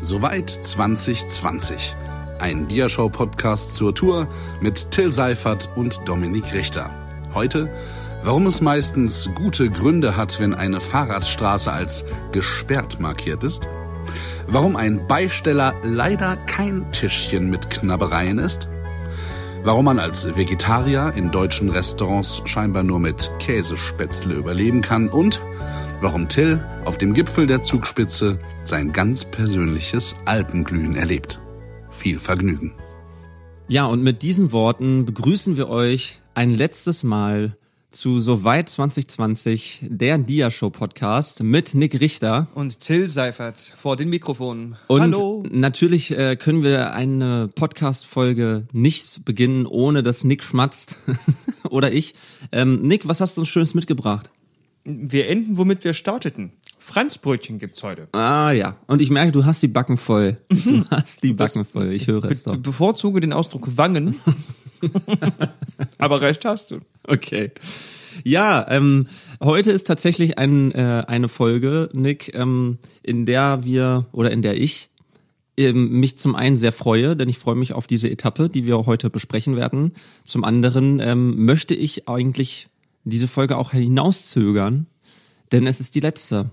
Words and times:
Soweit 0.00 0.48
2020. 0.48 1.96
Ein 2.38 2.68
Diashow-Podcast 2.68 3.74
zur 3.74 3.92
Tour 3.94 4.28
mit 4.60 4.92
Till 4.92 5.12
Seifert 5.12 5.68
und 5.74 6.08
Dominik 6.08 6.52
Richter. 6.54 6.88
Heute, 7.34 7.68
warum 8.22 8.46
es 8.46 8.60
meistens 8.60 9.28
gute 9.34 9.68
Gründe 9.68 10.16
hat, 10.16 10.38
wenn 10.38 10.54
eine 10.54 10.80
Fahrradstraße 10.80 11.72
als 11.72 12.04
gesperrt 12.30 13.00
markiert 13.00 13.42
ist. 13.42 13.66
Warum 14.46 14.76
ein 14.76 15.04
Beisteller 15.08 15.74
leider 15.82 16.36
kein 16.46 16.90
Tischchen 16.92 17.50
mit 17.50 17.68
Knabbereien 17.68 18.38
ist. 18.38 18.68
Warum 19.64 19.86
man 19.86 19.98
als 19.98 20.36
Vegetarier 20.36 21.12
in 21.16 21.32
deutschen 21.32 21.70
Restaurants 21.70 22.42
scheinbar 22.44 22.84
nur 22.84 23.00
mit 23.00 23.32
Käsespätzle 23.40 24.34
überleben 24.34 24.80
kann 24.80 25.08
und 25.08 25.40
warum 26.00 26.28
Till 26.28 26.60
auf 26.84 26.98
dem 26.98 27.14
Gipfel 27.14 27.46
der 27.46 27.62
Zugspitze 27.62 28.38
sein 28.64 28.92
ganz 28.92 29.24
persönliches 29.24 30.16
Alpenglühen 30.24 30.94
erlebt. 30.94 31.40
Viel 31.90 32.20
Vergnügen. 32.20 32.72
Ja, 33.68 33.86
und 33.86 34.02
mit 34.02 34.22
diesen 34.22 34.52
Worten 34.52 35.04
begrüßen 35.04 35.56
wir 35.56 35.68
euch 35.68 36.20
ein 36.34 36.50
letztes 36.50 37.04
Mal 37.04 37.56
zu 37.90 38.20
Soweit 38.20 38.68
2020, 38.68 39.86
der 39.88 40.18
Dia-Show 40.18 40.70
Podcast 40.70 41.42
mit 41.42 41.74
Nick 41.74 42.00
Richter. 42.00 42.46
Und 42.54 42.80
Till 42.80 43.08
Seifert 43.08 43.58
vor 43.76 43.96
den 43.96 44.10
Mikrofonen. 44.10 44.76
Und 44.88 45.00
Hallo. 45.00 45.42
natürlich 45.50 46.10
äh, 46.10 46.36
können 46.36 46.62
wir 46.62 46.92
eine 46.92 47.48
Podcast-Folge 47.54 48.66
nicht 48.72 49.24
beginnen, 49.24 49.66
ohne 49.66 50.02
dass 50.02 50.22
Nick 50.22 50.44
schmatzt. 50.44 50.98
Oder 51.70 51.90
ich. 51.90 52.14
Ähm, 52.52 52.82
Nick, 52.82 53.08
was 53.08 53.20
hast 53.22 53.36
du 53.36 53.40
uns 53.40 53.48
Schönes 53.48 53.74
mitgebracht? 53.74 54.30
Wir 54.84 55.28
enden, 55.28 55.58
womit 55.58 55.84
wir 55.84 55.94
starteten. 55.94 56.52
Franzbrötchen 56.78 57.58
gibt's 57.58 57.82
heute. 57.82 58.08
Ah 58.12 58.52
ja, 58.52 58.76
und 58.86 59.02
ich 59.02 59.10
merke, 59.10 59.32
du 59.32 59.44
hast 59.44 59.62
die 59.62 59.68
Backen 59.68 59.96
voll. 59.96 60.38
Du 60.48 60.84
hast 60.90 61.22
die 61.22 61.32
Backen 61.32 61.64
voll, 61.64 61.92
ich 61.92 62.06
höre 62.06 62.24
es 62.24 62.44
doch. 62.44 62.52
Be 62.52 62.60
bevorzuge 62.60 63.20
den 63.20 63.32
Ausdruck 63.32 63.76
Wangen. 63.76 64.14
Aber 65.98 66.20
recht 66.20 66.44
hast 66.44 66.70
du. 66.70 66.78
Okay. 67.06 67.50
Ja, 68.24 68.66
ähm, 68.70 69.06
heute 69.42 69.70
ist 69.70 69.86
tatsächlich 69.86 70.38
ein, 70.38 70.72
äh, 70.72 71.04
eine 71.06 71.28
Folge, 71.28 71.90
Nick, 71.92 72.34
ähm, 72.34 72.78
in 73.02 73.26
der 73.26 73.64
wir 73.64 74.06
oder 74.12 74.30
in 74.30 74.42
der 74.42 74.56
ich 74.56 74.90
ähm, 75.58 76.00
mich 76.00 76.16
zum 76.16 76.36
einen 76.36 76.56
sehr 76.56 76.72
freue, 76.72 77.16
denn 77.16 77.28
ich 77.28 77.38
freue 77.38 77.56
mich 77.56 77.72
auf 77.72 77.86
diese 77.86 78.10
Etappe, 78.10 78.48
die 78.48 78.66
wir 78.66 78.86
heute 78.86 79.10
besprechen 79.10 79.56
werden. 79.56 79.92
Zum 80.24 80.44
anderen 80.44 81.00
ähm, 81.00 81.44
möchte 81.44 81.74
ich 81.74 82.08
eigentlich 82.08 82.67
diese 83.04 83.28
Folge 83.28 83.56
auch 83.56 83.72
hinauszögern, 83.72 84.86
denn 85.52 85.66
es 85.66 85.80
ist 85.80 85.94
die 85.94 86.00
letzte 86.00 86.50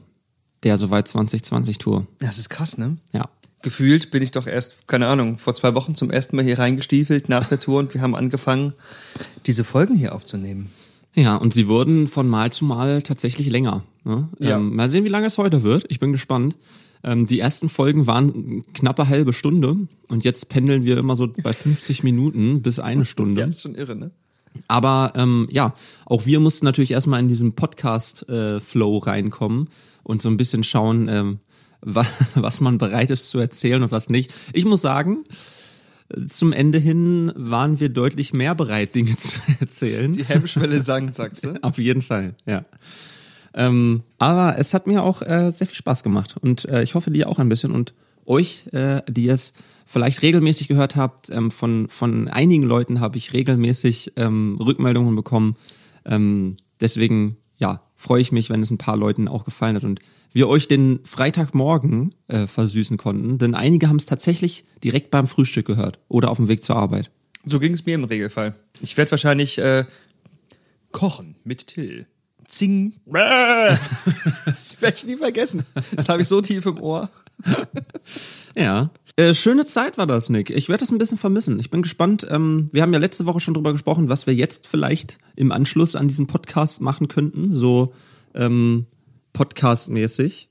der 0.64 0.78
Soweit 0.78 1.08
2020 1.08 1.78
Tour. 1.78 2.08
Das 2.20 2.38
ist 2.38 2.50
krass, 2.50 2.78
ne? 2.78 2.98
Ja. 3.14 3.30
Gefühlt 3.62 4.12
bin 4.12 4.22
ich 4.22 4.32
doch 4.32 4.48
erst, 4.48 4.88
keine 4.88 5.08
Ahnung, 5.08 5.38
vor 5.38 5.54
zwei 5.54 5.74
Wochen 5.74 5.96
zum 5.96 6.12
ersten 6.12 6.36
Mal 6.36 6.46
hier 6.46 6.60
reingestiefelt 6.60 7.30
nach 7.30 7.48
der 7.48 7.60
Tour 7.60 7.80
und 7.80 7.94
wir 7.94 8.02
haben 8.02 8.16
angefangen, 8.16 8.74
diese 9.46 9.64
Folgen 9.64 9.96
hier 9.96 10.14
aufzunehmen. 10.14 10.70
Ja, 11.16 11.36
und 11.36 11.54
sie 11.54 11.68
wurden 11.68 12.08
von 12.08 12.28
Mal 12.28 12.52
zu 12.52 12.66
Mal 12.66 13.02
tatsächlich 13.02 13.50
länger. 13.50 13.84
Ne? 14.04 14.30
Ja. 14.40 14.58
Ähm, 14.58 14.76
mal 14.76 14.90
sehen, 14.90 15.04
wie 15.04 15.10
lange 15.10 15.28
es 15.28 15.38
heute 15.38 15.64
wird. 15.64 15.86
Ich 15.90 16.00
bin 16.00 16.12
gespannt. 16.12 16.56
Ähm, 17.04 17.26
die 17.26 17.40
ersten 17.40 17.70
Folgen 17.70 18.06
waren 18.06 18.64
knappe 18.74 19.08
halbe 19.08 19.34
Stunde 19.34 19.78
und 20.10 20.26
jetzt 20.26 20.50
pendeln 20.50 20.84
wir 20.84 20.98
immer 20.98 21.16
so 21.16 21.28
bei 21.42 21.54
50 21.54 22.04
Minuten 22.04 22.62
bis 22.62 22.80
eine 22.80 23.06
Stunde. 23.06 23.42
Ja, 23.42 23.48
ist 23.48 23.62
schon 23.62 23.76
irre, 23.76 23.96
ne? 23.96 24.12
Aber 24.68 25.14
ähm, 25.16 25.48
ja, 25.52 25.74
auch 26.06 26.26
wir 26.26 26.40
mussten 26.40 26.66
natürlich 26.66 26.92
erstmal 26.92 27.20
in 27.20 27.28
diesen 27.28 27.54
Podcast-Flow 27.56 28.98
reinkommen 29.00 29.70
und 30.04 30.22
so 30.22 30.30
ein 30.30 30.38
bisschen 30.38 30.64
schauen, 30.64 31.08
ähm, 31.10 31.40
was, 31.82 32.16
was 32.36 32.62
man 32.62 32.78
bereit 32.78 33.10
ist 33.10 33.30
zu 33.30 33.40
erzählen 33.40 33.84
und 33.84 33.92
was 33.92 34.10
nicht. 34.10 34.34
Ich 34.54 34.66
muss 34.66 34.82
sagen, 34.82 35.24
zum 36.28 36.54
Ende 36.54 36.78
hin 36.78 37.32
waren 37.36 37.80
wir 37.80 37.90
deutlich 37.90 38.34
mehr 38.34 38.56
bereit, 38.56 38.96
Dinge 38.96 39.16
zu 39.18 39.40
erzählen. 39.60 40.14
Die 40.14 40.24
Hemmschwelle 40.24 40.82
sank, 40.82 41.16
sagst 41.16 41.44
du? 41.44 41.54
Auf 41.62 41.78
jeden 41.78 42.02
Fall, 42.02 42.36
ja. 42.46 42.66
Ähm, 43.54 44.04
aber 44.18 44.58
es 44.58 44.74
hat 44.74 44.86
mir 44.86 45.04
auch 45.04 45.22
äh, 45.22 45.52
sehr 45.52 45.66
viel 45.66 45.78
Spaß 45.78 46.04
gemacht 46.04 46.36
und 46.42 46.66
äh, 46.66 46.84
ich 46.84 46.94
hoffe 46.94 47.10
dir 47.10 47.30
auch 47.30 47.40
ein 47.40 47.48
bisschen 47.48 47.72
und 47.72 47.94
euch, 48.26 48.66
äh, 48.74 49.02
die 49.08 49.30
es 49.30 49.54
vielleicht 49.86 50.22
regelmäßig 50.22 50.68
gehört 50.68 50.96
habt, 50.96 51.30
ähm, 51.30 51.52
von, 51.52 51.88
von 51.90 52.28
einigen 52.28 52.64
Leuten 52.64 53.00
habe 53.00 53.18
ich 53.18 53.34
regelmäßig 53.34 54.14
ähm, 54.18 54.58
Rückmeldungen 54.60 55.16
bekommen. 55.16 55.56
Ähm, 56.06 56.58
deswegen, 56.82 57.38
ja, 57.58 57.82
freue 57.96 58.22
ich 58.22 58.32
mich, 58.32 58.50
wenn 58.50 58.62
es 58.62 58.72
ein 58.72 58.78
paar 58.78 58.98
Leuten 58.98 59.28
auch 59.28 59.46
gefallen 59.46 59.76
hat 59.76 59.84
und 59.84 60.02
wir 60.34 60.50
euch 60.50 60.68
den 60.68 61.00
Freitagmorgen 61.06 62.14
äh, 62.28 62.46
versüßen 62.46 62.98
konnten, 62.98 63.38
denn 63.38 63.56
einige 63.56 63.88
haben 63.88 63.96
es 63.96 64.06
tatsächlich 64.06 64.66
direkt 64.84 65.10
beim 65.10 65.28
Frühstück 65.28 65.66
gehört 65.66 66.00
oder 66.10 66.30
auf 66.30 66.38
dem 66.38 66.50
Weg 66.50 66.62
zur 66.62 66.76
Arbeit. 66.76 67.10
So 67.46 67.60
ging 67.60 67.74
es 67.74 67.86
mir 67.86 67.96
im 67.96 68.04
Regelfall. 68.04 68.54
Ich 68.82 68.98
werde 68.98 69.12
wahrscheinlich 69.12 69.60
äh, 69.60 69.86
kochen 70.92 71.36
mit 71.46 71.68
Till. 71.68 72.06
Zing. 72.48 72.94
Das 74.46 74.82
werde 74.82 74.98
ich 74.98 75.06
nie 75.06 75.16
vergessen. 75.16 75.66
Das 75.96 76.10
habe 76.10 76.22
ich 76.22 76.28
so 76.28 76.42
tief 76.42 76.66
im 76.66 76.80
Ohr. 76.80 77.10
Ja. 78.56 78.90
Äh, 79.18 79.34
schöne 79.34 79.66
Zeit 79.66 79.98
war 79.98 80.08
das, 80.08 80.30
Nick. 80.30 80.50
Ich 80.50 80.68
werde 80.68 80.82
das 80.82 80.92
ein 80.92 80.98
bisschen 80.98 81.18
vermissen. 81.18 81.58
Ich 81.60 81.70
bin 81.70 81.82
gespannt. 81.82 82.28
Ähm, 82.30 82.68
wir 82.74 82.82
haben 82.82 82.92
ja 82.92 83.00
letzte 83.00 83.26
Woche 83.26 83.40
schon 83.40 83.54
drüber 83.54 83.72
gesprochen, 83.72 84.10
was 84.10 84.28
wir 84.28 84.34
jetzt 84.34 84.68
vielleicht 84.68 85.20
im 85.38 85.54
Anschluss 85.54 85.96
an 85.96 86.10
diesen 86.10 86.28
Podcast 86.28 86.82
machen 86.82 87.08
könnten. 87.08 87.50
So 87.50 87.94
ähm, 88.34 88.88
Podcast-mäßig. 89.32 90.50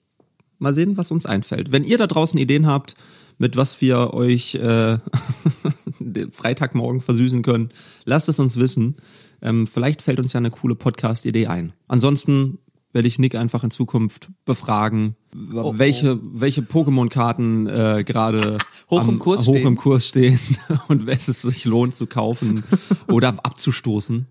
Mal 0.58 0.72
sehen, 0.72 0.96
was 0.96 1.10
uns 1.10 1.26
einfällt. 1.26 1.72
Wenn 1.72 1.84
ihr 1.84 1.98
da 1.98 2.06
draußen 2.06 2.38
Ideen 2.38 2.66
habt, 2.66 2.94
mit 3.36 3.56
was 3.56 3.82
wir 3.82 4.14
euch 4.14 4.54
äh, 4.54 4.98
Freitagmorgen 6.30 7.02
versüßen 7.02 7.42
können, 7.42 7.68
lasst 8.06 8.30
es 8.30 8.38
uns 8.38 8.58
wissen. 8.58 8.96
Ähm, 9.42 9.66
vielleicht 9.66 10.00
fällt 10.00 10.20
uns 10.20 10.32
ja 10.32 10.38
eine 10.38 10.50
coole 10.50 10.74
Podcast-Idee 10.74 11.48
ein. 11.48 11.74
Ansonsten 11.86 12.60
werde 12.94 13.08
ich 13.08 13.18
Nick 13.18 13.34
einfach 13.34 13.62
in 13.62 13.70
Zukunft 13.70 14.30
befragen, 14.46 15.16
oh. 15.54 15.74
welche, 15.78 16.18
welche 16.22 16.62
Pokémon-Karten 16.62 17.66
äh, 17.66 18.04
gerade 18.04 18.58
Hoch 18.90 19.02
im 19.04 19.10
am- 19.10 19.18
Kurs 19.18 19.46
hoch 19.46 19.54
stehen. 19.54 19.66
im 19.66 19.76
Kurs 19.76 20.08
stehen 20.08 20.38
und 20.88 21.06
welches 21.06 21.42
sich 21.42 21.64
lohnt 21.64 21.94
zu 21.94 22.06
kaufen 22.06 22.62
oder 23.08 23.28
abzustoßen. 23.28 24.26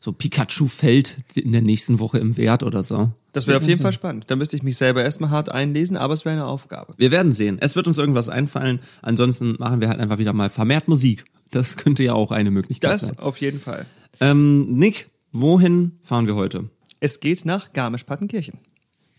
So 0.00 0.10
Pikachu 0.12 0.66
fällt 0.66 1.16
in 1.36 1.52
der 1.52 1.62
nächsten 1.62 2.00
Woche 2.00 2.18
im 2.18 2.36
Wert 2.36 2.64
oder 2.64 2.82
so. 2.82 3.12
Das 3.32 3.46
wäre 3.46 3.58
auf 3.58 3.66
jeden 3.68 3.80
Fall 3.80 3.92
spannend. 3.92 4.24
Da 4.26 4.34
müsste 4.36 4.56
ich 4.56 4.64
mich 4.64 4.76
selber 4.76 5.02
erstmal 5.02 5.30
hart 5.30 5.48
einlesen, 5.48 5.96
aber 5.96 6.12
es 6.12 6.24
wäre 6.24 6.34
eine 6.34 6.46
Aufgabe. 6.46 6.92
Wir 6.96 7.12
werden 7.12 7.30
sehen. 7.30 7.58
Es 7.60 7.76
wird 7.76 7.86
uns 7.86 7.98
irgendwas 7.98 8.28
einfallen. 8.28 8.80
Ansonsten 9.00 9.54
machen 9.58 9.80
wir 9.80 9.88
halt 9.88 10.00
einfach 10.00 10.18
wieder 10.18 10.32
mal 10.32 10.50
vermehrt 10.50 10.88
Musik. 10.88 11.24
Das 11.52 11.76
könnte 11.76 12.02
ja 12.02 12.14
auch 12.14 12.32
eine 12.32 12.50
Möglichkeit 12.50 12.98
sein. 12.98 13.14
Das 13.16 13.18
auf 13.20 13.38
jeden 13.38 13.60
Fall. 13.60 13.86
Ähm, 14.20 14.72
Nick, 14.72 15.08
wohin 15.30 15.92
fahren 16.02 16.26
wir 16.26 16.34
heute? 16.34 16.68
Es 16.98 17.20
geht 17.20 17.44
nach 17.44 17.72
Garmisch-Partenkirchen. 17.72 18.58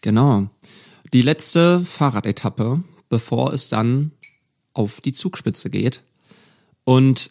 Genau. 0.01 0.49
Die 1.13 1.21
letzte 1.21 1.79
Fahrradetappe, 1.79 2.83
bevor 3.07 3.53
es 3.53 3.69
dann 3.69 4.11
auf 4.73 4.99
die 4.99 5.11
Zugspitze 5.11 5.69
geht. 5.69 6.01
Und 6.85 7.29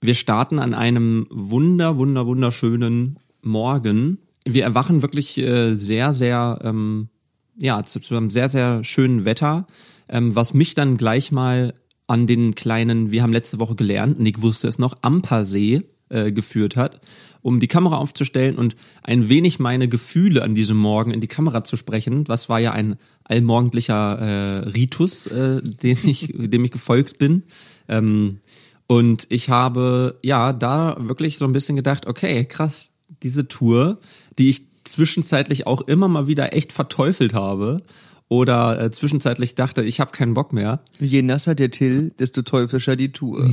wir 0.00 0.14
starten 0.14 0.60
an 0.60 0.74
einem 0.74 1.26
wunder, 1.30 1.96
wunder, 1.96 2.24
wunderschönen 2.24 3.18
Morgen. 3.42 4.18
Wir 4.44 4.62
erwachen 4.62 5.02
wirklich 5.02 5.38
äh, 5.38 5.74
sehr, 5.74 6.12
sehr, 6.12 6.60
ähm, 6.62 7.08
ja, 7.60 7.82
zu, 7.82 7.98
zu 7.98 8.16
einem 8.16 8.30
sehr, 8.30 8.48
sehr 8.48 8.84
schönen 8.84 9.24
Wetter, 9.24 9.66
ähm, 10.08 10.36
was 10.36 10.54
mich 10.54 10.74
dann 10.74 10.96
gleich 10.96 11.32
mal 11.32 11.74
an 12.06 12.28
den 12.28 12.54
kleinen, 12.54 13.10
wir 13.10 13.24
haben 13.24 13.32
letzte 13.32 13.58
Woche 13.58 13.74
gelernt, 13.74 14.20
Nick 14.20 14.40
wusste 14.40 14.68
es 14.68 14.78
noch, 14.78 14.94
Ampersee 15.02 15.82
äh, 16.10 16.30
geführt 16.30 16.76
hat, 16.76 17.00
um 17.46 17.60
die 17.60 17.68
Kamera 17.68 17.98
aufzustellen 17.98 18.56
und 18.56 18.74
ein 19.04 19.28
wenig 19.28 19.60
meine 19.60 19.86
Gefühle 19.86 20.42
an 20.42 20.56
diesem 20.56 20.76
Morgen 20.76 21.12
in 21.12 21.20
die 21.20 21.28
Kamera 21.28 21.62
zu 21.62 21.76
sprechen. 21.76 22.26
Was 22.26 22.48
war 22.48 22.58
ja 22.58 22.72
ein 22.72 22.96
allmorgendlicher 23.22 24.18
äh, 24.18 24.68
Ritus, 24.70 25.28
äh, 25.28 25.60
den 25.62 25.96
ich, 26.02 26.34
dem 26.36 26.64
ich 26.64 26.72
gefolgt 26.72 27.18
bin. 27.18 27.44
Ähm, 27.88 28.40
und 28.88 29.28
ich 29.30 29.48
habe 29.48 30.18
ja 30.24 30.52
da 30.52 30.96
wirklich 30.98 31.38
so 31.38 31.44
ein 31.44 31.52
bisschen 31.52 31.76
gedacht, 31.76 32.06
okay, 32.08 32.44
krass, 32.46 32.94
diese 33.22 33.46
Tour, 33.46 34.00
die 34.38 34.48
ich 34.48 34.62
zwischenzeitlich 34.82 35.68
auch 35.68 35.82
immer 35.82 36.08
mal 36.08 36.26
wieder 36.26 36.52
echt 36.52 36.72
verteufelt 36.72 37.32
habe 37.32 37.84
oder 38.28 38.80
äh, 38.82 38.90
zwischenzeitlich 38.90 39.54
dachte, 39.54 39.82
ich 39.82 40.00
habe 40.00 40.10
keinen 40.10 40.34
Bock 40.34 40.52
mehr, 40.52 40.80
Je 40.98 41.22
nasser 41.22 41.54
der 41.54 41.70
Till, 41.70 42.12
desto 42.18 42.42
teuflischer 42.42 42.96
die 42.96 43.12
Tour. 43.12 43.48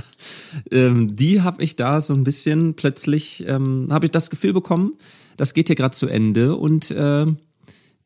ähm, 0.70 1.14
die 1.14 1.42
habe 1.42 1.62
ich 1.62 1.76
da 1.76 2.00
so 2.00 2.14
ein 2.14 2.24
bisschen 2.24 2.74
plötzlich, 2.74 3.44
ähm, 3.46 3.88
habe 3.90 4.06
ich 4.06 4.12
das 4.12 4.30
Gefühl 4.30 4.52
bekommen, 4.54 4.94
das 5.36 5.52
geht 5.52 5.68
hier 5.68 5.76
gerade 5.76 5.94
zu 5.94 6.08
Ende 6.08 6.56
und 6.56 6.90
äh, 6.90 7.26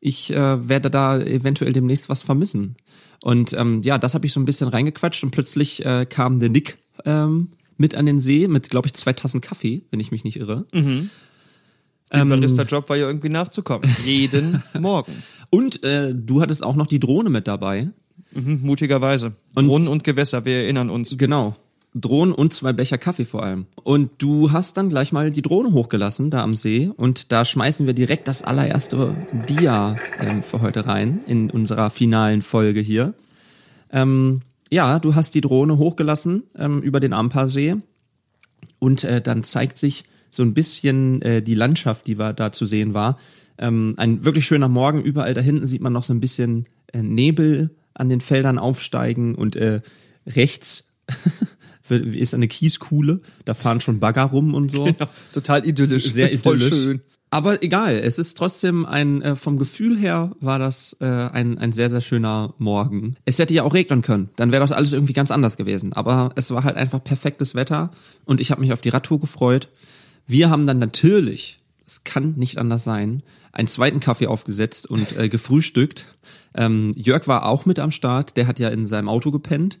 ich 0.01 0.31
äh, 0.31 0.67
werde 0.67 0.91
da 0.91 1.19
eventuell 1.19 1.71
demnächst 1.71 2.09
was 2.09 2.23
vermissen. 2.23 2.75
Und 3.21 3.53
ähm, 3.53 3.81
ja, 3.83 3.97
das 3.97 4.13
habe 4.13 4.25
ich 4.25 4.33
so 4.33 4.41
ein 4.41 4.45
bisschen 4.45 4.67
reingequatscht 4.67 5.23
und 5.23 5.31
plötzlich 5.31 5.85
äh, 5.85 6.05
kam 6.05 6.41
der 6.41 6.49
Nick 6.49 6.77
ähm, 7.05 7.51
mit 7.77 7.95
an 7.95 8.05
den 8.05 8.19
See 8.19 8.49
mit, 8.49 8.69
glaube 8.69 8.87
ich, 8.87 8.93
zwei 8.93 9.13
Tassen 9.13 9.39
Kaffee, 9.39 9.83
wenn 9.91 10.01
ich 10.01 10.11
mich 10.11 10.25
nicht 10.25 10.37
irre. 10.37 10.65
Der 12.13 12.25
Barista-Job 12.25 12.89
war 12.89 12.97
ja 12.97 13.07
irgendwie 13.07 13.29
nachzukommen. 13.29 13.89
Jeden 14.05 14.61
Morgen. 14.79 15.11
Und 15.53 15.83
äh, 15.83 16.15
du 16.15 16.41
hattest 16.41 16.63
auch 16.63 16.75
noch 16.75 16.87
die 16.87 16.99
Drohne 16.99 17.29
mit 17.29 17.47
dabei. 17.47 17.87
Mhm, 18.31 18.61
mutigerweise. 18.63 19.33
Und 19.53 19.67
Drohnen 19.67 19.87
und 19.87 20.03
Gewässer, 20.03 20.45
wir 20.45 20.63
erinnern 20.63 20.89
uns. 20.89 21.15
Genau. 21.15 21.53
Drohnen 21.93 22.33
und 22.33 22.53
zwei 22.53 22.73
Becher 22.73 22.97
Kaffee 22.97 23.23
vor 23.23 23.43
allem. 23.43 23.67
Und 23.83 24.09
du 24.17 24.51
hast 24.51 24.77
dann 24.77 24.89
gleich 24.89 25.11
mal 25.11 25.29
die 25.29 25.43
Drohne 25.43 25.71
hochgelassen 25.71 26.31
da 26.31 26.41
am 26.41 26.55
See 26.55 26.89
und 26.97 27.31
da 27.31 27.45
schmeißen 27.45 27.85
wir 27.85 27.93
direkt 27.93 28.27
das 28.27 28.41
allererste 28.41 29.15
Dia 29.47 29.95
ähm, 30.19 30.41
für 30.41 30.61
heute 30.61 30.87
rein 30.87 31.19
in 31.27 31.51
unserer 31.51 31.91
finalen 31.91 32.41
Folge 32.41 32.79
hier. 32.79 33.13
Ähm, 33.91 34.41
ja, 34.71 34.97
du 34.97 35.13
hast 35.13 35.35
die 35.35 35.41
Drohne 35.41 35.77
hochgelassen 35.77 36.41
ähm, 36.57 36.81
über 36.81 36.99
den 36.99 37.13
Amparsee 37.13 37.75
und 38.79 39.03
äh, 39.03 39.21
dann 39.21 39.43
zeigt 39.43 39.77
sich 39.77 40.05
so 40.31 40.41
ein 40.41 40.55
bisschen 40.55 41.21
äh, 41.21 41.43
die 41.43 41.53
Landschaft, 41.53 42.07
die 42.07 42.17
war, 42.17 42.33
da 42.33 42.51
zu 42.51 42.65
sehen 42.65 42.95
war. 42.95 43.19
Ähm, 43.57 43.93
ein 43.97 44.25
wirklich 44.25 44.45
schöner 44.45 44.67
Morgen. 44.67 45.01
Überall 45.01 45.33
da 45.33 45.41
hinten 45.41 45.65
sieht 45.65 45.81
man 45.81 45.93
noch 45.93 46.03
so 46.03 46.13
ein 46.13 46.19
bisschen 46.19 46.65
äh, 46.91 47.01
Nebel 47.01 47.75
an 47.93 48.09
den 48.09 48.21
Feldern 48.21 48.57
aufsteigen 48.57 49.35
und 49.35 49.55
äh, 49.55 49.81
rechts 50.25 50.93
ist 51.89 52.33
eine 52.33 52.47
Kieskuhle, 52.47 53.21
da 53.45 53.53
fahren 53.53 53.81
schon 53.81 53.99
Bagger 53.99 54.23
rum 54.23 54.53
und 54.53 54.71
so. 54.71 54.85
Genau, 54.93 55.09
total 55.33 55.67
idyllisch. 55.67 56.11
Sehr 56.11 56.33
idyllisch. 56.33 56.69
Voll 56.69 56.77
schön. 56.77 57.01
Aber 57.29 57.63
egal, 57.63 57.95
es 57.95 58.19
ist 58.19 58.37
trotzdem 58.37 58.85
ein, 58.85 59.23
äh, 59.23 59.35
vom 59.35 59.57
Gefühl 59.57 59.97
her 59.97 60.35
war 60.39 60.59
das 60.59 60.97
äh, 61.01 61.05
ein, 61.05 61.57
ein 61.57 61.71
sehr, 61.71 61.89
sehr 61.89 62.01
schöner 62.01 62.53
Morgen. 62.59 63.15
Es 63.25 63.39
hätte 63.39 63.55
ja 63.55 63.63
auch 63.63 63.73
regnen 63.73 64.03
können, 64.03 64.29
dann 64.35 64.51
wäre 64.51 64.61
das 64.61 64.71
alles 64.71 64.93
irgendwie 64.93 65.13
ganz 65.13 65.31
anders 65.31 65.57
gewesen. 65.57 65.93
Aber 65.93 66.31
es 66.35 66.51
war 66.51 66.63
halt 66.63 66.75
einfach 66.75 67.03
perfektes 67.03 67.55
Wetter 67.55 67.89
und 68.25 68.39
ich 68.39 68.51
habe 68.51 68.61
mich 68.61 68.71
auf 68.71 68.81
die 68.81 68.89
Radtour 68.89 69.19
gefreut. 69.19 69.69
Wir 70.27 70.51
haben 70.51 70.67
dann 70.67 70.77
natürlich, 70.77 71.59
es 71.93 72.03
kann 72.03 72.33
nicht 72.37 72.57
anders 72.57 72.83
sein, 72.83 73.21
einen 73.51 73.67
zweiten 73.67 73.99
Kaffee 73.99 74.27
aufgesetzt 74.27 74.89
und 74.89 75.15
äh, 75.17 75.29
gefrühstückt. 75.29 76.07
Ähm, 76.55 76.91
Jörg 76.95 77.27
war 77.27 77.45
auch 77.45 77.65
mit 77.67 77.77
am 77.77 77.91
Start, 77.91 78.35
der 78.35 78.47
hat 78.47 78.59
ja 78.59 78.69
in 78.69 78.85
seinem 78.87 79.09
Auto 79.09 79.29
gepennt. 79.31 79.79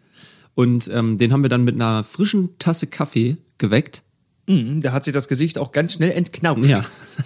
Und 0.55 0.87
ähm, 0.93 1.17
den 1.17 1.33
haben 1.33 1.41
wir 1.41 1.49
dann 1.49 1.63
mit 1.63 1.73
einer 1.73 2.03
frischen 2.03 2.55
Tasse 2.59 2.85
Kaffee 2.85 3.37
geweckt. 3.57 4.03
Mhm, 4.47 4.81
da 4.81 4.91
hat 4.91 5.05
sich 5.05 5.13
das 5.13 5.27
Gesicht 5.27 5.57
auch 5.57 5.71
ganz 5.71 5.93
schnell 5.93 6.11
entknauft. 6.11 6.65
Ja, 6.65 6.83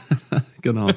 genau. 0.62 0.90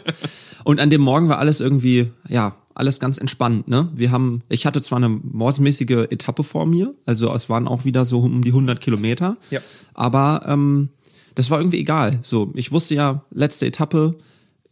Und 0.63 0.79
an 0.79 0.91
dem 0.91 1.01
Morgen 1.01 1.29
war 1.29 1.39
alles 1.39 1.59
irgendwie, 1.59 2.13
ja, 2.29 2.55
alles 2.75 3.01
ganz 3.01 3.19
entspannt, 3.19 3.67
ne? 3.67 3.91
Wir 3.97 4.13
haben, 4.13 4.43
ich 4.49 4.67
hatte 4.67 4.81
zwar 4.83 4.99
eine 4.99 5.09
mordsmäßige 5.09 6.07
Etappe 6.11 6.45
vor 6.45 6.67
mir, 6.67 6.95
also 7.07 7.35
es 7.35 7.49
waren 7.49 7.67
auch 7.67 7.85
wieder 7.85 8.05
so 8.05 8.21
um 8.21 8.43
die 8.43 8.51
100 8.51 8.81
Kilometer, 8.81 9.37
Ja. 9.51 9.61
aber 9.95 10.43
ähm, 10.47 10.91
das 11.35 11.51
war 11.51 11.59
irgendwie 11.59 11.81
egal. 11.81 12.19
So, 12.23 12.53
ich 12.55 12.73
wusste 12.73 12.95
ja, 12.95 13.25
letzte 13.31 13.67
Etappe, 13.67 14.17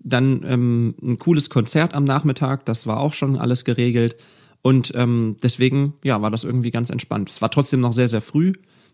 dann 0.00 0.42
ähm, 0.46 0.94
ein 1.02 1.18
cooles 1.18 1.50
Konzert 1.50 1.94
am 1.94 2.04
Nachmittag, 2.04 2.64
das 2.64 2.86
war 2.86 3.00
auch 3.00 3.14
schon 3.14 3.36
alles 3.36 3.64
geregelt. 3.64 4.16
Und 4.62 4.92
ähm, 4.96 5.36
deswegen, 5.42 5.94
ja, 6.04 6.20
war 6.20 6.30
das 6.30 6.44
irgendwie 6.44 6.70
ganz 6.70 6.90
entspannt. 6.90 7.30
Es 7.30 7.40
war 7.40 7.50
trotzdem 7.50 7.80
noch 7.80 7.92
sehr, 7.92 8.08
sehr 8.08 8.20
früh. 8.20 8.52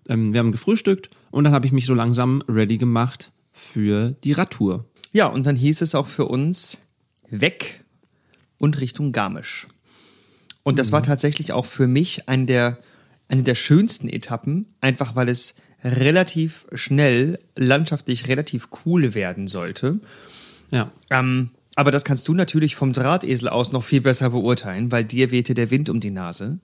Ähm, 0.08 0.32
wir 0.32 0.40
haben 0.40 0.52
gefrühstückt 0.52 1.11
und 1.31 1.44
dann 1.44 1.52
habe 1.52 1.66
ich 1.66 1.72
mich 1.72 1.87
so 1.87 1.94
langsam 1.94 2.43
ready 2.49 2.76
gemacht 2.76 3.32
für 3.52 4.11
die 4.25 4.32
Radtour. 4.32 4.84
Ja, 5.12 5.26
und 5.28 5.46
dann 5.46 5.56
hieß 5.56 5.81
es 5.81 5.94
auch 5.94 6.06
für 6.06 6.26
uns 6.26 6.78
weg 7.28 7.84
und 8.58 8.81
Richtung 8.81 9.12
Garmisch. 9.12 9.66
Und 10.62 10.78
das 10.78 10.93
war 10.93 11.02
tatsächlich 11.02 11.52
auch 11.52 11.66
für 11.66 11.87
mich 11.87 12.28
eine 12.28 12.46
der, 12.46 12.78
eine 13.28 13.43
der 13.43 13.55
schönsten 13.55 14.08
Etappen, 14.08 14.66
einfach 14.81 15.14
weil 15.14 15.28
es 15.28 15.56
relativ 15.85 16.67
schnell, 16.73 17.39
landschaftlich 17.57 18.29
relativ 18.29 18.69
cool 18.85 19.15
werden 19.15 19.47
sollte. 19.47 20.01
Ja. 20.71 20.91
Ähm, 21.11 21.51
aber 21.77 21.91
das 21.91 22.05
kannst 22.05 22.27
du 22.29 22.35
natürlich 22.35 22.77
vom 22.77 22.93
Drahtesel 22.93 23.49
aus 23.49 23.73
noch 23.73 23.85
viel 23.85 24.01
besser 24.01 24.31
beurteilen, 24.31 24.91
weil 24.91 25.05
dir 25.05 25.31
wehte 25.31 25.55
der 25.55 25.71
Wind 25.71 25.89
um 25.91 26.01
die 26.01 26.11
Nase. 26.11 26.59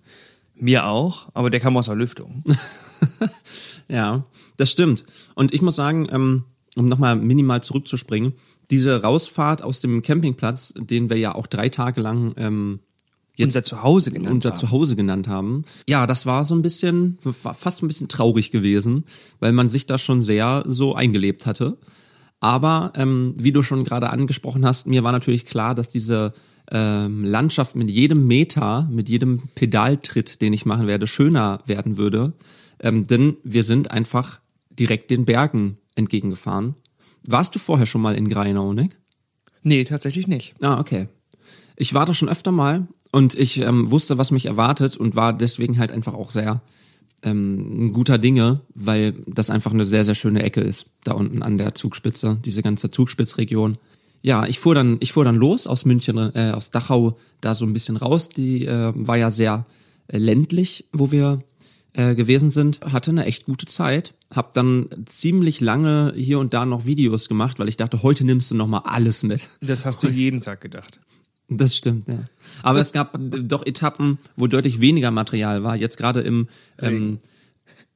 Mir 0.55 0.87
auch, 0.87 1.29
aber 1.35 1.51
der 1.51 1.61
kam 1.61 1.77
aus 1.77 1.87
der 1.87 1.97
Lüftung. 1.97 2.43
Ja, 3.91 4.25
das 4.57 4.71
stimmt. 4.71 5.05
Und 5.35 5.53
ich 5.53 5.63
muss 5.63 5.77
sagen, 5.77 6.09
ähm, 6.13 6.45
um 6.77 6.89
nochmal 6.89 7.17
minimal 7.17 7.63
zurückzuspringen, 7.63 8.35
diese 8.71 9.03
Rausfahrt 9.03 9.63
aus 9.63 9.81
dem 9.81 10.03
Campingplatz, 10.03 10.75
den 10.77 11.11
wir 11.11 11.17
ja 11.17 11.35
auch 11.35 11.49
drei 11.49 11.69
Tage 11.69 12.01
lang 12.01 12.35
ähm, 12.37 12.81
jetzt 13.41 13.57
Unser 13.57 13.63
Zuhause 13.63 14.11
genannt 14.11 14.35
unser 14.35 14.51
haben. 14.51 14.57
Zuhause 14.57 14.97
genannt 14.97 15.29
haben. 15.29 15.65
Ja, 15.89 16.07
das 16.07 16.27
war 16.27 16.45
so 16.45 16.55
ein 16.55 16.63
bisschen, 16.63 17.19
war 17.23 17.55
fast 17.55 17.83
ein 17.83 17.89
bisschen 17.89 18.09
traurig 18.09 18.53
gewesen, 18.53 19.05
weil 19.41 19.53
man 19.53 19.69
sich 19.69 19.87
da 19.87 19.99
schon 19.99 20.23
sehr 20.23 20.63
so 20.67 20.95
eingelebt 20.95 21.47
hatte. 21.47 21.77
Aber 22.41 22.93
ähm, 22.97 23.35
wie 23.37 23.53
du 23.53 23.63
schon 23.63 23.85
gerade 23.85 24.11
angesprochen 24.11 24.65
hast, 24.65 24.87
mir 24.87 25.03
war 25.03 25.13
natürlich 25.13 25.45
klar, 25.45 25.75
dass 25.75 25.89
diese 25.89 26.33
ähm, 26.71 27.25
Landschaft 27.25 27.77
mit 27.77 27.91
jedem 27.91 28.27
Meter, 28.27 28.89
mit 28.91 29.09
jedem 29.09 29.43
Pedaltritt, 29.55 30.41
den 30.41 30.53
ich 30.53 30.65
machen 30.65 30.87
werde, 30.87 31.07
schöner 31.07 31.61
werden 31.67 31.97
würde. 31.97 32.33
Ähm, 32.81 33.07
denn 33.07 33.37
wir 33.45 33.65
sind 33.65 33.91
einfach 33.91 34.41
direkt 34.71 35.11
den 35.11 35.25
Bergen 35.27 35.77
entgegengefahren. 35.97 36.75
Warst 37.27 37.55
du 37.55 37.59
vorher 37.59 37.87
schon 37.87 38.01
mal 38.01 38.15
in 38.15 38.29
Greinau, 38.29 38.73
Nick? 38.73 38.97
Nee, 39.63 39.85
tatsächlich 39.85 40.27
nicht. 40.27 40.55
Ah, 40.63 40.81
okay. 40.81 41.09
Ich 41.77 41.93
war 41.93 42.07
da 42.07 42.15
schon 42.15 42.29
öfter 42.29 42.53
mal 42.53 42.87
und 43.13 43.35
ich 43.35 43.61
ähm, 43.61 43.91
wusste, 43.91 44.19
was 44.19 44.31
mich 44.31 44.47
erwartet 44.47 44.97
und 44.97 45.17
war 45.17 45.33
deswegen 45.33 45.79
halt 45.79 45.93
einfach 45.93 46.15
auch 46.15 46.31
sehr 46.31 46.63
ähm, 47.23 47.87
ein 47.87 47.93
guter 47.93 48.19
Dinge, 48.19 48.61
weil 48.75 49.15
das 49.27 49.51
einfach 49.51 49.73
eine 49.73 49.85
sehr, 49.85 50.05
sehr 50.05 50.15
schöne 50.15 50.43
Ecke 50.43 50.61
ist, 50.61 50.87
da 51.05 51.13
unten 51.13 51.43
an 51.43 51.59
der 51.59 51.75
Zugspitze, 51.75 52.39
diese 52.45 52.63
ganze 52.63 52.91
Zugspitzregion. 52.91 53.79
Ja, 54.23 54.47
ich 54.47 54.59
fuhr 54.59 54.75
dann, 54.75 54.99
ich 55.01 55.13
fuhr 55.13 55.25
dann 55.25 55.37
los 55.37 55.67
aus 55.67 55.85
München, 55.85 56.19
äh, 56.35 56.53
aus 56.55 56.71
Dachau, 56.71 57.19
da 57.41 57.55
so 57.55 57.65
ein 57.65 57.73
bisschen 57.73 57.97
raus. 57.97 58.29
Die 58.29 58.67
äh, 58.67 58.93
war 58.95 59.17
ja 59.17 59.31
sehr 59.31 59.65
äh, 60.09 60.19
ländlich, 60.19 60.85
wo 60.93 61.11
wir 61.11 61.43
äh, 61.95 62.15
gewesen 62.15 62.51
sind, 62.51 62.81
hatte 62.83 63.11
eine 63.11 63.25
echt 63.25 63.47
gute 63.47 63.67
Zeit, 63.67 64.15
hab 64.31 64.53
dann 64.53 64.89
ziemlich 65.07 65.61
lange 65.61 66.13
hier 66.15 66.39
und 66.39 66.55
da 66.55 66.67
noch 66.67 66.85
Videos 66.85 67.29
gemacht, 67.29 67.59
weil 67.59 67.69
ich 67.69 67.77
dachte, 67.77 68.03
heute 68.03 68.25
nimmst 68.25 68.51
du 68.51 68.55
noch 68.55 68.69
mal 68.69 68.83
alles 68.85 69.23
mit. 69.23 69.49
Das 69.61 69.85
hast 69.87 70.03
du 70.03 70.09
jeden 70.09 70.41
Tag 70.41 70.61
gedacht. 70.61 71.01
Das 71.49 71.77
stimmt, 71.77 72.07
ja. 72.07 72.21
Aber 72.63 72.81
es 72.81 72.93
gab 72.93 73.17
doch 73.19 73.65
Etappen, 73.67 74.19
wo 74.37 74.47
deutlich 74.47 74.81
weniger 74.81 75.11
Material 75.11 75.63
war. 75.63 75.77
Jetzt 75.77 75.97
gerade 75.97 76.21
im 76.21 76.49
ähm, 76.81 77.19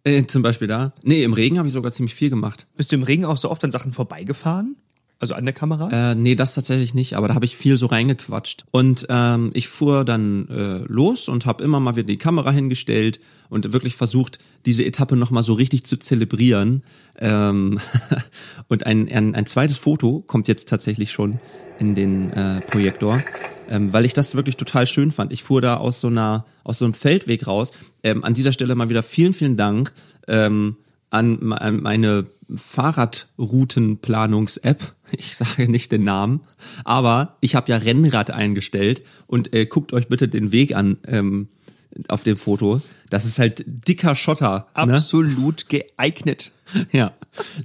äh, 0.04 0.26
zum 0.26 0.42
Beispiel 0.42 0.68
da. 0.68 0.92
Nee, 1.02 1.24
im 1.24 1.32
Regen 1.32 1.58
habe 1.58 1.66
ich 1.66 1.74
sogar 1.74 1.90
ziemlich 1.90 2.14
viel 2.14 2.30
gemacht. 2.30 2.66
Bist 2.76 2.92
du 2.92 2.96
im 2.96 3.02
Regen 3.02 3.24
auch 3.24 3.38
so 3.38 3.50
oft 3.50 3.64
an 3.64 3.70
Sachen 3.70 3.92
vorbeigefahren? 3.92 4.76
Also 5.24 5.36
an 5.36 5.46
der 5.46 5.54
Kamera? 5.54 6.10
Äh, 6.10 6.14
nee, 6.16 6.34
das 6.34 6.52
tatsächlich 6.52 6.92
nicht, 6.92 7.14
aber 7.14 7.28
da 7.28 7.34
habe 7.34 7.46
ich 7.46 7.56
viel 7.56 7.78
so 7.78 7.86
reingequatscht. 7.86 8.66
Und 8.72 9.06
ähm, 9.08 9.52
ich 9.54 9.68
fuhr 9.68 10.04
dann 10.04 10.46
äh, 10.50 10.84
los 10.86 11.30
und 11.30 11.46
habe 11.46 11.64
immer 11.64 11.80
mal 11.80 11.96
wieder 11.96 12.06
die 12.06 12.18
Kamera 12.18 12.50
hingestellt 12.50 13.20
und 13.48 13.72
wirklich 13.72 13.94
versucht, 13.94 14.36
diese 14.66 14.84
Etappe 14.84 15.16
nochmal 15.16 15.42
so 15.42 15.54
richtig 15.54 15.86
zu 15.86 15.96
zelebrieren. 15.96 16.82
Ähm, 17.18 17.80
und 18.68 18.84
ein, 18.84 19.10
ein, 19.10 19.34
ein 19.34 19.46
zweites 19.46 19.78
Foto 19.78 20.20
kommt 20.20 20.46
jetzt 20.46 20.68
tatsächlich 20.68 21.10
schon 21.10 21.40
in 21.78 21.94
den 21.94 22.30
äh, 22.34 22.60
Projektor, 22.60 23.22
ähm, 23.70 23.94
weil 23.94 24.04
ich 24.04 24.12
das 24.12 24.34
wirklich 24.34 24.58
total 24.58 24.86
schön 24.86 25.10
fand. 25.10 25.32
Ich 25.32 25.42
fuhr 25.42 25.62
da 25.62 25.78
aus 25.78 26.02
so 26.02 26.08
einer 26.08 26.44
aus 26.64 26.80
so 26.80 26.84
einem 26.84 26.92
Feldweg 26.92 27.46
raus. 27.46 27.72
Ähm, 28.02 28.24
an 28.24 28.34
dieser 28.34 28.52
Stelle 28.52 28.74
mal 28.74 28.90
wieder 28.90 29.02
vielen, 29.02 29.32
vielen 29.32 29.56
Dank 29.56 29.90
ähm, 30.28 30.76
an, 31.14 31.52
an 31.52 31.82
meine 31.82 32.26
Fahrradroutenplanungs-App. 32.52 34.92
Ich 35.16 35.36
sage 35.36 35.70
nicht 35.70 35.92
den 35.92 36.02
Namen, 36.02 36.40
aber 36.82 37.36
ich 37.40 37.54
habe 37.54 37.70
ja 37.70 37.76
Rennrad 37.76 38.32
eingestellt 38.32 39.04
und 39.28 39.54
äh, 39.54 39.64
guckt 39.64 39.92
euch 39.92 40.08
bitte 40.08 40.26
den 40.26 40.50
Weg 40.50 40.74
an 40.74 40.96
ähm, 41.06 41.46
auf 42.08 42.24
dem 42.24 42.36
Foto. 42.36 42.80
Das 43.10 43.26
ist 43.26 43.38
halt 43.38 43.64
dicker 43.86 44.16
Schotter. 44.16 44.66
Ne? 44.74 44.94
Absolut 44.94 45.68
geeignet. 45.68 46.50
Ja, 46.90 47.12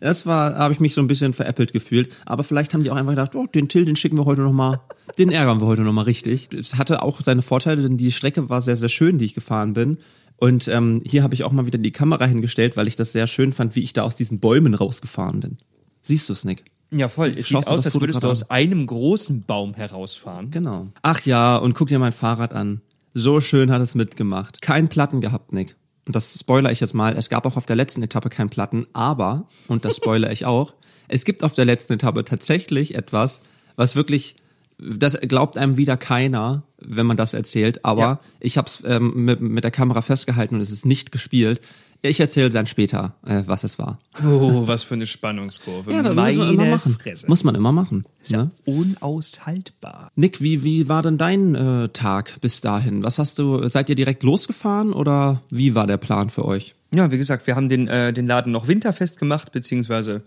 das 0.01 0.27
war, 0.27 0.55
habe 0.55 0.73
ich 0.73 0.79
mich 0.79 0.93
so 0.93 1.01
ein 1.01 1.07
bisschen 1.07 1.33
veräppelt 1.33 1.73
gefühlt. 1.73 2.13
Aber 2.25 2.43
vielleicht 2.43 2.71
haben 2.73 2.83
die 2.83 2.91
auch 2.91 2.97
einfach 2.97 3.13
gedacht, 3.13 3.33
oh, 3.33 3.47
den 3.47 3.69
Till, 3.69 3.85
den 3.85 3.95
schicken 3.95 4.17
wir 4.17 4.25
heute 4.25 4.41
noch 4.41 4.51
mal, 4.51 4.81
den 5.17 5.31
ärgern 5.31 5.61
wir 5.61 5.65
heute 5.65 5.81
noch 5.81 5.93
mal 5.93 6.03
richtig. 6.03 6.49
Es 6.53 6.75
hatte 6.75 7.01
auch 7.01 7.19
seine 7.21 7.41
Vorteile, 7.41 7.81
denn 7.81 7.97
die 7.97 8.11
Strecke 8.11 8.49
war 8.49 8.61
sehr, 8.61 8.75
sehr 8.75 8.89
schön, 8.89 9.17
die 9.17 9.25
ich 9.25 9.33
gefahren 9.33 9.73
bin. 9.73 9.97
Und 10.39 10.67
ähm, 10.67 11.01
hier 11.05 11.23
habe 11.23 11.33
ich 11.33 11.43
auch 11.43 11.51
mal 11.51 11.65
wieder 11.65 11.77
die 11.77 11.91
Kamera 11.91 12.25
hingestellt, 12.25 12.77
weil 12.77 12.87
ich 12.87 12.95
das 12.95 13.11
sehr 13.11 13.27
schön 13.27 13.51
fand, 13.51 13.75
wie 13.75 13.83
ich 13.83 13.93
da 13.93 14.03
aus 14.03 14.15
diesen 14.15 14.39
Bäumen 14.39 14.73
rausgefahren 14.73 15.39
bin. 15.41 15.57
Siehst 16.01 16.29
du's, 16.29 16.45
Nick? 16.45 16.63
Ja, 16.91 17.09
voll. 17.09 17.35
Es 17.37 17.47
Schaust 17.47 17.65
sieht 17.65 17.71
du 17.71 17.75
aus, 17.75 17.85
als 17.85 17.99
würdest 17.99 18.23
du 18.23 18.27
aus 18.27 18.49
einem 18.49 18.87
großen 18.87 19.43
Baum 19.43 19.73
herausfahren. 19.73 20.49
Genau. 20.49 20.87
Ach 21.01 21.21
ja, 21.25 21.57
und 21.57 21.75
guck 21.75 21.89
dir 21.89 21.99
mein 21.99 22.13
Fahrrad 22.13 22.53
an. 22.53 22.81
So 23.13 23.41
schön 23.41 23.71
hat 23.71 23.81
es 23.81 23.95
mitgemacht. 23.95 24.61
Kein 24.61 24.87
Platten 24.87 25.21
gehabt, 25.21 25.53
Nick. 25.53 25.75
Und 26.07 26.15
das 26.15 26.37
spoiler 26.39 26.71
ich 26.71 26.79
jetzt 26.79 26.93
mal. 26.93 27.15
Es 27.15 27.29
gab 27.29 27.45
auch 27.45 27.57
auf 27.57 27.65
der 27.65 27.75
letzten 27.75 28.01
Etappe 28.01 28.29
kein 28.29 28.49
Platten, 28.49 28.87
aber, 28.93 29.45
und 29.67 29.85
das 29.85 29.97
spoiler 29.97 30.31
ich 30.31 30.45
auch, 30.45 30.73
es 31.07 31.25
gibt 31.25 31.43
auf 31.43 31.53
der 31.53 31.65
letzten 31.65 31.93
Etappe 31.93 32.23
tatsächlich 32.23 32.95
etwas, 32.95 33.41
was 33.75 33.95
wirklich, 33.95 34.35
das 34.79 35.19
glaubt 35.21 35.57
einem 35.57 35.77
wieder 35.77 35.97
keiner, 35.97 36.63
wenn 36.79 37.05
man 37.05 37.17
das 37.17 37.33
erzählt, 37.33 37.83
aber 37.83 38.01
Ja. 38.01 38.19
ich 38.39 38.57
habe 38.57 38.67
es 38.67 38.81
ähm, 38.85 39.25
mit, 39.25 39.41
mit 39.41 39.63
der 39.63 39.71
Kamera 39.71 40.01
festgehalten 40.01 40.55
und 40.55 40.61
es 40.61 40.71
ist 40.71 40.85
nicht 40.85 41.11
gespielt. 41.11 41.61
Ich 42.01 42.21
erzähle 42.21 42.49
dann 42.49 42.65
später, 42.65 43.13
äh, 43.25 43.43
was 43.45 43.65
es 43.65 43.77
war. 43.77 43.99
Oh, 44.23 44.65
was 44.67 44.83
für 44.83 44.93
eine 44.93 45.05
Spannungskurve. 45.05 45.91
Ja, 45.93 46.01
das 46.01 46.15
Meine 46.15 46.37
muss 46.37 46.45
man 46.45 46.53
immer 46.55 46.65
machen. 46.67 46.97
Fresse. 46.97 47.27
Muss 47.27 47.43
man 47.43 47.55
immer 47.55 47.73
machen. 47.73 48.05
Ne? 48.29 48.51
Unaushaltbar. 48.63 50.09
Nick, 50.15 50.41
wie, 50.41 50.63
wie 50.63 50.87
war 50.87 51.01
denn 51.01 51.17
dein 51.17 51.55
äh, 51.55 51.89
Tag 51.89 52.39
bis 52.41 52.61
dahin? 52.61 53.03
Was 53.03 53.17
hast 53.19 53.37
du, 53.39 53.67
seid 53.67 53.89
ihr 53.89 53.95
direkt 53.95 54.23
losgefahren 54.23 54.93
oder 54.93 55.41
wie 55.49 55.75
war 55.75 55.87
der 55.87 55.97
Plan 55.97 56.29
für 56.29 56.45
euch? 56.45 56.75
Ja, 56.91 57.11
wie 57.11 57.17
gesagt, 57.17 57.47
wir 57.47 57.55
haben 57.55 57.69
den, 57.69 57.87
äh, 57.87 58.13
den 58.13 58.27
Laden 58.27 58.51
noch 58.51 58.67
winterfest 58.67 59.19
gemacht, 59.19 59.51
beziehungsweise 59.51 60.21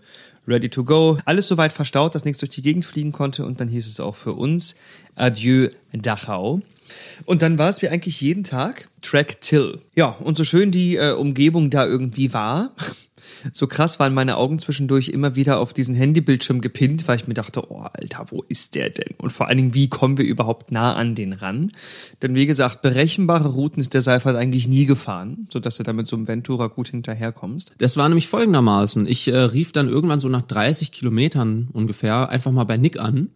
ready 0.47 0.69
to 0.69 0.83
go. 0.83 1.17
Alles 1.25 1.47
soweit 1.47 1.73
verstaut, 1.73 2.15
dass 2.15 2.25
nichts 2.25 2.39
durch 2.39 2.51
die 2.51 2.61
Gegend 2.61 2.85
fliegen 2.85 3.11
konnte. 3.11 3.45
Und 3.45 3.59
dann 3.59 3.67
hieß 3.67 3.87
es 3.87 3.99
auch 3.99 4.15
für 4.15 4.33
uns 4.33 4.75
Adieu 5.15 5.69
Dachau. 5.91 6.61
Und 7.25 7.41
dann 7.41 7.57
war 7.57 7.69
es 7.69 7.81
wie 7.81 7.89
eigentlich 7.89 8.21
jeden 8.21 8.43
Tag 8.43 8.89
Track 9.01 9.41
Till. 9.41 9.79
Ja, 9.95 10.09
und 10.09 10.35
so 10.35 10.43
schön 10.43 10.71
die 10.71 10.95
äh, 10.95 11.13
Umgebung 11.13 11.69
da 11.69 11.85
irgendwie 11.85 12.33
war, 12.33 12.71
so 13.51 13.67
krass 13.67 13.99
waren 13.99 14.13
meine 14.13 14.37
Augen 14.37 14.59
zwischendurch 14.59 15.09
immer 15.09 15.35
wieder 15.35 15.59
auf 15.59 15.73
diesen 15.73 15.95
Handybildschirm 15.95 16.61
gepinnt, 16.61 17.07
weil 17.07 17.17
ich 17.17 17.27
mir 17.27 17.33
dachte, 17.33 17.61
oh 17.69 17.85
Alter, 17.93 18.25
wo 18.29 18.43
ist 18.47 18.75
der 18.75 18.89
denn? 18.89 19.15
Und 19.17 19.31
vor 19.31 19.47
allen 19.47 19.57
Dingen, 19.57 19.73
wie 19.73 19.89
kommen 19.89 20.17
wir 20.17 20.25
überhaupt 20.25 20.71
nah 20.71 20.93
an 20.93 21.15
den 21.15 21.33
ran? 21.33 21.71
Denn 22.21 22.35
wie 22.35 22.45
gesagt, 22.45 22.81
berechenbare 22.81 23.49
Routen 23.49 23.81
ist 23.81 23.93
der 23.93 24.01
Seifert 24.01 24.35
eigentlich 24.35 24.67
nie 24.67 24.85
gefahren, 24.85 25.47
sodass 25.51 25.77
du 25.77 25.83
da 25.83 25.93
mit 25.93 26.07
so 26.07 26.15
einem 26.15 26.27
Ventura 26.27 26.67
gut 26.67 26.89
hinterherkommst. 26.89 27.73
Das 27.77 27.97
war 27.97 28.07
nämlich 28.07 28.27
folgendermaßen. 28.27 29.07
Ich 29.07 29.27
äh, 29.27 29.37
rief 29.37 29.71
dann 29.71 29.89
irgendwann 29.89 30.19
so 30.19 30.29
nach 30.29 30.41
30 30.41 30.91
Kilometern 30.91 31.69
ungefähr 31.73 32.29
einfach 32.29 32.51
mal 32.51 32.65
bei 32.65 32.77
Nick 32.77 32.99
an. 32.99 33.29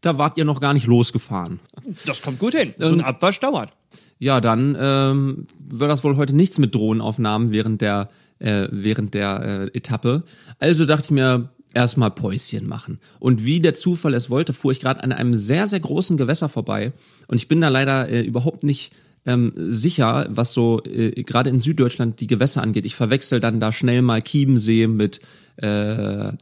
Da 0.00 0.18
wart 0.18 0.36
ihr 0.36 0.44
noch 0.44 0.60
gar 0.60 0.74
nicht 0.74 0.86
losgefahren. 0.86 1.60
Das 2.04 2.20
kommt 2.20 2.38
gut 2.38 2.54
hin. 2.54 2.74
So 2.76 2.92
ein 2.92 3.00
Abwasch 3.00 3.40
dauert. 3.40 3.72
Ja, 4.18 4.40
dann 4.40 4.76
ähm, 4.78 5.46
wird 5.58 5.90
das 5.90 6.04
wohl 6.04 6.16
heute 6.16 6.34
nichts 6.34 6.58
mit 6.58 6.74
Drohnenaufnahmen 6.74 7.50
während 7.50 7.80
der 7.80 8.08
äh, 8.44 8.68
während 8.70 9.14
der 9.14 9.70
äh, 9.72 9.76
Etappe. 9.78 10.22
Also 10.58 10.84
dachte 10.84 11.04
ich 11.06 11.10
mir 11.10 11.48
erstmal 11.72 12.10
Päuschen 12.12 12.66
machen. 12.68 13.00
Und 13.18 13.44
wie 13.44 13.60
der 13.60 13.74
Zufall 13.74 14.14
es 14.14 14.30
wollte, 14.30 14.52
fuhr 14.52 14.70
ich 14.72 14.80
gerade 14.80 15.02
an 15.02 15.12
einem 15.12 15.34
sehr 15.34 15.66
sehr 15.66 15.80
großen 15.80 16.16
Gewässer 16.16 16.48
vorbei 16.48 16.92
und 17.26 17.36
ich 17.36 17.48
bin 17.48 17.60
da 17.60 17.68
leider 17.68 18.08
äh, 18.08 18.20
überhaupt 18.22 18.62
nicht 18.62 18.92
ähm, 19.26 19.52
sicher, 19.56 20.26
was 20.28 20.52
so 20.52 20.82
äh, 20.84 21.22
gerade 21.22 21.48
in 21.50 21.58
Süddeutschland 21.58 22.20
die 22.20 22.26
Gewässer 22.26 22.62
angeht. 22.62 22.84
Ich 22.84 22.94
verwechsel 22.94 23.40
dann 23.40 23.58
da 23.58 23.72
schnell 23.72 24.02
mal 24.02 24.20
Chiemsee 24.22 24.86
mit 24.86 25.20
äh, 25.56 26.32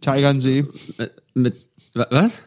Teigernsee. 0.00 0.64
äh, 0.98 1.08
mit 1.34 1.56
wa- 1.94 2.06
was? 2.10 2.40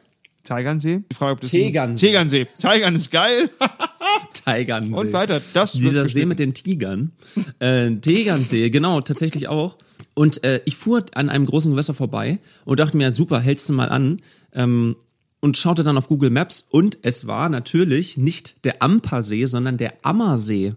Teigernsee? 0.44 1.02
Ich 1.10 1.18
frage, 1.18 1.34
ob 1.34 1.42
das 1.42 1.50
Tegernsee. 1.52 2.08
Tegernsee. 2.08 2.48
Teigern 2.60 2.96
ist 2.96 3.12
geil. 3.12 3.50
Tigernsee. 4.34 4.94
Und 4.94 5.14
weiter. 5.14 5.42
Das 5.54 5.74
Dieser 5.74 6.08
See 6.08 6.26
mit 6.26 6.40
den 6.40 6.54
Tigern. 6.54 7.12
Äh, 7.60 7.96
Tegernsee, 7.96 8.70
genau, 8.70 9.02
tatsächlich 9.02 9.48
auch. 9.48 9.78
Und 10.14 10.44
äh, 10.44 10.62
ich 10.66 10.76
fuhr 10.76 11.06
an 11.14 11.30
einem 11.30 11.46
großen 11.46 11.72
Gewässer 11.72 11.94
vorbei 11.94 12.40
und 12.66 12.80
dachte 12.80 12.98
mir, 12.98 13.12
super, 13.14 13.40
hältst 13.40 13.70
du 13.70 13.74
mal 13.74 13.90
an. 13.90 14.18
Ähm, 14.54 14.96
und 15.42 15.58
schaute 15.58 15.84
dann 15.84 15.98
auf 15.98 16.08
Google 16.08 16.30
Maps 16.30 16.66
und 16.70 17.00
es 17.02 17.26
war 17.26 17.50
natürlich 17.50 18.16
nicht 18.16 18.64
der 18.64 18.82
Ampersee, 18.82 19.46
sondern 19.48 19.78
der 19.78 19.94
Ammersee. 20.04 20.76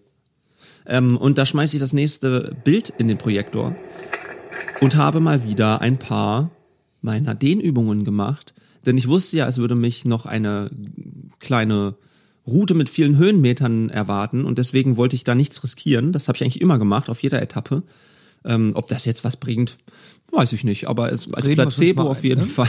Ähm, 0.86 1.16
und 1.16 1.38
da 1.38 1.46
schmeiße 1.46 1.76
ich 1.76 1.80
das 1.80 1.92
nächste 1.92 2.56
Bild 2.64 2.92
in 2.98 3.08
den 3.08 3.18
Projektor 3.18 3.76
und 4.80 4.96
habe 4.96 5.20
mal 5.20 5.44
wieder 5.44 5.80
ein 5.80 5.98
paar 5.98 6.50
meiner 7.02 7.34
Dehnübungen 7.34 8.04
gemacht. 8.04 8.54
Denn 8.86 8.96
ich 8.96 9.08
wusste 9.08 9.36
ja, 9.36 9.46
es 9.46 9.58
würde 9.58 9.74
mich 9.74 10.04
noch 10.04 10.26
eine 10.26 10.70
kleine 11.40 11.94
Route 12.46 12.74
mit 12.74 12.88
vielen 12.88 13.16
Höhenmetern 13.16 13.88
erwarten 13.90 14.44
und 14.44 14.58
deswegen 14.58 14.96
wollte 14.96 15.16
ich 15.16 15.24
da 15.24 15.34
nichts 15.34 15.62
riskieren. 15.62 16.12
Das 16.12 16.28
habe 16.28 16.36
ich 16.36 16.42
eigentlich 16.42 16.60
immer 16.60 16.78
gemacht, 16.78 17.08
auf 17.08 17.22
jeder 17.22 17.40
Etappe. 17.40 17.82
Ähm, 18.46 18.72
ob 18.74 18.88
das 18.88 19.06
jetzt 19.06 19.24
was 19.24 19.38
bringt, 19.38 19.78
weiß 20.30 20.52
ich 20.52 20.64
nicht. 20.64 20.86
Aber 20.86 21.10
es, 21.10 21.32
als 21.32 21.46
Reden 21.46 21.62
Placebo 21.62 22.02
mal 22.04 22.10
auf 22.10 22.18
ein, 22.18 22.24
jeden 22.24 22.40
ne? 22.42 22.46
Fall. 22.46 22.68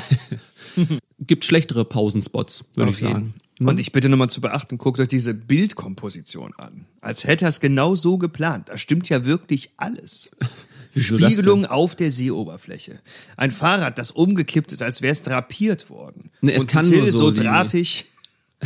Gibt 1.19 1.43
schlechtere 1.43 1.83
Pausenspots, 1.83 2.63
würde 2.75 2.91
ich 2.91 2.97
Auf 2.97 3.01
jeden. 3.01 3.13
sagen. 3.13 3.33
Und 3.69 3.79
ich 3.79 3.91
bitte 3.91 4.07
nochmal 4.09 4.29
zu 4.29 4.39
beachten, 4.41 4.77
guckt 4.77 4.99
euch 4.99 5.07
diese 5.09 5.33
Bildkomposition 5.33 6.53
an. 6.57 6.85
Als 7.01 7.23
hätte 7.25 7.45
er 7.45 7.49
es 7.49 7.59
genau 7.59 7.95
so 7.95 8.17
geplant. 8.17 8.69
Da 8.69 8.77
stimmt 8.77 9.07
ja 9.09 9.25
wirklich 9.25 9.71
alles. 9.77 10.31
Wieso 10.93 11.17
Spiegelung 11.19 11.65
auf 11.65 11.95
der 11.95 12.09
Seeoberfläche. 12.11 12.99
Ein 13.35 13.51
Fahrrad, 13.51 13.97
das 13.97 14.11
umgekippt 14.11 14.71
ist, 14.71 14.81
als 14.81 15.01
wäre 15.01 15.11
es 15.11 15.21
drapiert 15.23 15.89
worden. 15.89 16.29
Ne, 16.41 16.53
es 16.53 16.61
Und 16.61 16.67
kann 16.69 16.85
Till 16.85 16.99
nur 16.99 17.07
ist 17.07 17.13
so 17.13 17.25
so 17.25 17.31
die- 17.31 17.41
drahtig 17.41 18.05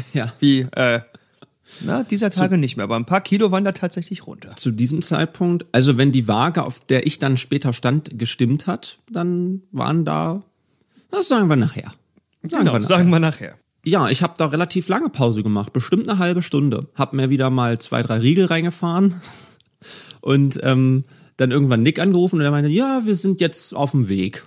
Ja. 0.13 0.33
wie, 0.39 0.61
äh, 0.75 1.01
na, 1.81 2.03
dieser 2.03 2.29
Tage 2.31 2.57
nicht 2.57 2.77
mehr, 2.77 2.83
aber 2.85 2.95
ein 2.95 3.05
paar 3.05 3.21
Kilo 3.21 3.51
waren 3.51 3.63
da 3.63 3.71
tatsächlich 3.71 4.25
runter. 4.27 4.55
Zu 4.55 4.71
diesem 4.71 5.01
Zeitpunkt, 5.01 5.65
also 5.71 5.97
wenn 5.97 6.11
die 6.11 6.27
Waage, 6.27 6.63
auf 6.63 6.79
der 6.85 7.05
ich 7.05 7.19
dann 7.19 7.37
später 7.37 7.73
stand, 7.73 8.17
gestimmt 8.17 8.67
hat, 8.67 8.99
dann 9.11 9.61
waren 9.71 10.05
da, 10.05 10.43
das 11.11 11.27
sagen 11.27 11.49
wir 11.49 11.55
nachher. 11.55 11.93
Sagen 12.43 12.65
Genau, 12.65 12.73
wir 12.73 12.79
nachher. 12.79 12.81
sagen 12.87 13.09
wir 13.09 13.19
nachher. 13.19 13.55
Ja, 13.85 14.09
ich 14.09 14.23
habe 14.23 14.33
da 14.37 14.47
relativ 14.47 14.87
lange 14.89 15.09
Pause 15.09 15.41
gemacht, 15.43 15.71
bestimmt 15.73 16.09
eine 16.09 16.19
halbe 16.19 16.41
Stunde. 16.41 16.87
Hab 16.95 17.13
mir 17.13 17.29
wieder 17.29 17.49
mal 17.49 17.79
zwei, 17.79 18.01
drei 18.01 18.17
Riegel 18.17 18.45
reingefahren 18.45 19.21
und 20.21 20.59
ähm, 20.63 21.03
dann 21.37 21.51
irgendwann 21.51 21.83
Nick 21.83 21.99
angerufen 21.99 22.37
und 22.39 22.41
er 22.45 22.51
meinte, 22.51 22.69
ja, 22.69 23.01
wir 23.05 23.15
sind 23.15 23.39
jetzt 23.39 23.73
auf 23.73 23.91
dem 23.91 24.09
Weg. 24.09 24.43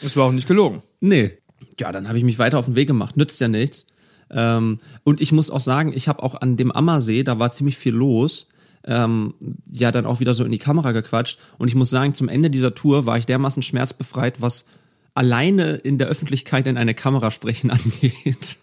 Das 0.00 0.16
war 0.16 0.26
auch 0.26 0.32
nicht 0.32 0.46
gelogen. 0.46 0.82
Nee. 1.00 1.32
Ja, 1.78 1.90
dann 1.90 2.06
habe 2.06 2.18
ich 2.18 2.24
mich 2.24 2.38
weiter 2.38 2.58
auf 2.58 2.66
den 2.66 2.76
Weg 2.76 2.86
gemacht. 2.86 3.16
Nützt 3.16 3.40
ja 3.40 3.48
nichts. 3.48 3.86
Ähm, 4.32 4.78
und 5.04 5.20
ich 5.20 5.32
muss 5.32 5.50
auch 5.50 5.60
sagen, 5.60 5.92
ich 5.94 6.08
habe 6.08 6.22
auch 6.22 6.40
an 6.40 6.56
dem 6.56 6.72
Ammersee, 6.72 7.22
da 7.22 7.38
war 7.38 7.50
ziemlich 7.50 7.76
viel 7.76 7.94
los, 7.94 8.48
ähm, 8.84 9.34
ja 9.70 9.92
dann 9.92 10.06
auch 10.06 10.20
wieder 10.20 10.34
so 10.34 10.44
in 10.44 10.52
die 10.52 10.58
Kamera 10.58 10.92
gequatscht. 10.92 11.38
Und 11.58 11.68
ich 11.68 11.74
muss 11.74 11.90
sagen, 11.90 12.14
zum 12.14 12.28
Ende 12.28 12.50
dieser 12.50 12.74
Tour 12.74 13.06
war 13.06 13.18
ich 13.18 13.26
dermaßen 13.26 13.62
schmerzbefreit, 13.62 14.40
was 14.40 14.66
alleine 15.14 15.74
in 15.74 15.98
der 15.98 16.08
Öffentlichkeit 16.08 16.66
in 16.66 16.78
eine 16.78 16.94
Kamera 16.94 17.30
sprechen 17.30 17.70
angeht. 17.70 18.56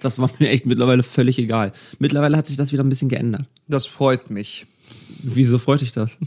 Das 0.00 0.18
war 0.18 0.30
mir 0.38 0.48
echt 0.48 0.66
mittlerweile 0.66 1.02
völlig 1.02 1.38
egal. 1.38 1.72
Mittlerweile 1.98 2.36
hat 2.36 2.46
sich 2.46 2.56
das 2.56 2.72
wieder 2.72 2.84
ein 2.84 2.88
bisschen 2.88 3.08
geändert. 3.08 3.46
Das 3.68 3.86
freut 3.86 4.30
mich. 4.30 4.66
Wieso 5.22 5.58
freut 5.58 5.80
dich 5.80 5.92
das? 5.92 6.18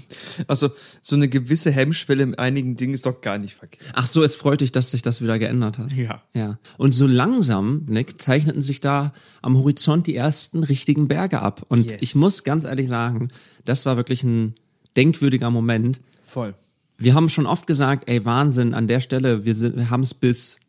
Also, 0.48 0.70
so 1.02 1.16
eine 1.16 1.28
gewisse 1.28 1.72
Hemmschwelle 1.72 2.24
in 2.24 2.36
einigen 2.36 2.76
Dingen 2.76 2.94
ist 2.94 3.06
doch 3.06 3.22
gar 3.22 3.38
nicht 3.38 3.54
verkehrt. 3.56 3.84
Ach 3.94 4.06
so, 4.06 4.24
es 4.24 4.36
freut 4.36 4.62
dich, 4.62 4.72
dass 4.72 4.92
sich 4.92 5.02
das 5.02 5.22
wieder 5.22 5.38
geändert 5.40 5.78
hat. 5.78 5.92
Ja. 5.92 6.22
Ja. 6.34 6.58
Und 6.78 6.94
so 6.94 7.08
langsam, 7.08 7.84
Nick, 7.88 8.22
zeichneten 8.22 8.62
sich 8.62 8.80
da 8.80 9.14
am 9.42 9.58
Horizont 9.58 10.08
die 10.08 10.16
ersten 10.16 10.64
richtigen 10.64 11.08
Berge 11.08 11.42
ab. 11.42 11.66
Und 11.70 11.92
Yes. 11.92 12.02
ich 12.02 12.16
muss 12.16 12.44
ganz 12.44 12.64
ehrlich 12.64 12.88
sagen, 12.88 13.30
das 13.66 13.86
war 13.86 13.98
wirklich 13.98 14.24
ein 14.24 14.54
denkwürdiger 14.96 15.50
Moment. 15.52 16.02
Voll. 16.24 16.54
Wir 16.98 17.14
haben 17.14 17.28
schon 17.30 17.46
oft 17.46 17.68
gesagt, 17.68 18.08
ey, 18.08 18.24
Wahnsinn, 18.24 18.74
an 18.74 18.88
der 18.88 19.02
Stelle, 19.02 19.44
wir, 19.46 19.54
sind, 19.56 19.76
wir 19.76 19.90
haben 19.90 20.04
es 20.04 20.14
bis, 20.14 20.60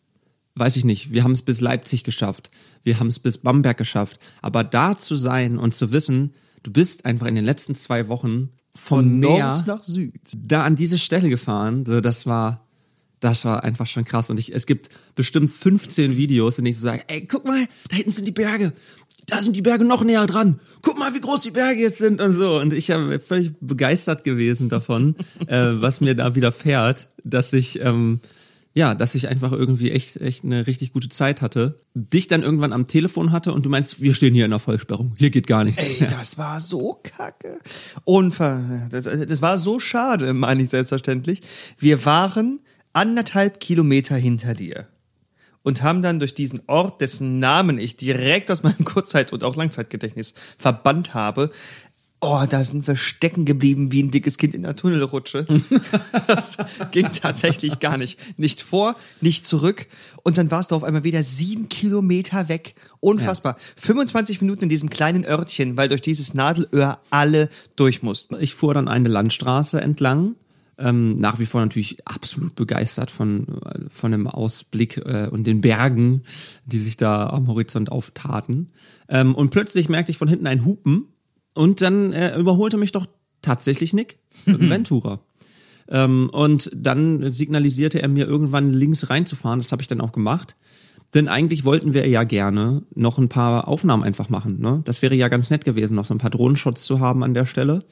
weiß 0.56 0.76
ich 0.76 0.84
nicht, 0.84 1.12
wir 1.12 1.22
haben 1.22 1.32
es 1.32 1.42
bis 1.42 1.60
Leipzig 1.60 2.02
geschafft. 2.02 2.50
Wir 2.82 2.98
haben 2.98 3.08
es 3.08 3.18
bis 3.18 3.38
Bamberg 3.38 3.76
geschafft. 3.76 4.18
Aber 4.42 4.64
da 4.64 4.96
zu 4.96 5.14
sein 5.14 5.58
und 5.58 5.74
zu 5.74 5.92
wissen, 5.92 6.32
du 6.62 6.70
bist 6.70 7.04
einfach 7.04 7.26
in 7.26 7.34
den 7.34 7.44
letzten 7.44 7.74
zwei 7.74 8.08
Wochen 8.08 8.50
vom 8.74 8.98
Von 8.98 9.18
Meer 9.20 9.54
Nord 9.54 9.66
nach 9.66 9.84
Süd. 9.84 10.12
da 10.36 10.64
an 10.64 10.76
diese 10.76 10.98
Stelle 10.98 11.28
gefahren. 11.28 11.84
Das 11.84 12.26
war, 12.26 12.66
das 13.20 13.44
war 13.44 13.64
einfach 13.64 13.86
schon 13.86 14.04
krass. 14.04 14.30
Und 14.30 14.38
ich, 14.38 14.54
es 14.54 14.66
gibt 14.66 14.90
bestimmt 15.14 15.50
15 15.50 16.16
Videos, 16.16 16.58
in 16.58 16.64
denen 16.64 16.72
ich 16.72 16.78
so 16.78 16.86
sage, 16.86 17.02
ey, 17.08 17.26
guck 17.26 17.44
mal, 17.44 17.66
da 17.88 17.96
hinten 17.96 18.10
sind 18.10 18.26
die 18.26 18.32
Berge. 18.32 18.72
Da 19.26 19.42
sind 19.42 19.56
die 19.56 19.62
Berge 19.62 19.84
noch 19.84 20.04
näher 20.04 20.26
dran. 20.26 20.60
Guck 20.82 20.98
mal, 20.98 21.14
wie 21.14 21.20
groß 21.20 21.40
die 21.40 21.50
Berge 21.50 21.80
jetzt 21.80 21.98
sind 21.98 22.20
und 22.20 22.32
so. 22.32 22.60
Und 22.60 22.72
ich 22.72 22.90
habe 22.92 23.18
völlig 23.18 23.52
begeistert 23.60 24.22
gewesen 24.22 24.68
davon, 24.68 25.16
äh, 25.46 25.72
was 25.80 26.00
mir 26.00 26.14
da 26.14 26.34
widerfährt, 26.34 27.08
dass 27.24 27.52
ich, 27.52 27.80
ähm, 27.80 28.20
ja, 28.76 28.94
dass 28.94 29.14
ich 29.14 29.28
einfach 29.28 29.52
irgendwie 29.52 29.90
echt, 29.90 30.18
echt 30.18 30.44
eine 30.44 30.66
richtig 30.66 30.92
gute 30.92 31.08
Zeit 31.08 31.40
hatte. 31.40 31.80
Dich 31.94 32.28
dann 32.28 32.42
irgendwann 32.42 32.74
am 32.74 32.86
Telefon 32.86 33.32
hatte 33.32 33.54
und 33.54 33.64
du 33.64 33.70
meinst, 33.70 34.02
wir 34.02 34.12
stehen 34.12 34.34
hier 34.34 34.44
in 34.44 34.50
der 34.50 34.60
Vollsperrung. 34.60 35.14
Hier 35.16 35.30
geht 35.30 35.46
gar 35.46 35.64
nichts. 35.64 35.86
Ey, 35.86 36.06
das 36.06 36.36
war 36.36 36.60
so 36.60 37.00
kacke. 37.02 37.58
Unver 38.04 38.86
das, 38.90 39.04
das 39.04 39.40
war 39.40 39.56
so 39.56 39.80
schade, 39.80 40.34
meine 40.34 40.62
ich 40.62 40.68
selbstverständlich. 40.68 41.40
Wir 41.78 42.04
waren 42.04 42.60
anderthalb 42.92 43.60
Kilometer 43.60 44.16
hinter 44.16 44.54
dir 44.54 44.86
und 45.62 45.82
haben 45.82 46.02
dann 46.02 46.18
durch 46.18 46.34
diesen 46.34 46.60
Ort, 46.66 47.00
dessen 47.00 47.38
Namen 47.38 47.78
ich 47.78 47.96
direkt 47.96 48.50
aus 48.50 48.62
meinem 48.62 48.84
Kurzzeit- 48.84 49.32
und 49.32 49.42
auch 49.42 49.56
Langzeitgedächtnis 49.56 50.34
verbannt 50.58 51.14
habe, 51.14 51.50
oh, 52.20 52.44
da 52.48 52.64
sind 52.64 52.86
wir 52.86 52.96
stecken 52.96 53.44
geblieben 53.44 53.92
wie 53.92 54.02
ein 54.02 54.10
dickes 54.10 54.38
Kind 54.38 54.54
in 54.54 54.62
der 54.62 54.76
Tunnelrutsche. 54.76 55.46
das 56.26 56.56
ging 56.90 57.08
tatsächlich 57.12 57.78
gar 57.78 57.98
nicht. 57.98 58.38
Nicht 58.38 58.62
vor, 58.62 58.96
nicht 59.20 59.44
zurück. 59.44 59.86
Und 60.22 60.38
dann 60.38 60.50
warst 60.50 60.70
du 60.70 60.74
auf 60.74 60.84
einmal 60.84 61.04
wieder 61.04 61.22
sieben 61.22 61.68
Kilometer 61.68 62.48
weg. 62.48 62.74
Unfassbar. 63.00 63.56
25 63.76 64.40
Minuten 64.40 64.64
in 64.64 64.68
diesem 64.68 64.90
kleinen 64.90 65.24
Örtchen, 65.24 65.76
weil 65.76 65.88
durch 65.88 66.02
dieses 66.02 66.34
Nadelöhr 66.34 66.98
alle 67.10 67.48
durch 67.76 68.02
mussten. 68.02 68.36
Ich 68.40 68.54
fuhr 68.54 68.74
dann 68.74 68.88
eine 68.88 69.08
Landstraße 69.08 69.80
entlang. 69.80 70.36
Ähm, 70.78 71.16
nach 71.16 71.38
wie 71.38 71.46
vor 71.46 71.62
natürlich 71.62 72.06
absolut 72.06 72.54
begeistert 72.54 73.10
von, 73.10 73.46
von 73.88 74.12
dem 74.12 74.26
Ausblick 74.26 74.98
äh, 74.98 75.26
und 75.30 75.46
den 75.46 75.62
Bergen, 75.62 76.22
die 76.66 76.78
sich 76.78 76.98
da 76.98 77.28
am 77.28 77.46
Horizont 77.46 77.90
auftaten. 77.90 78.72
Ähm, 79.08 79.34
und 79.34 79.50
plötzlich 79.50 79.88
merkte 79.88 80.10
ich 80.10 80.18
von 80.18 80.28
hinten 80.28 80.46
ein 80.46 80.66
Hupen 80.66 81.06
und 81.56 81.80
dann 81.80 82.12
äh, 82.12 82.38
überholte 82.38 82.76
mich 82.76 82.92
doch 82.92 83.06
tatsächlich 83.42 83.92
Nick, 83.92 84.18
Ventura. 84.46 85.20
ähm, 85.88 86.30
und 86.32 86.70
dann 86.74 87.30
signalisierte 87.30 88.00
er 88.02 88.08
mir 88.08 88.26
irgendwann 88.26 88.72
links 88.72 89.10
reinzufahren. 89.10 89.58
Das 89.60 89.72
habe 89.72 89.82
ich 89.82 89.88
dann 89.88 90.00
auch 90.00 90.12
gemacht. 90.12 90.54
Denn 91.14 91.28
eigentlich 91.28 91.64
wollten 91.64 91.94
wir 91.94 92.06
ja 92.08 92.24
gerne 92.24 92.82
noch 92.94 93.18
ein 93.18 93.28
paar 93.28 93.68
Aufnahmen 93.68 94.02
einfach 94.02 94.28
machen. 94.28 94.60
Ne? 94.60 94.82
Das 94.84 95.02
wäre 95.02 95.14
ja 95.14 95.28
ganz 95.28 95.50
nett 95.50 95.64
gewesen, 95.64 95.94
noch 95.94 96.04
so 96.04 96.12
ein 96.14 96.18
paar 96.18 96.30
Drohnenshots 96.30 96.84
zu 96.84 97.00
haben 97.00 97.22
an 97.22 97.32
der 97.32 97.46
Stelle. 97.46 97.84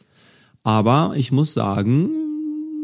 Aber 0.65 1.13
ich 1.17 1.31
muss 1.31 1.55
sagen, 1.55 2.11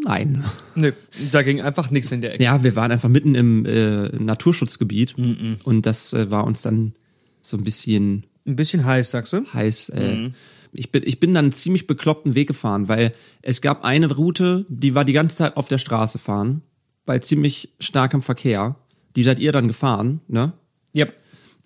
nein. 0.04 0.42
Nö, 0.76 0.92
da 1.32 1.42
ging 1.42 1.60
einfach 1.60 1.90
nichts 1.90 2.12
in 2.12 2.20
der 2.22 2.34
Ecke. 2.34 2.44
Ja, 2.44 2.62
wir 2.62 2.76
waren 2.76 2.92
einfach 2.92 3.08
mitten 3.08 3.34
im 3.34 3.66
äh, 3.66 4.08
Naturschutzgebiet 4.16 5.16
und 5.64 5.84
das 5.86 6.12
äh, 6.12 6.30
war 6.30 6.44
uns 6.44 6.62
dann 6.62 6.92
so 7.42 7.56
ein 7.56 7.64
bisschen 7.64 8.24
Ein 8.46 8.56
bisschen 8.56 8.84
heiß, 8.84 9.10
sagst 9.10 9.32
du? 9.32 9.44
heiß. 9.52 9.88
Äh, 9.90 10.30
ich, 10.72 10.92
bin, 10.92 11.02
ich 11.04 11.20
bin 11.20 11.34
dann 11.34 11.46
einen 11.46 11.52
ziemlich 11.52 11.86
bekloppten 11.86 12.34
Weg 12.34 12.48
gefahren, 12.48 12.88
weil 12.88 13.12
es 13.42 13.60
gab 13.60 13.84
eine 13.84 14.12
Route, 14.12 14.66
die 14.68 14.94
war 14.94 15.04
die 15.04 15.12
ganze 15.12 15.36
Zeit 15.36 15.56
auf 15.56 15.68
der 15.68 15.78
Straße 15.78 16.18
fahren, 16.18 16.62
bei 17.04 17.18
ziemlich 17.18 17.74
starkem 17.80 18.22
Verkehr. 18.22 18.76
Die 19.16 19.22
seid 19.22 19.38
ihr 19.38 19.52
dann 19.52 19.68
gefahren, 19.68 20.20
ne? 20.28 20.52
Ja. 20.92 21.06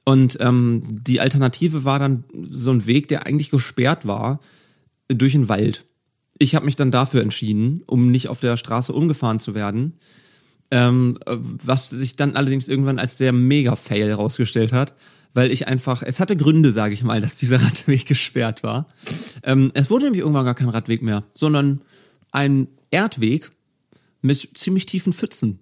Und 0.05 0.39
ähm, 0.41 0.83
die 0.85 1.21
Alternative 1.21 1.85
war 1.85 1.99
dann 1.99 2.25
so 2.51 2.71
ein 2.71 2.87
Weg, 2.87 3.09
der 3.09 3.27
eigentlich 3.27 3.51
gesperrt 3.51 4.07
war 4.07 4.41
durch 5.09 5.33
den 5.33 5.49
Wald. 5.49 5.87
Ich 6.39 6.55
habe 6.55 6.67
mich 6.67 6.77
dann 6.77 6.91
dafür 6.91 7.23
entschieden, 7.23 7.83
um 7.87 8.11
nicht 8.11 8.29
auf 8.29 8.41
der 8.41 8.57
Straße 8.57 8.93
umgefahren 8.93 9.41
zu 9.41 9.55
werden. 9.55 9.95
Ähm, 10.71 11.19
äh, 11.27 11.37
was 11.39 11.91
sich 11.91 12.17
dann 12.17 12.37
allerdings 12.37 12.69
irgendwann 12.69 12.99
als 12.99 13.17
der 13.17 13.33
Mega-Fail 13.33 14.09
herausgestellt 14.09 14.73
hat, 14.73 14.95
weil 15.35 15.51
ich 15.51 15.69
einfach, 15.69 16.03
es 16.03 16.21
hatte 16.21 16.37
Gründe, 16.37 16.73
sage 16.73 16.95
ich 16.95 17.03
mal, 17.03 17.21
dass 17.21 17.37
dieser 17.37 17.63
Radweg 17.63 18.07
gesperrt 18.07 18.63
war. 18.63 18.89
Ähm, 19.43 19.71
es 19.75 19.91
wurde 19.91 20.05
nämlich 20.05 20.21
irgendwann 20.21 20.45
gar 20.45 20.55
kein 20.55 20.71
Radweg 20.71 21.03
mehr, 21.03 21.25
sondern 21.35 21.83
ein 22.33 22.69
Erdweg 22.91 23.51
mit 24.23 24.49
ziemlich 24.55 24.87
tiefen 24.87 25.13
Pfützen. 25.13 25.61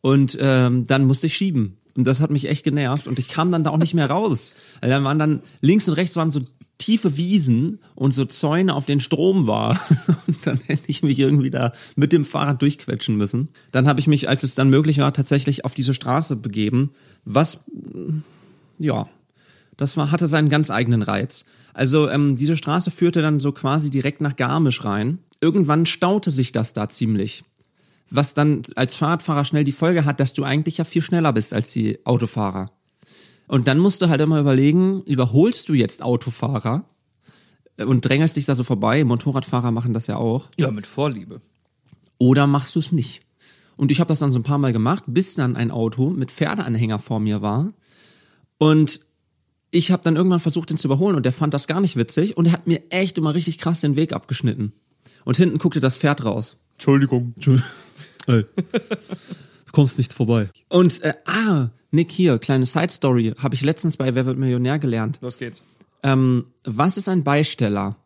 Und 0.00 0.38
ähm, 0.40 0.86
dann 0.86 1.04
musste 1.04 1.26
ich 1.26 1.36
schieben. 1.36 1.76
Und 1.96 2.06
das 2.06 2.20
hat 2.20 2.30
mich 2.30 2.48
echt 2.48 2.64
genervt. 2.64 3.06
Und 3.06 3.18
ich 3.18 3.28
kam 3.28 3.52
dann 3.52 3.64
da 3.64 3.70
auch 3.70 3.78
nicht 3.78 3.94
mehr 3.94 4.08
raus. 4.08 4.54
Weil 4.80 4.88
dann 4.88 5.04
waren 5.04 5.18
dann 5.18 5.42
links 5.60 5.86
und 5.88 5.94
rechts 5.94 6.16
waren 6.16 6.30
so 6.30 6.40
tiefe 6.78 7.18
Wiesen 7.18 7.80
und 7.94 8.14
so 8.14 8.24
Zäune, 8.24 8.74
auf 8.74 8.86
denen 8.86 9.02
Strom 9.02 9.46
war. 9.46 9.78
Und 10.26 10.46
dann 10.46 10.58
hätte 10.66 10.84
ich 10.86 11.02
mich 11.02 11.18
irgendwie 11.18 11.50
da 11.50 11.72
mit 11.94 12.10
dem 12.10 12.24
Fahrrad 12.24 12.62
durchquetschen 12.62 13.16
müssen. 13.16 13.48
Dann 13.70 13.86
habe 13.86 14.00
ich 14.00 14.06
mich, 14.06 14.30
als 14.30 14.44
es 14.44 14.54
dann 14.54 14.70
möglich 14.70 14.98
war, 14.98 15.12
tatsächlich 15.12 15.66
auf 15.66 15.74
diese 15.74 15.92
Straße 15.92 16.36
begeben, 16.36 16.92
was 17.26 17.64
ja, 18.80 19.08
das 19.76 19.96
war, 19.96 20.10
hatte 20.10 20.26
seinen 20.26 20.48
ganz 20.48 20.70
eigenen 20.70 21.02
Reiz. 21.02 21.44
Also 21.72 22.10
ähm, 22.10 22.36
diese 22.36 22.56
Straße 22.56 22.90
führte 22.90 23.22
dann 23.22 23.40
so 23.40 23.52
quasi 23.52 23.90
direkt 23.90 24.20
nach 24.20 24.36
Garmisch 24.36 24.84
rein. 24.84 25.18
Irgendwann 25.40 25.86
staute 25.86 26.30
sich 26.30 26.52
das 26.52 26.72
da 26.72 26.88
ziemlich. 26.88 27.44
Was 28.10 28.34
dann 28.34 28.62
als 28.74 28.96
Fahrradfahrer 28.96 29.44
schnell 29.44 29.64
die 29.64 29.72
Folge 29.72 30.04
hat, 30.04 30.18
dass 30.18 30.32
du 30.32 30.44
eigentlich 30.44 30.78
ja 30.78 30.84
viel 30.84 31.02
schneller 31.02 31.32
bist 31.32 31.54
als 31.54 31.70
die 31.70 32.04
Autofahrer. 32.04 32.68
Und 33.46 33.68
dann 33.68 33.78
musst 33.78 34.02
du 34.02 34.08
halt 34.08 34.20
immer 34.20 34.40
überlegen, 34.40 35.02
überholst 35.04 35.68
du 35.68 35.74
jetzt 35.74 36.02
Autofahrer 36.02 36.84
und 37.78 38.04
drängelst 38.04 38.36
dich 38.36 38.46
da 38.46 38.54
so 38.54 38.64
vorbei. 38.64 39.04
Motorradfahrer 39.04 39.70
machen 39.70 39.94
das 39.94 40.08
ja 40.08 40.16
auch. 40.16 40.48
Ja, 40.58 40.70
mit 40.70 40.86
Vorliebe. 40.86 41.40
Oder 42.18 42.46
machst 42.46 42.74
du 42.74 42.80
es 42.80 42.92
nicht? 42.92 43.22
Und 43.76 43.90
ich 43.90 44.00
habe 44.00 44.08
das 44.08 44.18
dann 44.18 44.32
so 44.32 44.38
ein 44.38 44.44
paar 44.44 44.58
Mal 44.58 44.72
gemacht, 44.72 45.04
bis 45.06 45.36
dann 45.36 45.56
ein 45.56 45.70
Auto 45.70 46.10
mit 46.10 46.30
Pferdeanhänger 46.30 46.98
vor 46.98 47.18
mir 47.18 47.40
war. 47.40 47.72
Und 48.60 49.00
ich 49.70 49.90
habe 49.90 50.02
dann 50.04 50.16
irgendwann 50.16 50.38
versucht, 50.38 50.68
den 50.68 50.76
zu 50.76 50.86
überholen 50.86 51.16
und 51.16 51.24
der 51.24 51.32
fand 51.32 51.54
das 51.54 51.66
gar 51.66 51.80
nicht 51.80 51.96
witzig 51.96 52.36
und 52.36 52.46
er 52.46 52.52
hat 52.52 52.66
mir 52.66 52.82
echt 52.90 53.16
immer 53.16 53.34
richtig 53.34 53.56
krass 53.56 53.80
den 53.80 53.96
Weg 53.96 54.12
abgeschnitten. 54.12 54.74
Und 55.24 55.38
hinten 55.38 55.58
guckte 55.58 55.80
das 55.80 55.96
Pferd 55.96 56.24
raus. 56.24 56.58
Entschuldigung. 56.74 57.34
Hey. 58.26 58.44
Du 59.64 59.72
kommst 59.72 59.96
nicht 59.96 60.12
vorbei. 60.12 60.50
Und 60.68 61.02
äh, 61.02 61.14
ah, 61.24 61.70
Nick 61.90 62.12
hier, 62.12 62.38
kleine 62.38 62.66
Side 62.66 62.90
Story, 62.90 63.32
habe 63.38 63.54
ich 63.54 63.62
letztens 63.62 63.96
bei 63.96 64.14
Wer 64.14 64.26
wird 64.26 64.38
Millionär 64.38 64.78
gelernt. 64.78 65.18
Los 65.22 65.38
geht's. 65.38 65.64
Ähm, 66.02 66.44
was 66.64 66.98
ist 66.98 67.08
ein 67.08 67.24
Beisteller? 67.24 67.96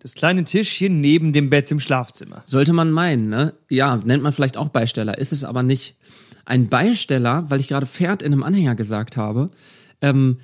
Das 0.00 0.14
kleine 0.14 0.44
Tischchen 0.44 1.00
neben 1.00 1.32
dem 1.32 1.50
Bett 1.50 1.70
im 1.70 1.78
Schlafzimmer. 1.78 2.42
Sollte 2.46 2.72
man 2.72 2.90
meinen, 2.90 3.28
ne? 3.28 3.54
Ja, 3.70 3.96
nennt 3.96 4.24
man 4.24 4.32
vielleicht 4.32 4.56
auch 4.56 4.70
Beisteller, 4.70 5.16
ist 5.18 5.32
es 5.32 5.44
aber 5.44 5.62
nicht. 5.62 5.96
Ein 6.44 6.68
Beisteller, 6.68 7.48
weil 7.50 7.60
ich 7.60 7.68
gerade 7.68 7.86
Pferd 7.86 8.22
in 8.22 8.32
einem 8.32 8.42
Anhänger 8.42 8.74
gesagt 8.74 9.16
habe, 9.16 9.50
ähm, 10.00 10.38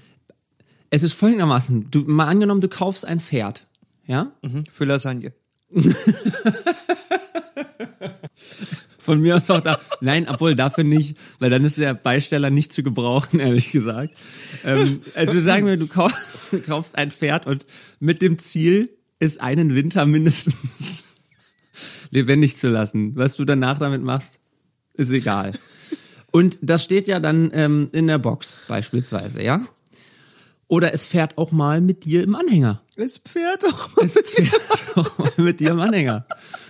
es 0.90 1.02
ist 1.02 1.12
folgendermaßen, 1.14 1.90
du, 1.90 2.00
mal 2.00 2.26
angenommen, 2.26 2.60
du 2.60 2.68
kaufst 2.68 3.04
ein 3.04 3.20
Pferd, 3.20 3.66
ja? 4.06 4.32
Mhm. 4.42 4.64
Für 4.70 4.84
Lasagne. 4.84 5.32
Von 8.98 9.20
mir 9.20 9.36
aus 9.36 9.48
auch 9.50 9.60
da. 9.60 9.80
Nein, 10.00 10.28
obwohl 10.28 10.54
dafür 10.54 10.84
nicht, 10.84 11.16
weil 11.38 11.48
dann 11.48 11.64
ist 11.64 11.78
der 11.78 11.94
Beisteller 11.94 12.50
nicht 12.50 12.72
zu 12.72 12.82
gebrauchen, 12.82 13.40
ehrlich 13.40 13.72
gesagt. 13.72 14.12
Ähm, 14.64 15.00
also 15.14 15.40
sagen 15.40 15.66
wir, 15.66 15.76
du 15.76 15.86
kauf, 15.86 16.12
du 16.50 16.60
kaufst 16.60 16.98
ein 16.98 17.10
Pferd 17.10 17.46
und 17.46 17.64
mit 17.98 18.20
dem 18.20 18.38
Ziel, 18.38 18.90
es 19.18 19.38
einen 19.38 19.74
Winter 19.74 20.06
mindestens 20.06 21.04
lebendig 22.10 22.56
zu 22.56 22.68
lassen. 22.68 23.16
Was 23.16 23.36
du 23.36 23.44
danach 23.44 23.78
damit 23.78 24.02
machst, 24.02 24.40
ist 24.94 25.10
egal. 25.10 25.52
Und 26.30 26.58
das 26.62 26.84
steht 26.84 27.08
ja 27.08 27.20
dann 27.20 27.50
ähm, 27.52 27.88
in 27.92 28.06
der 28.06 28.18
Box 28.18 28.62
beispielsweise, 28.68 29.42
ja? 29.42 29.66
Oder 30.68 30.94
es 30.94 31.04
fährt 31.04 31.36
auch 31.36 31.50
mal 31.50 31.80
mit 31.80 32.04
dir 32.04 32.22
im 32.22 32.36
Anhänger. 32.36 32.80
Es 32.94 33.20
fährt 33.26 33.64
doch 33.64 33.96
mal. 33.96 34.04
Es 34.04 34.12
fährt 34.12 34.96
auch 34.96 35.18
mal 35.18 35.32
mit 35.38 35.58
dir 35.58 35.72
im 35.72 35.80
Anhänger. 35.80 36.26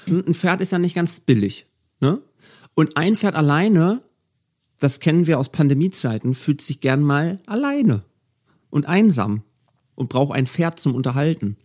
Ein 0.09 0.35
Pferd 0.35 0.63
ist 0.63 0.73
ja 0.73 0.79
nicht 0.79 0.95
ganz 0.95 1.21
billig. 1.21 1.67
Ne? 2.01 2.23
Und 2.75 2.97
ein 2.97 3.15
Pferd 3.15 3.35
alleine, 3.35 4.03
das 4.79 5.01
kennen 5.01 5.27
wir 5.27 5.39
aus 5.39 5.53
Pandemiezeiten, 5.53 6.35
fühlt 6.35 6.63
sich 6.63 6.81
gern 6.81 7.03
mal 7.03 7.41
alleine 7.45 8.03
und 8.71 8.87
einsam 8.87 9.43
und 9.97 10.09
braucht 10.09 10.35
ein 10.35 10.47
Pferd 10.47 10.81
zum 10.81 10.95
Unterhalten. 10.95 11.59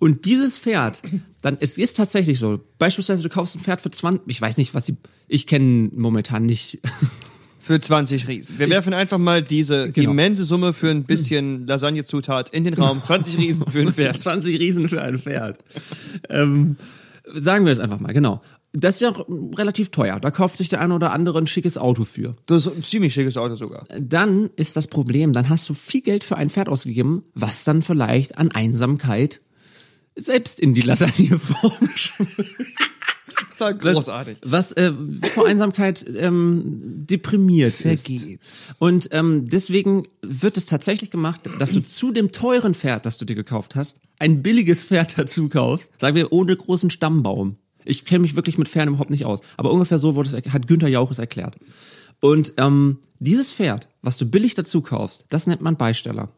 Und 0.00 0.24
dieses 0.24 0.58
Pferd, 0.58 1.02
dann, 1.42 1.58
es 1.60 1.78
ist 1.78 1.96
tatsächlich 1.96 2.40
so, 2.40 2.60
beispielsweise 2.78 3.22
du 3.22 3.28
kaufst 3.28 3.54
ein 3.54 3.60
Pferd 3.60 3.80
für 3.80 3.90
20, 3.90 4.22
ich 4.26 4.40
weiß 4.40 4.56
nicht, 4.56 4.74
was 4.74 4.86
sie, 4.86 4.96
ich 5.28 5.46
kenne 5.46 5.90
momentan 5.92 6.44
nicht, 6.44 6.80
Für 7.68 7.78
20 7.78 8.28
Riesen. 8.28 8.58
Wir 8.58 8.70
werfen 8.70 8.94
einfach 8.94 9.18
mal 9.18 9.42
diese 9.42 9.90
Genau. 9.92 10.12
immense 10.12 10.42
Summe 10.42 10.72
für 10.72 10.88
ein 10.88 11.04
bisschen 11.04 11.66
Lasagnezutat 11.66 12.48
in 12.48 12.64
den 12.64 12.72
Raum. 12.72 13.02
20 13.02 13.36
Riesen 13.38 13.66
für 13.70 13.80
ein 13.80 13.92
Pferd. 13.92 14.14
20 14.14 14.58
Riesen 14.58 14.88
für 14.88 15.02
ein 15.02 15.18
Pferd. 15.18 15.58
ähm, 16.30 16.76
sagen 17.30 17.66
wir 17.66 17.72
es 17.74 17.78
einfach 17.78 18.00
mal, 18.00 18.14
genau. 18.14 18.40
Das 18.72 18.94
ist 18.94 19.00
ja 19.02 19.10
auch 19.10 19.26
relativ 19.58 19.90
teuer. 19.90 20.18
Da 20.18 20.30
kauft 20.30 20.56
sich 20.56 20.70
der 20.70 20.80
eine 20.80 20.94
oder 20.94 21.12
andere 21.12 21.38
ein 21.38 21.46
schickes 21.46 21.76
Auto 21.76 22.06
für. 22.06 22.34
Das 22.46 22.64
ist 22.64 22.74
ein 22.74 22.84
ziemlich 22.84 23.12
schickes 23.12 23.36
Auto 23.36 23.56
sogar. 23.56 23.84
Dann 24.00 24.48
ist 24.56 24.74
das 24.74 24.86
Problem, 24.86 25.34
dann 25.34 25.50
hast 25.50 25.68
du 25.68 25.74
viel 25.74 26.00
Geld 26.00 26.24
für 26.24 26.38
ein 26.38 26.48
Pferd 26.48 26.70
ausgegeben, 26.70 27.22
was 27.34 27.64
dann 27.64 27.82
vielleicht 27.82 28.38
an 28.38 28.50
Einsamkeit 28.50 29.40
selbst 30.16 30.58
in 30.58 30.72
die 30.72 30.80
Lasagneform 30.80 31.72
Das 31.90 32.10
war 33.58 33.74
großartig. 33.74 34.38
was 34.42 34.72
äh, 34.72 34.92
vor 35.34 35.46
Einsamkeit 35.46 36.04
ähm, 36.16 37.06
deprimiert 37.06 37.74
Vergeht. 37.74 38.22
ist. 38.22 38.38
Und 38.78 39.08
ähm, 39.12 39.48
deswegen 39.48 40.06
wird 40.22 40.56
es 40.56 40.66
tatsächlich 40.66 41.10
gemacht, 41.10 41.42
dass 41.58 41.72
du 41.72 41.80
zu 41.80 42.12
dem 42.12 42.32
teuren 42.32 42.74
Pferd, 42.74 43.06
das 43.06 43.18
du 43.18 43.24
dir 43.24 43.34
gekauft 43.34 43.74
hast, 43.74 44.00
ein 44.18 44.42
billiges 44.42 44.84
Pferd 44.84 45.18
dazu 45.18 45.48
kaufst, 45.48 45.92
sagen 46.00 46.16
wir 46.16 46.32
ohne 46.32 46.56
großen 46.56 46.90
Stammbaum. 46.90 47.56
Ich 47.84 48.04
kenne 48.04 48.20
mich 48.20 48.36
wirklich 48.36 48.58
mit 48.58 48.68
Pferden 48.68 48.90
überhaupt 48.90 49.10
nicht 49.10 49.24
aus, 49.24 49.40
aber 49.56 49.72
ungefähr 49.72 49.98
so 49.98 50.14
wurde 50.14 50.28
es, 50.28 50.52
hat 50.52 50.66
Günther 50.66 50.88
Jauch 50.88 51.10
es 51.10 51.18
erklärt. 51.18 51.56
Und 52.20 52.54
ähm, 52.56 52.98
dieses 53.18 53.52
Pferd, 53.52 53.88
was 54.02 54.18
du 54.18 54.26
billig 54.26 54.54
dazu 54.54 54.82
kaufst, 54.82 55.26
das 55.30 55.46
nennt 55.46 55.62
man 55.62 55.76
Beisteller. 55.76 56.30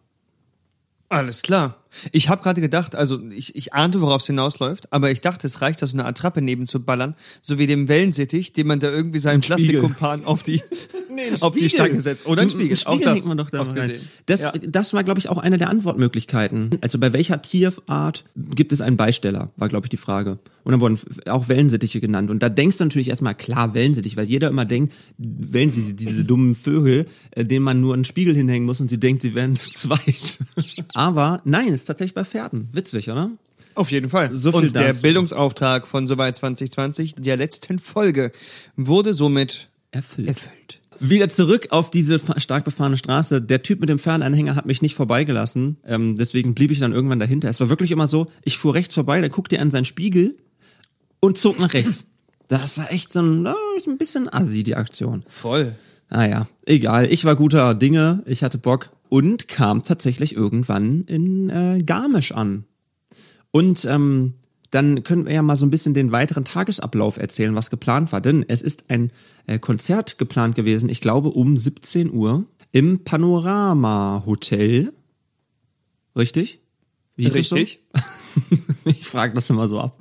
Alles 1.08 1.42
klar. 1.42 1.79
Ich 2.12 2.29
habe 2.29 2.42
gerade 2.42 2.61
gedacht, 2.61 2.94
also 2.94 3.20
ich, 3.31 3.55
ich 3.57 3.72
ahnte, 3.74 4.00
worauf 4.00 4.20
es 4.22 4.26
hinausläuft, 4.26 4.92
aber 4.92 5.11
ich 5.11 5.20
dachte, 5.20 5.46
es 5.46 5.61
reicht, 5.61 5.83
da 5.83 5.87
so 5.87 5.96
eine 5.96 6.05
Attrappe 6.05 6.42
neben 6.42 6.66
zu 6.66 6.81
ballern, 6.83 7.14
so 7.40 7.59
wie 7.59 7.66
dem 7.66 7.88
Wellensittich, 7.88 8.53
dem 8.53 8.68
man 8.68 8.81
da 8.81 8.90
irgendwie 8.90 9.18
seinen. 9.18 9.40
Plastikkumpan 9.40 10.24
auf 10.24 10.42
die, 10.42 10.62
auf 11.40 11.57
die. 11.57 11.68
Stange 11.68 12.00
setzt. 12.00 12.26
Oder 12.26 12.42
ein 12.42 12.50
Spiegel. 12.50 12.72
Ein 12.72 12.76
Spiegel 12.76 12.94
auch 12.94 13.00
das 13.00 13.14
hängt 13.14 13.26
man 13.26 13.38
doch 13.38 13.50
da 13.50 13.62
rein. 13.62 13.92
Das, 14.26 14.42
Ja. 14.42 14.53
das 14.53 14.92
war, 14.92 15.05
glaube 15.05 15.20
ich, 15.20 15.29
auch 15.29 15.38
eine 15.38 15.59
der 15.59 15.68
Antwortmöglichkeiten. 15.68 16.79
Also 16.81 16.98
bei 16.98 17.12
welcher 17.12 17.42
Tierart 17.42 18.24
gibt 18.37 18.72
es 18.72 18.81
einen 18.81 18.96
Beisteller, 18.96 19.50
war, 19.57 19.68
glaube 19.68 19.87
ich, 19.87 19.90
die 19.90 19.96
Frage. 19.96 20.38
Und 20.62 20.72
dann 20.72 20.81
wurden 20.81 20.98
auch 21.26 21.48
Wellensittiche 21.48 22.00
genannt. 22.00 22.31
Und 22.31 22.42
da 22.42 22.48
denkst 22.48 22.79
du 22.79 22.85
natürlich 22.85 23.09
erstmal, 23.09 23.35
klar, 23.35 23.74
Wellensittich, 23.74 24.16
weil 24.16 24.26
jeder 24.26 24.48
immer 24.48 24.64
denkt, 24.66 24.94
Wellensittiche, 25.18 25.94
diese 25.94 26.24
dummen 26.24 26.55
Vögel, 26.55 27.07
äh, 27.33 27.44
denen 27.44 27.64
man 27.64 27.81
nur 27.81 27.94
einen 27.94 28.05
Spiegel 28.05 28.35
hinhängen 28.35 28.66
muss 28.66 28.81
und 28.81 28.88
sie 28.88 28.98
denkt, 29.00 29.22
sie 29.22 29.35
wären 29.35 29.57
zu 29.57 29.70
zweit. 29.70 30.38
Aber 30.94 31.40
nein, 31.44 31.72
ist 31.80 31.86
tatsächlich 31.86 32.14
bei 32.14 32.24
Pferden. 32.24 32.68
Witzig, 32.72 33.10
oder? 33.10 33.30
Auf 33.74 33.90
jeden 33.90 34.10
Fall. 34.10 34.34
So 34.34 34.52
viel 34.52 34.62
Und 34.62 34.74
der 34.74 34.88
dazu. 34.88 35.02
Bildungsauftrag 35.02 35.86
von 35.86 36.06
Soweit 36.06 36.36
2020, 36.36 37.14
der 37.16 37.36
letzten 37.36 37.78
Folge, 37.78 38.32
wurde 38.76 39.14
somit 39.14 39.68
Erfüllt. 39.90 40.28
erfüllt. 40.28 40.80
wieder 40.98 41.28
zurück 41.28 41.68
auf 41.70 41.90
diese 41.90 42.20
stark 42.38 42.64
befahrene 42.64 42.96
Straße. 42.96 43.42
Der 43.42 43.62
Typ 43.62 43.80
mit 43.80 43.88
dem 43.88 43.98
Fernanhänger 43.98 44.54
hat 44.56 44.66
mich 44.66 44.82
nicht 44.82 44.94
vorbeigelassen. 44.94 45.76
Ähm, 45.86 46.16
deswegen 46.16 46.54
blieb 46.54 46.70
ich 46.70 46.78
dann 46.80 46.92
irgendwann 46.92 47.20
dahinter. 47.20 47.48
Es 47.48 47.60
war 47.60 47.68
wirklich 47.68 47.90
immer 47.90 48.08
so, 48.08 48.30
ich 48.44 48.58
fuhr 48.58 48.74
rechts 48.74 48.94
vorbei, 48.94 49.20
dann 49.20 49.30
guckte 49.30 49.56
er 49.56 49.62
an 49.62 49.70
seinen 49.70 49.84
Spiegel 49.84 50.36
und 51.20 51.38
zog 51.38 51.58
nach 51.58 51.72
rechts. 51.74 52.06
Das 52.48 52.78
war 52.78 52.90
echt 52.92 53.12
so 53.12 53.20
ein, 53.20 53.46
ein 53.46 53.98
bisschen 53.98 54.32
assi, 54.32 54.62
die 54.64 54.74
Aktion. 54.74 55.22
Voll. 55.28 55.74
Naja, 56.10 56.48
egal. 56.66 57.06
Ich 57.12 57.24
war 57.24 57.36
guter 57.36 57.74
Dinge, 57.76 58.22
ich 58.26 58.42
hatte 58.42 58.58
Bock 58.58 58.90
und 59.10 59.48
kam 59.48 59.82
tatsächlich 59.82 60.34
irgendwann 60.34 61.02
in 61.02 61.50
äh, 61.50 61.82
Garmisch 61.84 62.32
an. 62.32 62.64
Und 63.50 63.84
ähm, 63.84 64.34
dann 64.70 65.02
können 65.02 65.26
wir 65.26 65.34
ja 65.34 65.42
mal 65.42 65.56
so 65.56 65.66
ein 65.66 65.70
bisschen 65.70 65.94
den 65.94 66.12
weiteren 66.12 66.44
Tagesablauf 66.44 67.18
erzählen, 67.18 67.56
was 67.56 67.70
geplant 67.70 68.12
war. 68.12 68.20
Denn 68.20 68.44
es 68.48 68.62
ist 68.62 68.84
ein 68.88 69.10
äh, 69.46 69.58
Konzert 69.58 70.16
geplant 70.16 70.54
gewesen, 70.54 70.88
ich 70.88 71.00
glaube 71.00 71.30
um 71.30 71.56
17 71.56 72.12
Uhr, 72.12 72.46
im 72.72 73.02
Panorama 73.02 74.22
Hotel. 74.26 74.92
Richtig? 76.16 76.60
Wie 77.16 77.26
es 77.26 77.34
Richtig. 77.34 77.80
So? 77.92 78.56
ich 78.84 79.04
frage 79.04 79.34
das 79.34 79.50
immer 79.50 79.66
so 79.66 79.80
ab. 79.80 79.98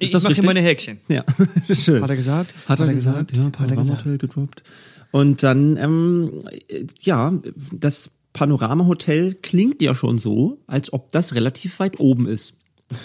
Ich 0.00 0.12
mache 0.12 0.34
hier 0.34 0.44
meine 0.44 0.60
Häkchen. 0.60 0.98
Ja, 1.06 1.24
schön. 1.72 2.02
Hat 2.02 2.10
er 2.10 2.16
gesagt? 2.16 2.52
Hat, 2.66 2.80
er, 2.80 2.92
gesagt, 2.92 3.32
ja, 3.36 3.44
Hat 3.44 3.52
er 3.60 3.76
gesagt. 3.76 3.78
Panorama-Hotel 3.78 4.18
gedroppt. 4.18 4.64
Und 5.12 5.42
dann, 5.44 5.76
ähm, 5.76 6.42
äh, 6.68 6.86
ja, 7.00 7.32
das 7.72 8.10
Panorama-Hotel 8.38 9.34
klingt 9.34 9.82
ja 9.82 9.96
schon 9.96 10.18
so, 10.18 10.62
als 10.68 10.92
ob 10.92 11.08
das 11.10 11.34
relativ 11.34 11.80
weit 11.80 11.98
oben 11.98 12.26
ist. 12.26 12.54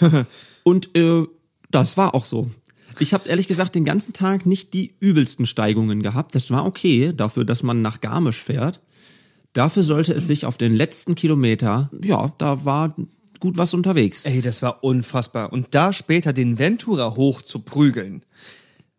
Und 0.62 0.96
äh, 0.96 1.24
das 1.72 1.96
war 1.96 2.14
auch 2.14 2.24
so. 2.24 2.48
Ich 3.00 3.12
habe 3.12 3.28
ehrlich 3.28 3.48
gesagt 3.48 3.74
den 3.74 3.84
ganzen 3.84 4.12
Tag 4.12 4.46
nicht 4.46 4.74
die 4.74 4.94
übelsten 5.00 5.46
Steigungen 5.46 6.04
gehabt. 6.04 6.36
Das 6.36 6.52
war 6.52 6.64
okay, 6.64 7.12
dafür, 7.12 7.44
dass 7.44 7.64
man 7.64 7.82
nach 7.82 8.00
Garmisch 8.00 8.40
fährt. 8.40 8.80
Dafür 9.54 9.82
sollte 9.82 10.12
es 10.12 10.28
sich 10.28 10.46
auf 10.46 10.56
den 10.56 10.72
letzten 10.72 11.16
Kilometer, 11.16 11.90
ja, 12.04 12.32
da 12.38 12.64
war 12.64 12.94
gut 13.40 13.58
was 13.58 13.74
unterwegs. 13.74 14.24
Ey, 14.26 14.40
das 14.40 14.62
war 14.62 14.84
unfassbar. 14.84 15.52
Und 15.52 15.74
da 15.74 15.92
später 15.92 16.32
den 16.32 16.60
Ventura 16.60 17.16
hoch 17.16 17.42
zu 17.42 17.60
prügeln, 17.60 18.24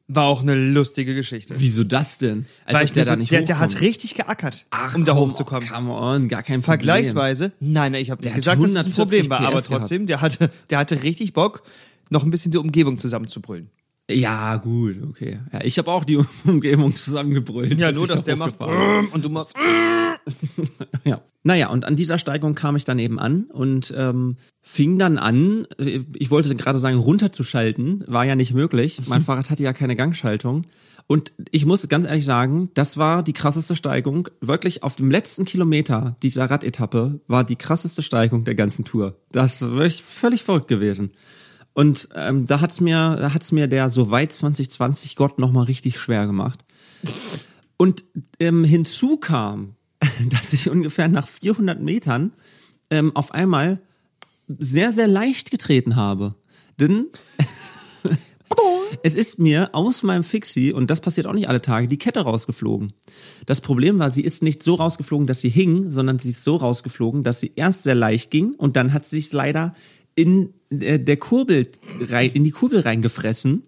war 0.07 0.25
auch 0.25 0.41
eine 0.41 0.55
lustige 0.55 1.15
Geschichte. 1.15 1.55
Wieso 1.57 1.83
das 1.83 2.17
denn? 2.19 2.45
Als 2.65 2.75
Weil 2.75 2.83
ob 2.83 2.89
ich 2.89 2.95
mir 2.95 3.03
so, 3.03 3.15
der, 3.15 3.41
der 3.41 3.55
hochkommt. 3.59 3.75
hat 3.75 3.81
richtig 3.81 4.13
geackert, 4.15 4.65
Ach, 4.69 4.95
um 4.95 5.03
da 5.03 5.13
komm, 5.13 5.29
hochzukommen. 5.29 5.67
Come 5.67 5.91
on, 5.91 6.27
gar 6.27 6.43
kein 6.43 6.61
Problem. 6.61 6.63
Vergleichsweise, 6.63 7.51
nein, 7.59 7.91
nein, 7.93 8.01
ich 8.01 8.11
habe 8.11 8.21
Der 8.21 8.31
nicht 8.31 8.35
gesagt, 8.35 8.61
dass 8.61 8.69
es 8.71 8.75
ein 8.77 8.91
140 8.91 8.95
Problem 8.95 9.29
war, 9.29 9.39
aber 9.39 9.49
gehabt. 9.57 9.65
trotzdem, 9.67 10.05
der 10.05 10.21
hatte, 10.21 10.51
der 10.69 10.77
hatte 10.77 11.01
richtig 11.03 11.33
Bock, 11.33 11.63
noch 12.11 12.23
ein 12.23 12.29
bisschen 12.29 12.51
die 12.51 12.57
Umgebung 12.59 12.99
zusammenzubrüllen. 12.99 13.69
Ja, 14.09 14.57
gut, 14.57 14.97
okay. 15.09 15.39
Ja, 15.51 15.61
ich 15.63 15.77
habe 15.77 15.91
auch 15.91 16.05
die 16.05 16.19
Umgebung 16.45 16.95
zusammengebrüllt. 16.95 17.79
Ja, 17.79 17.91
nur, 17.91 18.07
dass 18.07 18.23
da 18.23 18.35
der 18.35 18.35
macht 18.37 18.59
und 19.13 19.25
du 19.25 19.29
machst 19.29 19.53
Ja. 21.03 21.21
Naja, 21.43 21.69
und 21.69 21.85
an 21.85 21.95
dieser 21.95 22.17
Steigung 22.17 22.55
kam 22.55 22.75
ich 22.75 22.85
dann 22.85 22.99
eben 22.99 23.19
an 23.19 23.45
und 23.51 23.93
ähm, 23.95 24.37
fing 24.61 24.97
dann 24.97 25.17
an, 25.17 25.67
ich 25.77 26.31
wollte 26.31 26.55
gerade 26.55 26.79
sagen, 26.79 26.97
runterzuschalten, 26.97 28.03
war 28.07 28.25
ja 28.25 28.35
nicht 28.35 28.53
möglich. 28.53 29.01
Mein 29.07 29.21
Fahrrad 29.21 29.49
hatte 29.49 29.63
ja 29.63 29.73
keine 29.73 29.95
Gangschaltung. 29.95 30.65
Und 31.07 31.33
ich 31.51 31.67
muss 31.67 31.87
ganz 31.87 32.07
ehrlich 32.07 32.25
sagen, 32.25 32.71
das 32.73 32.97
war 32.97 33.21
die 33.21 33.33
krasseste 33.33 33.75
Steigung. 33.75 34.27
Wirklich 34.41 34.81
auf 34.81 34.95
dem 34.95 35.11
letzten 35.11 35.45
Kilometer 35.45 36.15
dieser 36.23 36.49
Radetappe 36.49 37.19
war 37.27 37.43
die 37.43 37.57
krasseste 37.57 38.01
Steigung 38.01 38.43
der 38.43 38.55
ganzen 38.55 38.85
Tour. 38.85 39.15
Das 39.31 39.61
war 39.61 39.73
wirklich 39.73 40.03
völlig 40.03 40.43
verrückt 40.43 40.67
gewesen. 40.67 41.11
Und 41.75 42.07
ähm, 42.15 42.47
da 42.47 42.61
hat's 42.61 42.79
mir, 42.79 43.17
da 43.19 43.33
hat's 43.33 43.51
mir 43.51 43.67
der 43.67 43.89
Soweit 43.89 44.31
2020 44.31 45.17
Gott 45.17 45.39
nochmal 45.39 45.65
richtig 45.65 45.99
schwer 45.99 46.25
gemacht. 46.25 46.63
Und 47.77 48.05
ähm, 48.39 48.63
hinzu 48.63 49.17
kam, 49.17 49.75
dass 50.29 50.53
ich 50.53 50.69
ungefähr 50.69 51.09
nach 51.09 51.27
400 51.27 51.81
Metern 51.81 52.31
ähm, 52.89 53.13
auf 53.13 53.33
einmal 53.33 53.81
sehr, 54.47 54.93
sehr 54.93 55.07
leicht 55.07 55.51
getreten 55.51 55.97
habe. 55.97 56.35
Denn 56.79 57.07
es 59.03 59.15
ist 59.15 59.39
mir 59.39 59.69
aus 59.73 60.01
meinem 60.01 60.23
Fixie, 60.23 60.71
und 60.71 60.89
das 60.89 61.01
passiert 61.01 61.27
auch 61.27 61.33
nicht 61.33 61.49
alle 61.49 61.61
Tage, 61.61 61.89
die 61.89 61.97
Kette 61.97 62.21
rausgeflogen. 62.21 62.93
Das 63.47 63.59
Problem 63.59 63.99
war, 63.99 64.11
sie 64.11 64.23
ist 64.23 64.43
nicht 64.43 64.63
so 64.63 64.75
rausgeflogen, 64.75 65.27
dass 65.27 65.41
sie 65.41 65.49
hing, 65.49 65.91
sondern 65.91 66.19
sie 66.19 66.29
ist 66.29 66.45
so 66.45 66.55
rausgeflogen, 66.55 67.23
dass 67.23 67.41
sie 67.41 67.51
erst 67.57 67.83
sehr 67.83 67.95
leicht 67.95 68.31
ging 68.31 68.53
und 68.53 68.77
dann 68.77 68.93
hat 68.93 69.05
sie 69.05 69.17
sich 69.17 69.33
leider 69.33 69.75
in 70.15 70.53
äh, 70.69 70.99
der 70.99 71.17
Kurbel 71.17 71.67
rein, 72.09 72.31
in 72.33 72.43
die 72.43 72.51
Kurbel 72.51 72.79
reingefressen 72.79 73.63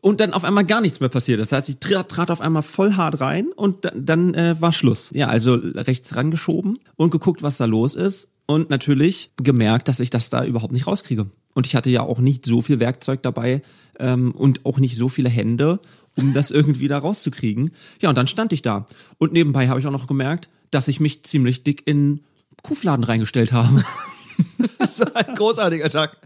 und 0.00 0.20
dann 0.20 0.32
auf 0.32 0.44
einmal 0.44 0.64
gar 0.64 0.80
nichts 0.80 1.00
mehr 1.00 1.08
passiert. 1.08 1.40
Das 1.40 1.52
heißt, 1.52 1.68
ich 1.68 1.78
trat, 1.78 2.08
trat 2.08 2.30
auf 2.30 2.40
einmal 2.40 2.62
voll 2.62 2.94
hart 2.94 3.20
rein 3.20 3.48
und 3.54 3.84
dann, 3.84 4.04
dann 4.04 4.34
äh, 4.34 4.60
war 4.60 4.72
Schluss. 4.72 5.10
Ja, 5.14 5.28
also 5.28 5.54
rechts 5.54 6.16
rangeschoben 6.16 6.78
und 6.96 7.10
geguckt, 7.10 7.42
was 7.42 7.58
da 7.58 7.66
los 7.66 7.94
ist 7.94 8.30
und 8.46 8.68
natürlich 8.68 9.30
gemerkt, 9.36 9.88
dass 9.88 10.00
ich 10.00 10.10
das 10.10 10.28
da 10.28 10.44
überhaupt 10.44 10.72
nicht 10.72 10.86
rauskriege. 10.86 11.30
Und 11.54 11.66
ich 11.66 11.76
hatte 11.76 11.90
ja 11.90 12.02
auch 12.02 12.18
nicht 12.18 12.44
so 12.44 12.62
viel 12.62 12.80
Werkzeug 12.80 13.22
dabei 13.22 13.62
ähm, 13.98 14.32
und 14.32 14.66
auch 14.66 14.78
nicht 14.78 14.96
so 14.96 15.08
viele 15.08 15.28
Hände, 15.28 15.80
um 16.16 16.34
das 16.34 16.50
irgendwie 16.50 16.88
da 16.88 16.98
rauszukriegen. 16.98 17.70
Ja, 18.00 18.08
und 18.08 18.18
dann 18.18 18.26
stand 18.26 18.52
ich 18.52 18.62
da. 18.62 18.86
Und 19.18 19.32
nebenbei 19.32 19.68
habe 19.68 19.78
ich 19.78 19.86
auch 19.86 19.92
noch 19.92 20.08
gemerkt, 20.08 20.48
dass 20.70 20.88
ich 20.88 20.98
mich 20.98 21.22
ziemlich 21.22 21.62
dick 21.62 21.82
in 21.86 22.20
Kuhfladen 22.62 23.04
reingestellt 23.04 23.52
habe. 23.52 23.84
so 24.90 25.04
ein 25.14 25.34
großartiger 25.34 25.90
Tag. 25.90 26.16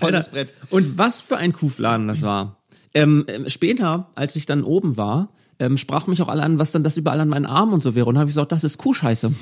Volles 0.00 0.28
Brett. 0.28 0.48
Und 0.70 0.98
was 0.98 1.20
für 1.20 1.36
ein 1.36 1.52
Kuhfladen 1.52 2.08
das 2.08 2.22
war. 2.22 2.56
Ähm, 2.94 3.24
ähm, 3.28 3.48
später, 3.48 4.08
als 4.14 4.36
ich 4.36 4.46
dann 4.46 4.62
oben 4.62 4.96
war, 4.96 5.30
ähm, 5.58 5.76
sprach 5.76 6.06
mich 6.06 6.22
auch 6.22 6.28
alle 6.28 6.42
an, 6.42 6.58
was 6.58 6.72
dann 6.72 6.82
das 6.84 6.96
überall 6.96 7.20
an 7.20 7.28
meinen 7.28 7.46
Armen 7.46 7.72
und 7.72 7.82
so 7.82 7.94
wäre. 7.94 8.06
Und 8.06 8.18
habe 8.18 8.28
ich 8.28 8.34
gesagt, 8.34 8.52
das 8.52 8.64
ist 8.64 8.78
Kuhscheiße. 8.78 9.32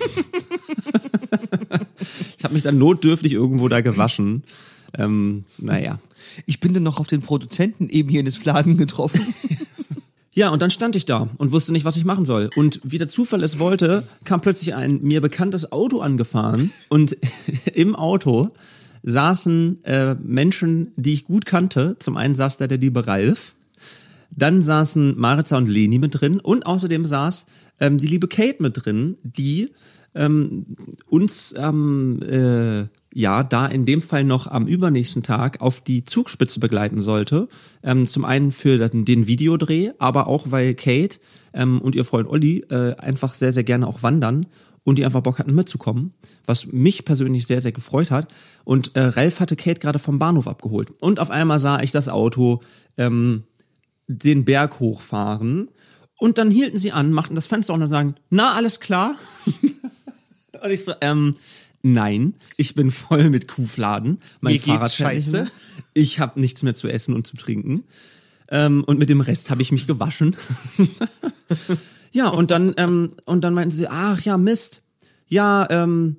ich 2.38 2.44
habe 2.44 2.54
mich 2.54 2.62
dann 2.62 2.78
notdürftig 2.78 3.32
irgendwo 3.32 3.68
da 3.68 3.80
gewaschen. 3.80 4.44
Ähm, 4.98 5.44
naja. 5.58 5.98
Ich 6.46 6.60
bin 6.60 6.72
dann 6.74 6.82
noch 6.82 6.98
auf 6.98 7.06
den 7.06 7.20
Produzenten 7.20 7.88
eben 7.88 8.08
hier 8.08 8.20
in 8.20 8.26
des 8.26 8.36
Fladen 8.36 8.76
getroffen. 8.76 9.20
Ja, 10.34 10.48
und 10.48 10.62
dann 10.62 10.70
stand 10.70 10.96
ich 10.96 11.04
da 11.04 11.28
und 11.36 11.52
wusste 11.52 11.72
nicht, 11.72 11.84
was 11.84 11.96
ich 11.96 12.06
machen 12.06 12.24
soll. 12.24 12.48
Und 12.56 12.80
wie 12.84 12.96
der 12.96 13.08
Zufall 13.08 13.42
es 13.42 13.58
wollte, 13.58 14.02
kam 14.24 14.40
plötzlich 14.40 14.74
ein 14.74 15.02
mir 15.02 15.20
bekanntes 15.20 15.72
Auto 15.72 16.00
angefahren 16.00 16.72
und 16.88 17.16
im 17.74 17.94
Auto 17.94 18.50
saßen 19.02 19.84
äh, 19.84 20.14
Menschen, 20.14 20.92
die 20.96 21.12
ich 21.12 21.26
gut 21.26 21.44
kannte. 21.44 21.96
Zum 21.98 22.16
einen 22.16 22.34
saß 22.34 22.56
da 22.56 22.66
der 22.66 22.78
liebe 22.78 23.06
Ralf, 23.06 23.54
dann 24.30 24.62
saßen 24.62 25.18
Maritza 25.18 25.58
und 25.58 25.68
Leni 25.68 25.98
mit 25.98 26.20
drin 26.20 26.40
und 26.40 26.64
außerdem 26.64 27.04
saß 27.04 27.44
ähm, 27.80 27.98
die 27.98 28.06
liebe 28.06 28.28
Kate 28.28 28.62
mit 28.62 28.84
drin, 28.84 29.18
die 29.22 29.70
ähm, 30.14 30.64
uns 31.08 31.54
ähm, 31.58 32.22
äh, 32.22 32.84
ja 33.14 33.42
da 33.42 33.66
in 33.66 33.84
dem 33.84 34.00
Fall 34.00 34.24
noch 34.24 34.46
am 34.46 34.66
übernächsten 34.66 35.22
Tag 35.22 35.60
auf 35.60 35.80
die 35.80 36.04
Zugspitze 36.04 36.60
begleiten 36.60 37.00
sollte. 37.00 37.48
Ähm, 37.82 38.06
zum 38.06 38.24
einen 38.24 38.52
für 38.52 38.88
den, 38.88 39.26
Videodreh, 39.26 39.90
aber 39.98 40.26
auch 40.26 40.50
weil 40.50 40.74
Kate 40.74 41.18
ähm, 41.52 41.80
und 41.80 41.94
ihr 41.94 42.04
Freund 42.04 42.28
Olli 42.28 42.64
äh, 42.70 42.96
einfach 42.96 43.34
sehr, 43.34 43.52
sehr 43.52 43.64
gerne 43.64 43.86
auch 43.86 44.02
wandern 44.02 44.46
und 44.84 44.98
die 44.98 45.04
einfach 45.04 45.20
Bock 45.20 45.38
hatten 45.38 45.54
mitzukommen, 45.54 46.12
was 46.46 46.66
mich 46.66 47.04
persönlich 47.04 47.46
sehr, 47.46 47.60
sehr 47.60 47.72
gefreut 47.72 48.10
hat. 48.10 48.32
Und 48.64 48.96
äh, 48.96 49.02
Ralf 49.02 49.40
hatte 49.40 49.56
Kate 49.56 49.80
gerade 49.80 49.98
vom 49.98 50.18
Bahnhof 50.18 50.48
abgeholt. 50.48 50.90
Und 51.00 51.20
auf 51.20 51.30
einmal 51.30 51.60
sah 51.60 51.80
ich 51.80 51.90
das 51.92 52.08
Auto 52.08 52.60
ähm, 52.96 53.44
den 54.08 54.44
Berg 54.44 54.80
hochfahren 54.80 55.68
und 56.22 56.38
dann 56.38 56.50
hielten 56.50 56.76
sie 56.76 56.92
an, 56.92 57.12
machten 57.12 57.34
das 57.34 57.46
Fenster 57.46 57.74
und 57.74 57.80
dann 57.80 57.88
sagen, 57.88 58.14
na, 58.30 58.52
alles 58.54 58.80
klar? 58.80 59.16
und 60.62 60.70
ich 60.70 60.84
so, 60.84 60.92
ähm, 61.00 61.36
nein, 61.82 62.34
ich 62.56 62.74
bin 62.74 62.90
voll 62.90 63.30
mit 63.30 63.48
Kuhfladen. 63.48 64.18
Mein 64.40 64.54
Mir 64.54 64.60
Fahrrad 64.60 64.92
scheiße. 64.92 65.46
Ich 65.94 66.20
habe 66.20 66.40
nichts 66.40 66.62
mehr 66.62 66.74
zu 66.74 66.88
essen 66.88 67.14
und 67.14 67.26
zu 67.26 67.36
trinken. 67.36 67.84
Ähm, 68.48 68.84
und 68.84 68.98
mit 68.98 69.10
dem 69.10 69.20
Rest 69.20 69.50
habe 69.50 69.62
ich 69.62 69.72
mich 69.72 69.86
gewaschen. 69.86 70.36
ja, 72.12 72.28
und 72.28 72.50
dann, 72.50 72.74
ähm, 72.76 73.10
und 73.24 73.44
dann 73.44 73.54
meinten 73.54 73.74
sie, 73.74 73.88
ach 73.88 74.20
ja, 74.20 74.36
Mist. 74.36 74.82
Ja, 75.28 75.66
ähm, 75.70 76.16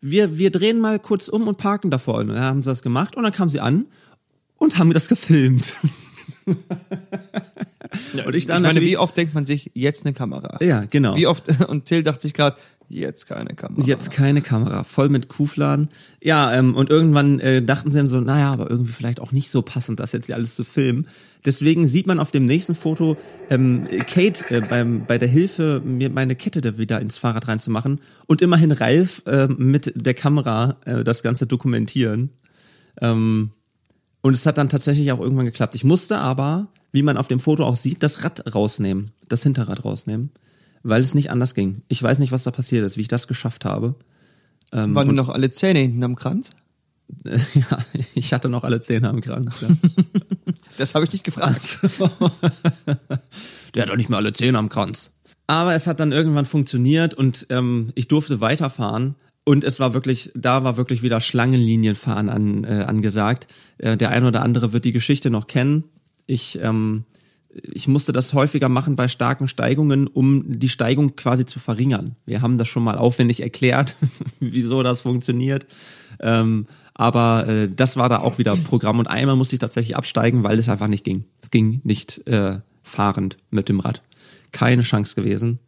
wir, 0.00 0.38
wir 0.38 0.50
drehen 0.50 0.80
mal 0.80 0.98
kurz 0.98 1.28
um 1.28 1.48
und 1.48 1.58
parken 1.58 1.90
davor. 1.90 2.16
Und 2.18 2.28
dann 2.28 2.42
haben 2.42 2.62
sie 2.62 2.70
das 2.70 2.82
gemacht 2.82 3.16
und 3.16 3.22
dann 3.22 3.32
kamen 3.32 3.50
sie 3.50 3.60
an 3.60 3.86
und 4.56 4.78
haben 4.78 4.88
mir 4.88 4.94
das 4.94 5.08
gefilmt. 5.08 5.74
und 6.46 8.30
ich 8.30 8.36
Ich 8.36 8.46
dann 8.46 8.62
meine, 8.62 8.74
natürlich, 8.74 8.90
wie 8.90 8.96
oft 8.98 9.16
denkt 9.16 9.34
man 9.34 9.46
sich, 9.46 9.70
jetzt 9.74 10.04
eine 10.04 10.14
Kamera? 10.14 10.58
ja, 10.62 10.84
genau. 10.90 11.16
Wie 11.16 11.26
oft, 11.26 11.48
und 11.68 11.84
Till 11.84 12.02
dachte 12.02 12.22
sich 12.22 12.34
gerade, 12.34 12.56
jetzt 12.88 13.26
keine 13.26 13.54
Kamera. 13.54 13.84
Jetzt 13.84 14.10
keine 14.10 14.42
Kamera, 14.42 14.84
voll 14.84 15.08
mit 15.08 15.28
Kuhfladen. 15.28 15.88
Ja, 16.22 16.52
ähm, 16.54 16.74
und 16.74 16.90
irgendwann 16.90 17.40
äh, 17.40 17.62
dachten 17.62 17.90
sie 17.90 17.98
dann 17.98 18.06
so, 18.06 18.20
naja, 18.20 18.52
aber 18.52 18.70
irgendwie 18.70 18.92
vielleicht 18.92 19.20
auch 19.20 19.32
nicht 19.32 19.50
so 19.50 19.62
passend, 19.62 20.00
das 20.00 20.12
jetzt 20.12 20.26
hier 20.26 20.36
alles 20.36 20.54
zu 20.54 20.64
filmen. 20.64 21.06
Deswegen 21.44 21.86
sieht 21.86 22.06
man 22.06 22.18
auf 22.18 22.30
dem 22.30 22.44
nächsten 22.44 22.74
Foto 22.74 23.16
ähm, 23.50 23.86
Kate 24.06 24.44
äh, 24.50 24.60
beim, 24.60 25.04
bei 25.06 25.18
der 25.18 25.28
Hilfe, 25.28 25.80
mir 25.84 26.10
meine 26.10 26.36
Kette 26.36 26.60
da 26.60 26.78
wieder 26.78 27.00
ins 27.00 27.18
Fahrrad 27.18 27.48
reinzumachen 27.48 28.00
und 28.26 28.42
immerhin 28.42 28.72
Ralf 28.72 29.22
äh, 29.26 29.48
mit 29.48 29.92
der 29.94 30.14
Kamera 30.14 30.76
äh, 30.84 31.04
das 31.04 31.22
Ganze 31.22 31.46
dokumentieren. 31.46 32.30
Ähm, 33.00 33.50
und 34.26 34.34
es 34.34 34.44
hat 34.44 34.58
dann 34.58 34.68
tatsächlich 34.68 35.12
auch 35.12 35.20
irgendwann 35.20 35.46
geklappt. 35.46 35.76
Ich 35.76 35.84
musste 35.84 36.18
aber, 36.18 36.66
wie 36.90 37.02
man 37.02 37.16
auf 37.16 37.28
dem 37.28 37.38
Foto 37.38 37.64
auch 37.64 37.76
sieht, 37.76 38.02
das 38.02 38.24
Rad 38.24 38.52
rausnehmen, 38.52 39.12
das 39.28 39.44
Hinterrad 39.44 39.84
rausnehmen, 39.84 40.30
weil 40.82 41.00
es 41.00 41.14
nicht 41.14 41.30
anders 41.30 41.54
ging. 41.54 41.82
Ich 41.86 42.02
weiß 42.02 42.18
nicht, 42.18 42.32
was 42.32 42.42
da 42.42 42.50
passiert 42.50 42.84
ist, 42.84 42.96
wie 42.96 43.02
ich 43.02 43.08
das 43.08 43.28
geschafft 43.28 43.64
habe. 43.64 43.94
Ähm, 44.72 44.96
Waren 44.96 45.14
noch 45.14 45.28
alle 45.28 45.52
Zähne 45.52 45.78
hinten 45.78 46.02
am 46.02 46.16
Kranz? 46.16 46.50
ja, 47.54 47.78
ich 48.16 48.32
hatte 48.32 48.48
noch 48.48 48.64
alle 48.64 48.80
Zähne 48.80 49.10
am 49.10 49.20
Kranz. 49.20 49.60
Ja. 49.60 49.68
das 50.78 50.96
habe 50.96 51.04
ich 51.04 51.12
dich 51.12 51.22
gefragt. 51.22 51.78
Der 53.76 53.82
hat 53.82 53.90
doch 53.90 53.96
nicht 53.96 54.10
mehr 54.10 54.18
alle 54.18 54.32
Zähne 54.32 54.58
am 54.58 54.68
Kranz. 54.68 55.12
Aber 55.46 55.76
es 55.76 55.86
hat 55.86 56.00
dann 56.00 56.10
irgendwann 56.10 56.46
funktioniert 56.46 57.14
und 57.14 57.46
ähm, 57.50 57.92
ich 57.94 58.08
durfte 58.08 58.40
weiterfahren. 58.40 59.14
Und 59.44 59.62
es 59.62 59.78
war 59.78 59.94
wirklich, 59.94 60.32
da 60.34 60.64
war 60.64 60.76
wirklich 60.76 61.02
wieder 61.02 61.20
Schlangenlinienfahren 61.20 62.28
an, 62.28 62.64
äh, 62.64 62.82
angesagt. 62.88 63.46
Äh, 63.78 63.96
der 63.96 64.10
eine 64.10 64.28
oder 64.28 64.42
andere 64.42 64.72
wird 64.72 64.84
die 64.84 64.92
Geschichte 64.92 65.30
noch 65.30 65.46
kennen. 65.46 65.84
Ich, 66.26 66.58
ähm, 66.62 67.04
ich 67.72 67.88
musste 67.88 68.12
das 68.12 68.32
häufiger 68.34 68.68
machen 68.68 68.96
bei 68.96 69.08
starken 69.08 69.48
Steigungen, 69.48 70.06
um 70.06 70.44
die 70.46 70.68
Steigung 70.68 71.16
quasi 71.16 71.46
zu 71.46 71.58
verringern. 71.58 72.16
Wir 72.26 72.42
haben 72.42 72.58
das 72.58 72.68
schon 72.68 72.84
mal 72.84 72.98
aufwendig 72.98 73.42
erklärt, 73.42 73.96
wieso 74.40 74.82
das 74.82 75.00
funktioniert. 75.00 75.66
Ähm, 76.20 76.66
aber 76.94 77.46
äh, 77.46 77.68
das 77.68 77.96
war 77.96 78.08
da 78.08 78.18
auch 78.18 78.38
wieder 78.38 78.56
Programm. 78.56 78.98
Und 78.98 79.06
einmal 79.06 79.36
musste 79.36 79.54
ich 79.54 79.60
tatsächlich 79.60 79.96
absteigen, 79.96 80.42
weil 80.42 80.58
es 80.58 80.68
einfach 80.68 80.88
nicht 80.88 81.04
ging. 81.04 81.24
Es 81.42 81.50
ging 81.50 81.80
nicht 81.84 82.26
äh, 82.26 82.60
fahrend 82.82 83.36
mit 83.50 83.68
dem 83.68 83.80
Rad. 83.80 84.02
Keine 84.52 84.82
Chance 84.82 85.14
gewesen. 85.14 85.58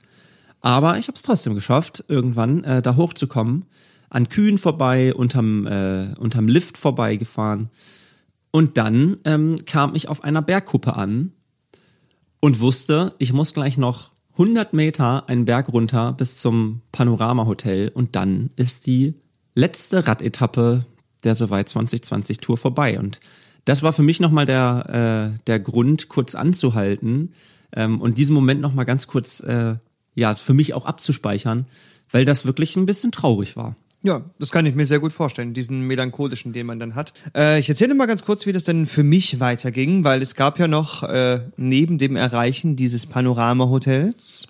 Aber 0.60 0.98
ich 0.98 1.08
habe 1.08 1.16
es 1.16 1.22
trotzdem 1.22 1.54
geschafft, 1.54 2.04
irgendwann 2.08 2.64
äh, 2.64 2.82
da 2.82 2.96
hochzukommen, 2.96 3.66
an 4.10 4.28
Kühen 4.28 4.58
vorbei, 4.58 5.14
unterm, 5.14 5.66
äh, 5.66 6.14
unterm 6.18 6.48
Lift 6.48 6.78
vorbeigefahren. 6.78 7.70
Und 8.50 8.76
dann 8.76 9.18
ähm, 9.24 9.56
kam 9.66 9.94
ich 9.94 10.08
auf 10.08 10.24
einer 10.24 10.42
Bergkuppe 10.42 10.96
an 10.96 11.32
und 12.40 12.60
wusste, 12.60 13.14
ich 13.18 13.32
muss 13.32 13.54
gleich 13.54 13.78
noch 13.78 14.12
100 14.32 14.72
Meter 14.72 15.28
einen 15.28 15.44
Berg 15.44 15.68
runter 15.72 16.12
bis 16.12 16.36
zum 16.36 16.82
Panorama 16.92 17.46
Hotel 17.46 17.90
und 17.92 18.14
dann 18.14 18.50
ist 18.56 18.86
die 18.86 19.14
letzte 19.54 20.06
Radetappe 20.06 20.84
der 21.24 21.34
Soweit 21.34 21.68
2020 21.68 22.38
Tour 22.38 22.56
vorbei. 22.56 22.98
Und 22.98 23.18
das 23.64 23.82
war 23.82 23.92
für 23.92 24.04
mich 24.04 24.20
nochmal 24.20 24.44
der, 24.44 25.32
äh, 25.34 25.38
der 25.46 25.58
Grund, 25.58 26.08
kurz 26.08 26.36
anzuhalten 26.36 27.32
ähm, 27.74 28.00
und 28.00 28.16
diesen 28.16 28.34
Moment 28.34 28.60
nochmal 28.60 28.84
ganz 28.84 29.08
kurz 29.08 29.40
äh, 29.40 29.76
ja, 30.14 30.34
für 30.34 30.54
mich 30.54 30.74
auch 30.74 30.86
abzuspeichern, 30.86 31.66
weil 32.10 32.24
das 32.24 32.46
wirklich 32.46 32.76
ein 32.76 32.86
bisschen 32.86 33.12
traurig 33.12 33.56
war. 33.56 33.76
Ja, 34.04 34.22
das 34.38 34.52
kann 34.52 34.64
ich 34.64 34.76
mir 34.76 34.86
sehr 34.86 35.00
gut 35.00 35.12
vorstellen, 35.12 35.54
diesen 35.54 35.82
melancholischen, 35.82 36.52
den 36.52 36.66
man 36.66 36.78
dann 36.78 36.94
hat. 36.94 37.12
Äh, 37.34 37.58
ich 37.58 37.68
erzähle 37.68 37.94
mal 37.94 38.06
ganz 38.06 38.24
kurz, 38.24 38.46
wie 38.46 38.52
das 38.52 38.62
denn 38.62 38.86
für 38.86 39.02
mich 39.02 39.40
weiterging, 39.40 40.04
weil 40.04 40.22
es 40.22 40.36
gab 40.36 40.58
ja 40.60 40.68
noch 40.68 41.02
äh, 41.02 41.40
neben 41.56 41.98
dem 41.98 42.14
Erreichen 42.14 42.76
dieses 42.76 43.06
Panorama-Hotels 43.06 44.46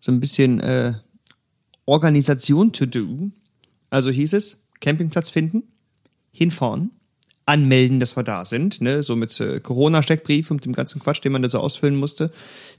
so 0.00 0.12
ein 0.12 0.20
bisschen 0.20 0.60
äh, 0.60 0.94
Organisation 1.84 2.72
to 2.72 2.86
do. 2.86 3.30
Also 3.90 4.10
hieß 4.10 4.32
es, 4.32 4.66
Campingplatz 4.80 5.30
finden, 5.30 5.64
hinfahren, 6.32 6.90
anmelden, 7.46 8.00
dass 8.00 8.16
wir 8.16 8.24
da 8.24 8.44
sind, 8.44 8.80
ne, 8.80 9.02
so 9.02 9.14
mit 9.16 9.38
äh, 9.40 9.60
Corona-Steckbrief 9.60 10.50
und 10.50 10.64
dem 10.64 10.72
ganzen 10.72 11.00
Quatsch, 11.00 11.24
den 11.24 11.32
man 11.32 11.42
da 11.42 11.48
so 11.48 11.60
ausfüllen 11.60 11.96
musste, 11.96 12.32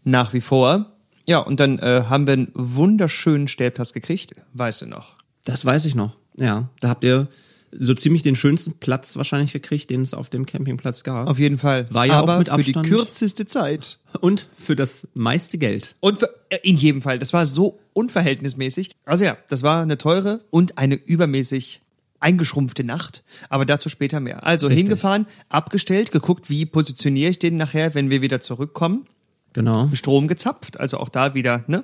nach 0.03 0.33
wie 0.33 0.41
vor. 0.41 0.97
Ja, 1.27 1.39
und 1.39 1.59
dann 1.59 1.79
äh, 1.79 2.03
haben 2.07 2.27
wir 2.27 2.33
einen 2.33 2.51
wunderschönen 2.53 3.47
Stellplatz 3.47 3.93
gekriegt, 3.93 4.33
weißt 4.53 4.83
du 4.83 4.85
noch? 4.87 5.16
Das 5.47 5.63
weiß 5.63 5.85
ich 5.85 5.95
noch. 5.95 6.13
Ja, 6.37 6.69
da 6.81 6.89
habt 6.89 7.05
ihr 7.05 7.29
so 7.71 7.93
ziemlich 7.93 8.21
den 8.21 8.35
schönsten 8.35 8.73
Platz 8.73 9.15
wahrscheinlich 9.15 9.53
gekriegt, 9.53 9.89
den 9.89 10.01
es 10.01 10.13
auf 10.13 10.29
dem 10.29 10.45
Campingplatz 10.45 11.03
gab. 11.03 11.27
Auf 11.27 11.39
jeden 11.39 11.57
Fall. 11.57 11.85
War 11.93 12.05
ja 12.05 12.19
Aber 12.19 12.35
auch 12.35 12.39
mit 12.39 12.49
für 12.49 12.57
die 12.57 12.75
Abstand. 12.75 12.87
kürzeste 12.87 13.45
Zeit. 13.45 13.99
Und 14.19 14.45
für 14.57 14.75
das 14.75 15.07
meiste 15.13 15.57
Geld. 15.57 15.95
Und 16.01 16.19
für, 16.19 16.29
äh, 16.49 16.59
in 16.63 16.75
jedem 16.75 17.01
Fall. 17.01 17.17
Das 17.17 17.31
war 17.31 17.45
so 17.45 17.79
unverhältnismäßig. 17.93 18.91
Also 19.05 19.23
ja, 19.23 19.37
das 19.47 19.63
war 19.63 19.81
eine 19.81 19.97
teure 19.97 20.41
und 20.49 20.77
eine 20.77 20.95
übermäßig 20.95 21.81
eingeschrumpfte 22.19 22.83
Nacht. 22.83 23.23
Aber 23.49 23.65
dazu 23.65 23.89
später 23.89 24.19
mehr. 24.19 24.45
Also 24.45 24.67
Richtig. 24.67 24.83
hingefahren, 24.83 25.27
abgestellt, 25.47 26.11
geguckt, 26.11 26.49
wie 26.49 26.65
positioniere 26.65 27.31
ich 27.31 27.39
den 27.39 27.55
nachher, 27.55 27.93
wenn 27.95 28.09
wir 28.09 28.21
wieder 28.21 28.41
zurückkommen. 28.41 29.07
Genau. 29.53 29.89
Strom 29.93 30.27
gezapft, 30.27 30.79
also 30.79 30.97
auch 30.97 31.09
da 31.09 31.33
wieder, 31.33 31.63
ne? 31.67 31.83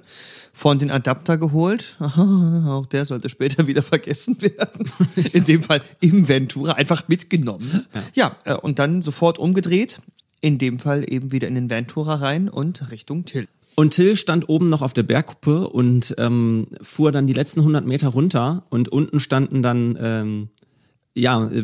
Von 0.54 0.78
den 0.78 0.92
Adapter 0.92 1.38
geholt. 1.38 1.96
Aha, 2.00 2.78
auch 2.78 2.86
der 2.86 3.06
sollte 3.06 3.30
später 3.30 3.66
wieder 3.68 3.82
vergessen 3.82 4.40
werden. 4.42 4.86
In 5.34 5.44
dem 5.44 5.64
Fall 5.64 5.82
im 6.00 6.28
Ventura 6.28 6.74
einfach 6.74 7.08
mitgenommen. 7.08 7.86
Ja, 8.14 8.32
ja 8.46 8.54
äh, 8.54 8.58
und 8.58 8.78
dann 8.78 9.02
sofort 9.02 9.40
umgedreht. 9.40 10.02
In 10.42 10.58
dem 10.58 10.78
Fall 10.78 11.06
eben 11.12 11.32
wieder 11.32 11.48
in 11.48 11.56
den 11.56 11.70
Ventura 11.70 12.16
rein 12.16 12.50
und 12.50 12.92
Richtung 12.92 13.24
Till. 13.24 13.48
Und 13.76 13.92
Till 13.92 14.16
stand 14.18 14.50
oben 14.50 14.68
noch 14.68 14.82
auf 14.82 14.94
der 14.94 15.04
Bergkuppe 15.04 15.70
und 15.70 16.14
ähm, 16.18 16.68
fuhr 16.82 17.12
dann 17.12 17.28
die 17.28 17.34
letzten 17.34 17.62
100 17.62 17.86
Meter 17.86 18.10
runter 18.10 18.66
und 18.70 18.90
unten 18.90 19.20
standen 19.20 19.64
dann 19.64 19.98
ähm, 20.00 20.50
ja, 21.16 21.48
äh, 21.48 21.64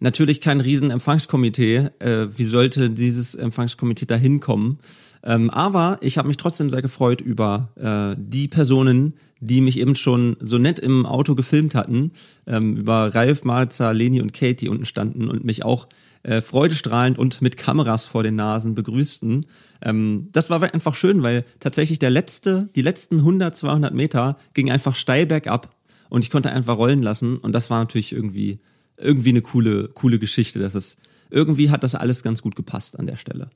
natürlich 0.00 0.40
kein 0.40 0.60
riesen 0.60 0.90
Empfangskomitee. 0.90 1.88
Äh, 1.98 2.26
wie 2.36 2.44
sollte 2.44 2.90
dieses 2.90 3.34
Empfangskomitee 3.34 4.06
da 4.06 4.16
hinkommen? 4.16 4.78
Ähm, 5.22 5.50
aber 5.50 5.98
ich 6.00 6.18
habe 6.18 6.28
mich 6.28 6.38
trotzdem 6.38 6.70
sehr 6.70 6.82
gefreut 6.82 7.20
über 7.20 7.70
äh, 7.76 8.16
die 8.18 8.48
Personen, 8.48 9.14
die 9.40 9.60
mich 9.60 9.78
eben 9.78 9.94
schon 9.94 10.36
so 10.40 10.58
nett 10.58 10.78
im 10.78 11.06
Auto 11.06 11.34
gefilmt 11.34 11.74
hatten, 11.74 12.12
ähm, 12.46 12.76
über 12.76 13.14
Ralf, 13.14 13.44
Marza, 13.44 13.90
Leni 13.90 14.20
und 14.20 14.32
Kate, 14.32 14.54
die 14.54 14.68
unten 14.68 14.84
standen 14.84 15.28
und 15.28 15.44
mich 15.44 15.64
auch 15.64 15.88
äh, 16.22 16.40
freudestrahlend 16.40 17.18
und 17.18 17.40
mit 17.40 17.56
Kameras 17.56 18.06
vor 18.06 18.22
den 18.22 18.36
Nasen 18.36 18.74
begrüßten. 18.74 19.46
Ähm, 19.82 20.28
das 20.32 20.50
war 20.50 20.62
einfach 20.62 20.94
schön, 20.94 21.22
weil 21.22 21.44
tatsächlich 21.58 21.98
der 21.98 22.10
letzte, 22.10 22.68
die 22.74 22.82
letzten 22.82 23.18
100, 23.18 23.56
200 23.56 23.94
Meter 23.94 24.36
ging 24.54 24.70
einfach 24.70 24.94
steil 24.94 25.26
bergab 25.26 25.74
und 26.10 26.22
ich 26.22 26.30
konnte 26.30 26.50
einfach 26.50 26.76
rollen 26.76 27.02
lassen 27.02 27.38
und 27.38 27.52
das 27.52 27.70
war 27.70 27.78
natürlich 27.78 28.12
irgendwie 28.12 28.58
irgendwie 28.98 29.30
eine 29.30 29.40
coole 29.40 29.88
coole 29.88 30.18
Geschichte. 30.18 30.58
Das 30.58 30.74
ist 30.74 30.98
irgendwie 31.30 31.70
hat 31.70 31.82
das 31.82 31.94
alles 31.94 32.22
ganz 32.22 32.42
gut 32.42 32.56
gepasst 32.56 32.98
an 32.98 33.06
der 33.06 33.16
Stelle. 33.16 33.48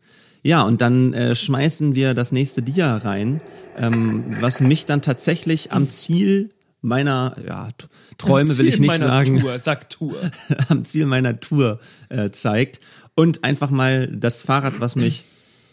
Ja, 0.46 0.62
und 0.62 0.82
dann 0.82 1.14
äh, 1.14 1.34
schmeißen 1.34 1.94
wir 1.94 2.12
das 2.12 2.30
nächste 2.30 2.60
Dia 2.60 2.98
rein, 2.98 3.40
ähm, 3.78 4.24
was 4.40 4.60
mich 4.60 4.84
dann 4.84 5.00
tatsächlich 5.00 5.72
am 5.72 5.88
Ziel 5.88 6.50
meiner 6.82 7.34
ja, 7.46 7.70
Träume 8.18 8.58
will 8.58 8.68
ich 8.68 8.78
nicht 8.78 8.98
sagen, 8.98 9.40
Tour, 9.40 9.58
sag 9.58 9.88
Tour. 9.88 10.14
am 10.68 10.84
Ziel 10.84 11.06
meiner 11.06 11.40
Tour 11.40 11.80
äh, 12.10 12.30
zeigt 12.30 12.80
und 13.14 13.42
einfach 13.42 13.70
mal 13.70 14.06
das 14.06 14.42
Fahrrad, 14.42 14.80
was 14.80 14.96
mich 14.96 15.24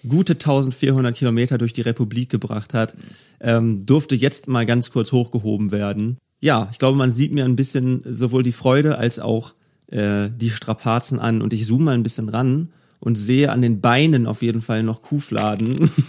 gute 0.08 0.34
1400 0.34 1.18
Kilometer 1.18 1.58
durch 1.58 1.74
die 1.74 1.82
Republik 1.82 2.30
gebracht 2.30 2.74
hat, 2.74 2.96
ähm, 3.42 3.86
durfte 3.86 4.16
jetzt 4.16 4.48
mal 4.48 4.66
ganz 4.66 4.90
kurz 4.92 5.12
hochgehoben 5.12 5.72
werden. 5.72 6.18
Ja, 6.40 6.70
ich 6.72 6.80
glaube, 6.80 6.98
man 6.98 7.12
sieht 7.12 7.34
mir 7.34 7.44
ein 7.44 7.58
bisschen 7.58 8.04
sowohl 8.06 8.44
die 8.44 8.54
Freude 8.54 8.98
als 8.98 9.20
auch 9.20 9.54
äh, 9.88 10.30
die 10.34 10.50
Strapazen 10.50 11.20
an 11.20 11.42
und 11.42 11.52
ich 11.52 11.66
zoome 11.66 11.84
mal 11.84 11.94
ein 11.94 12.04
bisschen 12.04 12.30
ran 12.30 12.70
und 13.02 13.16
sehe 13.16 13.52
an 13.52 13.62
den 13.62 13.82
Beinen 13.82 14.28
auf 14.28 14.42
jeden 14.42 14.62
Fall 14.62 14.84
noch 14.84 15.02
Kuhfladen. 15.02 15.92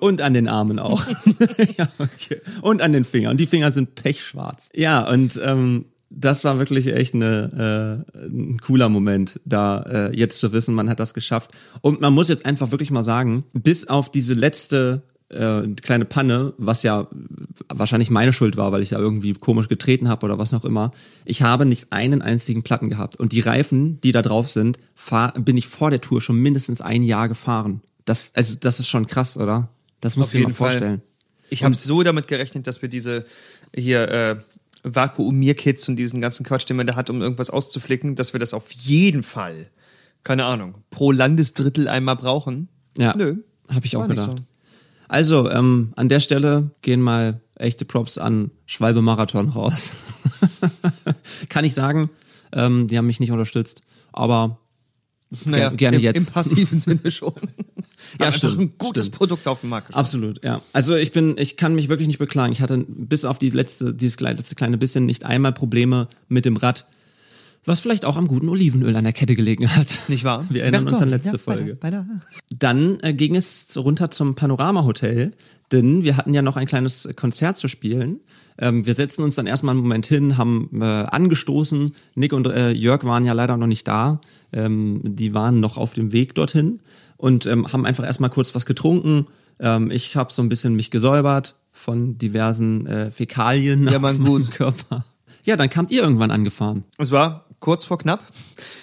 Und 0.00 0.22
an 0.22 0.32
den 0.32 0.48
Armen 0.48 0.78
auch. 0.78 1.06
ja, 1.76 1.86
okay. 1.98 2.40
Und 2.62 2.80
an 2.80 2.94
den 2.94 3.04
Fingern. 3.04 3.32
Und 3.32 3.40
die 3.40 3.46
Finger 3.46 3.70
sind 3.70 3.96
pechschwarz. 3.96 4.70
Ja, 4.74 5.06
und 5.06 5.38
ähm, 5.44 5.84
das 6.08 6.42
war 6.42 6.58
wirklich 6.58 6.86
echt 6.86 7.14
eine, 7.14 8.04
äh, 8.14 8.26
ein 8.26 8.58
cooler 8.60 8.88
Moment, 8.88 9.40
da 9.44 9.82
äh, 9.82 10.16
jetzt 10.16 10.38
zu 10.38 10.52
wissen, 10.52 10.74
man 10.74 10.88
hat 10.88 11.00
das 11.00 11.12
geschafft. 11.12 11.50
Und 11.82 12.00
man 12.00 12.14
muss 12.14 12.28
jetzt 12.28 12.46
einfach 12.46 12.70
wirklich 12.70 12.90
mal 12.90 13.04
sagen, 13.04 13.44
bis 13.52 13.88
auf 13.88 14.10
diese 14.10 14.32
letzte 14.32 15.02
äh, 15.30 15.62
kleine 15.82 16.04
Panne, 16.04 16.54
was 16.58 16.82
ja 16.82 17.08
wahrscheinlich 17.68 18.10
meine 18.10 18.32
Schuld 18.32 18.56
war, 18.56 18.72
weil 18.72 18.82
ich 18.82 18.88
da 18.88 18.98
irgendwie 18.98 19.32
komisch 19.34 19.68
getreten 19.68 20.08
habe 20.08 20.26
oder 20.26 20.38
was 20.38 20.52
noch 20.52 20.64
immer, 20.64 20.92
ich 21.24 21.42
habe 21.42 21.66
nicht 21.66 21.92
einen 21.92 22.22
einzigen 22.22 22.62
Platten 22.62 22.90
gehabt. 22.90 23.16
Und 23.16 23.32
die 23.32 23.40
Reifen, 23.40 24.00
die 24.00 24.12
da 24.12 24.22
drauf 24.22 24.48
sind, 24.48 24.78
fahr, 24.94 25.32
bin 25.32 25.56
ich 25.56 25.68
vor 25.68 25.90
der 25.90 26.00
Tour 26.00 26.20
schon 26.20 26.36
mindestens 26.36 26.80
ein 26.80 27.02
Jahr 27.02 27.28
gefahren. 27.28 27.80
Das, 28.04 28.32
also 28.34 28.56
das 28.58 28.80
ist 28.80 28.88
schon 28.88 29.06
krass, 29.06 29.36
oder? 29.36 29.68
Das 30.00 30.16
musst 30.16 30.32
du 30.32 30.38
dir 30.38 30.44
mal 30.44 30.48
jeden 30.48 30.56
Fall. 30.56 30.70
vorstellen. 30.70 31.02
Ich 31.50 31.64
habe 31.64 31.74
so 31.74 32.02
damit 32.02 32.28
gerechnet, 32.28 32.66
dass 32.66 32.80
wir 32.80 32.88
diese 32.88 33.24
hier 33.74 34.08
äh, 34.08 34.36
Vakuumierkits 34.82 35.88
und 35.88 35.96
diesen 35.96 36.20
ganzen 36.20 36.44
Quatsch, 36.44 36.68
den 36.68 36.76
man 36.76 36.86
da 36.86 36.96
hat, 36.96 37.10
um 37.10 37.20
irgendwas 37.20 37.50
auszuflicken, 37.50 38.14
dass 38.14 38.32
wir 38.32 38.40
das 38.40 38.54
auf 38.54 38.70
jeden 38.72 39.22
Fall, 39.22 39.68
keine 40.24 40.44
Ahnung, 40.44 40.76
pro 40.90 41.12
Landesdrittel 41.12 41.88
einmal 41.88 42.16
brauchen. 42.16 42.68
Ja, 42.96 43.14
Nö. 43.16 43.36
habe 43.68 43.86
ich 43.86 43.96
auch 43.96 44.08
gedacht. 44.08 44.30
so. 44.38 44.44
Also, 45.10 45.50
ähm, 45.50 45.92
an 45.96 46.08
der 46.08 46.20
Stelle 46.20 46.70
gehen 46.82 47.02
mal 47.02 47.40
echte 47.56 47.84
Props 47.84 48.16
an 48.16 48.52
Schwalbe 48.64 49.02
Marathon 49.02 49.48
raus. 49.48 49.90
Kann 51.48 51.64
ich 51.64 51.74
sagen, 51.74 52.10
ähm, 52.52 52.86
die 52.86 52.96
haben 52.96 53.06
mich 53.06 53.18
nicht 53.18 53.32
unterstützt, 53.32 53.82
aber 54.12 54.60
Naja, 55.44 55.70
gerne 55.70 55.96
im, 55.96 56.02
jetzt. 56.04 56.28
Im 56.28 56.32
passiven 56.32 56.78
Sinne 56.78 57.10
schon. 57.10 57.34
Ja, 58.20 58.26
Haben 58.26 58.32
stimmt, 58.34 58.60
ein 58.60 58.74
gutes 58.78 59.06
stimmt. 59.06 59.16
Produkt 59.18 59.48
auf 59.48 59.62
dem 59.62 59.70
Markt. 59.70 59.88
gestellt. 59.88 60.00
Absolut, 60.04 60.44
ja. 60.44 60.62
Also 60.72 60.94
ich 60.94 61.10
bin, 61.10 61.36
ich 61.38 61.56
kann 61.56 61.74
mich 61.74 61.88
wirklich 61.88 62.06
nicht 62.06 62.20
beklagen. 62.20 62.52
Ich 62.52 62.60
hatte 62.60 62.84
bis 62.86 63.24
auf 63.24 63.38
die 63.38 63.50
letzte, 63.50 63.92
dieses 63.92 64.20
letzte 64.20 64.54
kleine 64.54 64.78
bisschen 64.78 65.06
nicht 65.06 65.24
einmal 65.24 65.52
Probleme 65.52 66.06
mit 66.28 66.44
dem 66.44 66.56
Rad. 66.56 66.86
Was 67.66 67.80
vielleicht 67.80 68.04
auch 68.04 68.16
am 68.16 68.26
guten 68.26 68.48
Olivenöl 68.48 68.96
an 68.96 69.04
der 69.04 69.12
Kette 69.12 69.34
gelegen 69.34 69.68
hat. 69.68 69.98
Nicht 70.08 70.24
wahr? 70.24 70.44
Wir 70.48 70.62
erinnern 70.62 70.82
uns 70.82 70.92
Berthold, 70.92 71.02
an 71.02 71.10
letzte 71.10 71.32
ja, 71.32 71.38
Folge. 71.38 71.76
Bei 71.76 71.90
der, 71.90 72.06
bei 72.06 72.14
der. 72.14 72.20
Dann 72.58 72.98
äh, 73.00 73.12
ging 73.12 73.36
es 73.36 73.76
runter 73.76 74.10
zum 74.10 74.34
Panorama 74.34 74.84
Hotel, 74.84 75.34
denn 75.70 76.02
wir 76.02 76.16
hatten 76.16 76.32
ja 76.32 76.42
noch 76.42 76.56
ein 76.56 76.66
kleines 76.66 77.08
Konzert 77.16 77.58
zu 77.58 77.68
spielen. 77.68 78.20
Ähm, 78.58 78.86
wir 78.86 78.94
setzen 78.94 79.22
uns 79.22 79.34
dann 79.34 79.46
erstmal 79.46 79.74
einen 79.74 79.82
Moment 79.82 80.06
hin, 80.06 80.38
haben 80.38 80.70
äh, 80.80 80.84
angestoßen. 80.84 81.92
Nick 82.14 82.32
und 82.32 82.46
äh, 82.46 82.70
Jörg 82.70 83.04
waren 83.04 83.24
ja 83.24 83.34
leider 83.34 83.56
noch 83.58 83.66
nicht 83.66 83.86
da. 83.86 84.20
Ähm, 84.52 85.02
die 85.04 85.34
waren 85.34 85.60
noch 85.60 85.76
auf 85.76 85.92
dem 85.92 86.12
Weg 86.12 86.34
dorthin 86.34 86.80
und 87.18 87.44
ähm, 87.46 87.70
haben 87.70 87.84
einfach 87.84 88.04
erstmal 88.04 88.30
kurz 88.30 88.54
was 88.54 88.64
getrunken. 88.64 89.26
Ähm, 89.58 89.90
ich 89.90 90.16
habe 90.16 90.32
so 90.32 90.42
ein 90.42 90.48
bisschen 90.48 90.74
mich 90.76 90.90
gesäubert 90.90 91.56
von 91.72 92.16
diversen 92.16 92.86
äh, 92.86 93.10
Fäkalien 93.10 93.86
Ja, 93.86 93.96
auf 93.96 94.02
meinem. 94.02 94.50
Körper. 94.50 95.04
Ja, 95.44 95.56
dann 95.56 95.70
kamt 95.70 95.90
ihr 95.90 96.02
irgendwann 96.02 96.30
angefahren. 96.30 96.84
Es 96.98 97.12
war 97.12 97.46
kurz 97.60 97.84
vor 97.84 97.98
knapp. 97.98 98.22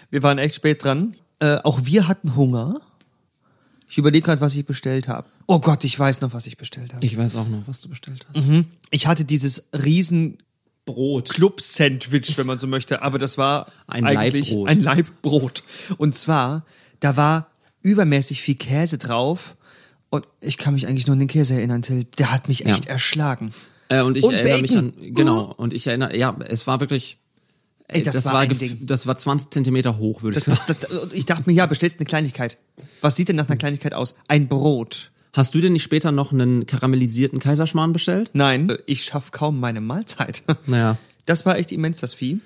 Wir 0.09 0.23
waren 0.23 0.37
echt 0.37 0.55
spät 0.55 0.83
dran. 0.83 1.15
Äh, 1.39 1.57
auch 1.63 1.81
wir 1.83 2.07
hatten 2.07 2.35
Hunger. 2.35 2.79
Ich 3.89 3.97
überlege 3.97 4.25
gerade, 4.25 4.41
was 4.41 4.55
ich 4.55 4.65
bestellt 4.65 5.07
habe. 5.07 5.27
Oh 5.47 5.59
Gott, 5.59 5.83
ich 5.83 5.97
weiß 5.97 6.21
noch, 6.21 6.33
was 6.33 6.45
ich 6.47 6.57
bestellt 6.57 6.93
habe. 6.93 7.05
Ich 7.05 7.17
weiß 7.17 7.35
auch 7.35 7.47
noch, 7.47 7.63
was 7.67 7.79
du 7.81 7.89
bestellt 7.89 8.25
hast. 8.33 8.65
Ich 8.91 9.07
hatte 9.07 9.23
dieses 9.23 9.69
riesen 9.73 10.37
Brot, 10.85 11.29
Club-Sandwich, 11.29 12.37
wenn 12.37 12.47
man 12.47 12.59
so 12.59 12.67
möchte, 12.67 13.01
aber 13.01 13.17
das 13.19 13.37
war 13.37 13.67
Ein 13.87 14.05
eigentlich 14.05 14.49
Laibbrot. 14.51 14.69
ein 14.69 14.81
Leibbrot. 14.83 15.63
Und 15.97 16.15
zwar, 16.15 16.65
da 16.99 17.15
war 17.17 17.47
übermäßig 17.83 18.41
viel 18.41 18.55
Käse 18.55 18.97
drauf 18.97 19.55
und 20.09 20.25
ich 20.41 20.57
kann 20.57 20.73
mich 20.73 20.87
eigentlich 20.87 21.07
nur 21.07 21.13
an 21.13 21.19
den 21.19 21.27
Käse 21.27 21.55
erinnern, 21.55 21.81
Till. 21.81 22.05
Der 22.17 22.31
hat 22.31 22.47
mich 22.47 22.65
echt 22.65 22.85
Ja. 22.85 22.91
erschlagen. 22.91 23.53
Äh, 23.89 24.01
und 24.01 24.17
ich 24.17 24.23
Und 24.23 24.33
erinnere 24.33 24.61
mich 24.61 24.71
Bacon. 24.71 24.93
an, 24.97 25.13
genau, 25.13 25.53
und 25.57 25.73
ich 25.73 25.87
erinnere, 25.87 26.17
ja, 26.17 26.35
es 26.47 26.67
war 26.67 26.79
wirklich, 26.81 27.17
Ey, 27.89 28.03
das 28.03 28.25
war 28.25 28.39
ein 28.39 28.51
gef- 28.51 28.57
Ding. 28.57 28.85
das 28.85 29.07
war 29.07 29.17
20 29.17 29.49
Zentimeter 29.51 29.97
hoch, 29.97 30.21
würde 30.21 30.37
ich 30.37 30.43
Das, 30.43 30.57
sagen. 30.57 30.75
das, 30.81 30.89
das, 30.89 31.13
ich 31.13 31.25
dachte 31.25 31.43
mir, 31.47 31.53
ja, 31.53 31.65
bestellst 31.65 31.99
eine 31.99 32.05
Kleinigkeit. 32.05 32.57
Was 33.01 33.15
sieht 33.15 33.29
denn 33.29 33.37
nach 33.37 33.47
einer 33.47 33.57
Kleinigkeit 33.57 33.93
aus? 33.93 34.15
Ein 34.27 34.47
Brot. 34.49 35.11
Hast 35.33 35.53
du 35.55 35.61
denn 35.61 35.73
nicht 35.73 35.83
später 35.83 36.11
noch 36.11 36.31
einen 36.33 36.65
karamellisierten 36.65 37.39
Kaiserschmarrn 37.39 37.93
bestellt? 37.93 38.31
Nein, 38.33 38.75
ich 38.87 39.03
schaff 39.05 39.31
kaum 39.31 39.59
meine 39.59 39.79
Mahlzeit. 39.81 40.43
Naja. 40.65 40.97
Das 41.25 41.45
war 41.45 41.57
echt 41.57 41.71
immens, 41.71 41.99
das 41.99 42.13
Vieh. 42.13 42.39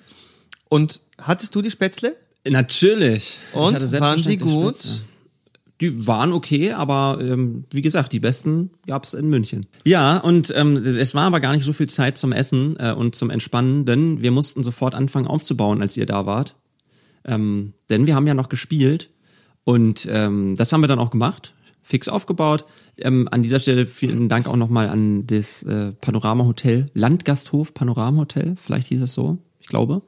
Und 0.70 1.00
hattest 1.20 1.54
du 1.56 1.62
die 1.62 1.72
Spätzle? 1.72 2.16
Natürlich. 2.48 3.38
Ich 3.52 3.56
Und? 3.58 4.00
Waren 4.00 4.22
sie 4.24 4.38
gut? 4.38 4.76
Spätzle. 4.78 5.02
Die 5.82 6.06
waren 6.06 6.32
okay, 6.32 6.74
aber 6.74 7.18
ähm, 7.20 7.66
wie 7.72 7.82
gesagt, 7.82 8.14
die 8.14 8.20
besten 8.20 8.70
gab's 8.86 9.16
in 9.16 9.30
München. 9.30 9.66
Ja, 9.84 10.18
und 10.18 10.54
ähm, 10.56 10.78
es 10.78 11.16
war 11.16 11.24
aber 11.24 11.40
gar 11.40 11.54
nicht 11.54 11.66
so 11.66 11.74
viel 11.74 11.90
Zeit 11.90 12.18
zum 12.18 12.32
Essen 12.32 12.76
äh, 12.80 12.94
und 12.94 13.16
zum 13.16 13.32
Entspannen, 13.32 13.86
denn 13.86 14.22
wir 14.22 14.32
mussten 14.32 14.64
sofort 14.64 14.94
anfangen 14.94 15.26
aufzubauen, 15.26 15.82
als 15.82 15.98
ihr 15.98 16.06
da 16.06 16.28
wart. 16.28 16.56
Ähm, 17.26 17.74
denn 17.90 18.06
wir 18.06 18.16
haben 18.16 18.28
ja 18.28 18.36
noch 18.36 18.50
gespielt 18.50 19.10
und 19.64 20.08
ähm, 20.12 20.56
das 20.56 20.72
haben 20.72 20.82
wir 20.82 20.88
dann 20.88 21.00
auch 21.00 21.10
gemacht, 21.10 21.56
fix 21.82 22.10
aufgebaut. 22.10 22.66
Ähm, 23.00 23.28
an 23.32 23.42
dieser 23.42 23.60
Stelle 23.60 23.88
vielen 23.88 24.30
Dank 24.30 24.48
auch 24.48 24.56
nochmal 24.58 24.88
an 24.88 25.26
das 25.26 25.64
äh, 25.64 25.94
Panorama 26.00 26.46
Hotel, 26.46 26.92
Landgasthof 26.94 27.74
Panorama 27.74 28.22
Hotel, 28.22 28.56
vielleicht 28.56 28.88
hieß 28.88 29.02
es 29.02 29.14
so, 29.14 29.40
ich 29.62 29.68
glaube, 29.68 30.02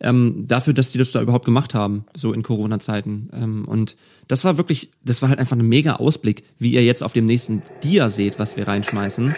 ähm, 0.00 0.44
dafür, 0.48 0.72
dass 0.72 0.92
die 0.92 0.98
das 0.98 1.12
da 1.12 1.20
überhaupt 1.20 1.44
gemacht 1.44 1.74
haben, 1.74 2.04
so 2.16 2.32
in 2.32 2.42
Corona-Zeiten. 2.42 3.28
Ähm, 3.34 3.64
und 3.68 3.96
das 4.28 4.44
war 4.44 4.56
wirklich, 4.56 4.90
das 5.04 5.20
war 5.20 5.28
halt 5.28 5.38
einfach 5.38 5.56
ein 5.56 5.66
mega 5.66 5.96
Ausblick, 5.96 6.44
wie 6.58 6.72
ihr 6.72 6.84
jetzt 6.84 7.02
auf 7.02 7.12
dem 7.12 7.26
nächsten 7.26 7.62
Dia 7.84 8.08
seht, 8.08 8.38
was 8.38 8.56
wir 8.56 8.66
reinschmeißen. 8.66 9.34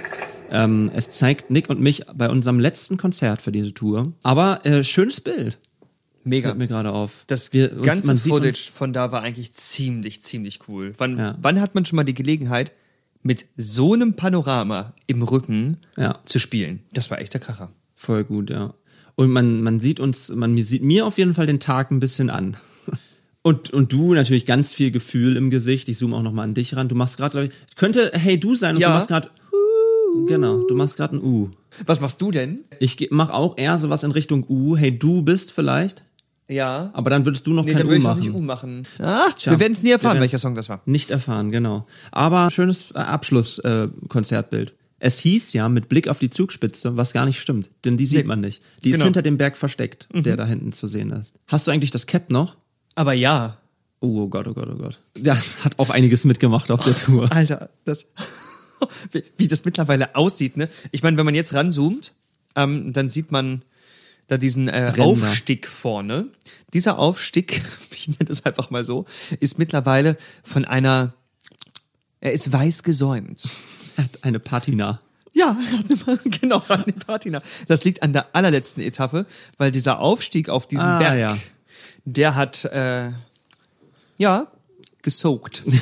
Ähm, 0.50 0.90
es 0.94 1.10
zeigt 1.10 1.50
Nick 1.50 1.68
und 1.70 1.80
mich 1.80 2.04
bei 2.14 2.28
unserem 2.28 2.60
letzten 2.60 2.96
Konzert 2.98 3.40
für 3.42 3.50
diese 3.52 3.72
Tour. 3.74 4.12
Aber 4.22 4.64
äh, 4.66 4.84
schönes 4.84 5.20
Bild. 5.20 5.58
Mega. 6.24 6.50
Fällt 6.50 6.58
mir 6.58 6.68
gerade 6.68 6.92
auf. 6.92 7.24
Das 7.26 7.52
Wir- 7.52 7.72
uns- 7.76 7.86
ganze 7.86 8.16
Footage 8.16 8.70
von 8.72 8.92
da 8.92 9.10
war 9.10 9.22
eigentlich 9.22 9.54
ziemlich, 9.54 10.22
ziemlich 10.22 10.60
cool. 10.68 10.92
Wann, 10.98 11.18
Ja. 11.18 11.36
wann 11.42 11.60
hat 11.60 11.74
man 11.74 11.84
schon 11.84 11.96
mal 11.96 12.04
die 12.04 12.14
Gelegenheit, 12.14 12.70
mit 13.24 13.46
so 13.56 13.94
einem 13.94 14.14
Panorama 14.14 14.94
im 15.06 15.22
Rücken 15.22 15.78
Ja. 15.96 16.18
zu 16.24 16.38
spielen? 16.38 16.80
Das 16.92 17.10
war 17.10 17.20
echt 17.20 17.32
der 17.34 17.40
Kracher. 17.40 17.72
Voll 17.94 18.22
gut, 18.24 18.50
ja. 18.50 18.74
Und 19.22 19.30
man, 19.30 19.62
man 19.62 19.78
sieht 19.78 20.00
uns, 20.00 20.30
man 20.30 20.58
sieht 20.58 20.82
mir 20.82 21.06
auf 21.06 21.16
jeden 21.16 21.32
Fall 21.32 21.46
den 21.46 21.60
Tag 21.60 21.92
ein 21.92 22.00
bisschen 22.00 22.28
an. 22.28 22.56
Und, 23.44 23.72
und 23.72 23.92
du 23.92 24.14
natürlich 24.14 24.46
ganz 24.46 24.72
viel 24.72 24.90
Gefühl 24.92 25.36
im 25.36 25.50
Gesicht. 25.50 25.88
Ich 25.88 25.98
zoome 25.98 26.16
auch 26.16 26.22
nochmal 26.22 26.44
an 26.44 26.54
dich 26.54 26.76
ran. 26.76 26.88
Du 26.88 26.94
machst 26.94 27.16
gerade, 27.16 27.30
glaube 27.32 27.46
ich, 27.48 27.76
könnte 27.76 28.10
Hey 28.14 28.38
Du 28.38 28.54
sein 28.54 28.76
und 28.76 28.80
Ja. 28.80 28.88
du 28.88 28.94
machst 28.94 29.08
gerade, 29.08 29.30
genau, 30.28 30.64
du 30.66 30.74
machst 30.76 30.96
gerade 30.96 31.16
ein 31.16 31.22
U. 31.22 31.50
Was 31.86 32.00
machst 32.00 32.20
du 32.20 32.30
denn? 32.30 32.60
Ich 32.78 33.08
mach 33.10 33.30
auch 33.30 33.58
eher 33.58 33.78
sowas 33.78 34.04
in 34.04 34.12
Richtung 34.12 34.44
U. 34.48 34.76
Hey 34.76 34.96
Du 34.96 35.22
bist 35.22 35.50
vielleicht, 35.52 36.04
Ja. 36.48 36.90
aber 36.94 37.10
dann 37.10 37.24
würdest 37.24 37.46
du 37.48 37.52
noch 37.52 37.64
nee, 37.64 37.72
kein 37.74 37.86
U 37.86 37.98
machen. 37.98 38.20
nicht 38.20 38.32
U 38.32 38.40
machen. 38.40 38.82
Ah, 39.00 39.28
Tja, 39.36 39.52
wir 39.52 39.58
werden 39.60 39.72
es 39.72 39.82
nie 39.82 39.90
erfahren, 39.90 40.20
welcher 40.20 40.38
Song 40.38 40.54
das 40.54 40.68
war. 40.68 40.80
Nicht 40.86 41.10
erfahren, 41.10 41.50
genau. 41.50 41.86
Aber 42.12 42.48
schönes 42.50 42.92
äh, 42.94 42.98
Abschluss-Konzertbild. 42.98 43.92
Äh, 44.02 44.08
Konzertbild. 44.08 44.72
Es 45.04 45.18
hieß 45.18 45.52
ja 45.52 45.68
mit 45.68 45.88
Blick 45.88 46.06
auf 46.06 46.20
die 46.20 46.30
Zugspitze, 46.30 46.96
was 46.96 47.12
gar 47.12 47.26
nicht 47.26 47.40
stimmt, 47.40 47.70
denn 47.84 47.96
die 47.96 48.06
sieht 48.06 48.18
Nee. 48.20 48.24
man 48.24 48.40
nicht. 48.40 48.62
Die 48.84 48.90
ist 48.90 48.98
Genau. 48.98 49.06
hinter 49.06 49.22
dem 49.22 49.36
Berg 49.36 49.56
versteckt, 49.56 50.06
der 50.14 50.36
da 50.36 50.46
hinten 50.46 50.70
zu 50.72 50.86
sehen 50.86 51.10
ist. 51.10 51.32
Hast 51.48 51.66
du 51.66 51.72
eigentlich 51.72 51.90
das 51.90 52.06
Cap 52.06 52.30
noch? 52.30 52.56
Aber 52.94 53.12
ja. 53.12 53.58
Oh, 53.98 54.22
oh 54.22 54.28
Gott, 54.28 54.46
oh 54.46 54.54
Gott, 54.54 54.68
oh 54.72 54.76
Gott. 54.76 55.00
Ja, 55.18 55.36
hat 55.64 55.80
auch 55.80 55.90
einiges 55.90 56.24
mitgemacht 56.24 56.70
auf 56.70 56.84
der 56.84 56.94
Tour. 56.94 57.30
Alter, 57.32 57.70
das, 57.84 58.06
wie, 59.38 59.48
das 59.48 59.64
mittlerweile 59.64 60.14
aussieht, 60.14 60.56
ne? 60.56 60.68
Ich 60.92 61.02
meine, 61.02 61.16
wenn 61.16 61.24
man 61.24 61.34
jetzt 61.34 61.52
ranzoomt, 61.52 62.14
ähm, 62.54 62.92
dann 62.92 63.10
sieht 63.10 63.32
man 63.32 63.62
da 64.28 64.38
diesen 64.38 64.68
äh. 64.68 64.92
Aufstieg 64.98 65.66
vorne. 65.66 66.28
Dieser 66.74 67.00
Aufstieg, 67.00 67.60
ich 67.90 68.06
nenne 68.06 68.26
das 68.26 68.44
einfach 68.46 68.70
mal 68.70 68.84
so, 68.84 69.04
ist 69.40 69.58
mittlerweile 69.58 70.16
von 70.44 70.64
einer, 70.64 71.12
er 72.20 72.32
ist 72.32 72.52
weiß 72.52 72.84
gesäumt. 72.84 73.42
Hat 73.96 74.18
eine 74.22 74.38
Patina. 74.38 75.00
Ja, 75.32 75.56
genau, 76.40 76.62
die 76.86 76.92
Patina. 76.92 77.42
Das 77.68 77.84
liegt 77.84 78.02
an 78.02 78.12
der 78.12 78.34
allerletzten 78.34 78.82
Etappe, 78.82 79.26
weil 79.58 79.72
dieser 79.72 80.00
Aufstieg 80.00 80.48
auf 80.48 80.66
diesen 80.66 80.84
Ah, 80.84 80.98
Berg, 80.98 81.18
ja. 81.18 81.38
der 82.04 82.34
hat, 82.34 82.64
äh, 82.66 83.10
ja, 84.18 84.46
gesoakt. 85.02 85.62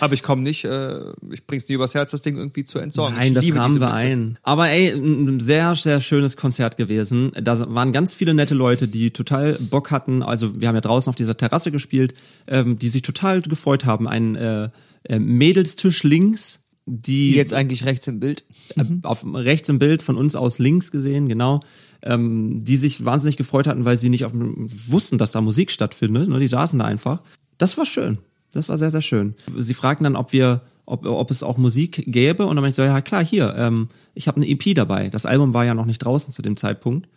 Aber 0.00 0.12
ich 0.12 0.22
komme 0.22 0.42
nicht, 0.42 0.64
äh, 0.64 1.00
ich 1.30 1.46
bring's 1.46 1.68
nie 1.68 1.74
übers 1.74 1.94
Herz, 1.94 2.10
das 2.10 2.22
Ding 2.22 2.36
irgendwie 2.36 2.64
zu 2.64 2.78
entsorgen. 2.78 3.16
Nein, 3.16 3.34
das 3.34 3.54
rahmen 3.54 3.80
wir 3.80 3.92
ein. 3.92 4.38
Aber 4.42 4.68
ey, 4.68 4.90
ein 4.90 5.40
sehr, 5.40 5.74
sehr 5.74 6.00
schönes 6.00 6.36
Konzert 6.36 6.76
gewesen. 6.76 7.32
Da 7.40 7.58
waren 7.74 7.92
ganz 7.92 8.12
viele 8.12 8.34
nette 8.34 8.54
Leute, 8.54 8.88
die 8.88 9.12
total 9.12 9.54
Bock 9.54 9.90
hatten. 9.90 10.22
Also 10.22 10.60
wir 10.60 10.68
haben 10.68 10.74
ja 10.74 10.80
draußen 10.80 11.08
auf 11.08 11.16
dieser 11.16 11.36
Terrasse 11.36 11.70
gespielt, 11.70 12.14
ähm, 12.48 12.78
die 12.78 12.88
sich 12.88 13.02
total 13.02 13.40
gefreut 13.40 13.84
haben. 13.86 14.08
Ein 14.08 14.36
äh, 14.36 14.68
äh, 15.08 15.18
Mädelstisch 15.18 16.02
links, 16.02 16.60
die 16.86 17.32
Jetzt 17.32 17.52
eigentlich 17.52 17.84
rechts 17.84 18.06
im 18.06 18.20
Bild. 18.20 18.44
äh, 18.76 18.84
auf 19.02 19.24
rechts 19.34 19.68
im 19.68 19.78
Bild 19.78 20.02
von 20.02 20.16
uns 20.16 20.36
aus 20.36 20.58
links 20.58 20.90
gesehen, 20.90 21.28
genau, 21.28 21.60
ähm, 22.02 22.64
die 22.64 22.76
sich 22.76 23.04
wahnsinnig 23.04 23.36
gefreut 23.36 23.66
hatten, 23.66 23.84
weil 23.84 23.96
sie 23.96 24.08
nicht 24.08 24.24
auf, 24.24 24.32
wussten, 24.34 25.18
dass 25.18 25.32
da 25.32 25.40
Musik 25.40 25.70
stattfindet. 25.70 26.28
Ne? 26.28 26.38
Die 26.38 26.48
saßen 26.48 26.78
da 26.78 26.84
einfach. 26.86 27.20
Das 27.58 27.76
war 27.76 27.84
schön. 27.84 28.18
Das 28.52 28.68
war 28.68 28.78
sehr, 28.78 28.90
sehr 28.90 29.02
schön. 29.02 29.34
Sie 29.56 29.74
fragten 29.74 30.04
dann, 30.04 30.16
ob 30.16 30.32
wir, 30.32 30.62
ob, 30.86 31.04
ob 31.04 31.30
es 31.30 31.42
auch 31.42 31.58
Musik 31.58 32.04
gäbe. 32.06 32.46
Und 32.46 32.56
dann 32.56 32.62
meinte 32.62 32.70
ich 32.70 32.76
so, 32.76 32.82
ja 32.82 33.00
klar, 33.02 33.24
hier, 33.24 33.54
ähm, 33.56 33.88
ich 34.14 34.26
habe 34.28 34.38
eine 34.38 34.48
EP 34.48 34.74
dabei. 34.74 35.10
Das 35.10 35.26
Album 35.26 35.52
war 35.52 35.64
ja 35.64 35.74
noch 35.74 35.86
nicht 35.86 35.98
draußen 35.98 36.32
zu 36.32 36.40
dem 36.40 36.56
Zeitpunkt. 36.56 37.08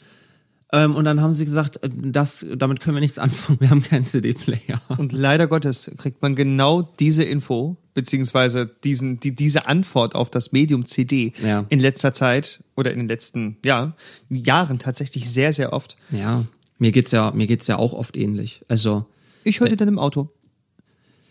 Ähm, 0.73 0.95
und 0.95 1.05
dann 1.05 1.21
haben 1.21 1.33
sie 1.33 1.45
gesagt, 1.45 1.83
äh, 1.83 1.89
das, 1.93 2.45
damit 2.57 2.79
können 2.79 2.95
wir 2.95 3.01
nichts 3.01 3.19
anfangen. 3.19 3.59
Wir 3.61 3.69
haben 3.69 3.83
keinen 3.83 4.05
CD-Player. 4.05 4.81
Und 4.97 5.11
leider 5.11 5.47
Gottes 5.47 5.91
kriegt 5.97 6.21
man 6.21 6.35
genau 6.35 6.81
diese 6.81 7.23
Info, 7.23 7.77
beziehungsweise 7.93 8.69
diesen, 8.83 9.19
die, 9.19 9.35
diese 9.35 9.67
Antwort 9.67 10.15
auf 10.15 10.29
das 10.29 10.51
Medium 10.51 10.85
CD 10.85 11.33
Ja. 11.43 11.65
in 11.69 11.79
letzter 11.79 12.13
Zeit 12.13 12.63
oder 12.75 12.91
in 12.91 12.99
den 12.99 13.07
letzten 13.07 13.57
ja, 13.65 13.93
Jahren 14.29 14.79
tatsächlich 14.79 15.29
sehr, 15.29 15.53
sehr 15.53 15.73
oft. 15.73 15.97
Ja, 16.09 16.45
mir 16.79 16.91
geht's 16.91 17.11
ja, 17.11 17.31
mir 17.31 17.47
geht's 17.47 17.67
ja 17.67 17.77
auch 17.77 17.93
oft 17.93 18.17
ähnlich. 18.17 18.61
Also, 18.67 19.05
Ich 19.43 19.59
hörte 19.59 19.75
dann 19.75 19.87
im 19.87 19.99
Auto. 19.99 20.29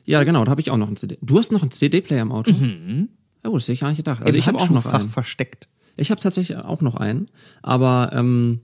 Ja, 0.04 0.22
genau, 0.24 0.44
da 0.44 0.50
habe 0.50 0.60
ich 0.60 0.70
auch 0.70 0.76
noch 0.76 0.86
einen 0.88 0.96
CD. 0.96 1.18
Du 1.22 1.38
hast 1.38 1.52
noch 1.52 1.62
einen 1.62 1.70
CD-Player 1.70 2.22
im 2.22 2.32
Auto? 2.32 2.52
Mhm. 2.52 3.08
Oh, 3.44 3.54
das 3.54 3.64
hätte 3.64 3.72
ich 3.72 3.80
gar 3.80 3.88
nicht 3.88 3.98
gedacht. 3.98 4.20
Also 4.22 4.32
Im 4.34 4.38
ich 4.38 4.48
habe 4.48 4.58
auch 4.58 4.70
noch 4.70 4.86
einen. 4.86 5.08
versteckt. 5.08 5.68
Ich 5.96 6.10
habe 6.10 6.20
tatsächlich 6.20 6.56
auch 6.58 6.80
noch 6.82 6.94
einen, 6.96 7.28
aber 7.62 8.10
ähm, 8.14 8.60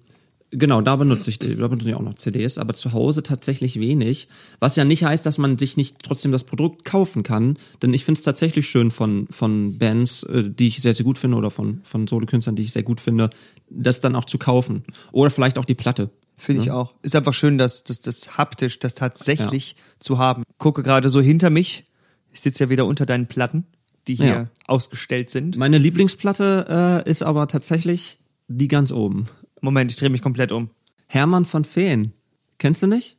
genau, 0.50 0.80
da 0.80 0.96
benutze 0.96 1.30
ich, 1.30 1.38
da 1.38 1.46
benutze 1.68 1.88
ich 1.88 1.94
auch 1.94 2.02
noch 2.02 2.14
CDs, 2.14 2.58
aber 2.58 2.74
zu 2.74 2.92
Hause 2.92 3.22
tatsächlich 3.22 3.78
wenig. 3.80 4.28
Was 4.60 4.76
ja 4.76 4.84
nicht 4.84 5.04
heißt, 5.04 5.26
dass 5.26 5.38
man 5.38 5.58
sich 5.58 5.76
nicht 5.76 5.96
trotzdem 6.02 6.32
das 6.32 6.44
Produkt 6.44 6.84
kaufen 6.84 7.22
kann, 7.22 7.56
denn 7.82 7.92
ich 7.94 8.04
finde 8.04 8.18
es 8.18 8.24
tatsächlich 8.24 8.68
schön 8.68 8.90
von 8.90 9.26
von 9.28 9.78
Bands, 9.78 10.22
äh, 10.24 10.50
die 10.50 10.68
ich 10.68 10.80
sehr 10.80 10.94
sehr 10.94 11.04
gut 11.04 11.18
finde 11.18 11.36
oder 11.36 11.50
von 11.50 11.80
von 11.82 12.06
Solokünstlern, 12.06 12.56
die 12.56 12.62
ich 12.62 12.72
sehr 12.72 12.82
gut 12.82 13.00
finde, 13.00 13.30
das 13.70 14.00
dann 14.00 14.14
auch 14.16 14.24
zu 14.24 14.38
kaufen 14.38 14.84
oder 15.12 15.30
vielleicht 15.30 15.58
auch 15.58 15.64
die 15.64 15.74
Platte. 15.74 16.10
Finde 16.38 16.62
ich 16.62 16.70
auch. 16.70 16.94
Ist 17.00 17.16
einfach 17.16 17.32
schön, 17.32 17.56
dass 17.56 17.84
das, 17.84 18.02
das 18.02 18.36
haptisch, 18.36 18.78
das 18.78 18.94
tatsächlich 18.94 19.74
zu 19.98 20.18
haben. 20.18 20.42
Gucke 20.58 20.82
gerade 20.82 21.08
so 21.08 21.22
hinter 21.22 21.48
mich. 21.48 21.86
Ich 22.30 22.42
sitze 22.42 22.64
ja 22.64 22.70
wieder 22.70 22.84
unter 22.84 23.06
deinen 23.06 23.26
Platten, 23.26 23.64
die 24.06 24.16
hier 24.16 24.26
Ja. 24.26 24.48
ausgestellt 24.66 25.30
sind. 25.30 25.56
Meine 25.56 25.78
Lieblingsplatte 25.78 27.02
äh, 27.06 27.10
ist 27.10 27.22
aber 27.22 27.46
tatsächlich 27.48 28.18
die 28.48 28.68
ganz 28.68 28.92
oben. 28.92 29.26
Moment, 29.66 29.90
ich 29.90 29.96
drehe 29.96 30.10
mich 30.10 30.22
komplett 30.22 30.52
um. 30.52 30.70
Hermann 31.08 31.44
von 31.44 31.64
Feen. 31.64 32.12
Kennst 32.58 32.84
du 32.84 32.86
nicht? 32.86 33.16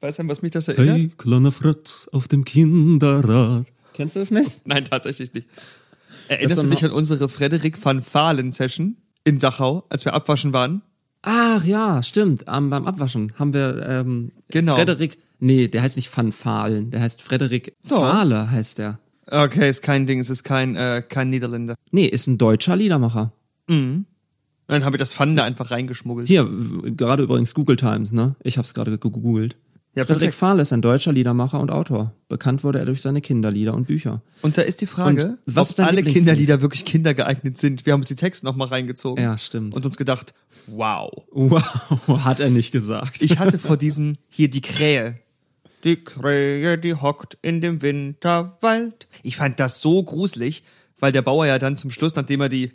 Weißt 0.00 0.18
du, 0.18 0.28
was 0.28 0.42
mich 0.42 0.52
das 0.52 0.68
erinnert? 0.68 0.96
Hey, 0.98 1.10
kleiner 1.16 1.50
Fritz 1.50 2.10
auf 2.12 2.28
dem 2.28 2.44
Kinderrad. 2.44 3.64
Kennst 3.94 4.16
du 4.16 4.20
das 4.20 4.30
nicht? 4.30 4.50
Nein, 4.66 4.84
tatsächlich 4.84 5.32
nicht. 5.32 5.46
Erinnerst 6.28 6.62
du 6.62 6.66
dich 6.68 6.84
an 6.84 6.90
unsere 6.90 7.30
Frederik 7.30 7.82
van 7.82 8.02
Fahlen 8.02 8.52
Session 8.52 8.98
in 9.24 9.38
Dachau, 9.38 9.84
als 9.88 10.04
wir 10.04 10.12
abwaschen 10.12 10.52
waren? 10.52 10.82
Ach 11.22 11.64
ja, 11.64 12.02
stimmt. 12.02 12.44
Ähm, 12.48 12.68
beim 12.68 12.86
Abwaschen 12.86 13.32
haben 13.38 13.54
wir 13.54 13.82
ähm, 13.88 14.32
Genau. 14.50 14.76
Frederik. 14.76 15.16
Nee, 15.38 15.68
der 15.68 15.82
heißt 15.82 15.96
nicht 15.96 16.14
Van 16.14 16.32
Fahlen, 16.32 16.90
der 16.90 17.00
heißt 17.00 17.22
Frederik 17.22 17.74
Doch. 17.88 17.96
Fahle 17.96 18.50
heißt 18.50 18.76
der. 18.76 18.98
Okay, 19.30 19.70
ist 19.70 19.82
kein 19.82 20.06
Ding, 20.06 20.20
es 20.20 20.28
ist 20.28 20.44
kein, 20.44 20.76
äh, 20.76 21.02
kein 21.08 21.30
Niederländer. 21.30 21.76
Nee, 21.90 22.06
ist 22.06 22.26
ein 22.26 22.36
deutscher 22.36 22.76
Liedermacher. 22.76 23.32
Dann 24.68 24.84
habe 24.84 24.96
ich 24.96 24.98
das 24.98 25.12
Fun 25.12 25.36
da 25.36 25.44
einfach 25.44 25.70
reingeschmuggelt. 25.70 26.26
Hier, 26.26 26.48
gerade 26.96 27.22
übrigens 27.22 27.54
Google 27.54 27.76
Times, 27.76 28.12
ne? 28.12 28.34
Ich 28.42 28.58
hab's 28.58 28.74
gerade 28.74 28.90
gegoogelt. 28.98 29.56
Ja, 29.96 30.04
Frederik. 30.04 30.34
Fahle 30.34 30.60
ist 30.60 30.74
ein 30.74 30.82
deutscher 30.82 31.10
Liedermacher 31.10 31.58
und 31.58 31.70
Autor. 31.70 32.12
Bekannt 32.28 32.62
wurde 32.64 32.78
er 32.80 32.84
durch 32.84 33.00
seine 33.00 33.22
Kinderlieder 33.22 33.72
und 33.72 33.86
Bücher. 33.86 34.20
Und 34.42 34.58
da 34.58 34.62
ist 34.62 34.82
die 34.82 34.86
Frage, 34.86 35.24
Und 35.24 35.38
was 35.46 35.78
ob 35.78 35.86
alle? 35.86 36.02
Kinderlieder 36.02 36.60
wirklich 36.60 36.84
kindergeeignet 36.84 37.56
sind. 37.56 37.86
Wir 37.86 37.94
haben 37.94 38.00
uns 38.00 38.08
die 38.08 38.14
Texte 38.14 38.44
nochmal 38.44 38.68
reingezogen. 38.68 39.24
Ja, 39.24 39.38
stimmt. 39.38 39.74
Und 39.74 39.86
uns 39.86 39.96
gedacht, 39.96 40.34
wow. 40.66 41.10
Wow, 41.30 42.24
hat 42.26 42.40
er 42.40 42.50
nicht 42.50 42.72
gesagt. 42.72 43.22
Ich 43.22 43.38
hatte 43.38 43.58
vor 43.58 43.78
diesem, 43.78 44.18
hier 44.28 44.50
die 44.50 44.60
Krähe. 44.60 45.18
Die 45.84 45.96
Krähe, 45.96 46.76
die 46.76 46.92
hockt 46.94 47.38
in 47.40 47.62
dem 47.62 47.80
Winterwald. 47.80 49.08
Ich 49.22 49.38
fand 49.38 49.58
das 49.58 49.80
so 49.80 50.02
gruselig, 50.02 50.62
weil 50.98 51.12
der 51.12 51.22
Bauer 51.22 51.46
ja 51.46 51.58
dann 51.58 51.78
zum 51.78 51.90
Schluss, 51.90 52.16
nachdem 52.16 52.42
er 52.42 52.50
die 52.50 52.70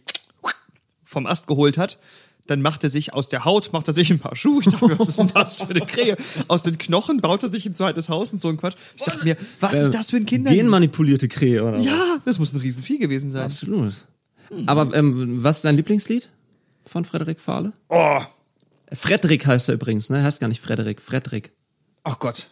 vom 1.11 1.25
Ast 1.27 1.47
geholt 1.47 1.77
hat, 1.77 1.99
dann 2.47 2.61
macht 2.61 2.83
er 2.83 2.89
sich 2.89 3.13
aus 3.13 3.27
der 3.27 3.45
Haut, 3.45 3.71
macht 3.73 3.87
er 3.87 3.93
sich 3.93 4.09
ein 4.09 4.19
paar 4.19 4.35
Schuhe. 4.35 4.61
Ich 4.61 4.71
dachte 4.71 4.87
mir, 4.87 4.97
was 4.97 5.09
ist 5.09 5.19
denn 5.19 5.27
das 5.33 5.57
für 5.57 5.69
eine 5.69 5.81
Krähe? 5.85 6.15
Aus 6.47 6.63
den 6.63 6.77
Knochen 6.77 7.21
baut 7.21 7.43
er 7.43 7.49
sich 7.49 7.65
ein 7.65 7.75
zweites 7.75 8.09
Haus 8.09 8.31
und 8.31 8.39
so 8.39 8.47
ein 8.49 8.57
Quatsch. 8.57 8.75
Ich 8.95 9.03
dachte 9.03 9.23
mir, 9.23 9.37
was 9.59 9.73
ist 9.73 9.93
das 9.93 10.09
für 10.09 10.17
ein 10.17 10.25
Kinder? 10.25 10.51
Genmanipulierte 10.51 11.27
Krähe, 11.27 11.63
oder? 11.63 11.79
was? 11.79 11.85
Ja, 11.85 12.17
das 12.25 12.39
muss 12.39 12.53
ein 12.53 12.59
Riesenvieh 12.59 12.97
gewesen 12.97 13.29
sein. 13.29 13.43
Absolut. 13.43 13.93
Aber 14.65 14.93
ähm, 14.95 15.43
was 15.43 15.57
ist 15.57 15.65
dein 15.65 15.75
Lieblingslied 15.75 16.29
von 16.85 17.05
Frederik 17.05 17.39
Fahle? 17.39 17.73
Oh, 17.89 18.21
Frederik 18.91 19.45
heißt 19.45 19.69
er 19.69 19.75
übrigens, 19.75 20.09
ne? 20.09 20.17
Er 20.17 20.23
heißt 20.23 20.41
gar 20.41 20.47
nicht 20.47 20.59
Frederik, 20.59 21.01
Frederik. 21.01 21.51
ach 22.03 22.19
Gott. 22.19 22.49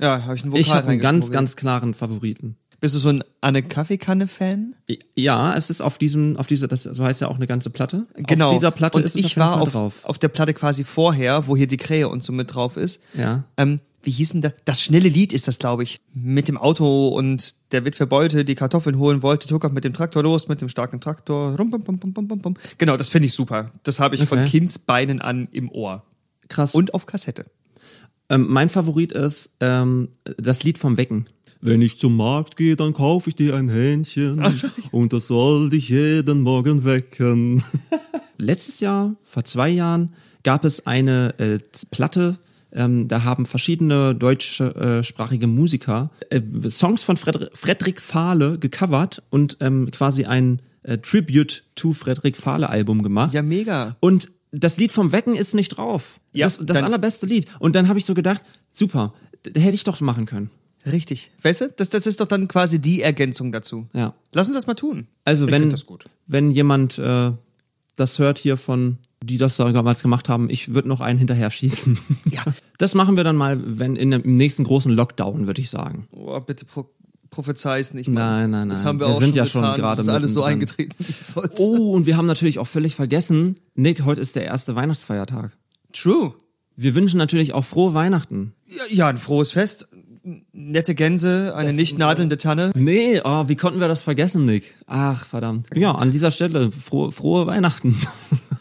Ja, 0.00 0.24
habe 0.24 0.34
ich 0.34 0.42
einen 0.42 0.50
Vokal 0.50 0.60
Ich 0.60 0.72
habe 0.72 0.88
einen 0.88 1.00
ganz, 1.00 1.30
ganz 1.30 1.54
klaren 1.54 1.94
Favoriten. 1.94 2.56
Bist 2.82 2.96
du 2.96 2.98
so 2.98 3.10
ein 3.10 3.22
Anne-Kaffeekanne-Fan? 3.40 4.74
Ja, 5.14 5.54
es 5.54 5.70
ist 5.70 5.80
auf 5.82 5.98
diesem, 5.98 6.36
auf 6.36 6.48
dieser, 6.48 6.66
das 6.66 6.82
so 6.82 7.04
heißt 7.04 7.20
ja 7.20 7.28
auch 7.28 7.36
eine 7.36 7.46
ganze 7.46 7.70
Platte. 7.70 8.02
Genau. 8.16 8.48
Auf 8.48 8.54
dieser 8.54 8.72
Platte 8.72 8.98
und 8.98 9.04
ist 9.04 9.14
es 9.14 9.20
ich 9.20 9.26
auf 9.26 9.30
jeden 9.36 9.40
war 9.40 9.60
auf, 9.62 9.70
drauf. 9.72 10.00
auf 10.04 10.18
der 10.18 10.28
Platte 10.28 10.52
quasi 10.52 10.82
vorher, 10.82 11.46
wo 11.46 11.56
hier 11.56 11.68
die 11.68 11.76
Krähe 11.76 12.08
und 12.08 12.24
so 12.24 12.32
mit 12.32 12.52
drauf 12.52 12.76
ist. 12.76 13.00
Ja. 13.14 13.44
Ähm, 13.56 13.78
wie 14.02 14.10
hieß 14.10 14.30
denn 14.32 14.42
das? 14.42 14.54
Das 14.64 14.82
schnelle 14.82 15.08
Lied 15.08 15.32
ist 15.32 15.46
das, 15.46 15.60
glaube 15.60 15.84
ich. 15.84 16.00
Mit 16.12 16.48
dem 16.48 16.56
Auto 16.58 17.06
und 17.08 17.54
der 17.70 17.84
Witwe 17.84 18.08
Beute 18.08 18.44
die 18.44 18.56
Kartoffeln 18.56 18.98
holen 18.98 19.22
wollte, 19.22 19.46
tuckert 19.46 19.72
mit 19.72 19.84
dem 19.84 19.92
Traktor 19.94 20.24
los, 20.24 20.48
mit 20.48 20.60
dem 20.60 20.68
starken 20.68 21.00
Traktor. 21.00 21.54
Rum, 21.56 21.70
bum, 21.70 21.84
bum, 21.84 22.00
bum, 22.00 22.26
bum, 22.26 22.38
bum. 22.40 22.54
Genau, 22.78 22.96
das 22.96 23.08
finde 23.08 23.26
ich 23.26 23.32
super. 23.32 23.66
Das 23.84 24.00
habe 24.00 24.16
ich 24.16 24.24
von 24.26 24.40
Okay. 24.40 24.50
Kindsbeinen 24.50 25.20
an 25.20 25.46
im 25.52 25.70
Ohr. 25.70 26.02
Krass. 26.48 26.74
Und 26.74 26.94
auf 26.94 27.06
Kassette. 27.06 27.44
ähm, 28.28 28.46
mein 28.50 28.68
Favorit 28.68 29.12
ist 29.12 29.56
ähm, 29.60 30.08
das 30.36 30.64
Lied 30.64 30.78
vom 30.78 30.96
Wecken. 30.96 31.26
Wenn 31.64 31.80
ich 31.80 31.96
zum 31.96 32.16
Markt 32.16 32.56
gehe, 32.56 32.74
dann 32.74 32.92
kaufe 32.92 33.30
ich 33.30 33.36
dir 33.36 33.54
ein 33.54 33.68
Hähnchen 33.68 34.44
und 34.90 35.12
das 35.12 35.28
soll 35.28 35.70
dich 35.70 35.90
jeden 35.90 36.40
Morgen 36.40 36.84
wecken. 36.84 37.62
Letztes 38.36 38.80
Jahr, 38.80 39.14
vor 39.22 39.44
zwei 39.44 39.68
Jahren, 39.68 40.12
gab 40.42 40.64
es 40.64 40.88
eine 40.88 41.38
äh, 41.38 41.60
Platte, 41.92 42.36
ähm, 42.72 43.06
da 43.06 43.22
haben 43.22 43.46
verschiedene 43.46 44.12
deutschsprachige 44.12 45.46
Musiker 45.46 46.10
äh, 46.30 46.40
Songs 46.68 47.04
von 47.04 47.16
Fredri 47.16 47.46
Fredrik 47.54 48.00
Fahle 48.00 48.58
gecovert 48.58 49.22
und 49.30 49.58
ähm, 49.60 49.88
quasi 49.92 50.24
ein 50.24 50.60
äh, 50.82 50.98
Tribute 50.98 51.62
to 51.76 51.92
Fredrik 51.92 52.36
Fahle 52.36 52.70
Album 52.70 53.04
gemacht. 53.04 53.34
Ja, 53.34 53.42
mega. 53.42 53.96
Und 54.00 54.32
das 54.50 54.78
Lied 54.78 54.90
vom 54.90 55.12
Wecken 55.12 55.36
ist 55.36 55.54
nicht 55.54 55.76
drauf. 55.76 56.18
Ja, 56.32 56.46
das 56.46 56.58
das 56.60 56.78
allerbeste 56.78 57.26
Lied. 57.26 57.46
Und 57.60 57.76
dann 57.76 57.86
habe 57.88 58.00
ich 58.00 58.04
so 58.04 58.14
gedacht, 58.14 58.42
super, 58.72 59.14
hätte 59.44 59.76
ich 59.76 59.84
doch 59.84 60.00
machen 60.00 60.26
können. 60.26 60.50
Richtig. 60.84 61.30
Weißt 61.42 61.60
du, 61.60 61.74
das, 61.76 61.90
das 61.90 62.06
ist 62.06 62.20
doch 62.20 62.26
dann 62.26 62.48
quasi 62.48 62.80
die 62.80 63.02
Ergänzung 63.02 63.52
dazu. 63.52 63.86
Ja. 63.92 64.14
Lass 64.32 64.48
uns 64.48 64.56
das 64.56 64.66
mal 64.66 64.74
tun. 64.74 65.06
Also 65.24 65.46
ich 65.46 65.52
wenn, 65.52 65.70
das 65.70 65.86
wenn 66.26 66.50
jemand 66.50 66.98
äh, 66.98 67.32
das 67.96 68.18
hört 68.18 68.38
hier 68.38 68.56
von, 68.56 68.98
die 69.22 69.38
das 69.38 69.56
da 69.56 69.70
damals 69.70 70.02
gemacht 70.02 70.28
haben, 70.28 70.50
ich 70.50 70.74
würde 70.74 70.88
noch 70.88 71.00
einen 71.00 71.18
hinterher 71.18 71.50
schießen. 71.50 71.98
Ja. 72.30 72.42
Das 72.78 72.96
machen 72.96 73.16
wir 73.16 73.22
dann 73.22 73.36
mal, 73.36 73.62
wenn 73.78 73.94
in 73.94 74.10
dem, 74.10 74.22
im 74.22 74.34
nächsten 74.34 74.64
großen 74.64 74.92
Lockdown, 74.92 75.46
würde 75.46 75.60
ich 75.60 75.70
sagen. 75.70 76.08
Oh, 76.10 76.40
bitte 76.40 76.64
pro 76.64 76.90
prophezei 77.30 77.78
es 77.78 77.94
nicht. 77.94 78.08
Nein, 78.08 78.50
nein, 78.50 78.68
Das 78.68 78.78
nein. 78.78 78.88
haben 78.88 79.00
wir, 79.00 79.06
Wir 79.06 79.14
auch 79.14 79.20
sind 79.20 79.28
schon 79.28 79.36
ja 79.36 79.46
schon 79.46 79.62
gerade 79.62 79.80
Das 79.80 79.98
ist 80.00 80.08
alles 80.08 80.34
so 80.34 80.42
eingetreten, 80.42 80.92
wie 80.98 81.12
es 81.12 81.28
soll. 81.28 81.48
Oh, 81.58 81.92
und 81.92 82.06
wir 82.06 82.16
haben 82.16 82.26
natürlich 82.26 82.58
auch 82.58 82.66
völlig 82.66 82.96
vergessen, 82.96 83.56
Nick, 83.76 84.04
heute 84.04 84.20
ist 84.20 84.34
der 84.34 84.44
erste 84.46 84.74
Weihnachtsfeiertag. 84.74 85.56
True. 85.92 86.34
Wir 86.74 86.96
wünschen 86.96 87.18
natürlich 87.18 87.52
auch 87.52 87.64
frohe 87.64 87.94
Weihnachten. 87.94 88.52
Ja, 88.66 88.82
ja, 88.90 89.08
ein 89.08 89.16
frohes 89.16 89.52
Fest. 89.52 89.86
Nette 90.52 90.94
Gänse, 90.94 91.54
eine 91.56 91.72
nicht 91.72 91.98
nadelnde 91.98 92.36
Tanne. 92.36 92.70
Nee, 92.76 93.20
oh, 93.24 93.48
wie 93.48 93.56
konnten 93.56 93.80
wir 93.80 93.88
das 93.88 94.02
vergessen, 94.02 94.44
Nick? 94.44 94.74
Ach, 94.86 95.26
verdammt. 95.26 95.66
Ja, 95.74 95.92
an 95.92 96.12
dieser 96.12 96.30
Stelle 96.30 96.70
frohe, 96.70 97.12
frohe 97.12 97.46
Weihnachten. 97.46 97.96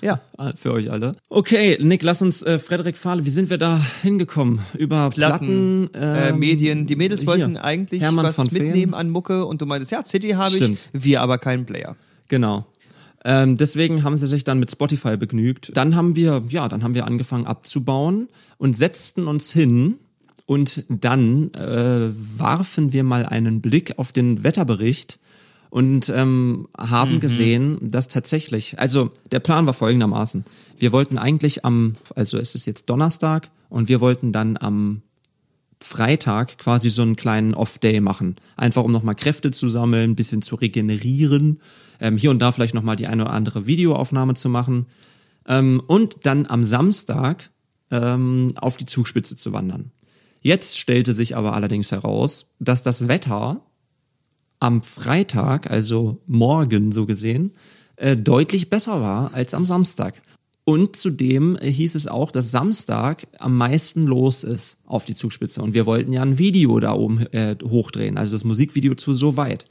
Ja. 0.01 0.19
Für 0.55 0.73
euch 0.73 0.91
alle. 0.91 1.15
Okay, 1.29 1.77
Nick, 1.79 2.01
lass 2.01 2.23
uns 2.23 2.41
äh, 2.41 2.57
Frederik 2.57 2.97
Fahle, 2.97 3.23
wie 3.23 3.29
sind 3.29 3.51
wir 3.51 3.59
da 3.59 3.79
hingekommen? 4.01 4.59
Über 4.75 5.11
Platten, 5.11 5.89
Platten, 5.91 5.93
äh, 5.93 6.29
ähm, 6.29 6.39
Medien. 6.39 6.87
Die 6.87 6.95
Mädels 6.95 7.21
hier. 7.21 7.27
wollten 7.27 7.55
eigentlich 7.55 8.01
Hermann 8.01 8.25
was 8.25 8.49
mitnehmen 8.49 8.95
an 8.95 9.11
Mucke 9.11 9.45
und 9.45 9.61
du 9.61 9.67
meintest, 9.67 9.91
ja, 9.91 10.03
City 10.03 10.29
habe 10.31 10.57
ich, 10.57 10.77
wir 10.93 11.21
aber 11.21 11.37
keinen 11.37 11.67
Player. 11.67 11.95
Genau. 12.29 12.65
Ähm, 13.23 13.57
deswegen 13.57 14.03
haben 14.03 14.17
sie 14.17 14.25
sich 14.25 14.43
dann 14.43 14.59
mit 14.59 14.71
Spotify 14.71 15.17
begnügt. 15.17 15.71
Dann 15.75 15.95
haben 15.95 16.15
wir, 16.15 16.43
ja, 16.49 16.67
dann 16.67 16.83
haben 16.83 16.95
wir 16.95 17.05
angefangen 17.05 17.45
abzubauen 17.45 18.27
und 18.57 18.75
setzten 18.75 19.27
uns 19.27 19.51
hin 19.51 19.99
und 20.51 20.85
dann 20.89 21.53
äh, 21.53 22.11
warfen 22.37 22.91
wir 22.91 23.05
mal 23.05 23.25
einen 23.25 23.61
Blick 23.61 23.97
auf 23.97 24.11
den 24.11 24.43
Wetterbericht 24.43 25.17
und 25.69 26.09
ähm, 26.09 26.67
haben 26.77 27.21
gesehen, 27.21 27.77
dass 27.79 28.09
tatsächlich, 28.09 28.77
also 28.77 29.11
der 29.31 29.39
Plan 29.39 29.65
war 29.65 29.73
folgendermaßen. 29.73 30.43
Wir 30.77 30.91
wollten 30.91 31.17
eigentlich 31.17 31.63
am, 31.63 31.95
also 32.17 32.37
es 32.37 32.53
ist 32.53 32.65
jetzt 32.65 32.89
Donnerstag 32.89 33.49
und 33.69 33.87
wir 33.87 34.01
wollten 34.01 34.33
dann 34.33 34.57
am 34.57 35.03
Freitag 35.79 36.57
quasi 36.57 36.89
so 36.89 37.03
einen 37.03 37.15
kleinen 37.15 37.53
Off-Day 37.53 38.01
machen. 38.01 38.35
Einfach 38.57 38.83
um 38.83 38.91
nochmal 38.91 39.15
Kräfte 39.15 39.51
zu 39.51 39.69
sammeln, 39.69 40.11
ein 40.11 40.15
bisschen 40.17 40.41
zu 40.41 40.55
regenerieren, 40.55 41.61
ähm, 42.01 42.17
hier 42.17 42.29
und 42.29 42.39
da 42.39 42.51
vielleicht 42.51 42.73
nochmal 42.73 42.97
die 42.97 43.07
eine 43.07 43.23
oder 43.23 43.31
andere 43.31 43.67
Videoaufnahme 43.67 44.33
zu 44.33 44.49
machen 44.49 44.87
ähm, 45.47 45.81
und 45.87 46.25
dann 46.25 46.45
am 46.45 46.65
Samstag 46.65 47.51
ähm, 47.89 48.51
auf 48.57 48.75
die 48.75 48.85
Zugspitze 48.85 49.37
zu 49.37 49.53
wandern. 49.53 49.91
Jetzt 50.41 50.79
stellte 50.79 51.13
sich 51.13 51.37
aber 51.37 51.53
allerdings 51.53 51.91
heraus, 51.91 52.47
dass 52.59 52.81
das 52.83 53.07
Wetter 53.07 53.61
am 54.59 54.83
Freitag, 54.83 55.69
also 55.69 56.21
morgen 56.25 56.91
so 56.91 57.05
gesehen, 57.05 57.53
äh, 57.95 58.17
deutlich 58.17 58.69
besser 58.69 59.01
war 59.01 59.33
als 59.33 59.53
am 59.53 59.65
Samstag. 59.65 60.21
Und 60.63 60.95
zudem 60.95 61.57
hieß 61.61 61.95
es 61.95 62.07
auch, 62.07 62.31
dass 62.31 62.51
Samstag 62.51 63.27
am 63.39 63.57
meisten 63.57 64.05
los 64.05 64.43
ist 64.43 64.77
auf 64.85 65.05
die 65.05 65.15
Zugspitze. 65.15 65.61
Und 65.61 65.73
wir 65.73 65.85
wollten 65.85 66.13
ja 66.13 66.21
ein 66.21 66.37
Video 66.37 66.79
da 66.79 66.93
oben 66.93 67.25
äh, 67.27 67.55
hochdrehen, 67.63 68.17
also 68.17 68.33
das 68.33 68.43
Musikvideo 68.43 68.95
zu 68.95 69.13
so 69.13 69.37
weit. 69.37 69.65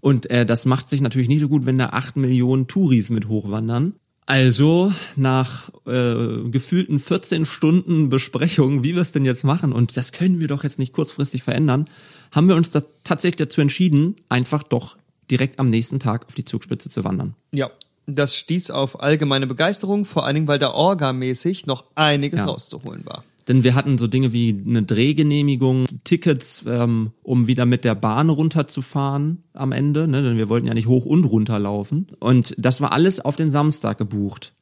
Und 0.00 0.30
äh, 0.30 0.44
das 0.44 0.66
macht 0.66 0.88
sich 0.88 1.00
natürlich 1.00 1.28
nicht 1.28 1.40
so 1.40 1.48
gut, 1.48 1.66
wenn 1.66 1.78
da 1.78 1.86
acht 1.88 2.16
Millionen 2.16 2.66
Touris 2.66 3.10
mit 3.10 3.28
hochwandern. 3.28 3.94
Also 4.26 4.92
nach 5.14 5.70
äh, 5.86 6.48
gefühlten 6.50 6.98
14 6.98 7.44
Stunden 7.44 8.08
Besprechung, 8.08 8.82
wie 8.82 8.94
wir 8.96 9.02
es 9.02 9.12
denn 9.12 9.24
jetzt 9.24 9.44
machen, 9.44 9.72
und 9.72 9.96
das 9.96 10.10
können 10.10 10.40
wir 10.40 10.48
doch 10.48 10.64
jetzt 10.64 10.80
nicht 10.80 10.92
kurzfristig 10.92 11.44
verändern, 11.44 11.84
haben 12.32 12.48
wir 12.48 12.56
uns 12.56 12.72
da 12.72 12.82
tatsächlich 13.04 13.36
dazu 13.36 13.60
entschieden, 13.60 14.16
einfach 14.28 14.64
doch 14.64 14.96
direkt 15.30 15.60
am 15.60 15.68
nächsten 15.68 16.00
Tag 16.00 16.26
auf 16.26 16.34
die 16.34 16.44
Zugspitze 16.44 16.90
zu 16.90 17.04
wandern. 17.04 17.34
Ja. 17.52 17.70
Das 18.08 18.36
stieß 18.36 18.70
auf 18.70 19.00
allgemeine 19.00 19.48
Begeisterung, 19.48 20.04
vor 20.04 20.24
allen 20.24 20.36
Dingen, 20.36 20.48
weil 20.48 20.60
da 20.60 20.70
orgamäßig 20.70 21.66
noch 21.66 21.84
einiges 21.96 22.40
Ja. 22.42 22.46
rauszuholen 22.46 23.04
war. 23.04 23.24
Denn 23.48 23.62
wir 23.62 23.74
hatten 23.74 23.96
so 23.96 24.08
Dinge 24.08 24.32
wie 24.32 24.60
eine 24.66 24.82
Drehgenehmigung, 24.82 25.86
Tickets, 26.04 26.64
ähm, 26.66 27.12
um 27.22 27.46
wieder 27.46 27.64
mit 27.64 27.84
der 27.84 27.94
Bahn 27.94 28.28
runterzufahren 28.28 29.44
am 29.52 29.72
Ende, 29.72 30.08
ne? 30.08 30.22
denn 30.22 30.36
wir 30.36 30.48
wollten 30.48 30.66
ja 30.66 30.74
nicht 30.74 30.88
hoch 30.88 31.06
und 31.06 31.24
runter 31.24 31.58
laufen. 31.58 32.08
Und 32.18 32.54
das 32.58 32.80
war 32.80 32.92
alles 32.92 33.20
auf 33.20 33.36
den 33.36 33.50
Samstag 33.50 33.98
gebucht. 33.98 34.52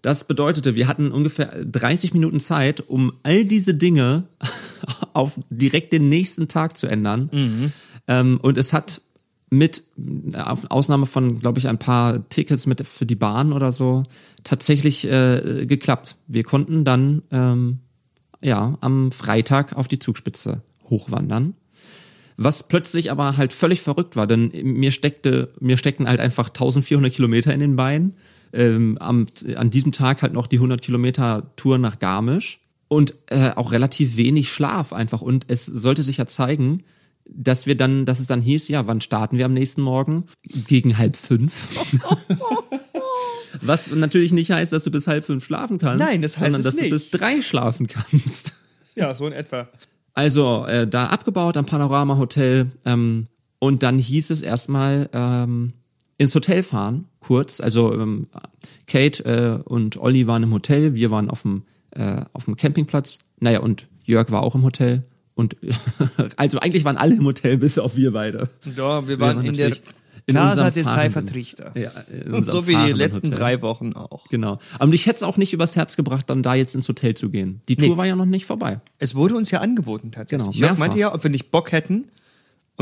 Das 0.00 0.26
bedeutete, 0.26 0.74
wir 0.74 0.88
hatten 0.88 1.12
ungefähr 1.12 1.64
30 1.64 2.12
Minuten 2.12 2.40
Zeit, 2.40 2.80
um 2.80 3.12
all 3.22 3.44
diese 3.44 3.74
Dinge 3.74 4.28
auf 5.12 5.38
direkt 5.50 5.92
den 5.92 6.08
nächsten 6.08 6.48
Tag 6.48 6.76
zu 6.76 6.88
ändern. 6.88 7.30
Ähm, 8.08 8.38
und 8.42 8.58
es 8.58 8.72
hat 8.72 9.02
mit 9.50 9.84
Ausnahme 10.70 11.04
von, 11.04 11.38
glaube 11.38 11.58
ich, 11.58 11.68
ein 11.68 11.78
paar 11.78 12.26
Tickets 12.30 12.66
mit 12.66 12.84
für 12.86 13.04
die 13.04 13.14
Bahn 13.14 13.52
oder 13.52 13.70
so 13.70 14.02
tatsächlich 14.44 15.04
äh, 15.04 15.66
geklappt. 15.66 16.16
Wir 16.26 16.42
konnten 16.42 16.84
dann 16.84 17.22
ähm, 17.30 17.80
ja 18.42 18.76
am 18.80 19.12
Freitag 19.12 19.74
auf 19.74 19.88
die 19.88 19.98
Zugspitze 19.98 20.62
hochwandern. 20.88 21.54
Was 22.36 22.66
plötzlich 22.66 23.10
aber 23.10 23.36
halt 23.36 23.52
völlig 23.52 23.80
verrückt 23.80 24.16
war, 24.16 24.26
denn 24.26 24.50
mir 24.62 24.90
steckte, 24.90 25.52
mir 25.60 25.76
steckten 25.76 26.08
halt 26.08 26.20
einfach 26.20 26.48
1400 26.48 27.12
Kilometer 27.12 27.52
in 27.52 27.60
den 27.60 27.76
Beinen. 27.76 28.16
Ähm, 28.54 28.98
am, 28.98 29.26
an 29.56 29.70
diesem 29.70 29.92
Tag 29.92 30.22
halt 30.22 30.32
noch 30.32 30.46
die 30.46 30.56
100 30.56 30.82
Kilometer 30.82 31.52
Tour 31.56 31.78
nach 31.78 31.98
Garmisch 31.98 32.60
und 32.88 33.14
äh, 33.26 33.50
auch 33.50 33.72
relativ 33.72 34.16
wenig 34.16 34.50
Schlaf 34.50 34.92
einfach. 34.92 35.22
Und 35.22 35.46
es 35.48 35.64
sollte 35.64 36.02
sich 36.02 36.18
ja 36.18 36.26
zeigen, 36.26 36.82
dass 37.24 37.66
wir 37.66 37.76
dann, 37.76 38.04
dass 38.04 38.20
es 38.20 38.26
dann 38.26 38.40
hieß, 38.40 38.68
ja, 38.68 38.86
wann 38.86 39.00
starten 39.00 39.38
wir 39.38 39.46
am 39.46 39.52
nächsten 39.52 39.82
Morgen? 39.82 40.24
Gegen 40.66 40.98
halb 40.98 41.16
fünf. 41.16 41.96
Was 43.60 43.94
natürlich 43.94 44.32
nicht 44.32 44.50
heißt, 44.50 44.72
dass 44.72 44.84
du 44.84 44.90
bis 44.90 45.06
halb 45.06 45.24
fünf 45.24 45.44
schlafen 45.44 45.78
kannst. 45.78 46.04
Nein, 46.04 46.22
das 46.22 46.38
heißt 46.38 46.52
sondern, 46.52 46.64
dass 46.64 46.74
nicht. 46.74 46.86
du 46.86 46.90
bis 46.90 47.10
drei 47.10 47.42
schlafen 47.42 47.86
kannst. 47.86 48.54
Ja, 48.94 49.14
so 49.14 49.26
in 49.26 49.32
etwa. 49.32 49.68
Also 50.14 50.66
äh, 50.66 50.86
da 50.86 51.06
abgebaut 51.06 51.56
am 51.56 51.64
Panorama 51.64 52.16
Hotel 52.18 52.70
ähm, 52.84 53.28
und 53.58 53.82
dann 53.82 53.98
hieß 53.98 54.30
es 54.30 54.42
erstmal 54.42 55.08
ähm, 55.12 55.74
ins 56.18 56.34
Hotel 56.34 56.62
fahren, 56.62 57.06
kurz. 57.20 57.60
Also 57.60 57.94
ähm, 57.94 58.26
Kate 58.86 59.24
äh, 59.24 59.62
und 59.68 59.96
Olli 59.96 60.26
waren 60.26 60.42
im 60.42 60.52
Hotel, 60.52 60.94
wir 60.94 61.10
waren 61.10 61.30
auf 61.30 61.42
dem 61.42 61.62
äh, 61.92 62.22
auf 62.32 62.46
dem 62.46 62.56
Campingplatz. 62.56 63.20
Naja 63.40 63.60
und 63.60 63.86
Jörg 64.04 64.30
war 64.30 64.42
auch 64.42 64.54
im 64.54 64.64
Hotel 64.64 65.04
und 65.34 65.56
also 66.36 66.58
eigentlich 66.60 66.84
waren 66.84 66.96
alle 66.96 67.14
im 67.16 67.24
Hotel, 67.24 67.58
bis 67.58 67.78
auf 67.78 67.96
wir 67.96 68.12
beide. 68.12 68.48
Ja, 68.76 69.06
wir 69.08 69.18
waren 69.20 69.36
waren 69.36 69.44
in 69.46 69.54
der 69.54 69.72
in 70.26 70.34
Casa 70.36 70.70
des 70.70 70.86
fahrenden- 70.86 70.94
Seifert 71.14 71.34
Richter. 71.34 71.72
Ja, 71.76 71.90
Und 72.32 72.46
so 72.46 72.68
wie 72.68 72.76
die 72.76 72.92
letzten 72.92 73.26
Hotel. 73.26 73.38
drei 73.40 73.62
Wochen 73.62 73.92
auch. 73.94 74.28
Genau. 74.28 74.58
Aber 74.78 74.92
ich 74.94 75.06
hätte 75.06 75.16
es 75.16 75.22
auch 75.24 75.36
nicht 75.36 75.52
übers 75.52 75.74
Herz 75.74 75.96
gebracht, 75.96 76.30
dann 76.30 76.44
da 76.44 76.54
jetzt 76.54 76.76
ins 76.76 76.88
Hotel 76.88 77.14
zu 77.14 77.30
gehen. 77.30 77.60
Die 77.68 77.74
Tour 77.74 77.88
Nee. 77.88 77.96
war 77.96 78.06
ja 78.06 78.14
noch 78.14 78.24
nicht 78.26 78.46
vorbei. 78.46 78.80
Es 78.98 79.16
wurde 79.16 79.34
uns 79.34 79.50
ja 79.50 79.60
angeboten 79.60 80.12
tatsächlich. 80.12 80.46
Genau, 80.52 80.58
mehrfach. 80.60 80.78
meinte 80.78 80.98
ja, 80.98 81.12
ob 81.12 81.24
wir 81.24 81.30
nicht 81.30 81.50
Bock 81.50 81.72
hätten. 81.72 82.04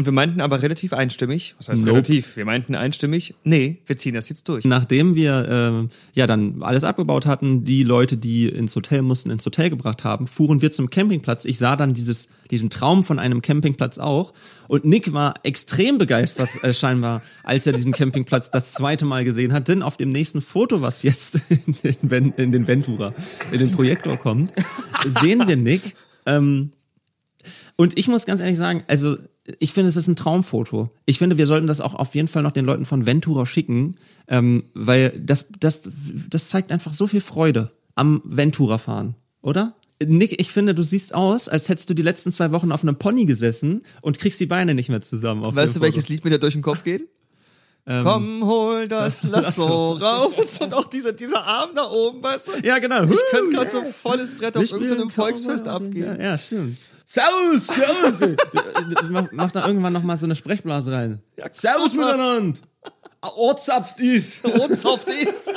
Und 0.01 0.07
wir 0.07 0.15
meinten 0.15 0.41
aber 0.41 0.63
relativ 0.63 0.95
einstimmig. 0.95 1.55
Was 1.59 1.69
heißt 1.69 1.83
Nope. 1.83 1.93
relativ? 1.97 2.35
Wir 2.35 2.47
meinten 2.47 2.75
einstimmig, 2.75 3.35
nee, 3.45 3.83
wir 3.85 3.99
ziehen 3.99 4.15
das 4.15 4.31
jetzt 4.31 4.49
durch. 4.49 4.65
Nachdem 4.65 5.15
wir 5.15 5.85
äh, 5.85 6.19
ja 6.19 6.27
dann 6.27 6.63
alles 6.63 6.85
abgebaut 6.85 7.27
hatten, 7.27 7.67
die 7.67 7.83
Leute, 7.83 8.17
die 8.17 8.49
ins 8.49 8.75
Hotel 8.75 9.03
mussten, 9.03 9.29
ins 9.29 9.45
Hotel 9.45 9.69
gebracht 9.69 10.03
haben, 10.03 10.27
fuhren 10.27 10.63
wir 10.63 10.73
zum 10.73 10.89
Campingplatz. 10.89 11.45
Ich 11.45 11.59
sah 11.59 11.77
dann 11.77 11.93
dieses, 11.93 12.31
diesen 12.51 12.71
Traum 12.71 13.05
von 13.05 13.19
einem 13.19 13.43
Campingplatz 13.43 13.99
auch. 13.99 14.33
Und 14.69 14.87
Nick 14.87 15.13
war 15.13 15.35
extrem 15.43 15.99
begeistert 15.99 16.49
äh, 16.65 16.73
scheinbar, 16.73 17.21
als 17.43 17.67
er 17.67 17.75
diesen 17.75 17.93
Campingplatz 17.93 18.51
das 18.51 18.73
zweite 18.73 19.05
Mal 19.05 19.25
gesehen 19.25 19.53
hat. 19.53 19.69
Denn 19.69 19.83
auf 19.83 19.99
dem 19.99 20.09
nächsten 20.09 20.41
Foto, 20.41 20.81
was 20.81 21.03
jetzt 21.03 21.43
in 21.51 22.09
den, 22.09 22.33
in 22.39 22.53
den 22.53 22.67
Ventura, 22.67 23.13
in 23.53 23.59
den 23.59 23.71
Projektor 23.71 24.17
kommt, 24.17 24.55
sehen 25.05 25.47
wir 25.47 25.59
Nick. 25.59 25.95
Ähm, 26.25 26.71
und 27.77 27.99
ich 27.99 28.09
muss 28.09 28.25
ganz 28.25 28.41
ehrlich 28.41 28.57
sagen, 28.57 28.83
also 28.89 29.19
ich 29.59 29.73
finde, 29.73 29.89
es 29.89 29.97
ist 29.97 30.09
ein 30.09 30.17
Traumfoto. 30.17 30.91
Ich 31.07 31.19
finde, 31.19 31.39
wir 31.39 31.47
sollten 31.47 31.67
das 31.67 31.81
auch 31.81 31.95
auf 31.95 32.15
jeden 32.15 32.29
Fall 32.29 32.43
noch 32.43 32.53
den 32.53 32.65
Leuten 32.65 32.85
von 32.85 33.07
Ventura 33.07 33.47
schicken, 33.47 33.97
ähm, 34.29 34.65
weil 34.75 35.11
das, 35.19 35.47
das, 35.59 35.83
das 36.29 36.49
zeigt 36.49 36.73
einfach 36.73 36.93
so 36.93 37.07
viel 37.07 37.21
Freude 37.21 37.73
am 37.95 38.23
Ventura 38.25 38.79
fahren, 38.79 39.15
oder? 39.43 39.75
Nick, 40.03 40.41
ich 40.41 40.51
finde, 40.51 40.75
du 40.75 40.83
siehst 40.83 41.15
aus, 41.15 41.49
als 41.49 41.69
hättest 41.69 41.91
du 41.91 41.95
die 41.95 42.03
letzten 42.03 42.33
zwei 42.33 42.53
Wochen 42.53 42.73
auf 42.73 42.83
einem 42.83 42.97
Pony 42.97 43.27
gesessen 43.27 43.83
und 44.01 44.19
kriegst 44.19 44.41
die 44.41 44.47
Beine 44.47 44.75
nicht 44.75 44.89
mehr 44.89 45.03
zusammen. 45.03 45.45
Weißt 45.45 45.77
du, 45.77 45.81
welches. 45.83 46.09
Lied 46.09 46.25
mir 46.25 46.31
da 46.31 46.39
durch 46.39 46.55
den 46.55 46.63
Kopf 46.63 46.85
geht? 46.85 47.07
Ähm, 47.87 48.05
Komm, 48.05 48.45
hol 48.45 48.89
das 48.89 49.23
Lasso 49.31 49.93
raus. 49.93 50.61
Und 50.61 50.75
auch 50.75 50.85
dieser, 50.85 51.13
dieser 51.13 51.45
Arm 51.45 51.71
da 51.75 51.91
oben, 51.91 52.23
weißt 52.23 52.49
du? 52.49 52.53
Ja, 52.67 52.79
genau. 52.79 53.05
Ich 53.05 53.21
könnte 53.31 53.51
gerade 53.51 53.71
so 53.71 53.83
volles 53.85 54.37
Brett 54.37 54.57
auf 54.57 54.71
irgendeinem 54.71 55.11
Volksfest 55.11 55.67
abgehen. 55.67 56.17
Ja, 56.19 56.31
ja, 56.31 56.39
stimmt. 56.39 56.79
Servus, 57.13 57.67
servus. 57.67 58.21
ey. 58.21 58.37
mach, 59.11 59.27
mach 59.33 59.51
da 59.51 59.67
irgendwann 59.67 59.93
noch 59.93 60.05
mal 60.05 60.17
so 60.17 60.27
eine 60.27 60.37
Sprechblase 60.37 60.93
rein. 60.93 61.19
Ja, 61.37 61.47
servus 61.51 61.91
super. 61.91 62.05
miteinander. 62.07 62.61
Ortsapft 63.21 63.99
ist. 63.99 64.45
Rundsoft 64.45 65.09
ist. 65.09 65.51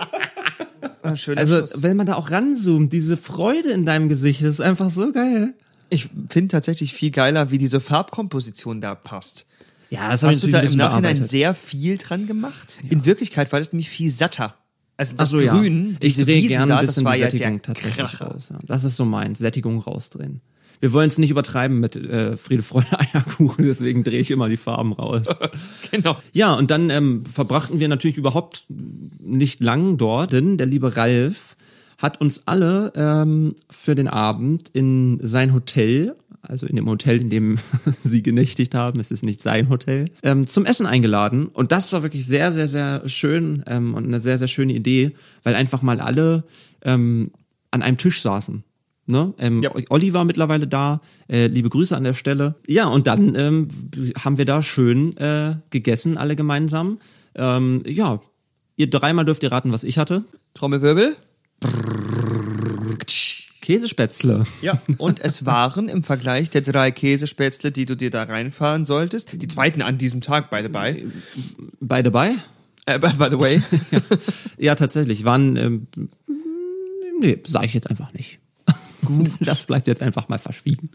Ah, 1.04 1.10
Also, 1.10 1.58
Schluss. 1.60 1.84
wenn 1.84 1.96
man 1.96 2.08
da 2.08 2.16
auch 2.16 2.32
ranzoomt, 2.32 2.92
diese 2.92 3.18
Freude 3.18 3.70
in 3.70 3.86
deinem 3.86 4.10
Gesicht, 4.10 4.42
das 4.42 4.56
ist 4.56 4.62
einfach 4.62 4.90
so 4.90 5.12
geil. 5.12 5.54
Ich 5.90 6.10
finde 6.28 6.48
tatsächlich 6.48 6.92
viel 6.92 7.12
geiler, 7.12 7.52
wie 7.52 7.60
diese 7.60 7.80
Farbkomposition 7.80 8.82
da 8.82 8.96
passt. 8.96 9.46
Ja, 9.92 10.10
das 10.10 10.24
Hast 10.24 10.42
du 10.42 10.48
da 10.48 10.60
im 10.60 10.76
Nachhinein 10.76 11.24
sehr 11.24 11.54
viel 11.54 12.00
dran 12.00 12.26
gemacht? 12.26 12.74
In 12.90 13.06
Wirklichkeit 13.06 13.52
war 13.52 13.60
das 13.60 13.72
nämlich 13.74 13.92
viel 13.92 14.10
satter. 14.10 14.56
Also 14.98 15.16
das 15.18 15.32
ja. 15.34 15.54
Grün, 15.54 15.98
ich 16.00 16.14
diese 16.16 16.26
drehe 16.26 16.38
Wiesen 16.38 16.50
gerne 16.50 16.68
da, 16.68 16.78
ein 16.80 16.86
das 16.86 16.96
bisschen 16.96 17.06
war 17.06 17.14
die 17.14 17.20
ja 17.20 17.28
der 17.28 17.38
Sättigung 17.38 17.62
tatsächlich 17.62 17.96
Kracher. 17.96 18.26
raus. 18.26 18.50
Ja. 18.50 18.58
Das 18.66 18.84
ist 18.84 18.96
so 18.96 19.06
meins, 19.06 19.38
Sättigung 19.38 19.80
rausdrehen. 19.80 20.42
Wir 20.84 20.92
wollen 20.92 21.08
es 21.08 21.18
nicht 21.18 21.30
übertreiben 21.30 21.80
mit 21.80 21.96
äh, 21.96 22.36
Friede, 22.36 22.62
Freude, 22.62 22.88
Eierkuchen, 23.00 23.64
deswegen 23.64 24.04
drehe 24.04 24.20
ich 24.20 24.32
immer 24.32 24.50
die 24.50 24.58
Farben 24.58 24.92
raus. 24.92 25.28
Genau. 25.92 26.18
Ja, 26.34 26.54
und 26.54 26.72
dann 26.72 26.90
ähm, 26.90 27.24
verbrachten 27.26 27.80
wir 27.80 27.88
natürlich 27.88 28.18
überhaupt 28.18 28.66
nicht 28.68 29.64
lang 29.64 29.96
dort, 29.98 30.34
denn 30.34 30.58
der 30.58 30.66
liebe 30.66 30.98
Ralf 30.98 31.56
hat 32.00 32.20
uns 32.20 32.48
alle 32.48 32.92
ähm, 32.96 33.56
für 33.70 33.96
den 33.96 34.10
Abend 34.10 34.70
in 34.74 35.20
sein 35.22 35.54
Hotel, 35.54 36.16
also 36.42 36.66
in 36.66 36.76
dem 36.76 36.90
Hotel, 36.90 37.22
in 37.22 37.30
dem 37.30 37.60
sie 38.02 38.22
genächtigt 38.22 38.76
haben, 38.76 39.00
es 39.00 39.12
ist 39.12 39.24
nicht 39.24 39.42
sein 39.42 39.70
Hotel, 39.70 40.10
ähm, 40.24 40.48
zum 40.48 40.66
Essen 40.66 40.86
eingeladen. 40.86 41.46
Und 41.46 41.72
das 41.72 41.94
war 41.94 42.04
wirklich 42.04 42.26
sehr, 42.26 42.52
sehr, 42.52 42.68
sehr 42.68 43.08
schön 43.08 43.64
ähm, 43.68 43.94
und 43.94 44.06
eine 44.06 44.20
sehr, 44.20 44.38
sehr 44.38 44.50
schöne 44.50 44.74
Idee, 44.74 45.14
weil 45.44 45.56
einfach 45.56 45.82
mal 45.82 46.02
alle 46.02 46.44
ähm, 46.82 47.32
an 47.72 47.84
einem 47.84 47.98
Tisch 47.98 48.22
saßen. 48.22 48.66
Ne? 49.06 49.34
Ähm, 49.38 49.62
Ja. 49.62 49.72
Olli 49.90 50.14
war 50.14 50.24
mittlerweile 50.26 50.68
da. 50.68 51.02
Äh, 51.28 51.48
liebe 51.48 51.70
Grüße 51.70 51.96
an 51.96 52.04
der 52.04 52.14
Stelle. 52.14 52.56
Ja, 52.68 52.88
und 52.88 53.08
dann 53.08 53.36
ähm, 53.36 53.68
haben 54.24 54.38
wir 54.38 54.46
da 54.46 54.64
schön 54.64 55.18
äh, 55.18 55.56
gegessen, 55.72 56.18
alle 56.18 56.36
gemeinsam. 56.36 57.00
Ähm, 57.36 57.82
ja, 57.86 58.22
ihr 58.78 58.90
dreimal 58.90 59.26
dürft 59.26 59.44
ihr 59.44 59.52
raten, 59.52 59.74
was 59.74 59.84
ich 59.84 59.98
hatte. 59.98 60.24
Trommelwirbel. 60.54 61.16
Käsespätzle. 63.62 64.44
Ja. 64.62 64.82
Und 64.98 65.22
es 65.22 65.46
waren 65.46 65.88
im 65.88 66.04
Vergleich 66.04 66.50
der 66.50 66.62
drei 66.62 66.92
Käsespätzle, 66.92 67.72
die 67.72 67.86
du 67.86 67.96
dir 67.96 68.10
da 68.10 68.24
reinfahren 68.24 68.86
solltest, 68.86 69.42
die 69.42 69.48
zweiten 69.48 69.82
an 69.82 69.98
diesem 69.98 70.20
Tag, 70.20 70.50
by 70.50 70.62
the 70.62 70.68
by. 70.70 71.08
Beide 71.80 72.12
bei? 72.12 72.36
Äh, 72.86 73.00
by, 73.00 73.14
by 73.14 73.28
the 73.32 73.40
way. 73.40 73.62
Ja, 74.58 74.76
tatsächlich. 74.76 75.24
Waren, 75.24 75.56
ähm, 75.56 75.88
nee, 77.22 77.42
sage 77.48 77.66
ich 77.66 77.74
jetzt 77.74 77.90
einfach 77.90 78.14
nicht. 78.14 78.40
Gut. 79.06 79.32
Das 79.42 79.66
bleibt 79.66 79.88
jetzt 79.88 80.02
einfach 80.02 80.30
mal 80.30 80.40
verschwiegen. 80.40 80.90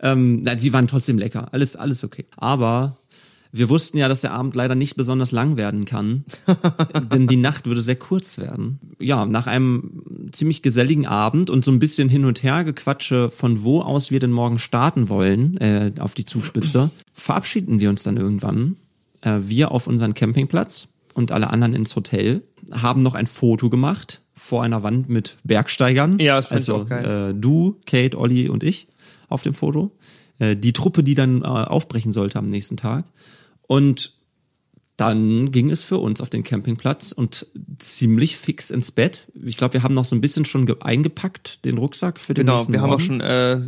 Ähm, 0.00 0.42
na, 0.42 0.54
die 0.54 0.72
waren 0.72 0.86
trotzdem 0.86 1.18
lecker. 1.18 1.52
Alles, 1.52 1.76
alles 1.76 2.04
okay. 2.04 2.24
Aber 2.36 2.96
wir 3.52 3.68
wussten 3.68 3.98
ja, 3.98 4.08
dass 4.08 4.20
der 4.20 4.32
Abend 4.32 4.54
leider 4.54 4.74
nicht 4.74 4.96
besonders 4.96 5.32
lang 5.32 5.56
werden 5.56 5.84
kann, 5.84 6.24
denn 7.12 7.26
die 7.26 7.36
Nacht 7.36 7.66
würde 7.66 7.82
sehr 7.82 7.96
kurz 7.96 8.38
werden. 8.38 8.78
Ja, 9.00 9.26
nach 9.26 9.46
einem 9.46 10.30
ziemlich 10.32 10.62
geselligen 10.62 11.06
Abend 11.06 11.50
und 11.50 11.64
so 11.64 11.72
ein 11.72 11.80
bisschen 11.80 12.08
hin 12.08 12.24
und 12.24 12.42
her 12.42 12.62
gequatsche, 12.64 13.30
von 13.30 13.62
wo 13.62 13.80
aus 13.80 14.10
wir 14.10 14.20
denn 14.20 14.30
morgen 14.30 14.58
starten 14.58 15.08
wollen, 15.08 15.56
äh, 15.56 15.92
auf 15.98 16.14
die 16.14 16.24
Zugspitze, 16.24 16.90
verabschieden 17.12 17.80
wir 17.80 17.90
uns 17.90 18.04
dann 18.04 18.16
irgendwann. 18.16 18.76
Äh, 19.22 19.40
wir 19.42 19.72
auf 19.72 19.88
unseren 19.88 20.14
Campingplatz 20.14 20.88
und 21.14 21.32
alle 21.32 21.50
anderen 21.50 21.74
ins 21.74 21.96
Hotel, 21.96 22.42
haben 22.70 23.02
noch 23.02 23.14
ein 23.14 23.26
Foto 23.26 23.68
gemacht 23.68 24.22
vor 24.40 24.62
einer 24.62 24.82
Wand 24.82 25.10
mit 25.10 25.36
Bergsteigern. 25.44 26.18
Ja, 26.18 26.36
das 26.36 26.48
fand 26.48 26.62
ich 26.62 26.70
also, 26.70 26.82
auch 26.82 26.88
geil. 26.88 27.30
Äh, 27.30 27.34
du, 27.34 27.78
Kate, 27.84 28.18
Olli 28.18 28.48
und 28.48 28.64
ich 28.64 28.88
auf 29.28 29.42
dem 29.42 29.52
Foto. 29.52 29.92
Äh, 30.38 30.56
die 30.56 30.72
Truppe, 30.72 31.04
die 31.04 31.14
dann 31.14 31.42
äh, 31.42 31.44
aufbrechen 31.44 32.12
sollte 32.12 32.38
am 32.38 32.46
nächsten 32.46 32.78
Tag. 32.78 33.04
Und 33.66 34.14
dann 35.00 35.50
ging 35.50 35.70
es 35.70 35.82
für 35.82 35.96
uns 35.98 36.20
auf 36.20 36.28
den 36.28 36.42
Campingplatz 36.42 37.12
und 37.12 37.46
ziemlich 37.78 38.36
fix 38.36 38.70
ins 38.70 38.90
Bett. 38.90 39.28
Ich 39.44 39.56
glaube, 39.56 39.74
wir 39.74 39.82
haben 39.82 39.94
noch 39.94 40.04
so 40.04 40.14
ein 40.14 40.20
bisschen 40.20 40.44
schon 40.44 40.66
ge- 40.66 40.76
eingepackt, 40.80 41.64
den 41.64 41.78
Rucksack 41.78 42.20
für 42.20 42.34
den 42.34 42.44
Genau, 42.44 42.56
nächsten 42.56 42.72
wir 42.74 42.82
haben 42.82 42.90
auch 42.92 43.00
schon 43.00 43.20
äh, 43.20 43.58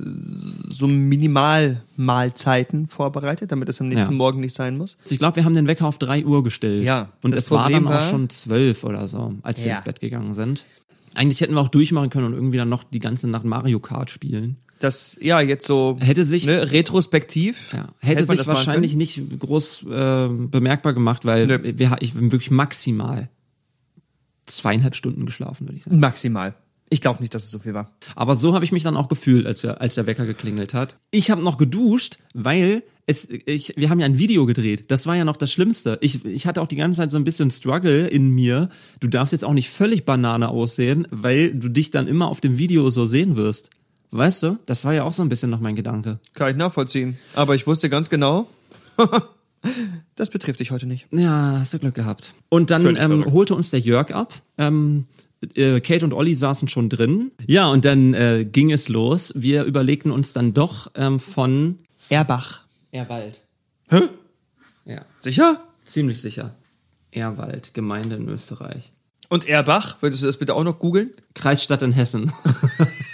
so 0.68 0.86
Minimalmahlzeiten 0.86 2.88
vorbereitet, 2.88 3.50
damit 3.52 3.68
es 3.68 3.80
am 3.80 3.88
nächsten 3.88 4.10
Ja. 4.12 4.16
Morgen 4.16 4.40
nicht 4.40 4.54
sein 4.54 4.76
muss. 4.76 4.98
Ich 5.08 5.18
glaube, 5.18 5.36
wir 5.36 5.44
haben 5.44 5.54
den 5.54 5.66
Wecker 5.66 5.86
auf 5.86 5.98
drei 5.98 6.24
Uhr 6.24 6.42
gestellt. 6.42 6.84
Ja, 6.84 7.08
Und 7.22 7.34
es 7.34 7.50
war 7.50 7.70
dann 7.70 7.86
auch 7.86 8.02
schon 8.08 8.28
zwölf 8.30 8.84
oder 8.84 9.06
so, 9.08 9.34
als 9.42 9.60
wir 9.60 9.66
Ja. 9.68 9.74
ins 9.76 9.84
Bett 9.84 10.00
gegangen 10.00 10.34
sind. 10.34 10.64
Eigentlich 11.14 11.40
hätten 11.40 11.54
wir 11.54 11.60
auch 11.60 11.68
durchmachen 11.68 12.10
können 12.10 12.26
und 12.26 12.32
irgendwie 12.34 12.56
dann 12.56 12.68
noch 12.68 12.84
die 12.84 12.98
ganze 12.98 13.28
Nacht 13.28 13.44
Mario 13.44 13.80
Kart 13.80 14.10
spielen. 14.10 14.56
Das, 14.78 15.18
ja, 15.20 15.40
jetzt 15.40 15.66
so 15.66 15.96
Hätte 16.00 16.24
sich- 16.24 16.46
ne, 16.46 16.72
retrospektiv. 16.72 17.72
Ja, 17.72 17.88
hätte 18.00 18.24
man 18.26 18.36
sich 18.36 18.46
wahrscheinlich 18.46 18.96
nicht 18.96 19.38
groß 19.38 19.84
äh, 19.90 20.28
bemerkbar 20.28 20.92
gemacht, 20.94 21.24
weil 21.24 21.46
Nö. 21.46 21.58
wir, 21.76 21.96
ich 22.00 22.14
bin 22.14 22.32
wirklich 22.32 22.50
maximal 22.50 23.28
zweieinhalb 24.46 24.94
Stunden 24.94 25.26
geschlafen, 25.26 25.66
würde 25.68 25.76
ich 25.78 25.84
sagen. 25.84 26.00
Maximal. 26.00 26.54
Ich 26.92 27.00
glaube 27.00 27.22
nicht, 27.22 27.32
dass 27.32 27.44
es 27.44 27.50
so 27.50 27.58
viel 27.58 27.72
war. 27.72 27.90
Aber 28.16 28.36
so 28.36 28.54
habe 28.54 28.66
ich 28.66 28.70
mich 28.70 28.82
dann 28.82 28.98
auch 28.98 29.08
gefühlt, 29.08 29.46
als, 29.46 29.62
wir, 29.62 29.80
als 29.80 29.94
der 29.94 30.06
Wecker 30.06 30.26
geklingelt 30.26 30.74
hat. 30.74 30.96
Ich 31.10 31.30
habe 31.30 31.40
noch 31.40 31.56
geduscht, 31.56 32.18
weil 32.34 32.82
es, 33.06 33.30
ich, 33.30 33.72
wir 33.78 33.88
haben 33.88 33.98
ja 33.98 34.04
ein 34.04 34.18
Video 34.18 34.44
gedreht. 34.44 34.90
Das 34.90 35.06
war 35.06 35.16
ja 35.16 35.24
noch 35.24 35.38
das 35.38 35.50
Schlimmste. 35.50 35.96
Ich, 36.02 36.22
ich 36.26 36.46
hatte 36.46 36.60
auch 36.60 36.66
die 36.66 36.76
ganze 36.76 36.98
Zeit 36.98 37.10
so 37.10 37.16
ein 37.16 37.24
bisschen 37.24 37.50
Struggle 37.50 38.08
in 38.08 38.28
mir. 38.28 38.68
Du 39.00 39.08
darfst 39.08 39.32
jetzt 39.32 39.42
auch 39.42 39.54
nicht 39.54 39.70
völlig 39.70 40.04
Banane 40.04 40.50
aussehen, 40.50 41.08
weil 41.10 41.54
du 41.54 41.70
dich 41.70 41.90
dann 41.90 42.08
immer 42.08 42.28
auf 42.28 42.42
dem 42.42 42.58
Video 42.58 42.90
so 42.90 43.06
sehen 43.06 43.36
wirst. 43.36 43.70
Weißt 44.10 44.42
du? 44.42 44.58
Das 44.66 44.84
war 44.84 44.92
ja 44.92 45.04
auch 45.04 45.14
so 45.14 45.22
ein 45.22 45.30
bisschen 45.30 45.48
noch 45.48 45.60
mein 45.60 45.76
Gedanke. 45.76 46.18
Kann 46.34 46.50
ich 46.50 46.56
nachvollziehen. 46.56 47.16
Aber 47.34 47.54
ich 47.54 47.66
wusste 47.66 47.88
ganz 47.88 48.10
genau, 48.10 48.50
das 50.14 50.28
betrifft 50.28 50.60
dich 50.60 50.72
heute 50.72 50.84
nicht. 50.84 51.06
Ja, 51.10 51.56
hast 51.58 51.72
du 51.72 51.78
Glück 51.78 51.94
gehabt. 51.94 52.34
Und 52.50 52.70
dann 52.70 52.96
ähm, 52.96 53.24
holte 53.32 53.54
uns 53.54 53.70
der 53.70 53.80
Jörg 53.80 54.12
ab. 54.12 54.34
Ähm, 54.58 55.06
äh, 55.54 55.80
Kate 55.80 56.04
und 56.04 56.12
Olli 56.12 56.34
saßen 56.34 56.68
schon 56.68 56.88
drin. 56.88 57.32
Ja, 57.46 57.68
und 57.68 57.84
dann 57.84 58.14
äh, 58.14 58.44
ging 58.44 58.70
es 58.72 58.88
los. 58.88 59.32
Wir 59.36 59.64
überlegten 59.64 60.10
uns 60.10 60.32
dann 60.32 60.54
doch 60.54 60.90
ähm, 60.94 61.18
von 61.20 61.78
Erbach. 62.08 62.62
Erwald. 62.90 63.40
Hä? 63.88 64.00
Ja, 64.84 65.04
Sicher? 65.18 65.58
ziemlich 65.84 66.20
sicher. 66.20 66.54
Erwald, 67.10 67.74
Gemeinde 67.74 68.16
in 68.16 68.28
Österreich. 68.28 68.92
Und 69.28 69.48
Erbach, 69.48 69.96
würdest 70.02 70.22
du 70.22 70.26
das 70.26 70.36
bitte 70.36 70.54
auch 70.54 70.64
noch 70.64 70.78
googeln? 70.78 71.10
Kreisstadt 71.34 71.80
in 71.82 71.92
Hessen. 71.92 72.30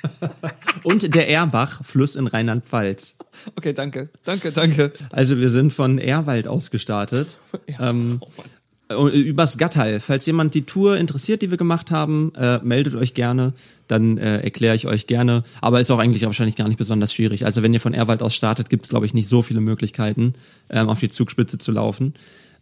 und 0.83 1.15
der 1.15 1.29
Erbach, 1.29 1.85
Fluss 1.85 2.17
in 2.17 2.27
Rheinland-Pfalz. 2.27 3.17
Okay, 3.55 3.73
danke. 3.73 4.09
Danke, 4.25 4.51
danke. 4.51 4.93
Also 5.11 5.39
wir 5.39 5.49
sind 5.49 5.73
von 5.73 5.99
Erwald 5.99 6.49
aus 6.49 6.71
gestartet. 6.73 7.39
ähm, 7.79 8.21
und 8.21 8.51
übers 8.91 9.59
Gattal. 9.59 10.01
Falls 10.01 10.25
jemand 10.27 10.55
die 10.55 10.63
Tour 10.63 10.97
interessiert, 10.97 11.43
die 11.43 11.51
wir 11.51 11.59
gemacht 11.59 11.91
haben, 11.91 12.33
äh, 12.35 12.59
meldet 12.63 12.95
euch 12.95 13.15
gerne. 13.15 13.53
Dann 13.87 14.17
äh, 14.17 14.41
erkläre 14.41 14.75
ich 14.75 14.87
euch 14.87 15.07
gerne. 15.07 15.43
Aber 15.61 15.81
ist 15.81 15.91
auch 15.91 15.99
eigentlich 15.99 16.25
wahrscheinlich 16.25 16.57
gar 16.57 16.69
nicht 16.69 16.79
besonders 16.79 17.13
schwierig. 17.13 17.45
Also 17.45 17.63
wenn 17.63 17.75
ihr 17.75 17.81
von 17.81 17.95
Erwald 17.95 18.23
aus 18.23 18.35
startet, 18.35 18.71
gibt 18.71 18.87
es, 18.87 18.91
glaube 18.91 19.07
ich, 19.07 19.15
nicht 19.15 19.29
so 19.29 19.43
viele 19.43 19.61
Möglichkeiten, 19.61 20.35
ähm, 20.71 20.89
auf 20.89 21.01
die 21.01 21.09
Zugspitze 21.09 21.59
zu 21.59 21.71
laufen. 21.73 22.15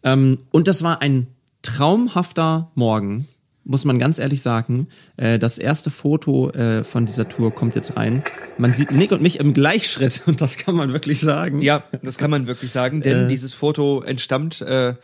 Ähm, 0.03 0.39
und 0.51 0.67
das 0.69 0.83
war 0.83 1.01
ein 1.01 1.29
traumhafter 1.63 2.71
Morgen, 2.75 3.29
muss 3.65 3.85
man 3.85 3.99
ganz 3.99 4.19
ehrlich 4.19 4.43
sagen. 4.43 4.89
Äh, 5.17 5.39
das 5.39 5.59
erste 5.59 5.91
Foto 5.91 6.51
äh, 6.51 6.83
von 6.83 7.07
dieser 7.07 7.29
Tour 7.29 7.55
kommt 7.55 7.75
jetzt 7.75 7.97
rein. 7.97 8.25
Man 8.59 8.75
sieht 8.75 8.91
Nick 8.91 9.13
und 9.13 9.23
mich 9.23 9.39
im 9.39 9.53
Gleichschritt 9.53 10.23
und 10.27 10.41
das 10.41 10.59
kann 10.59 10.75
man 10.75 10.93
wirklich 10.93 11.21
sagen. 11.21 11.63
Ja, 11.63 11.85
das 12.03 12.19
kann 12.19 12.31
man 12.31 12.47
wirklich 12.47 12.71
sagen, 12.71 13.01
denn 13.01 13.29
dieses 13.29 13.55
Foto 13.55 14.03
entstammt 14.03 14.61
äh, 14.61 14.95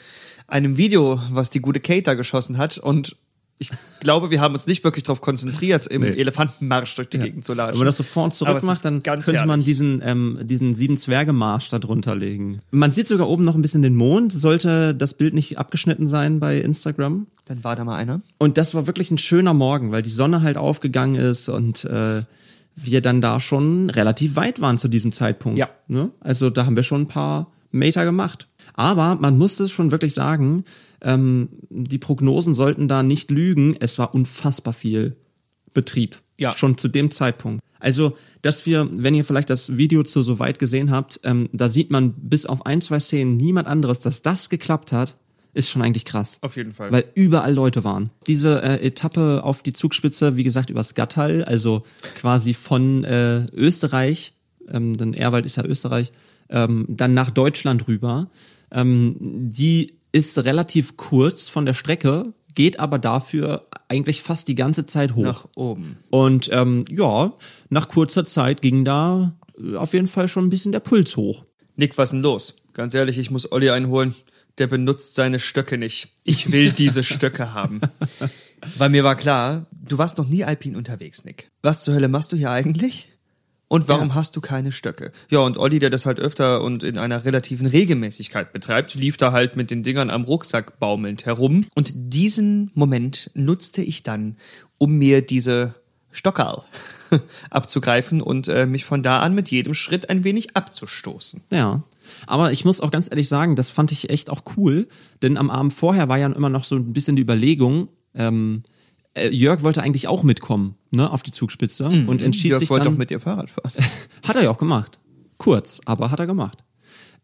einem 0.53 0.77
Video, 0.77 1.21
was 1.31 1.51
die 1.51 1.61
gute 1.61 1.81
Kate 1.81 2.03
da 2.03 2.15
geschossen 2.15 2.59
hat 2.59 2.79
und 2.79 3.17
ich 3.59 3.71
glaube, 4.01 4.33
wir 4.33 4.41
haben 4.41 4.55
uns 4.55 4.67
nicht 4.67 4.83
wirklich 4.83 5.05
darauf 5.05 5.21
konzentriert, 5.21 5.87
im 5.87 6.03
Elefantenmarsch 6.03 6.97
durch 6.97 7.09
die 7.11 7.19
Gegend 7.19 7.45
zu 7.45 7.55
latschen. 7.55 7.75
Wenn 7.75 7.79
man 7.79 7.87
das 7.87 7.97
so 7.97 8.03
vor 8.03 8.25
und 8.25 8.33
Aber 8.43 8.59
zurück 8.59 8.63
macht, 8.65 8.85
dann 8.85 9.05
könnte 9.05 9.33
man 9.33 9.49
herrlich. 9.49 9.67
diesen, 9.67 10.03
ähm, 10.05 10.39
diesen 10.43 10.75
sieben 10.75 10.97
Zwerge 10.97 11.33
Marsch 11.33 11.69
da 11.69 11.79
drunter 11.79 12.17
legen. 12.17 12.61
Man 12.73 12.91
sieht 12.91 13.07
sogar 13.07 13.29
oben 13.29 13.45
noch 13.45 13.55
ein 13.55 13.63
bisschen 13.63 13.83
den 13.83 13.95
Mond. 13.95 14.33
Sollte 14.33 14.97
das 14.97 15.15
Bild 15.15 15.33
nicht 15.35 15.59
abgeschnitten 15.59 16.09
sein 16.09 16.41
bei 16.41 16.59
Instagram. 16.59 17.29
Dann 17.45 17.63
war 17.63 17.77
da 17.77 17.85
mal 17.85 17.97
einer. 17.97 18.21
Und 18.39 18.59
das 18.59 18.75
war 18.75 18.89
wirklich 18.89 19.13
ein 19.13 19.19
schöner 19.19 19.55
Morgen, 19.55 19.93
weil 19.93 20.03
die 20.03 20.11
Sonne 20.11 20.43
halt 20.43 20.57
aufgegangen 20.57 21.15
ist 21.15 21.49
und 21.49 21.85
äh, 21.85 22.23
wir 22.75 23.01
dann 23.01 23.21
da 23.21 23.39
schon 23.39 23.91
relativ 23.91 24.35
weit 24.35 24.61
waren 24.61 24.77
zu 24.77 24.89
diesem 24.89 25.13
Zeitpunkt. 25.13 25.61
Ja. 25.61 25.69
Ne? 25.87 26.09
Also 26.19 26.51
da 26.51 26.67
haben 26.67 26.75
wir 26.75 26.83
schon 26.83 27.03
ein 27.03 27.09
paar 27.09 27.47
Meter 27.71 28.05
gemacht. 28.05 28.49
Aber 28.75 29.17
man 29.17 29.39
musste 29.39 29.65
es 29.65 29.71
schon 29.71 29.91
wirklich 29.91 30.15
sagen, 30.15 30.65
ähm, 31.01 31.49
die 31.71 31.99
Prognosen 31.99 32.55
sollten 32.55 32.89
da 32.89 33.03
nicht 33.03 33.31
lügen. 33.31 33.77
Es 33.81 33.99
war 33.99 34.15
unfassbar 34.15 34.73
viel 34.73 35.13
Betrieb. 35.75 36.21
Ja. 36.39 36.53
Schon 36.53 36.77
zu 36.79 36.89
dem 36.89 37.11
Zeitpunkt. 37.11 37.63
Also, 37.79 38.17
dass 38.43 38.65
wir, 38.65 38.89
wenn 38.93 39.15
ihr 39.15 39.25
vielleicht 39.25 39.51
das 39.51 39.77
Video 39.77 40.03
zu 40.05 40.23
so 40.23 40.39
weit 40.39 40.59
gesehen 40.59 40.91
habt, 40.91 41.21
ähm, 41.25 41.49
da 41.53 41.69
sieht 41.69 41.91
man 41.91 42.13
bis 42.13 42.47
auf 42.47 42.65
ein, 42.65 42.81
zwei 42.81 43.01
Szenen 43.01 43.37
niemand 43.37 43.67
anderes, 43.67 44.01
dass 44.01 44.23
das 44.23 44.49
geklappt 44.49 44.93
hat, 44.93 45.17
ist 45.55 45.69
schon 45.69 45.83
eigentlich 45.83 46.05
krass. 46.05 46.39
Auf 46.41 46.57
jeden 46.57 46.73
Fall. 46.73 46.91
Weil 46.93 47.05
überall 47.15 47.53
Leute 47.53 47.85
waren. 47.85 48.11
Diese 48.27 48.63
äh, 48.63 48.87
Etappe 48.87 49.43
auf 49.45 49.63
die 49.63 49.73
Zugspitze, 49.73 50.37
wie 50.37 50.45
gesagt, 50.45 50.71
übers 50.71 50.95
Gattal, 50.95 51.45
also 51.45 51.83
quasi 52.17 52.55
von 52.55 53.05
äh, 53.05 53.47
Österreich, 53.53 54.35
ähm, 54.69 54.97
denn 54.97 55.13
Erwald 55.13 55.45
ist 55.45 55.57
ja 55.57 55.65
Österreich, 55.65 56.13
ähm, 56.49 56.87
dann 56.89 57.15
nach 57.15 57.31
Deutschland 57.31 57.89
rüber. 57.89 58.31
Ähm, 58.73 59.17
die 59.21 59.99
ist 60.13 60.45
relativ 60.45 60.97
kurz 60.97 61.49
von 61.49 61.67
der 61.67 61.75
Strecke, 61.75 62.33
geht 62.55 62.81
aber 62.81 62.99
dafür 62.99 63.67
eigentlich 63.89 64.23
fast 64.23 64.49
die 64.49 64.55
ganze 64.55 64.87
Zeit 64.87 65.15
hoch. 65.15 65.23
Nach 65.23 65.49
oben. 65.55 65.97
Und 66.11 66.49
ähm, 66.53 66.85
ja, 66.91 67.33
nach 67.69 67.89
kurzer 67.89 68.25
Zeit 68.25 68.63
ging 68.63 68.85
da 68.85 69.35
äh, 69.59 69.77
auf 69.77 69.93
jeden 69.93 70.09
Fall 70.09 70.29
schon 70.29 70.47
ein 70.47 70.51
bisschen 70.51 70.73
der 70.73 70.81
Puls 70.81 71.17
hoch. 71.17 71.45
Nick, 71.77 71.97
was 71.99 72.11
denn 72.11 72.23
los? 72.23 72.57
Ganz 72.73 72.95
ehrlich, 72.95 73.19
ich 73.19 73.31
muss 73.31 73.51
Olli 73.53 73.71
einholen. 73.71 74.15
Der 74.59 74.67
benutzt 74.67 75.15
seine 75.15 75.41
Stöcke 75.41 75.79
nicht. 75.79 76.13
Ich 76.25 76.53
will 76.53 76.73
diese 76.73 77.03
Stöcke 77.05 77.55
haben. 77.55 77.81
Weil 78.77 78.91
mir 78.91 79.03
war 79.03 79.17
klar, 79.17 79.67
du 79.73 79.99
warst 79.99 80.19
noch 80.19 80.29
nie 80.29 80.45
alpin 80.45 80.77
unterwegs, 80.77 81.25
Nick. 81.25 81.51
Was 81.63 81.85
zur 81.85 81.95
Hölle 81.95 82.09
machst 82.09 82.33
du 82.33 82.37
hier 82.37 82.51
eigentlich? 82.51 83.12
Und 83.73 83.89
warum 83.89 84.15
hast 84.15 84.37
du 84.37 84.43
keine 84.43 84.71
Stöcke? 84.71 85.13
Ja, 85.31 85.39
und 85.39 85.57
Olli, 85.57 85.79
der 85.79 85.89
das 85.89 86.05
halt 86.05 86.21
öfter 86.21 86.63
und 86.63 86.83
in 86.83 86.99
einer 86.99 87.25
relativen 87.25 87.67
Regelmäßigkeit 87.67 88.53
betreibt, 88.53 88.95
lief 88.95 89.17
da 89.17 89.33
halt 89.33 89.57
mit 89.57 89.71
den 89.71 89.83
Dingern 89.83 90.11
am 90.11 90.25
Rucksack 90.25 90.79
baumelnd 90.79 91.25
herum. 91.25 91.65
Und 91.75 91.91
diesen 91.95 92.71
Moment 92.75 93.31
nutzte 93.33 93.81
ich 93.81 94.03
dann, 94.03 94.37
um 94.77 94.99
mir 94.99 95.23
diese 95.23 95.75
Stockerl 96.11 96.65
abzugreifen 97.51 98.21
und 98.21 98.47
äh, 98.47 98.67
mich 98.67 98.85
von 98.85 99.03
da 99.03 99.21
an 99.21 99.35
mit 99.35 99.51
jedem 99.51 99.73
Schritt 99.73 100.11
ein 100.11 100.23
wenig 100.23 100.55
abzustoßen. 100.55 101.41
Ja. 101.51 101.83
Aber 102.27 102.53
ich 102.53 102.67
muss 102.67 102.83
auch 102.83 102.91
ganz 102.91 103.09
ehrlich 103.11 103.29
sagen, 103.29 103.57
das 103.57 103.71
fand 103.71 103.91
ich 103.91 104.11
echt 104.11 104.29
auch 104.29 104.43
cool, 104.59 104.87
denn 105.23 105.39
am 105.39 105.49
Abend 105.49 105.73
vorher 105.73 106.11
war 106.11 106.19
ja 106.19 106.31
immer 106.31 106.51
noch 106.51 106.65
so 106.65 106.77
ein 106.77 106.93
bisschen 106.93 107.17
die 107.17 107.23
Überlegung, 107.23 107.89
ähm, 108.15 108.65
äh, 108.67 108.73
Jörg 109.31 109.63
wollte 109.63 109.83
eigentlich 109.83 110.09
auch 110.09 110.23
mitkommen, 110.23 110.77
ne, 110.91 111.11
auf 111.11 111.23
die 111.23 111.33
Zugspitze 111.33 111.87
und 111.87 112.23
entschied 112.23 112.45
Mhm. 112.45 112.51
Jörg 112.51 112.61
sich 112.61 112.71
wollte 112.71 112.85
dann. 112.85 112.95
doch 112.95 112.99
mit 112.99 113.11
dir 113.11 113.21
Fahrrad 113.21 113.51
fahren. 113.51 113.73
Hat 114.25 114.37
er 114.37 114.45
ja 114.45 114.51
auch 114.51 114.59
gemacht. 114.59 114.99
Kurz, 115.39 115.81
aber 115.85 116.11
hat 116.13 116.21
er 116.21 116.27
gemacht. 116.27 116.65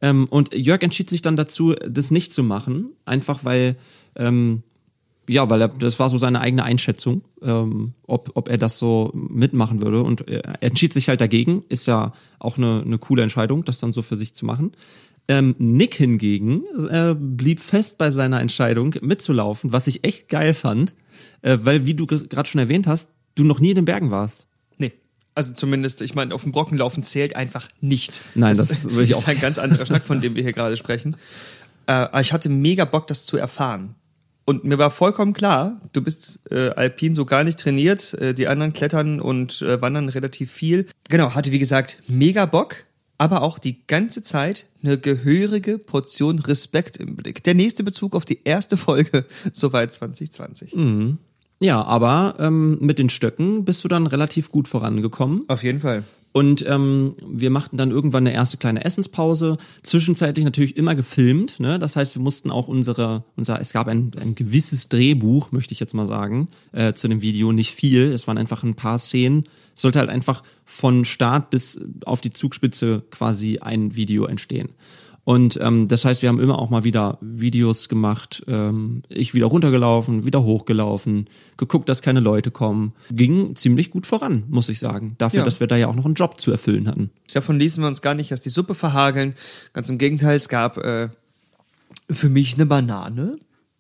Ähm, 0.03 0.27
und 0.29 0.53
Jörg 0.55 0.83
entschied 0.83 1.09
sich 1.09 1.23
dann 1.23 1.37
dazu, 1.37 1.75
das 1.89 2.11
nicht 2.11 2.33
zu 2.33 2.43
machen, 2.43 2.91
einfach 3.05 3.45
weil, 3.45 3.77
ähm, 4.17 4.63
ja, 5.29 5.49
weil 5.49 5.61
er, 5.63 5.69
das 5.69 5.99
war 5.99 6.11
so 6.11 6.19
seine 6.19 6.41
eigene 6.41 6.65
Einschätzung, 6.65 7.23
ähm, 7.43 7.93
ob, 8.07 8.33
ob 8.35 8.49
er 8.49 8.59
das 8.59 8.79
so 8.79 9.13
mitmachen 9.15 9.83
würde. 9.83 10.03
Und 10.03 10.29
er 10.29 10.63
entschied 10.63 10.93
sich 10.93 11.09
halt 11.09 11.21
dagegen, 11.21 11.63
ist 11.69 11.87
ja 11.87 12.13
auch 12.39 12.59
eine, 12.59 12.83
eine 12.85 12.99
coole 12.99 13.23
Entscheidung, 13.23 13.65
das 13.65 13.79
dann 13.79 13.93
so 13.93 14.03
für 14.03 14.17
sich 14.17 14.35
zu 14.35 14.47
machen. 14.47 14.73
Ähm, 15.29 15.55
Nick 15.59 15.95
hingegen 15.95 16.65
äh, 16.91 17.15
blieb 17.15 17.61
fest 17.61 17.99
bei 17.99 18.11
seiner 18.11 18.41
Entscheidung 18.41 18.95
mitzulaufen, 19.03 19.73
was 19.73 19.87
ich 19.87 20.05
echt 20.05 20.29
geil 20.29 20.55
fand, 20.55 20.95
äh, 21.43 21.59
weil, 21.63 21.87
wie 21.87 21.95
du 21.95 22.07
gerade 22.07 22.49
schon 22.49 22.59
erwähnt 22.61 22.87
hast, 22.87 23.11
du 23.35 23.45
noch 23.45 23.61
nie 23.61 23.71
in 23.71 23.77
den 23.77 23.85
Bergen 23.85 24.11
warst. 24.11 24.47
Nee. 24.79 24.93
Also 25.35 25.53
zumindest, 25.53 26.01
ich 26.03 26.15
meine, 26.15 26.35
auf 26.35 26.43
dem 26.43 26.53
Brocken 26.53 26.77
laufen 26.79 27.03
zählt 27.03 27.37
einfach 27.37 27.69
nicht. 27.81 28.21
Nein, 28.35 28.57
das 28.57 28.85
würde 28.91 29.05
ich 29.05 29.11
ist 29.11 29.25
auch- 29.25 29.29
ein 29.29 29.41
ganz 29.41 29.59
anderer 29.59 29.87
Schnack, 29.87 30.03
von 30.03 30.21
dem 30.21 30.35
wir 30.35 30.43
hier 30.43 30.53
gerade 30.53 30.77
sprechen. 30.77 31.17
Äh, 31.87 31.93
aber 31.93 32.21
ich 32.21 32.33
hatte 32.33 32.49
mega 32.49 32.85
Bock, 32.85 33.07
das 33.07 33.25
zu 33.27 33.37
erfahren. 33.37 33.95
Und 34.45 34.65
mir 34.65 34.79
war 34.79 34.91
vollkommen 34.91 35.35
klar, 35.35 35.79
du 35.93 36.01
bist 36.03 36.41
äh, 36.51 36.71
alpin 36.71 37.15
so 37.15 37.27
gar 37.27 37.45
nicht 37.45 37.59
trainiert, 37.61 38.15
äh, 38.15 38.33
die 38.33 38.47
anderen 38.49 38.73
klettern 38.73 39.21
und 39.21 39.61
äh, 39.61 39.81
wandern 39.83 40.09
relativ 40.09 40.51
viel. 40.51 40.87
Genau, 41.11 41.35
hatte 41.35 41.53
wie 41.53 41.59
gesagt 41.59 42.03
mega 42.09 42.47
Bock, 42.47 42.85
aber 43.19 43.43
auch 43.43 43.59
die 43.59 43.87
ganze 43.87 44.23
Zeit 44.23 44.67
eine 44.83 44.97
gehörige 44.99 45.77
Portion 45.77 46.39
Respekt 46.39 46.97
im 46.97 47.15
Blick. 47.15 47.45
Der 47.45 47.53
nächste 47.55 47.85
Bezug 47.85 48.17
auf 48.17 48.25
die 48.25 48.41
erste 48.45 48.79
Folge, 48.79 49.27
soweit 49.53 49.93
2020. 49.93 50.73
Ja, 51.61 51.83
aber 51.83 52.37
ähm, 52.39 52.79
mit 52.81 52.99
den 52.99 53.11
Stöcken 53.11 53.65
bist 53.65 53.83
du 53.83 53.89
dann 53.89 54.07
relativ 54.07 54.51
gut 54.51 54.69
vorangekommen. 54.69 55.41
Auf 55.49 55.65
jeden 55.65 55.81
Fall. 55.81 56.05
Und 56.33 56.65
ähm, 56.69 57.15
wir 57.27 57.51
machten 57.51 57.79
dann 57.79 57.91
irgendwann 57.91 58.27
eine 58.27 58.35
erste 58.35 58.59
kleine 58.59 58.85
Essenspause. 58.85 59.57
Zwischenzeitlich 59.83 60.45
natürlich 60.45 60.77
immer 60.77 60.95
gefilmt. 60.95 61.59
Ne? 61.59 61.79
Das 61.79 61.97
heißt, 61.97 62.15
wir 62.15 62.23
mussten 62.23 62.51
auch 62.51 62.69
unsere, 62.69 63.25
unser, 63.35 63.61
es 63.61 63.73
gab 63.73 63.89
ein, 63.89 64.13
ein 64.21 64.35
gewisses 64.35 64.89
Drehbuch, 64.89 65.51
möchte 65.51 65.73
ich 65.73 65.81
jetzt 65.81 65.95
mal 65.95 66.07
sagen, 66.07 66.49
äh, 66.73 66.93
zu 66.93 67.09
dem 67.09 67.23
Video. 67.23 67.51
Nicht 67.53 67.75
viel. 67.75 68.13
Es 68.13 68.29
waren 68.29 68.39
einfach 68.39 68.63
ein 68.63 68.75
paar 68.75 68.99
Szenen. 68.99 69.47
Es 69.75 69.83
sollte 69.83 69.99
halt 69.99 70.11
einfach 70.11 70.43
von 70.65 71.05
Start 71.05 71.51
bis 71.51 71.81
auf 72.05 72.21
die 72.21 72.31
Zugspitze 72.31 73.03
quasi 73.11 73.59
ein 73.59 73.97
Video 73.97 74.27
entstehen. 74.27 74.69
Und 75.29 75.59
ähm, 75.61 75.89
das 75.89 76.07
heißt, 76.07 76.23
wir 76.23 76.31
haben 76.31 76.41
immer 76.41 76.59
auch 76.59 76.71
mal 76.71 76.85
wieder 76.85 77.19
Videos 77.21 77.91
gemacht, 77.91 78.43
ähm, 78.49 79.03
ich 79.11 79.35
wieder 79.35 79.45
runtergelaufen, 79.45 80.25
wieder 80.25 80.43
hochgelaufen, 80.43 81.27
geguckt, 81.59 81.91
dass 81.91 82.01
keine 82.01 82.21
Leute 82.21 82.51
kommen. 82.51 82.95
Ging 83.11 83.55
ziemlich 83.55 83.91
gut 83.91 84.07
voran, 84.07 84.45
muss 84.49 84.71
ich 84.71 84.79
sagen. 84.79 85.17
Dafür, 85.19 85.41
Ja. 85.41 85.45
dass 85.45 85.61
wir 85.61 85.67
da 85.67 85.77
ja 85.77 85.89
auch 85.89 85.95
noch 85.95 86.07
einen 86.07 86.15
Job 86.15 86.41
zu 86.41 86.51
erfüllen 86.51 86.89
hatten. 86.89 87.11
Davon 87.35 87.59
ließen 87.59 87.83
wir 87.83 87.89
uns 87.89 88.01
gar 88.01 88.15
nicht 88.15 88.31
erst 88.31 88.47
die 88.47 88.49
Suppe 88.49 88.75
verhageln. 88.75 89.35
Ganz 89.75 89.91
im 89.91 89.99
Gegenteil, 89.99 90.35
es 90.35 90.49
gab 90.49 90.79
äh, 90.79 91.11
für 92.09 92.31
mich 92.31 92.55
eine 92.55 92.65
Banane 92.65 93.39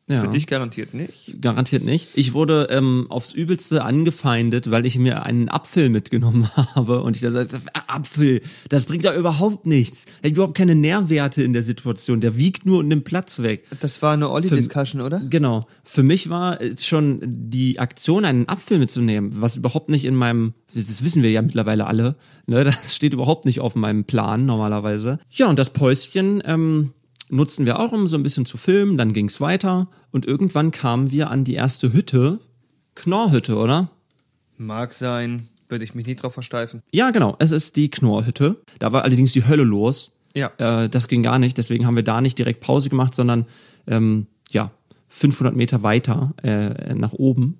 Ja. 0.09 0.22
Für 0.22 0.28
dich 0.28 0.46
garantiert 0.46 0.94
nicht. 0.94 1.40
Garantiert 1.42 1.84
nicht. 1.84 2.09
Ich 2.14 2.32
wurde 2.32 2.68
ähm, 2.70 3.06
aufs 3.11 3.32
Übelste 3.32 3.84
angefeindet, 3.84 4.70
weil 4.70 4.86
ich 4.86 4.98
mir 4.98 5.24
einen 5.24 5.50
Apfel 5.50 5.90
mitgenommen 5.90 6.48
habe 6.74 7.02
und 7.02 7.14
ich 7.16 7.22
da 7.22 7.30
sagte, 7.30 7.61
Apfel, 7.88 8.40
das 8.70 8.86
bringt 8.86 9.04
da 9.04 9.14
überhaupt 9.14 9.66
nichts. 9.66 10.06
Der 10.22 10.30
hat 10.30 10.36
überhaupt 10.36 10.56
keine 10.56 10.74
Nährwerte 10.74 11.42
in 11.42 11.52
der 11.52 11.62
Situation. 11.62 12.22
Der 12.22 12.36
wiegt 12.38 12.64
nur 12.64 12.78
und 12.78 12.88
nimmt 12.88 13.04
Platz 13.04 13.40
weg. 13.40 13.64
Das 13.80 14.00
war 14.00 14.14
eine 14.14 14.30
Olli-Discussion, 14.30 15.02
oder? 15.02 15.20
Genau. 15.20 15.66
Für 15.84 16.02
mich 16.02 16.30
war 16.30 16.61
äh, 16.61 16.74
schon 16.78 17.20
die 17.22 17.78
Aktion, 17.78 18.24
einen 18.24 18.48
Apfel 18.48 18.78
mitzunehmen, 18.78 19.30
was 19.34 19.56
überhaupt 19.56 19.90
nicht 19.90 20.06
in 20.06 20.14
meinem, 20.14 20.54
das 20.74 21.04
wissen 21.04 21.22
wir 21.22 21.30
ja 21.30 21.42
mittlerweile 21.42 21.86
alle, 21.86 22.14
ne, 22.46 22.64
das 22.64 22.96
steht 22.96 23.12
überhaupt 23.12 23.44
nicht 23.44 23.61
auf 23.61 23.74
meinem 23.74 24.04
Plan 24.04 24.46
normalerweise. 24.46 25.18
Ja, 25.30 25.48
und 25.48 25.59
das 25.59 25.70
Päuschen 25.70 26.42
ähm, 26.46 26.92
nutzten 27.30 27.66
wir 27.66 27.78
auch, 27.78 27.92
um 27.92 28.08
so 28.08 28.16
ein 28.16 28.22
bisschen 28.22 28.44
zu 28.44 28.56
filmen, 28.56 28.96
dann 28.96 29.12
ging's 29.12 29.40
weiter 29.40 29.88
und 30.10 30.26
irgendwann 30.26 30.70
kamen 30.70 31.10
wir 31.10 31.30
an 31.30 31.44
die 31.44 31.54
erste 31.54 31.92
Hütte, 31.92 32.40
Knorrhütte, 32.94 33.56
oder? 33.56 33.90
Mag 34.56 34.94
sein. 34.94 35.48
Würde 35.68 35.84
ich 35.84 35.94
mich 35.94 36.06
nie 36.06 36.16
drauf 36.16 36.32
versteifen. 36.32 36.80
Ja, 36.92 37.10
genau, 37.10 37.36
es 37.38 37.52
ist 37.52 37.76
die 37.76 37.90
Knorrhütte. 37.90 38.62
Da 38.78 38.92
war 38.92 39.04
allerdings 39.04 39.32
die 39.32 39.46
Hölle 39.46 39.64
los. 39.64 40.12
Ja. 40.34 40.50
Äh, 40.58 40.88
das 40.88 41.08
ging 41.08 41.22
gar 41.22 41.38
nicht, 41.38 41.58
deswegen 41.58 41.86
haben 41.86 41.96
wir 41.96 42.02
da 42.02 42.20
nicht 42.20 42.38
direkt 42.38 42.60
Pause 42.60 42.88
gemacht, 42.88 43.14
sondern 43.14 43.44
ähm, 43.86 44.26
ja, 44.50 44.70
500 45.08 45.54
Meter 45.54 45.82
weiter 45.82 46.34
äh, 46.42 46.94
nach 46.94 47.12
oben. 47.12 47.58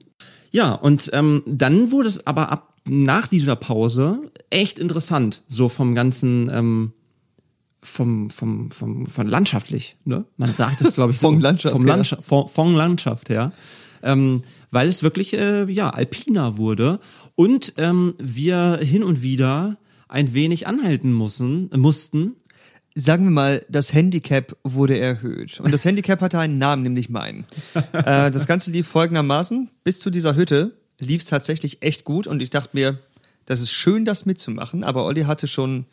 Ja, 0.51 0.73
und 0.73 1.11
ähm, 1.13 1.43
dann 1.47 1.91
wurde 1.91 2.09
es 2.09 2.27
aber 2.27 2.51
ab 2.51 2.75
nach 2.85 3.27
dieser 3.27 3.57
Pause 3.57 4.31
echt 4.51 4.79
interessant, 4.79 5.43
so 5.47 5.69
vom 5.69 5.95
ganzen 5.95 6.51
ähm, 6.53 6.93
vom, 7.83 8.31
vom, 8.31 8.71
vom, 8.71 9.07
von 9.07 9.27
landschaftlich, 9.27 9.97
ne? 10.05 10.25
Man 10.37 10.53
sagt 10.55 10.81
es, 10.81 10.95
glaube 10.95 11.13
ich, 11.13 11.19
so. 11.21 11.31
Von 11.31 11.41
Landschaft 11.41 11.73
vom 11.73 11.85
her. 11.85 11.97
Landschaft, 11.97 12.25
von, 12.25 12.49
von 12.49 12.75
Landschaft 12.75 13.29
her. 13.29 13.53
Ähm, 14.03 14.43
weil 14.71 14.89
es 14.89 15.03
wirklich, 15.03 15.35
äh, 15.35 15.71
ja, 15.71 15.91
alpiner 15.91 16.57
wurde 16.57 17.01
und 17.35 17.75
ähm, 17.77 18.15
wir 18.19 18.79
hin 18.83 19.03
und 19.03 19.23
wieder 19.23 19.77
ein 20.09 20.35
wenig 20.35 20.67
anhalten 20.67 21.13
mussten, 21.13 21.71
mussten. 21.75 22.37
Sagen 22.95 23.25
wir 23.25 23.31
mal, 23.31 23.65
das 23.69 23.93
Handicap 23.93 24.57
wurde 24.65 24.99
erhöht. 24.99 25.61
Und 25.61 25.73
das 25.73 25.85
Handicap 25.85 26.21
hatte 26.21 26.39
einen 26.39 26.59
Namen, 26.59 26.83
nämlich 26.83 27.09
meinen. 27.09 27.45
äh, 27.93 28.31
das 28.31 28.47
Ganze 28.47 28.71
lief 28.71 28.89
folgendermaßen. 28.89 29.69
Bis 29.85 30.01
zu 30.01 30.11
dieser 30.11 30.35
Hütte 30.35 30.77
lief 30.99 31.23
es 31.23 31.29
tatsächlich 31.29 31.83
echt 31.83 32.05
gut 32.05 32.27
und 32.27 32.43
ich 32.43 32.51
dachte 32.51 32.71
mir, 32.73 32.99
das 33.47 33.61
ist 33.61 33.73
schön, 33.73 34.05
das 34.05 34.27
mitzumachen, 34.27 34.85
aber 34.85 35.05
Olli 35.07 35.23
hatte 35.23 35.47
schon 35.47 35.87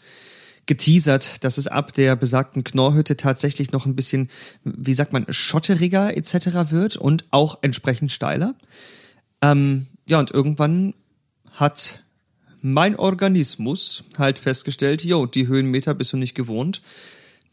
geteasert, 0.66 1.44
dass 1.44 1.58
es 1.58 1.68
ab 1.68 1.94
der 1.94 2.16
besagten 2.16 2.64
Knorrhütte 2.64 3.18
tatsächlich 3.18 3.72
noch 3.72 3.86
ein 3.86 3.96
bisschen, 3.96 4.30
wie 4.64 4.94
sagt 4.94 5.14
man, 5.14 5.26
schotteriger 5.30 6.16
etc. 6.18 6.72
wird 6.72 6.98
und 6.98 7.26
auch 7.32 7.60
entsprechend 7.62 8.12
steiler. 8.12 8.56
Ähm, 9.42 9.88
ja, 10.08 10.20
und 10.20 10.32
irgendwann 10.32 10.94
hat 11.52 12.04
mein 12.62 12.96
Organismus 12.96 14.06
halt 14.18 14.40
festgestellt, 14.40 15.04
jo, 15.04 15.26
die 15.28 15.48
Höhenmeter 15.48 15.94
bist 15.94 16.14
du 16.14 16.18
nicht 16.18 16.36
gewohnt. 16.36 16.82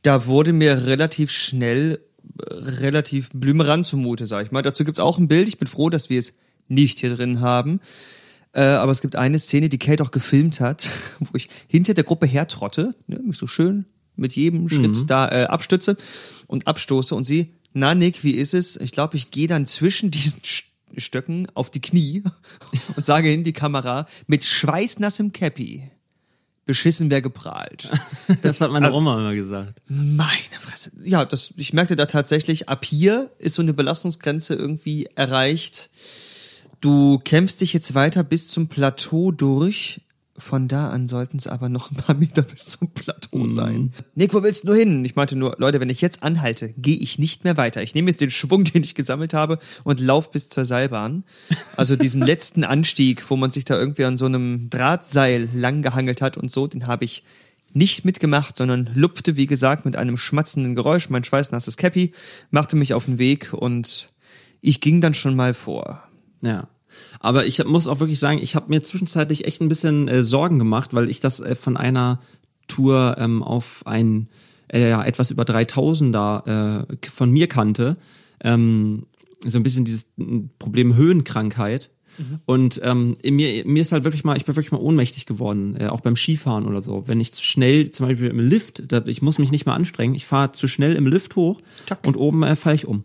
Da 0.01 0.27
wurde 0.27 0.53
mir 0.53 0.87
relativ 0.87 1.31
schnell 1.31 2.01
äh, 2.39 2.55
relativ 2.55 3.31
blümerant 3.33 3.87
zumute, 3.87 4.27
sag 4.27 4.47
ich 4.47 4.53
mal. 4.53 4.63
Dazu 4.63 4.85
gibt's 4.85 5.01
auch 5.01 5.19
ein 5.19 5.29
Bild. 5.29 5.49
Ich 5.49 5.59
bin 5.59 5.69
froh, 5.69 5.91
dass 5.91 6.09
wir 6.09 6.19
es 6.19 6.39
nicht 6.69 7.01
hier 7.01 7.15
drin 7.15 7.41
haben. 7.41 7.81
Äh, 8.55 8.61
aber 8.63 8.93
es 8.93 9.01
gibt 9.01 9.17
eine 9.17 9.39
Szene, 9.39 9.69
die 9.69 9.79
Kate 9.79 10.03
auch 10.03 10.11
gefilmt 10.11 10.61
hat, 10.61 10.89
wo 11.21 11.37
ich 11.37 11.49
hinter 11.69 11.95
der 11.95 12.05
Gruppe 12.05 12.27
hertrotte, 12.27 12.95
ne, 13.07 13.19
mich 13.21 13.39
so 13.39 13.47
schön 13.47 13.87
mit 14.15 14.35
jedem 14.35 14.69
Schritt 14.69 15.09
da 15.09 15.29
äh, 15.31 15.45
abstütze 15.45 15.97
und 16.47 16.67
abstoße 16.67 17.15
und 17.15 17.25
sie, 17.25 17.55
na 17.73 17.95
Nick, 17.95 18.23
wie 18.25 18.33
ist 18.33 18.53
es? 18.53 18.77
Ich 18.77 18.93
glaube, 18.93 19.17
ich 19.17 19.31
gehe 19.31 19.49
dann 19.49 19.65
zwischen 19.67 20.11
diesen 20.13 20.41
St- 20.43 20.65
Stöcken 20.99 21.47
auf 21.55 21.71
die 21.71 21.81
Knie 21.81 22.23
und 22.97 23.07
sage 23.07 23.33
in 23.33 23.45
die 23.45 23.55
Kamera 23.55 24.05
mit 24.27 24.45
schweißnassem 24.45 25.33
Cappy. 25.33 25.89
Beschissen 26.65 27.11
wer 27.11 27.21
geprahlt. 27.23 27.89
Das 28.43 28.61
hat 28.61 28.71
meine 28.71 28.87
also- 28.87 28.99
Oma 28.99 29.19
immer 29.19 29.35
gesagt. 29.35 29.81
Meine 29.89 30.29
Fresse. 30.61 30.93
Ja, 31.03 31.25
das, 31.25 31.55
ich 31.57 31.73
merkte 31.73 31.97
da 31.97 32.07
tatsächlich, 32.07 32.69
ab 32.69 32.85
hier 32.85 33.31
ist 33.39 33.55
so 33.57 33.63
eine 33.63 33.73
Belastungsgrenze 33.75 34.55
irgendwie 34.55 35.09
erreicht. 35.17 35.91
Du 36.83 37.21
kämpfst 37.25 37.61
dich 37.61 37.73
jetzt 37.73 37.95
weiter 37.95 38.25
bis 38.25 38.49
zum 38.49 38.67
Plateau 38.67 39.31
durch. 39.31 40.01
Von 40.37 40.67
da 40.67 40.91
an 40.91 41.07
sollten 41.07 41.37
es 41.37 41.47
aber 41.47 41.69
noch 41.69 41.93
ein 41.93 41.97
paar 41.97 42.15
Meter 42.19 42.43
bis 42.43 42.65
zum 42.65 42.89
Plateau 42.91 43.47
sein. 43.47 43.93
Nick, 44.17 44.35
wo 44.35 44.43
willst 44.43 44.65
du 44.65 44.67
nur 44.67 44.77
hin? 44.77 45.05
Ich 45.05 45.15
meinte 45.15 45.37
nur, 45.37 45.55
Leute, 45.59 45.79
wenn 45.79 45.91
ich 45.91 46.01
jetzt 46.01 46.25
anhalte, 46.25 46.71
gehe 46.77 46.97
ich 46.97 47.21
nicht 47.21 47.45
mehr 47.45 47.57
weiter. 47.57 47.85
Ich 47.85 47.95
nehme 47.95 48.11
jetzt 48.11 48.21
den 48.21 48.33
Schwung, 48.33 48.65
den 48.75 48.83
ich 48.83 48.97
gesammelt 48.97 49.33
habe 49.33 49.61
und 49.85 50.01
lauf 50.01 50.33
bis 50.33 50.49
zur 50.49 50.65
Seilbahn. 50.65 51.23
Also 51.77 51.95
diesen 51.95 52.21
letzten 52.27 52.65
Anstieg, 52.65 53.31
wo 53.31 53.37
man 53.37 53.53
sich 53.53 53.65
da 53.65 53.79
irgendwie 53.79 54.05
an 54.05 54.17
so 54.17 54.27
einem 54.27 54.69
Drahtseil 54.69 55.49
lang 55.55 55.83
gehangelt 55.83 56.21
hat 56.21 56.37
und 56.37 56.51
so, 56.51 56.67
den 56.67 56.89
habe 56.89 57.05
ich 57.05 57.23
nicht 57.73 58.05
mitgemacht, 58.05 58.57
sondern 58.57 58.91
lupfte, 58.93 59.37
wie 59.37 59.47
gesagt, 59.47 59.85
mit 59.85 59.95
einem 59.95 60.17
schmatzenden 60.17 60.75
Geräusch 60.75 61.11
mein 61.11 61.23
schweißnasses 61.23 61.77
Cappy, 61.77 62.11
machte 62.51 62.75
mich 62.75 62.93
auf 62.93 63.05
den 63.05 63.19
Weg 63.19 63.53
und 63.53 64.11
ich 64.61 64.81
ging 64.81 65.01
dann 65.01 65.15
schon 65.15 65.37
mal 65.37 65.55
vor. 65.55 66.03
Ja. 66.43 66.69
Aber 67.21 67.47
ich 67.47 67.65
muss 67.65 67.89
auch 67.89 68.01
wirklich 68.01 68.19
sagen, 68.19 68.39
ich 68.43 68.55
habe 68.55 68.69
mir 68.69 68.83
zwischenzeitlich 68.83 69.47
echt 69.47 69.61
ein 69.61 69.69
bisschen 69.69 70.09
äh, 70.09 70.25
Sorgen 70.25 70.59
gemacht, 70.59 70.93
weil 70.93 71.09
ich 71.09 71.21
das 71.21 71.41
äh, 71.41 71.55
von 71.55 71.77
einer 71.77 72.21
Tour 72.69 73.17
ähm, 73.19 73.43
auf 73.43 73.83
ein 73.87 74.29
äh, 74.73 74.91
ja, 74.91 75.05
etwas 75.05 75.31
über 75.31 75.45
3000er 75.45 76.83
äh, 76.91 77.09
von 77.11 77.31
mir 77.31 77.49
kannte. 77.49 77.97
Ähm, 78.43 79.07
so 79.45 79.59
ein 79.59 79.63
bisschen 79.63 79.85
dieses 79.85 80.13
Problem 80.59 80.95
Höhenkrankheit. 80.95 81.91
Und 82.45 82.81
ähm, 82.85 83.17
mir, 83.25 83.67
mir 83.67 83.81
ist 83.81 83.93
halt 83.93 84.05
wirklich 84.05 84.23
mal, 84.23 84.37
ich 84.37 84.45
bin 84.45 84.55
wirklich 84.55 84.73
mal 84.73 84.81
ohnmächtig 84.81 85.25
geworden, 85.25 85.77
äh, 85.79 85.87
auch 85.87 86.03
beim 86.03 86.17
Skifahren 86.17 86.67
oder 86.67 86.81
so. 86.81 87.05
Wenn 87.07 87.21
ich 87.21 87.33
zu 87.33 87.43
schnell, 87.43 87.91
zum 87.91 88.07
Beispiel 88.07 88.29
im 88.29 88.39
Lift, 88.39 88.93
da, 88.93 89.03
ich 89.07 89.23
muss 89.23 89.39
mich 89.39 89.51
nicht 89.51 89.65
mehr 89.65 89.75
anstrengen, 89.75 90.15
ich 90.15 90.27
fahre 90.27 90.53
zu 90.53 90.69
schnell 90.69 90.95
im 90.95 91.07
Lift 91.07 91.37
hoch 91.37 91.61
und 92.05 92.17
oben 92.17 92.43
äh, 92.43 92.55
falle 92.55 92.77
ich 92.77 92.87
um 92.87 93.05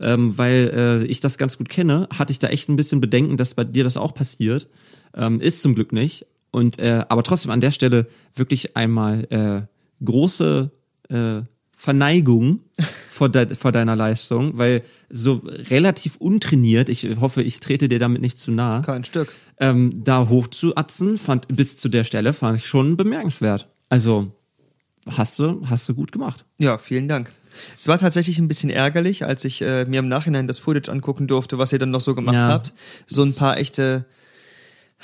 ähm, 0.00 0.36
weil 0.36 0.70
äh, 0.74 1.04
ich 1.06 1.20
das 1.20 1.38
ganz 1.38 1.58
gut 1.58 1.68
kenne, 1.68 2.08
hatte 2.16 2.32
ich 2.32 2.38
da 2.38 2.48
echt 2.48 2.68
ein 2.68 2.76
bisschen 2.76 3.00
Bedenken, 3.00 3.36
dass 3.36 3.54
bei 3.54 3.64
dir 3.64 3.84
das 3.84 3.96
auch 3.96 4.14
passiert. 4.14 4.68
Ähm, 5.16 5.40
ist 5.40 5.62
zum 5.62 5.74
Glück 5.74 5.92
nicht. 5.92 6.26
Und 6.50 6.78
äh, 6.78 7.04
aber 7.08 7.22
trotzdem 7.22 7.50
an 7.50 7.60
der 7.60 7.70
Stelle 7.72 8.06
wirklich 8.34 8.76
einmal 8.76 9.24
äh, 9.30 10.04
große 10.04 10.70
äh, 11.08 11.42
Verneigung 11.76 12.60
vor, 13.08 13.28
de 13.28 13.54
vor 13.54 13.72
deiner 13.72 13.96
Leistung, 13.96 14.56
weil 14.56 14.82
so 15.10 15.42
relativ 15.70 16.16
untrainiert, 16.16 16.88
ich 16.88 17.06
hoffe, 17.20 17.42
ich 17.42 17.60
trete 17.60 17.88
dir 17.88 17.98
damit 17.98 18.22
nicht 18.22 18.38
zu 18.38 18.50
nah, 18.50 18.80
Kein 18.80 19.04
Stück. 19.04 19.32
ähm, 19.60 19.92
da 20.02 20.28
hochzuatzen, 20.28 21.18
fand 21.18 21.48
bis 21.48 21.76
zu 21.76 21.88
der 21.88 22.04
Stelle 22.04 22.32
fand 22.32 22.58
ich 22.58 22.66
schon 22.66 22.96
bemerkenswert. 22.96 23.68
Also 23.88 24.32
hast 25.08 25.38
du, 25.38 25.60
hast 25.66 25.88
du 25.88 25.94
gut 25.94 26.12
gemacht. 26.12 26.44
Ja, 26.58 26.78
vielen 26.78 27.08
Dank. 27.08 27.30
Es 27.78 27.88
war 27.88 27.98
tatsächlich 27.98 28.38
ein 28.38 28.48
bisschen 28.48 28.70
ärgerlich, 28.70 29.24
als 29.24 29.44
ich 29.44 29.62
äh, 29.62 29.84
mir 29.84 29.98
im 30.00 30.08
Nachhinein 30.08 30.46
das 30.48 30.58
Footage 30.58 30.90
angucken 30.90 31.26
durfte, 31.26 31.58
was 31.58 31.72
ihr 31.72 31.78
dann 31.78 31.90
noch 31.90 32.00
so 32.00 32.14
gemacht 32.14 32.34
Ja. 32.34 32.48
habt. 32.48 32.72
So 33.06 33.22
ein 33.22 33.34
paar 33.34 33.58
echte 33.58 34.04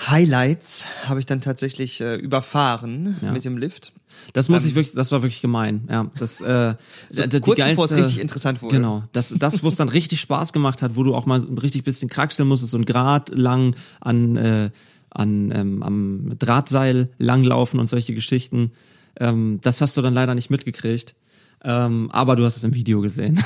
Highlights 0.08 0.86
habe 1.06 1.20
ich 1.20 1.26
dann 1.26 1.40
tatsächlich 1.40 2.00
äh, 2.00 2.14
überfahren 2.16 3.16
Ja. 3.20 3.32
mit 3.32 3.44
dem 3.44 3.58
Lift. 3.58 3.92
Das 4.32 4.48
muss 4.48 4.64
ich 4.64 4.74
wirklich, 4.74 4.94
das 4.94 5.12
war 5.12 5.22
wirklich 5.22 5.40
gemein. 5.42 5.86
Ja, 5.90 6.10
das 6.18 6.40
äh, 6.40 6.74
So 7.10 7.26
die 7.26 7.40
kurz 7.40 7.58
bevor 7.60 7.84
es 7.84 7.90
geilste- 7.92 7.96
richtig 7.96 8.20
interessant 8.20 8.62
wurde. 8.62 8.76
Genau, 8.76 9.04
das, 9.12 9.34
das, 9.38 9.62
wo 9.62 9.68
es 9.68 9.76
dann 9.76 9.88
richtig 9.88 10.20
Spaß 10.20 10.52
gemacht 10.52 10.82
hat, 10.82 10.96
wo 10.96 11.02
du 11.02 11.14
auch 11.14 11.26
mal 11.26 11.40
richtig 11.40 11.84
bisschen 11.84 12.08
kraxeln 12.08 12.48
musstest, 12.48 12.72
so 12.72 12.78
ein 12.78 12.84
Grad 12.84 13.30
lang 13.36 13.74
an 14.00 14.36
äh, 14.36 14.70
an 15.12 15.50
ähm, 15.54 15.82
am 15.82 16.38
Drahtseil 16.38 17.10
langlaufen 17.18 17.80
und 17.80 17.88
solche 17.88 18.14
Geschichten. 18.14 18.70
Ähm, 19.18 19.58
das 19.62 19.80
hast 19.80 19.96
du 19.96 20.02
dann 20.02 20.14
leider 20.14 20.34
nicht 20.36 20.50
mitgekriegt. 20.50 21.14
Ähm, 21.62 22.08
aber 22.12 22.36
du 22.36 22.44
hast 22.44 22.56
es 22.56 22.64
im 22.64 22.74
Video 22.74 23.00
gesehen. 23.00 23.38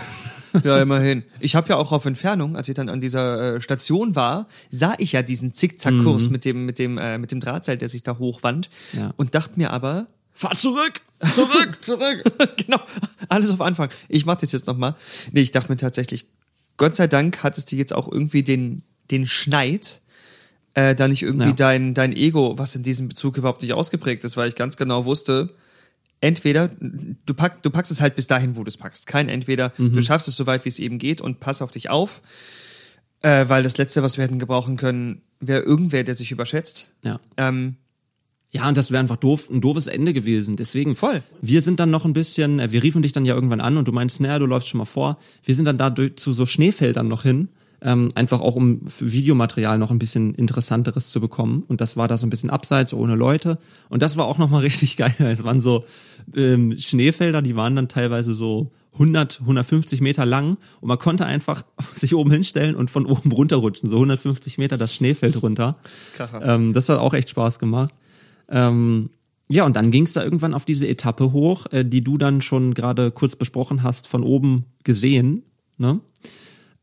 Ja, 0.63 0.81
immerhin. 0.81 1.25
Ich 1.41 1.57
habe 1.57 1.69
ja 1.71 1.77
auch 1.77 1.91
auf 1.91 2.05
Entfernung, 2.05 2.57
als 2.57 2.69
ich 2.69 2.75
dann 2.77 2.89
an 2.89 3.01
dieser 3.01 3.57
äh, 3.57 3.61
Station 3.61 4.15
war, 4.15 4.47
sah 4.71 4.95
ich 4.99 5.11
ja 5.13 5.23
diesen 5.23 5.53
Zickzackkurs 5.53 6.31
mit 6.31 6.45
dem 6.45 6.65
mit 6.65 6.79
dem 6.79 6.97
äh, 6.97 7.19
mit 7.19 7.33
dem 7.33 7.41
Drahtseil, 7.41 7.77
der 7.77 7.89
sich 7.89 8.05
da 8.05 8.19
hochwand 8.19 8.71
Ja. 8.93 9.13
und 9.17 9.35
dachte 9.35 9.55
mir 9.59 9.71
aber, 9.73 10.07
Fahr 10.33 10.55
zurück, 10.55 11.01
zurück, 11.35 11.79
zurück. 11.81 12.23
genau, 12.57 12.79
alles 13.29 13.51
auf 13.51 13.61
Anfang. 13.61 13.89
Ich 14.09 14.27
mach 14.27 14.37
das 14.37 14.53
jetzt 14.53 14.69
nochmal. 14.69 14.95
Nee, 15.33 15.41
ich 15.41 15.51
dachte 15.51 15.73
mir 15.73 15.77
tatsächlich, 15.77 16.27
Gott 16.77 16.95
sei 16.95 17.09
Dank 17.09 17.43
hattest 17.43 17.73
du 17.73 17.77
jetzt 17.77 17.93
auch 17.93 18.11
irgendwie 18.11 18.43
den, 18.45 18.83
den 19.11 19.27
Schneid, 19.27 20.03
äh, 20.75 20.95
da 20.95 21.09
nicht 21.09 21.23
irgendwie 21.23 21.49
Ja. 21.49 21.53
dein, 21.53 21.95
dein 21.95 22.13
Ego, 22.13 22.59
was 22.59 22.75
in 22.77 22.83
diesem 22.85 23.09
Bezug 23.09 23.37
überhaupt 23.39 23.63
nicht 23.63 23.73
ausgeprägt 23.75 24.23
ist, 24.25 24.37
weil 24.37 24.49
ich 24.49 24.55
ganz 24.57 24.77
genau 24.77 25.05
wusste, 25.05 25.51
entweder 26.21 26.71
du, 26.79 27.35
pack, 27.35 27.63
du 27.63 27.71
packst 27.71 27.93
es 27.93 28.01
halt 28.01 28.17
bis 28.17 28.27
dahin, 28.27 28.57
wo 28.57 28.65
du 28.65 28.69
es 28.69 28.77
packst. 28.77 29.07
Kein 29.07 29.29
entweder, 29.29 29.73
Mhm. 29.79 29.95
du 29.95 30.03
schaffst 30.03 30.29
es 30.29 30.37
so 30.37 30.47
weit, 30.47 30.65
wie 30.65 30.69
es 30.71 30.79
eben 30.79 30.99
geht 30.99 31.21
und 31.21 31.41
pass 31.41 31.63
auf 31.63 31.71
dich 31.71 31.91
auf. 31.91 32.23
Äh, 33.23 33.49
weil 33.49 33.63
das 33.63 33.79
Letzte, 33.79 34.03
was 34.03 34.17
wir 34.19 34.25
hätten 34.25 34.39
gebrauchen 34.39 34.77
können, 34.77 35.23
wäre 35.41 35.63
irgendwer, 35.63 36.05
der 36.05 36.15
sich 36.15 36.31
überschätzt. 36.31 36.89
Ja. 37.05 37.19
Ähm, 37.37 37.77
Ja, 38.51 38.69
und 38.69 38.77
das 38.77 38.93
wäre 38.93 39.01
einfach 39.01 39.17
doof, 39.17 39.51
ein 39.51 39.61
doofes 39.61 39.89
Ende 39.89 40.13
gewesen. 40.13 40.55
Deswegen, 40.57 40.95
Voll. 40.95 41.23
wir 41.43 41.61
sind 41.61 41.81
dann 41.81 41.91
noch 41.91 42.05
ein 42.05 42.13
bisschen, 42.13 42.61
äh, 42.61 42.71
wir 42.71 42.85
riefen 42.85 43.03
dich 43.03 43.11
dann 43.13 43.25
ja 43.25 43.35
irgendwann 43.35 43.61
an 43.61 43.77
und 43.77 43.89
du 43.89 43.93
meinst, 43.93 44.21
naja, 44.21 44.39
du 44.39 44.47
läufst 44.47 44.69
schon 44.69 44.79
mal 44.79 44.85
vor. 44.85 45.19
Wir 45.43 45.57
sind 45.57 45.65
dann 45.65 45.77
da 45.77 45.93
zu 46.15 46.33
so 46.33 46.47
Schneefeldern 46.47 47.09
noch 47.09 47.25
hin, 47.25 47.49
ähm, 47.85 48.09
einfach 48.15 48.41
auch 48.41 48.57
um 48.57 48.87
für 48.87 49.13
Videomaterial 49.13 49.79
noch 49.79 49.91
ein 49.91 49.99
bisschen 49.99 50.33
interessanteres 50.35 51.11
zu 51.11 51.21
bekommen. 51.21 51.63
Und 51.69 51.83
das 51.83 51.97
war 51.97 52.09
da 52.09 52.17
so 52.17 52.27
ein 52.27 52.31
bisschen 52.31 52.51
abseits, 52.51 52.95
ohne 52.95 53.15
Leute. 53.15 53.59
Und 53.91 54.03
das 54.03 54.17
war 54.17 54.25
auch 54.25 54.39
nochmal 54.39 54.61
richtig 54.63 54.97
geil. 54.97 55.15
Es 55.19 55.45
waren 55.45 55.61
so 55.61 55.85
ähm, 56.35 56.77
Schneefelder, 56.79 57.43
die 57.43 57.57
waren 57.57 57.77
dann 57.77 57.89
teilweise 57.89 58.33
so 58.33 58.73
100, 58.95 59.41
150 59.41 60.01
Meter 60.01 60.25
lang 60.25 60.57
und 60.81 60.89
man 60.89 60.99
konnte 60.99 61.27
einfach 61.27 61.65
sich 61.95 62.15
oben 62.15 62.31
hinstellen 62.31 62.75
und 62.75 62.91
von 62.91 63.05
oben 63.07 63.31
runterrutschen, 63.31 63.91
so 63.91 63.97
150 63.97 64.57
Meter 64.57 64.79
das 64.79 64.95
Schneefeld 64.95 65.43
runter. 65.43 65.77
Ähm, 66.43 66.73
das 66.73 66.89
hat 66.89 66.99
auch 66.99 67.13
echt 67.13 67.31
Spaß 67.31 67.59
gemacht. 67.59 67.93
Ähm, 68.49 69.11
ja, 69.49 69.67
und 69.67 69.77
dann 69.77 69.91
ging 69.91 70.05
es 70.05 70.15
da 70.15 70.25
irgendwann 70.25 70.55
auf 70.55 70.65
diese 70.65 70.89
Etappe 70.89 71.33
hoch, 71.33 71.67
äh, 71.71 71.85
die 71.85 72.03
du 72.03 72.17
dann 72.17 72.41
schon 72.41 72.73
gerade 72.73 73.11
kurz 73.11 73.37
besprochen 73.37 73.83
hast, 73.83 74.09
von 74.09 74.23
oben 74.23 74.65
gesehen. 74.85 75.43
Ne? 75.77 76.01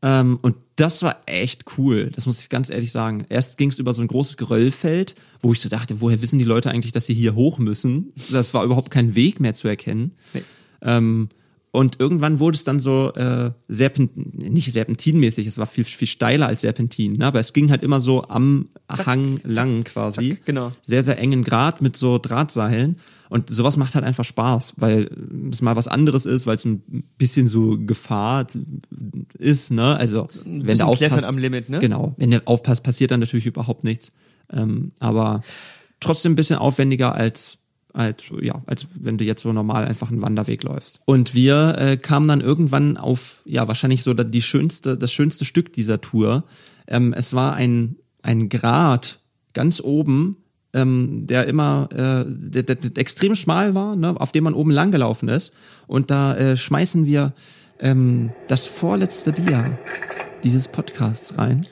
Ähm, 0.02 0.38
und 0.42 0.56
das 0.76 1.02
war 1.02 1.22
echt 1.26 1.78
cool, 1.78 2.10
das 2.10 2.26
muss 2.26 2.40
ich 2.40 2.48
ganz 2.48 2.70
ehrlich 2.70 2.90
sagen. 2.90 3.24
Erst 3.28 3.56
ging 3.56 3.70
es 3.70 3.78
über 3.78 3.94
so 3.94 4.02
ein 4.02 4.08
großes 4.08 4.36
Geröllfeld, 4.36 5.14
wo 5.40 5.52
ich 5.52 5.60
so 5.60 5.68
dachte, 5.68 6.00
woher 6.00 6.20
wissen 6.20 6.40
die 6.40 6.44
Leute 6.44 6.70
eigentlich, 6.70 6.92
dass 6.92 7.06
sie 7.06 7.14
hier 7.14 7.34
hoch 7.34 7.58
müssen? 7.58 8.12
Das 8.30 8.52
war 8.52 8.64
überhaupt 8.64 8.90
kein 8.90 9.14
Weg 9.14 9.38
mehr 9.38 9.54
zu 9.54 9.68
erkennen. 9.68 10.16
Nee. 10.34 10.42
Ähm, 10.82 11.28
und 11.74 11.98
irgendwann 12.00 12.38
wurde 12.38 12.54
es 12.54 12.64
dann 12.64 12.78
so 12.78 13.12
äh, 13.14 13.50
Serpent 13.66 14.14
nicht 14.14 14.70
serpentinmäßig, 14.70 15.46
es 15.46 15.56
war 15.56 15.66
viel 15.66 15.84
viel 15.84 16.06
steiler 16.06 16.46
als 16.46 16.60
Serpentin, 16.60 17.14
ne? 17.16 17.26
aber 17.26 17.40
es 17.40 17.54
ging 17.54 17.70
halt 17.70 17.82
immer 17.82 18.00
so 18.00 18.28
am 18.28 18.68
Hang 18.88 19.40
lang 19.42 19.82
quasi, 19.82 20.36
zack, 20.36 20.44
genau. 20.44 20.72
sehr 20.82 21.02
sehr 21.02 21.18
engen 21.18 21.44
Grad 21.44 21.80
mit 21.80 21.96
so 21.96 22.18
Drahtseilen 22.18 22.96
und 23.30 23.48
sowas 23.48 23.78
macht 23.78 23.94
halt 23.94 24.04
einfach 24.04 24.26
Spaß, 24.26 24.74
weil 24.76 25.10
es 25.50 25.62
mal 25.62 25.74
was 25.74 25.88
anderes 25.88 26.26
ist, 26.26 26.46
weil 26.46 26.56
es 26.56 26.66
ein 26.66 27.04
bisschen 27.16 27.48
so 27.48 27.78
Gefahr 27.78 28.46
ist, 29.38 29.70
ne? 29.70 29.96
Also 29.96 30.28
wenn 30.44 30.76
du 30.76 30.84
aufpasst, 30.84 31.24
am 31.24 31.38
Limit, 31.38 31.70
ne? 31.70 31.78
Genau, 31.78 32.14
wenn 32.18 32.30
du 32.30 32.46
aufpasst, 32.46 32.84
passiert 32.84 33.10
dann 33.10 33.20
natürlich 33.20 33.46
überhaupt 33.46 33.84
nichts, 33.84 34.12
ähm, 34.52 34.90
aber 35.00 35.40
trotzdem 36.00 36.32
ein 36.32 36.36
bisschen 36.36 36.56
aufwendiger 36.56 37.14
als 37.14 37.61
als 37.92 38.24
ja, 38.40 38.62
als 38.66 38.86
wenn 39.00 39.18
du 39.18 39.24
jetzt 39.24 39.42
so 39.42 39.52
normal 39.52 39.84
einfach 39.84 40.10
einen 40.10 40.22
Wanderweg 40.22 40.62
läufst. 40.62 41.00
Und 41.04 41.34
wir 41.34 41.76
äh, 41.78 41.96
kamen 41.96 42.28
dann 42.28 42.40
irgendwann 42.40 42.96
auf 42.96 43.42
ja 43.44 43.68
wahrscheinlich 43.68 44.02
so 44.02 44.14
die 44.14 44.42
schönste 44.42 44.96
das 44.96 45.12
schönste 45.12 45.44
Stück 45.44 45.72
dieser 45.72 46.00
Tour. 46.00 46.44
Ähm, 46.86 47.12
es 47.12 47.34
war 47.34 47.54
ein 47.54 47.96
ein 48.22 48.48
Grat 48.48 49.18
ganz 49.52 49.80
oben, 49.80 50.36
ähm, 50.72 51.26
der 51.26 51.46
immer 51.46 51.88
äh, 51.92 52.24
der, 52.26 52.62
der, 52.62 52.76
der 52.76 52.98
extrem 52.98 53.34
schmal 53.34 53.74
war, 53.74 53.96
ne, 53.96 54.18
auf 54.18 54.32
dem 54.32 54.44
man 54.44 54.54
oben 54.54 54.70
lang 54.70 54.90
gelaufen 54.90 55.28
ist. 55.28 55.52
Und 55.86 56.10
da 56.10 56.34
äh, 56.36 56.56
schmeißen 56.56 57.06
wir 57.06 57.34
ähm, 57.80 58.30
das 58.48 58.66
vorletzte 58.66 59.32
Dia 59.32 59.78
dieses 60.44 60.68
Podcasts 60.68 61.36
rein. 61.38 61.66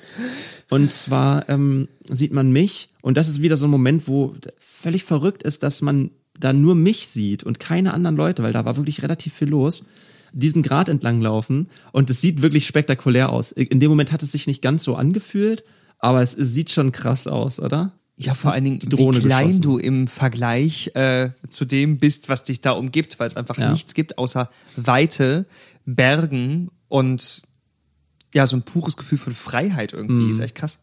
Und 0.68 0.92
zwar 0.92 1.48
ähm, 1.48 1.88
sieht 2.08 2.32
man 2.32 2.52
mich, 2.52 2.90
und 3.02 3.16
das 3.16 3.28
ist 3.28 3.42
wieder 3.42 3.56
so 3.56 3.66
ein 3.66 3.70
Moment, 3.70 4.06
wo 4.06 4.34
völlig 4.80 5.04
verrückt 5.04 5.42
ist, 5.42 5.62
dass 5.62 5.82
man 5.82 6.10
da 6.38 6.52
nur 6.52 6.74
mich 6.74 7.08
sieht 7.08 7.44
und 7.44 7.60
keine 7.60 7.92
anderen 7.92 8.16
Leute, 8.16 8.42
weil 8.42 8.52
da 8.52 8.64
war 8.64 8.76
wirklich 8.76 9.02
relativ 9.02 9.34
viel 9.34 9.48
los, 9.48 9.84
diesen 10.32 10.62
Grat 10.62 10.88
entlang 10.88 11.20
laufen 11.20 11.68
und 11.92 12.08
es 12.08 12.20
sieht 12.20 12.40
wirklich 12.40 12.66
spektakulär 12.66 13.30
aus. 13.30 13.52
In 13.52 13.80
dem 13.80 13.90
Moment 13.90 14.12
hat 14.12 14.22
es 14.22 14.32
sich 14.32 14.46
nicht 14.46 14.62
ganz 14.62 14.84
so 14.84 14.94
angefühlt, 14.96 15.64
aber 15.98 16.22
es, 16.22 16.34
es 16.34 16.54
sieht 16.54 16.70
schon 16.70 16.92
krass 16.92 17.26
aus, 17.26 17.60
oder? 17.60 17.92
Ja, 18.16 18.34
vor 18.34 18.52
allen 18.52 18.64
Dingen, 18.64 18.78
Drohne 18.80 19.18
wie 19.18 19.22
klein 19.26 19.46
geschossen. 19.46 19.62
du 19.62 19.78
im 19.78 20.06
Vergleich 20.06 20.90
äh, 20.94 21.30
zu 21.48 21.64
dem 21.64 21.98
bist, 21.98 22.28
was 22.28 22.44
dich 22.44 22.60
da 22.60 22.72
umgibt, 22.72 23.18
weil 23.18 23.26
es 23.26 23.36
einfach 23.36 23.58
Ja. 23.58 23.72
nichts 23.72 23.94
gibt 23.94 24.18
außer 24.18 24.50
Weite, 24.76 25.46
Bergen 25.86 26.70
und 26.88 27.42
ja, 28.34 28.46
so 28.46 28.56
ein 28.56 28.62
pures 28.62 28.96
Gefühl 28.96 29.18
von 29.18 29.34
Freiheit 29.34 29.92
irgendwie. 29.92 30.26
Mhm. 30.26 30.32
Ist 30.32 30.40
echt 30.40 30.54
krass. 30.54 30.78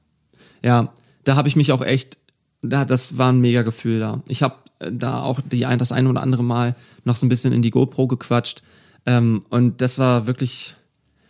Ja, 0.63 0.93
da 1.23 1.35
habe 1.35 1.47
ich 1.47 1.55
mich 1.55 1.71
auch 1.71 1.81
echt, 1.83 2.17
da, 2.61 2.85
das 2.85 3.17
war 3.17 3.31
ein 3.31 3.39
mega 3.39 3.61
Gefühl 3.61 3.99
da. 3.99 4.21
Ich 4.27 4.43
habe 4.43 4.55
da 4.79 5.21
auch 5.23 5.41
die 5.41 5.65
ein, 5.65 5.79
das 5.79 5.91
eine 5.91 6.09
oder 6.09 6.21
andere 6.21 6.43
Mal 6.43 6.75
noch 7.03 7.15
so 7.15 7.25
ein 7.25 7.29
bisschen 7.29 7.53
in 7.53 7.61
die 7.61 7.71
GoPro 7.71 8.07
gequatscht. 8.07 8.61
Ähm, 9.05 9.41
und 9.49 9.81
das 9.81 9.99
war 9.99 10.27
wirklich, 10.27 10.75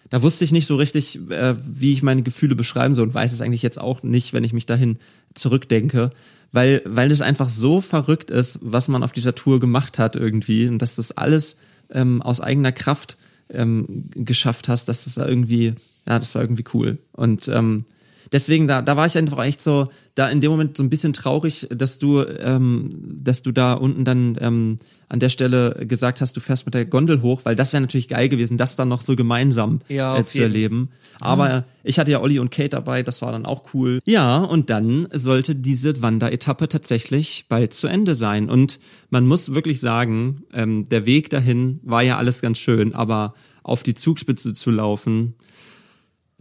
da 0.09 0.21
wusste 0.21 0.43
ich 0.43 0.51
nicht 0.51 0.67
so 0.67 0.75
richtig, 0.75 1.19
äh, 1.29 1.55
wie 1.65 1.93
ich 1.93 2.03
meine 2.03 2.23
Gefühle 2.23 2.55
beschreiben 2.55 2.93
soll 2.93 3.07
und 3.07 3.13
weiß 3.13 3.31
es 3.31 3.41
eigentlich 3.41 3.61
jetzt 3.61 3.79
auch 3.79 4.03
nicht, 4.03 4.33
wenn 4.33 4.43
ich 4.43 4.53
mich 4.53 4.65
dahin 4.65 4.97
zurückdenke, 5.33 6.09
weil 6.51 6.81
weil 6.85 7.11
es 7.11 7.21
einfach 7.21 7.49
so 7.49 7.81
verrückt 7.81 8.31
ist, 8.31 8.59
was 8.61 8.87
man 8.87 9.03
auf 9.03 9.11
dieser 9.11 9.35
Tour 9.35 9.59
gemacht 9.59 9.99
hat 9.99 10.15
irgendwie 10.15 10.67
und 10.67 10.81
dass 10.81 10.95
das 10.95 11.11
alles 11.11 11.57
ähm, 11.89 12.21
aus 12.21 12.41
eigener 12.41 12.71
Kraft 12.71 13.17
ähm, 13.49 14.09
geschafft 14.13 14.67
hast, 14.67 14.89
dass 14.89 15.05
das 15.05 15.15
da 15.15 15.27
irgendwie, 15.27 15.75
ja, 16.07 16.19
das 16.19 16.35
war 16.35 16.41
irgendwie 16.41 16.65
cool. 16.73 16.97
Und 17.13 17.47
ähm, 17.47 17.85
deswegen 18.31 18.67
da, 18.67 18.81
da 18.81 18.97
war 18.97 19.05
ich 19.05 19.17
einfach 19.17 19.43
echt 19.43 19.61
so, 19.61 19.87
da 20.15 20.29
in 20.29 20.41
dem 20.41 20.51
Moment 20.51 20.77
so 20.77 20.83
ein 20.83 20.89
bisschen 20.89 21.13
traurig, 21.13 21.67
dass 21.69 21.99
du, 21.99 22.23
ähm, 22.23 22.89
dass 23.23 23.43
du 23.43 23.51
da 23.51 23.73
unten 23.73 24.05
dann 24.05 24.37
ähm, 24.41 24.77
an 25.09 25.19
der 25.19 25.29
Stelle 25.29 25.85
gesagt 25.87 26.19
hast, 26.19 26.35
du 26.35 26.41
fährst 26.41 26.65
mit 26.65 26.73
der 26.73 26.85
Gondel 26.85 27.21
hoch, 27.21 27.41
weil 27.43 27.55
das 27.55 27.71
wäre 27.71 27.81
natürlich 27.81 28.09
geil 28.09 28.27
gewesen, 28.27 28.57
das 28.57 28.75
dann 28.75 28.89
noch 28.89 29.01
so 29.01 29.15
gemeinsam 29.15 29.79
Ja, 29.87 30.17
äh, 30.17 30.25
zu 30.25 30.41
erleben. 30.41 30.89
Aber 31.19 31.65
ich 31.83 31.97
hatte 31.97 32.11
ja 32.11 32.21
Olli 32.21 32.39
und 32.39 32.51
Kate 32.51 32.69
dabei, 32.69 33.03
das 33.03 33.21
war 33.21 33.31
dann 33.31 33.45
auch 33.45 33.73
cool. 33.73 33.99
Ja, 34.05 34.37
und 34.39 34.69
dann 34.69 35.07
sollte 35.11 35.55
diese 35.55 36.01
Wanderetappe 36.01 36.67
tatsächlich 36.67 37.45
bald 37.47 37.73
zu 37.73 37.87
Ende 37.87 38.15
sein. 38.15 38.49
Und 38.49 38.79
man 39.09 39.25
muss 39.25 39.53
wirklich 39.53 39.79
sagen, 39.79 40.43
ähm, 40.53 40.87
der 40.89 41.05
Weg 41.05 41.29
dahin 41.29 41.79
war 41.83 42.03
ja 42.03 42.17
alles 42.17 42.41
ganz 42.41 42.57
schön, 42.57 42.93
aber 42.93 43.33
auf 43.63 43.83
die 43.83 43.95
Zugspitze 43.95 44.53
zu 44.53 44.71
laufen, 44.71 45.35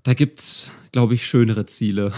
da 0.07 0.15
gibt's, 0.15 0.71
glaube 0.93 1.15
ich, 1.15 1.27
schönere 1.27 1.67
Ziele. 1.67 2.13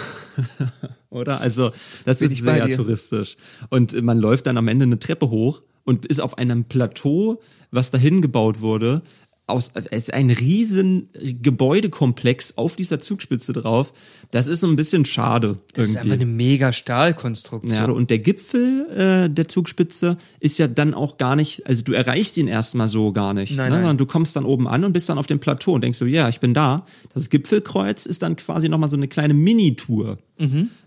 Oder? 1.11 1.41
Also, 1.41 1.70
das 2.05 2.18
Bin 2.18 2.30
ist 2.30 2.45
sehr 2.45 2.70
touristisch. 2.70 3.36
Und 3.70 4.01
man 4.03 4.18
läuft 4.18 4.47
dann 4.47 4.59
am 4.59 4.68
Ende 4.68 4.82
eine 4.82 4.99
Treppe 4.99 5.30
hoch 5.30 5.62
und 5.84 6.05
ist 6.05 6.20
auf 6.20 6.36
einem 6.36 6.64
Plateau, 6.64 7.41
was 7.70 7.91
dahin 7.91 8.20
gebaut 8.20 8.61
wurde, 8.61 9.01
aus, 9.49 9.73
es 9.75 9.87
ist 9.87 10.15
ein 10.15 10.31
riesen 10.31 11.09
Gebäudekomplex 11.43 12.57
auf 12.57 12.77
dieser 12.77 13.01
Zugspitze 13.01 13.53
drauf. 13.53 13.93
Das 14.31 14.47
ist 14.47 14.61
so 14.61 14.67
ein 14.67 14.77
bisschen 14.77 15.05
schade. 15.05 15.59
Das 15.73 15.89
ist 15.89 15.95
irgendwie. 15.97 16.13
einfach 16.13 16.23
eine 16.23 16.33
mega 16.33 16.73
Stahlkonstruktion. 16.73 17.79
Ja, 17.79 17.91
und 17.91 18.11
der 18.11 18.19
Gipfel 18.19 18.87
äh, 19.27 19.31
der 19.31 19.49
Zugspitze 19.49 20.17
ist 20.41 20.59
ja 20.59 20.69
dann 20.69 20.95
auch 20.95 21.19
gar 21.19 21.37
nicht, 21.37 21.67
also 21.67 21.83
du 21.83 21.93
erreichst 21.93 22.37
ihn 22.37 22.49
erstmal 22.49 22.89
so 22.89 23.13
gar 23.13 23.35
nicht, 23.35 23.57
Nein, 23.57 23.71
ne? 23.71 23.71
nein. 23.71 23.81
sondern 23.83 23.99
du 23.99 24.07
kommst 24.07 24.37
dann 24.37 24.45
oben 24.45 24.69
an 24.69 24.85
und 24.85 24.93
bist 24.93 25.09
dann 25.09 25.19
auf 25.19 25.27
dem 25.27 25.41
Plateau 25.41 25.73
und 25.73 25.83
denkst 25.83 25.99
so, 25.99 26.05
ja, 26.05 26.29
ich 26.29 26.41
bin 26.41 26.55
da. 26.55 26.83
Das 27.15 27.31
Gipfelkreuz 27.31 28.07
ist 28.07 28.23
dann 28.23 28.37
quasi 28.37 28.69
nochmal 28.69 28.91
so 28.91 28.97
eine 28.97 29.09
kleine 29.09 29.35
Mini-Tour. 29.35 30.19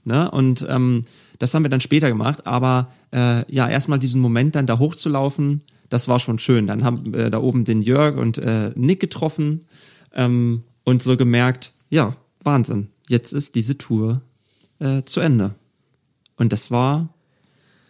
Ne? 0.05 0.31
Und 0.31 0.65
ähm, 0.69 1.03
das 1.39 1.53
haben 1.53 1.63
wir 1.63 1.69
dann 1.69 1.81
später 1.81 2.07
gemacht, 2.07 2.45
aber 2.45 2.91
äh, 3.11 3.51
ja, 3.53 3.67
erstmal 3.67 3.99
diesen 3.99 4.21
Moment 4.21 4.55
dann 4.55 4.67
da 4.67 4.79
hochzulaufen, 4.79 5.61
das 5.91 6.07
war 6.07 6.19
schon 6.19 6.39
schön. 6.39 6.67
Dann 6.67 6.85
haben 6.85 7.13
wir 7.13 7.29
da 7.29 7.39
oben 7.39 7.65
den 7.65 7.81
Jörg 7.81 8.17
und 8.17 8.37
äh, 8.37 8.71
Nick 8.75 9.01
getroffen 9.01 9.65
ähm, 10.15 10.63
und 10.85 11.03
so 11.03 11.17
gemerkt, 11.17 11.73
ja, 11.89 12.15
Wahnsinn, 12.39 12.87
jetzt 13.09 13.33
ist 13.33 13.55
diese 13.55 13.77
Tour 13.77 14.21
äh, 14.79 15.03
zu 15.03 15.19
Ende. 15.19 15.53
Und 16.37 16.53
das 16.53 16.71
war 16.71 17.13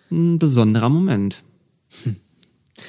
ein 0.10 0.40
besonderer 0.40 0.90
Moment. 0.90 1.44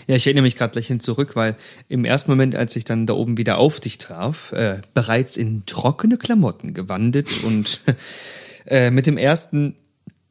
Ja, 0.06 0.16
ich 0.16 0.26
erinnere 0.26 0.44
mich 0.44 0.56
gerade 0.56 0.72
gleich 0.72 0.86
hin 0.86 0.98
zurück, 0.98 1.36
weil 1.36 1.56
im 1.90 2.06
ersten 2.06 2.30
Moment, 2.30 2.56
als 2.56 2.74
ich 2.74 2.84
dann 2.84 3.06
da 3.06 3.12
oben 3.12 3.36
wieder 3.36 3.58
auf 3.58 3.80
dich 3.80 3.98
traf, 3.98 4.52
äh, 4.52 4.80
bereits 4.94 5.36
in 5.36 5.66
trockene 5.66 6.16
Klamotten 6.16 6.72
gewandet 6.72 7.28
und 7.44 7.82
äh, 8.66 8.90
mit 8.90 9.04
dem 9.04 9.18
ersten 9.18 9.76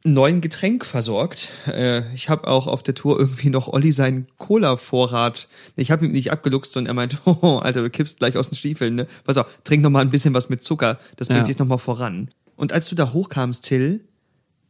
neuen 0.04 0.40
Getränk 0.40 0.84
versorgt. 0.84 1.48
Äh, 1.66 2.02
ich 2.14 2.28
habe 2.28 2.48
auch 2.48 2.66
auf 2.66 2.82
der 2.82 2.94
Tour 2.94 3.18
irgendwie 3.18 3.50
noch 3.50 3.68
Olli 3.68 3.92
seinen 3.92 4.26
Cola-Vorrat. 4.36 5.48
Ich 5.76 5.90
habe 5.90 6.06
ihm 6.06 6.12
nicht 6.12 6.32
abgeluchst 6.32 6.76
und 6.76 6.86
er 6.86 6.94
meinte, 6.94 7.18
oh, 7.24 7.58
Alter, 7.58 7.82
du 7.82 7.90
kippst 7.90 8.18
gleich 8.18 8.36
aus 8.36 8.48
den 8.50 8.56
Stiefeln. 8.56 8.94
Ne? 8.96 9.06
Pass 9.24 9.36
auf, 9.36 9.46
trink 9.64 9.82
noch 9.82 9.90
mal 9.90 10.00
ein 10.00 10.10
bisschen 10.10 10.34
was 10.34 10.48
mit 10.48 10.62
Zucker. 10.62 10.98
Das 11.16 11.28
bringt 11.28 11.40
Ja. 11.42 11.46
dich 11.46 11.58
noch 11.58 11.66
mal 11.66 11.78
voran. 11.78 12.30
Und 12.56 12.72
als 12.72 12.88
du 12.88 12.94
da 12.94 13.12
hochkamst, 13.12 13.64
Till, 13.64 14.04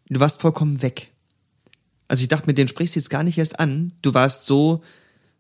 du 0.09 0.20
warst 0.20 0.41
vollkommen 0.41 0.83
weg. 0.83 1.11
Also 2.09 2.22
ich 2.22 2.28
dachte 2.28 2.47
mir, 2.47 2.55
den 2.55 2.68
sprichst 2.68 2.95
du 2.97 3.01
jetzt 3.01 3.11
gar 3.11 3.22
nicht 3.22 3.39
erst 3.39 3.59
an. 3.59 3.93
Du 4.03 4.12
warst 4.12 4.45
so, 4.47 4.83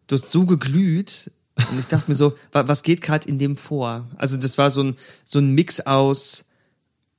du 0.06 0.16
hast 0.16 0.30
so 0.30 0.46
geglüht. 0.46 1.30
Und 1.70 1.78
ich 1.78 1.86
dachte 1.86 2.10
mir 2.10 2.16
so, 2.16 2.30
wa- 2.52 2.66
was 2.66 2.82
geht 2.82 3.02
gerade 3.02 3.28
in 3.28 3.38
dem 3.38 3.58
vor? 3.58 4.08
Also 4.16 4.38
das 4.38 4.56
war 4.56 4.70
so 4.70 4.82
ein, 4.82 4.96
so 5.24 5.38
ein 5.38 5.50
Mix 5.50 5.80
aus 5.80 6.44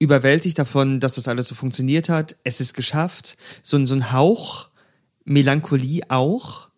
überwältigt 0.04 0.60
davon, 0.60 1.00
dass 1.00 1.16
das 1.16 1.28
alles 1.28 1.48
so 1.48 1.56
funktioniert 1.56 2.10
hat. 2.10 2.36
Es 2.44 2.62
ist 2.62 2.74
geschafft. 2.74 3.38
So 3.64 3.78
ein, 3.78 3.86
so 3.86 3.96
ein 3.96 4.12
Hauch 4.12 4.70
Melancholie 5.26 6.04
auch, 6.10 6.70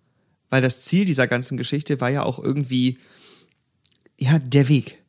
weil 0.49 0.61
das 0.61 0.85
Ziel 0.85 1.05
dieser 1.05 1.27
ganzen 1.27 1.57
Geschichte 1.57 1.99
war 1.99 2.09
ja 2.09 2.23
auch 2.23 2.39
irgendwie, 2.39 2.99
ja, 4.17 4.39
der 4.39 4.69
Weg. 4.69 4.99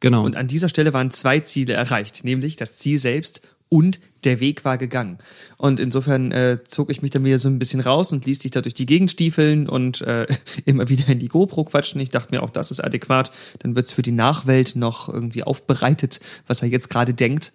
Genau. 0.00 0.24
Und 0.24 0.36
an 0.36 0.48
dieser 0.48 0.68
Stelle 0.68 0.92
waren 0.92 1.10
zwei 1.10 1.40
Ziele 1.40 1.74
erreicht, 1.74 2.24
nämlich 2.24 2.56
das 2.56 2.76
Ziel 2.76 2.98
selbst 2.98 3.42
und 3.68 4.00
der 4.24 4.40
Weg 4.40 4.64
war 4.64 4.78
gegangen. 4.78 5.18
Und 5.56 5.80
insofern 5.80 6.32
äh, 6.32 6.58
zog 6.64 6.90
ich 6.90 7.02
mich 7.02 7.10
dann 7.10 7.24
wieder 7.24 7.38
so 7.38 7.48
ein 7.48 7.58
bisschen 7.58 7.80
raus 7.80 8.12
und 8.12 8.26
ließ 8.26 8.40
dich 8.40 8.50
da 8.50 8.60
durch 8.60 8.74
die 8.74 8.86
Gegend 8.86 9.10
stiefeln 9.10 9.68
und 9.68 10.00
äh, 10.02 10.26
immer 10.64 10.88
wieder 10.88 11.08
in 11.08 11.18
die 11.18 11.28
GoPro 11.28 11.64
quatschen. 11.64 12.00
Ich 12.00 12.10
dachte 12.10 12.34
mir, 12.34 12.42
auch 12.42 12.50
das 12.50 12.70
ist 12.70 12.80
adäquat. 12.80 13.30
Dann 13.60 13.76
wird's 13.76 13.92
für 13.92 14.02
die 14.02 14.12
Nachwelt 14.12 14.76
noch 14.76 15.08
irgendwie 15.08 15.42
aufbereitet, 15.42 16.20
was 16.46 16.62
er 16.62 16.68
jetzt 16.68 16.90
gerade 16.90 17.14
denkt. 17.14 17.52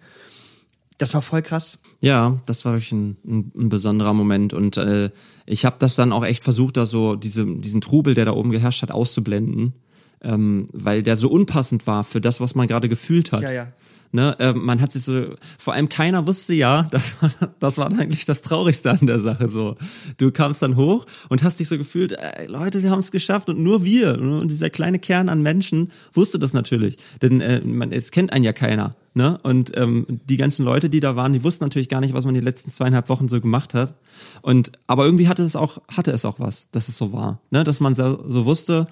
Das 0.98 1.14
war 1.14 1.22
voll 1.22 1.42
krass. 1.42 1.78
Ja, 2.00 2.40
das 2.46 2.64
war 2.64 2.74
wirklich 2.74 2.92
ein, 2.92 3.16
ein, 3.26 3.52
ein 3.56 3.68
besonderer 3.68 4.12
Moment 4.12 4.52
und 4.52 4.76
äh, 4.76 5.10
ich 5.46 5.64
habe 5.64 5.76
das 5.78 5.96
dann 5.96 6.12
auch 6.12 6.24
echt 6.24 6.42
versucht, 6.42 6.76
da 6.76 6.86
so 6.86 7.16
diese, 7.16 7.44
diesen 7.44 7.80
Trubel, 7.80 8.14
der 8.14 8.26
da 8.26 8.32
oben 8.32 8.50
geherrscht 8.50 8.82
hat, 8.82 8.92
auszublenden, 8.92 9.72
ähm, 10.22 10.66
weil 10.72 11.02
der 11.02 11.16
so 11.16 11.28
unpassend 11.30 11.86
war 11.86 12.04
für 12.04 12.20
das, 12.20 12.40
was 12.40 12.54
man 12.54 12.66
gerade 12.66 12.88
gefühlt 12.88 13.32
hat. 13.32 13.42
Ja, 13.42 13.52
ja. 13.52 13.72
Ne, 14.14 14.36
äh, 14.40 14.52
man 14.52 14.82
hat 14.82 14.92
sich 14.92 15.04
so, 15.04 15.24
vor 15.58 15.72
allem 15.72 15.88
keiner 15.88 16.26
wusste 16.26 16.52
ja, 16.52 16.82
das 16.90 17.16
war, 17.22 17.30
das 17.60 17.78
war 17.78 17.86
eigentlich 17.98 18.26
das 18.26 18.42
Traurigste 18.42 18.90
an 18.90 19.06
der 19.06 19.20
Sache. 19.20 19.48
So, 19.48 19.76
du 20.18 20.30
kamst 20.30 20.60
dann 20.60 20.76
hoch 20.76 21.06
und 21.30 21.42
hast 21.42 21.60
dich 21.60 21.68
so 21.68 21.78
gefühlt, 21.78 22.12
ey, 22.12 22.46
Leute, 22.46 22.82
wir 22.82 22.90
haben 22.90 22.98
es 22.98 23.10
geschafft 23.10 23.48
und 23.48 23.62
nur 23.62 23.84
wir 23.84 24.20
und 24.20 24.48
dieser 24.48 24.68
kleine 24.68 24.98
Kern 24.98 25.30
an 25.30 25.40
Menschen 25.40 25.90
wusste 26.12 26.38
das 26.38 26.52
natürlich, 26.52 26.98
denn 27.22 27.40
äh, 27.40 27.62
man, 27.62 27.90
es 27.90 28.10
kennt 28.10 28.34
einen 28.34 28.44
ja 28.44 28.52
keiner. 28.52 28.90
Ne? 29.14 29.38
Und 29.42 29.76
ähm, 29.78 30.06
die 30.08 30.36
ganzen 30.36 30.64
Leute, 30.64 30.90
die 30.90 31.00
da 31.00 31.16
waren, 31.16 31.32
die 31.32 31.42
wussten 31.42 31.64
natürlich 31.64 31.88
gar 31.88 32.00
nicht, 32.00 32.12
was 32.12 32.26
man 32.26 32.34
die 32.34 32.40
letzten 32.40 32.70
zweieinhalb 32.70 33.08
Wochen 33.08 33.28
so 33.28 33.40
gemacht 33.40 33.72
hat. 33.72 33.94
Und 34.42 34.72
aber 34.86 35.04
irgendwie 35.04 35.28
hatte 35.28 35.42
es 35.42 35.56
auch 35.56 35.80
hatte 35.88 36.10
es 36.10 36.24
auch 36.24 36.40
was, 36.40 36.68
dass 36.72 36.88
es 36.88 36.96
so 36.96 37.12
war, 37.12 37.40
ne? 37.50 37.64
dass 37.64 37.80
man 37.80 37.94
so, 37.94 38.22
so 38.28 38.44
wusste 38.44 38.86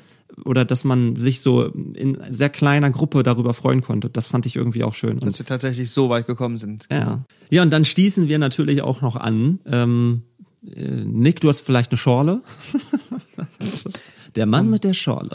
oder 0.45 0.64
dass 0.64 0.85
man 0.85 1.16
sich 1.16 1.41
so 1.41 1.66
in 1.66 2.18
sehr 2.31 2.49
kleiner 2.49 2.91
Gruppe 2.91 3.22
darüber 3.22 3.55
freuen 3.55 3.83
konnte. 3.83 4.09
Das 4.11 4.28
fand 4.28 4.47
ich 4.47 4.57
irgendwie 4.57 4.85
auch 4.85 4.95
schön. 4.95 5.14
Und, 5.14 5.24
Dass 5.24 5.39
wir 5.39 5.47
tatsächlich 5.47 5.91
so 5.91 6.09
weit 6.09 6.26
gekommen 6.26 6.57
sind. 6.57 6.87
ja, 6.91 7.24
ja 7.51 7.62
und 7.62 7.70
dann 7.70 7.85
stießen 7.85 8.28
wir 8.28 8.39
natürlich 8.39 8.83
auch 8.83 9.03
noch 9.03 9.16
an. 9.16 9.59
Ähm, 9.66 10.22
äh, 10.64 10.83
Nick, 11.05 11.41
du 11.41 11.49
hast 11.49 11.61
vielleicht 11.61 11.91
eine 11.91 11.99
Schorle. 11.99 12.43
der 14.37 14.47
Mann 14.47 14.70
mit 14.70 14.85
der 14.85 14.95
Schorle. 14.95 15.31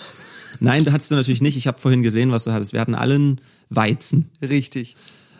Nein, 0.59 0.85
da 0.85 0.93
hattest 0.93 1.11
du 1.11 1.15
natürlich 1.15 1.41
nicht. 1.41 1.57
Ich 1.57 1.67
habe 1.67 1.79
vorhin 1.79 2.03
gesehen, 2.03 2.31
was 2.31 2.45
du 2.45 2.51
hattest. 2.51 2.73
Wir 2.73 2.79
hatten 2.79 2.95
allen 2.95 3.41
Weizen. 3.69 4.29
Richtig. 4.41 4.95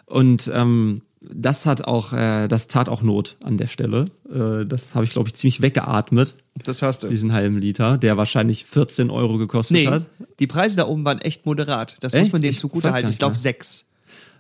Und 0.06 0.52
ähm, 0.54 1.02
das 1.22 1.66
hat 1.66 1.86
auch, 1.86 2.14
äh, 2.14 2.48
das 2.48 2.68
tat 2.68 2.88
auch 2.90 3.02
Not 3.02 3.36
an 3.44 3.58
der 3.58 3.68
Stelle. 3.68 4.06
Äh, 4.32 4.66
das 4.66 4.94
habe 4.96 5.06
ich, 5.06 5.12
glaube 5.12 5.28
ich, 5.30 5.34
ziemlich 5.34 5.62
weggeatmet, 5.62 6.36
Das 6.64 6.82
hast 6.84 7.04
du. 7.04 7.08
diesen 7.08 7.34
halben 7.34 7.58
Liter, 7.58 7.98
der 7.98 8.16
wahrscheinlich 8.18 8.66
14 8.66 9.10
Euro 9.10 9.38
gekostet 9.38 9.76
Nee, 9.78 9.88
hat. 9.88 10.06
die 10.40 10.48
Preise 10.48 10.78
da 10.78 10.88
oben 10.88 11.04
waren 11.06 11.20
echt 11.22 11.46
moderat. 11.46 11.98
Das 12.02 12.14
Echt? 12.14 12.26
muss 12.26 12.34
man 12.34 12.42
denen 12.44 12.56
zugute 12.56 12.92
halten. 12.94 13.10
Ich 13.10 13.18
glaube 13.18 13.36
sechs. 13.36 13.86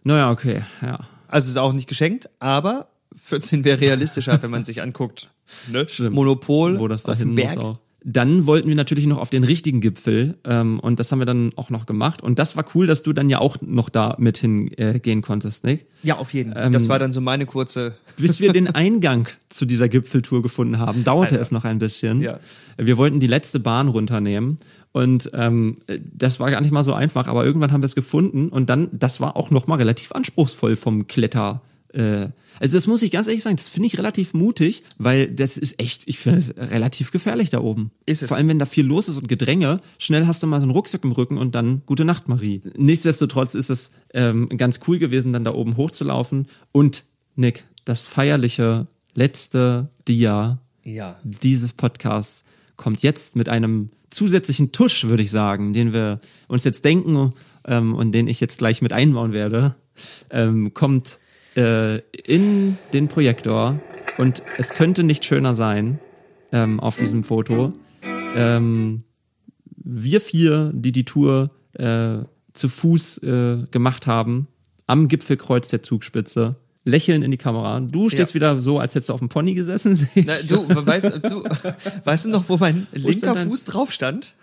Naja, 0.03 0.29
okay, 0.31 0.61
ja. 0.83 0.99
Also 1.27 1.49
ist 1.49 1.57
auch 1.57 1.73
nicht 1.73 1.87
geschenkt, 1.89 2.29
aber 2.39 2.87
14 3.15 3.65
wäre 3.65 3.81
realistischer, 3.81 4.39
wenn 4.43 4.51
man 4.51 4.63
sich 4.63 4.81
anguckt. 4.83 5.29
Ne? 5.71 5.87
Stimmt. 5.89 6.13
Monopol, 6.13 6.77
Wo 6.79 6.87
das 6.87 7.01
dahin 7.03 7.33
muss 7.33 7.57
auch. 7.57 7.79
Dann 8.07 8.45
wollten 8.45 8.69
wir 8.69 8.75
natürlich 8.75 9.07
noch 9.07 9.17
auf 9.17 9.31
den 9.31 9.43
richtigen 9.43 9.81
Gipfel 9.81 10.37
ähm, 10.43 10.79
und 10.79 10.99
das 10.99 11.11
haben 11.11 11.17
wir 11.17 11.25
dann 11.25 11.53
auch 11.55 11.71
noch 11.71 11.87
gemacht. 11.87 12.21
Und 12.21 12.37
das 12.37 12.55
war 12.55 12.63
cool, 12.75 12.85
dass 12.85 13.01
du 13.01 13.13
dann 13.13 13.31
ja 13.31 13.39
auch 13.39 13.57
noch 13.61 13.89
da 13.89 14.15
mit 14.19 14.37
hingehen 14.37 14.77
äh, 14.77 14.99
gehen 14.99 15.23
konntest, 15.23 15.63
Nick. 15.63 15.87
Ja, 16.03 16.17
auf 16.17 16.31
jeden. 16.31 16.53
Ähm, 16.55 16.71
das 16.71 16.87
war 16.87 16.99
dann 16.99 17.11
so 17.11 17.19
meine 17.19 17.47
kurze. 17.47 17.95
Bis 18.17 18.41
wir 18.41 18.53
den 18.53 18.67
Eingang 18.67 19.27
zu 19.49 19.65
dieser 19.65 19.89
Gipfeltour 19.89 20.43
gefunden 20.43 20.77
haben, 20.77 21.03
dauerte 21.03 21.31
Alter. 21.31 21.41
es 21.41 21.51
noch 21.51 21.65
ein 21.65 21.79
bisschen. 21.79 22.21
Ja. 22.21 22.37
Wir 22.77 22.97
wollten 22.97 23.19
die 23.19 23.25
letzte 23.25 23.59
Bahn 23.59 23.87
runternehmen 23.87 24.59
und 24.91 25.31
ähm, 25.33 25.77
das 26.13 26.39
war 26.39 26.51
gar 26.51 26.61
nicht 26.61 26.71
mal 26.71 26.83
so 26.83 26.93
einfach, 26.93 27.27
aber 27.27 27.43
irgendwann 27.43 27.71
haben 27.71 27.81
wir 27.81 27.87
es 27.87 27.95
gefunden 27.95 28.49
und 28.49 28.69
dann, 28.69 28.87
das 28.91 29.19
war 29.19 29.35
auch 29.35 29.49
noch 29.49 29.65
mal 29.65 29.77
relativ 29.77 30.11
anspruchsvoll 30.11 30.75
vom 30.75 31.07
Kletter. 31.07 31.63
Äh, 31.91 32.27
also 32.59 32.77
das 32.77 32.87
muss 32.87 33.01
ich 33.01 33.11
ganz 33.11 33.27
ehrlich 33.27 33.43
sagen, 33.43 33.55
das 33.55 33.67
finde 33.67 33.87
ich 33.87 33.97
relativ 33.97 34.33
mutig, 34.33 34.83
weil 34.97 35.27
das 35.27 35.57
ist 35.57 35.79
echt, 35.79 36.03
ich 36.05 36.19
finde 36.19 36.39
es 36.39 36.55
relativ 36.57 37.11
gefährlich 37.11 37.49
da 37.49 37.59
oben. 37.59 37.91
Ist 38.05 38.21
es. 38.23 38.29
Vor 38.29 38.37
allem, 38.37 38.47
wenn 38.47 38.59
da 38.59 38.65
viel 38.65 38.85
los 38.85 39.07
ist 39.09 39.17
und 39.17 39.27
Gedränge, 39.27 39.81
schnell 39.97 40.27
hast 40.27 40.43
du 40.43 40.47
mal 40.47 40.59
so 40.59 40.63
einen 40.63 40.71
Rucksack 40.71 41.03
im 41.03 41.11
Rücken 41.11 41.37
und 41.37 41.55
dann 41.55 41.81
gute 41.85 42.05
Nacht, 42.05 42.27
Marie. 42.27 42.61
Nichtsdestotrotz 42.77 43.55
ist 43.55 43.69
es 43.69 43.91
ähm, 44.13 44.47
ganz 44.57 44.79
cool 44.87 44.99
gewesen, 44.99 45.33
dann 45.33 45.43
da 45.43 45.53
oben 45.53 45.77
hochzulaufen 45.77 46.47
und 46.71 47.03
Nick, 47.35 47.65
das 47.83 48.07
feierliche 48.07 48.87
letzte 49.13 49.89
Dia 50.07 50.59
Ja. 50.83 51.19
dieses 51.23 51.73
Podcasts 51.73 52.43
kommt 52.75 53.01
jetzt 53.03 53.35
mit 53.35 53.49
einem 53.49 53.89
zusätzlichen 54.09 54.71
Tusch, 54.71 55.05
würde 55.05 55.23
ich 55.23 55.31
sagen, 55.31 55.73
den 55.73 55.93
wir 55.93 56.19
uns 56.47 56.63
jetzt 56.63 56.85
denken 56.85 57.33
ähm, 57.67 57.93
und 57.93 58.11
den 58.13 58.27
ich 58.27 58.39
jetzt 58.39 58.57
gleich 58.59 58.81
mit 58.81 58.93
einbauen 58.93 59.33
werde, 59.33 59.75
ähm, 60.29 60.73
kommt 60.73 61.19
äh, 61.55 61.97
in 62.25 62.77
den 62.93 63.07
Projektor 63.07 63.79
und 64.17 64.43
es 64.57 64.69
könnte 64.69 65.03
nicht 65.03 65.25
schöner 65.25 65.55
sein 65.55 65.99
ähm, 66.51 66.79
auf 66.79 66.97
diesem 66.97 67.23
Foto. 67.23 67.73
Ähm, 68.35 69.03
wir 69.77 70.21
vier, 70.21 70.71
die 70.73 70.91
die 70.91 71.05
Tour 71.05 71.51
äh, 71.73 72.17
zu 72.53 72.69
Fuß 72.69 73.19
äh, 73.23 73.57
gemacht 73.71 74.07
haben, 74.07 74.47
am 74.87 75.07
Gipfelkreuz 75.07 75.67
der 75.67 75.83
Zugspitze, 75.83 76.55
lächeln 76.83 77.23
in 77.23 77.31
die 77.31 77.37
Kamera. 77.37 77.79
Du 77.79 78.09
stehst 78.09 78.31
Ja. 78.31 78.35
wieder 78.35 78.59
so, 78.59 78.79
als 78.79 78.93
hättest 78.95 79.09
du 79.09 79.13
auf 79.13 79.19
dem 79.19 79.29
Pony 79.29 79.53
gesessen. 79.53 79.97
Na, 80.25 80.33
du, 80.47 80.67
weißt, 80.67 81.13
du, 81.23 81.43
weißt 82.03 82.25
du 82.25 82.29
noch, 82.29 82.47
wo 82.47 82.57
mein 82.57 82.87
ist 82.91 83.05
linker 83.05 83.35
Fuß 83.35 83.63
drauf 83.65 83.91
stand? 83.91 84.35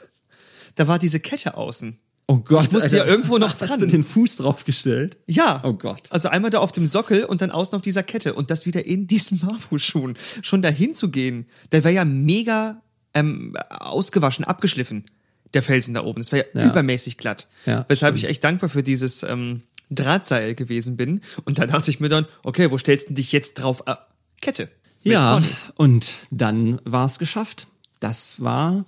Da 0.74 0.88
war 0.88 0.98
diese 0.98 1.20
Kette 1.20 1.56
außen. 1.56 1.98
Oh 2.32 2.40
Gott, 2.44 2.64
Ich 2.64 2.72
musste 2.72 2.96
ja 2.96 3.04
irgendwo 3.04 3.36
noch 3.38 3.50
Hast 3.50 3.60
dran. 3.68 3.80
du 3.80 3.86
den 3.86 4.02
Fuß 4.04 4.36
draufgestellt? 4.36 5.18
Ja. 5.26 5.60
Oh 5.64 5.72
Gott. 5.74 6.02
Also 6.10 6.28
einmal 6.28 6.50
da 6.50 6.58
auf 6.60 6.72
dem 6.72 6.86
Sockel 6.86 7.24
und 7.24 7.42
dann 7.42 7.50
außen 7.50 7.74
auf 7.76 7.82
dieser 7.82 8.02
Kette 8.02 8.32
und 8.34 8.50
das 8.50 8.64
wieder 8.66 8.86
in 8.86 9.06
diesen 9.06 9.38
Barfußschuhen. 9.46 10.16
Schon 10.42 10.62
dahin 10.62 10.94
zu 10.94 11.10
gehen, 11.10 11.46
der 11.72 11.84
wäre 11.84 11.94
ja 11.94 12.04
mega 12.04 12.80
ähm, 13.14 13.54
ausgewaschen, 13.68 14.44
abgeschliffen, 14.46 15.04
der 15.52 15.62
Felsen 15.62 15.94
da 15.94 16.04
oben. 16.04 16.22
Das 16.22 16.32
wäre 16.32 16.46
ja, 16.54 16.62
Ja. 16.62 16.68
übermäßig 16.70 17.18
glatt. 17.18 17.48
Ja, 17.66 17.84
Weshalb 17.88 18.16
ich 18.16 18.24
echt 18.24 18.42
dankbar 18.44 18.70
für 18.70 18.82
dieses 18.82 19.22
ähm, 19.22 19.62
Drahtseil 19.90 20.54
gewesen 20.54 20.96
bin. 20.96 21.20
Und 21.44 21.58
da 21.58 21.66
dachte 21.66 21.90
ich 21.90 22.00
mir 22.00 22.08
dann, 22.08 22.24
okay, 22.44 22.70
wo 22.70 22.78
stellst 22.78 23.10
du 23.10 23.14
dich 23.14 23.32
jetzt 23.32 23.54
drauf? 23.54 23.86
Ah, 23.86 24.06
Kette. 24.40 24.68
Ja, 25.02 25.42
und 25.74 26.14
dann 26.30 26.80
war 26.84 27.04
es 27.06 27.18
geschafft. 27.18 27.66
Das 28.00 28.40
war 28.40 28.86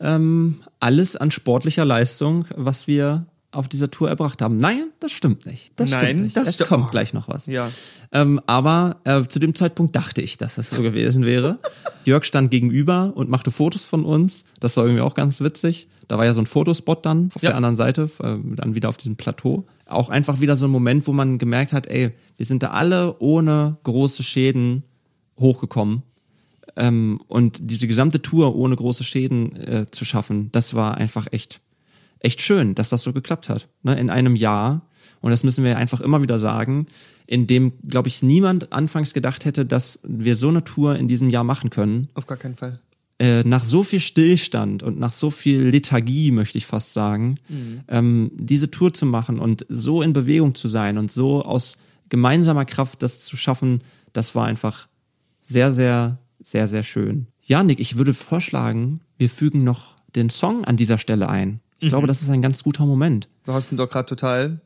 ähm, 0.00 0.60
alles 0.80 1.16
an 1.16 1.30
sportlicher 1.30 1.84
Leistung, 1.84 2.46
was 2.56 2.86
wir 2.86 3.26
auf 3.50 3.66
dieser 3.68 3.90
Tour 3.90 4.08
erbracht 4.10 4.42
haben. 4.42 4.58
Nein, 4.58 4.90
das 5.00 5.10
stimmt 5.12 5.46
nicht. 5.46 5.72
Das 5.76 5.90
Nein, 5.90 6.00
stimmt 6.00 6.22
nicht. 6.24 6.36
das 6.36 6.60
es 6.60 6.68
kommt 6.68 6.90
gleich 6.90 7.14
noch 7.14 7.28
was. 7.28 7.46
Ja. 7.46 7.70
Ähm, 8.12 8.40
aber 8.46 8.96
äh, 9.04 9.24
zu 9.26 9.38
dem 9.38 9.54
Zeitpunkt 9.54 9.96
dachte 9.96 10.20
ich, 10.20 10.36
dass 10.36 10.56
das 10.56 10.70
so 10.70 10.82
gewesen 10.82 11.24
wäre. 11.24 11.58
Jörg 12.04 12.24
stand 12.24 12.50
gegenüber 12.50 13.12
und 13.14 13.30
machte 13.30 13.50
Fotos 13.50 13.84
von 13.84 14.04
uns. 14.04 14.44
Das 14.60 14.76
war 14.76 14.84
irgendwie 14.84 15.00
auch 15.02 15.14
ganz 15.14 15.40
witzig. 15.40 15.88
Da 16.08 16.18
war 16.18 16.24
ja 16.26 16.34
so 16.34 16.40
ein 16.42 16.46
Fotospot 16.46 17.04
dann 17.04 17.30
auf 17.34 17.42
Ja. 17.42 17.50
der 17.50 17.56
anderen 17.56 17.76
Seite, 17.76 18.10
äh, 18.22 18.36
dann 18.56 18.74
wieder 18.74 18.88
auf 18.90 18.96
diesem 18.98 19.16
Plateau. 19.16 19.64
Auch 19.86 20.10
einfach 20.10 20.40
wieder 20.40 20.56
so 20.56 20.66
ein 20.66 20.70
Moment, 20.70 21.06
wo 21.06 21.12
man 21.12 21.38
gemerkt 21.38 21.72
hat, 21.72 21.86
ey, 21.86 22.12
wir 22.36 22.46
sind 22.46 22.62
da 22.62 22.70
alle 22.70 23.16
ohne 23.18 23.78
große 23.84 24.22
Schäden 24.22 24.84
hochgekommen. 25.38 26.02
Ähm, 26.76 27.20
und 27.28 27.58
diese 27.62 27.86
gesamte 27.86 28.22
Tour 28.22 28.54
ohne 28.56 28.76
große 28.76 29.04
Schäden 29.04 29.54
äh, 29.56 29.86
zu 29.90 30.04
schaffen, 30.04 30.50
das 30.52 30.74
war 30.74 30.96
einfach 30.96 31.26
echt, 31.30 31.60
echt 32.20 32.42
schön, 32.42 32.74
dass 32.74 32.88
das 32.88 33.02
so 33.02 33.12
geklappt 33.12 33.48
hat. 33.48 33.68
Ne? 33.82 33.98
In 33.98 34.10
einem 34.10 34.36
Jahr, 34.36 34.82
und 35.20 35.30
das 35.30 35.44
müssen 35.44 35.64
wir 35.64 35.78
einfach 35.78 36.00
immer 36.00 36.22
wieder 36.22 36.38
sagen, 36.38 36.86
in 37.26 37.46
dem, 37.46 37.72
glaube 37.86 38.08
ich, 38.08 38.22
niemand 38.22 38.72
anfangs 38.72 39.12
gedacht 39.12 39.44
hätte, 39.44 39.66
dass 39.66 40.00
wir 40.02 40.36
so 40.36 40.48
eine 40.48 40.64
Tour 40.64 40.96
in 40.96 41.08
diesem 41.08 41.28
Jahr 41.28 41.44
machen 41.44 41.70
können. 41.70 42.08
Auf 42.14 42.26
gar 42.26 42.38
keinen 42.38 42.56
Fall. 42.56 42.80
Äh, 43.20 43.42
nach 43.42 43.64
so 43.64 43.82
viel 43.82 43.98
Stillstand 43.98 44.84
und 44.84 44.98
nach 44.98 45.12
so 45.12 45.30
viel 45.30 45.62
Lethargie, 45.62 46.30
möchte 46.30 46.56
ich 46.56 46.66
fast 46.66 46.92
sagen, 46.92 47.40
ähm, 47.88 48.30
diese 48.36 48.70
Tour 48.70 48.94
zu 48.94 49.06
machen 49.06 49.40
und 49.40 49.66
so 49.68 50.02
in 50.02 50.12
Bewegung 50.12 50.54
zu 50.54 50.68
sein 50.68 50.98
und 50.98 51.10
so 51.10 51.44
aus 51.44 51.78
gemeinsamer 52.08 52.64
Kraft 52.64 53.02
das 53.02 53.20
zu 53.20 53.36
schaffen, 53.36 53.80
das 54.12 54.36
war 54.36 54.46
einfach 54.46 54.88
sehr, 55.40 55.72
sehr, 55.72 56.18
sehr, 56.50 56.66
sehr 56.66 56.82
schön. 56.82 57.26
Janik, 57.44 57.78
ich 57.80 57.96
würde 57.98 58.14
vorschlagen, 58.14 59.00
wir 59.18 59.28
fügen 59.28 59.64
noch 59.64 59.96
den 60.14 60.30
Song 60.30 60.64
an 60.64 60.76
dieser 60.76 60.98
Stelle 60.98 61.28
ein. 61.28 61.60
Ich 61.80 61.90
glaube, 61.90 62.06
das 62.06 62.22
ist 62.22 62.30
ein 62.30 62.42
ganz 62.42 62.62
guter 62.64 62.86
Moment. 62.86 63.28
Du 63.44 63.52
hast 63.52 63.70
ihn 63.72 63.76
doch 63.76 63.88
gerade 63.90 64.06
total 64.08 64.60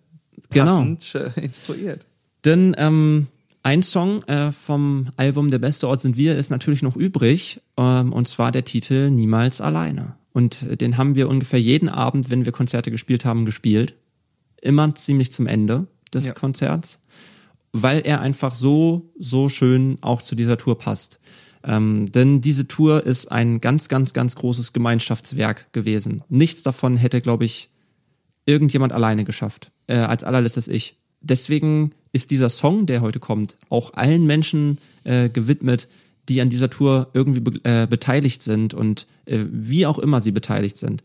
Genau. 0.50 0.66
passend 0.66 1.14
äh, 1.14 1.30
instruiert. 1.44 2.06
Denn 2.44 2.74
ähm, 2.78 3.26
ein 3.62 3.82
Song 3.82 4.22
äh, 4.24 4.50
vom 4.52 5.10
Album 5.16 5.50
Der 5.50 5.58
beste 5.58 5.86
Ort 5.88 6.00
sind 6.00 6.16
wir 6.16 6.36
ist 6.36 6.50
natürlich 6.50 6.82
noch 6.82 6.96
übrig, 6.96 7.60
ähm, 7.76 8.12
und 8.12 8.28
zwar 8.28 8.50
der 8.52 8.64
Titel 8.64 9.10
Niemals 9.10 9.60
alleine. 9.60 10.16
Und 10.32 10.62
äh, 10.62 10.76
den 10.76 10.96
haben 10.96 11.14
wir 11.16 11.28
ungefähr 11.28 11.60
jeden 11.60 11.88
Abend, 11.88 12.30
wenn 12.30 12.44
wir 12.44 12.52
Konzerte 12.52 12.90
gespielt 12.90 13.24
haben, 13.24 13.44
gespielt. 13.44 13.94
Immer 14.62 14.94
ziemlich 14.94 15.32
zum 15.32 15.46
Ende 15.46 15.86
des 16.14 16.26
Ja. 16.26 16.32
Konzerts, 16.32 17.00
weil 17.72 18.00
er 18.04 18.20
einfach 18.20 18.54
so, 18.54 19.10
so 19.18 19.48
schön 19.48 19.98
auch 20.00 20.22
zu 20.22 20.34
dieser 20.34 20.56
Tour 20.56 20.78
passt. 20.78 21.20
Ähm, 21.64 22.10
denn 22.10 22.40
diese 22.40 22.66
Tour 22.68 23.04
ist 23.06 23.30
ein 23.30 23.60
ganz, 23.60 23.88
ganz, 23.88 24.12
ganz 24.12 24.34
großes 24.34 24.72
Gemeinschaftswerk 24.72 25.72
gewesen. 25.72 26.24
Nichts 26.28 26.62
davon 26.62 26.96
hätte, 26.96 27.20
glaube 27.20 27.44
ich, 27.44 27.70
irgendjemand 28.46 28.92
alleine 28.92 29.24
geschafft. 29.24 29.70
Äh, 29.86 29.96
als 29.96 30.24
allerletztes 30.24 30.68
ich. 30.68 30.96
deswegen 31.20 31.92
ist 32.12 32.30
dieser 32.30 32.50
Song, 32.50 32.86
der 32.86 33.00
heute 33.00 33.20
kommt, 33.20 33.58
auch 33.68 33.94
allen 33.94 34.26
Menschen 34.26 34.78
äh, 35.04 35.28
gewidmet, 35.28 35.88
die 36.28 36.40
an 36.40 36.50
dieser 36.50 36.70
Tour 36.70 37.08
irgendwie 37.14 37.40
be 37.40 37.60
äh, 37.64 37.86
beteiligt 37.86 38.42
sind 38.42 38.74
und 38.74 39.06
äh, 39.26 39.38
wie 39.50 39.86
auch 39.86 39.98
immer 39.98 40.20
sie 40.20 40.32
beteiligt 40.32 40.76
sind. 40.76 41.02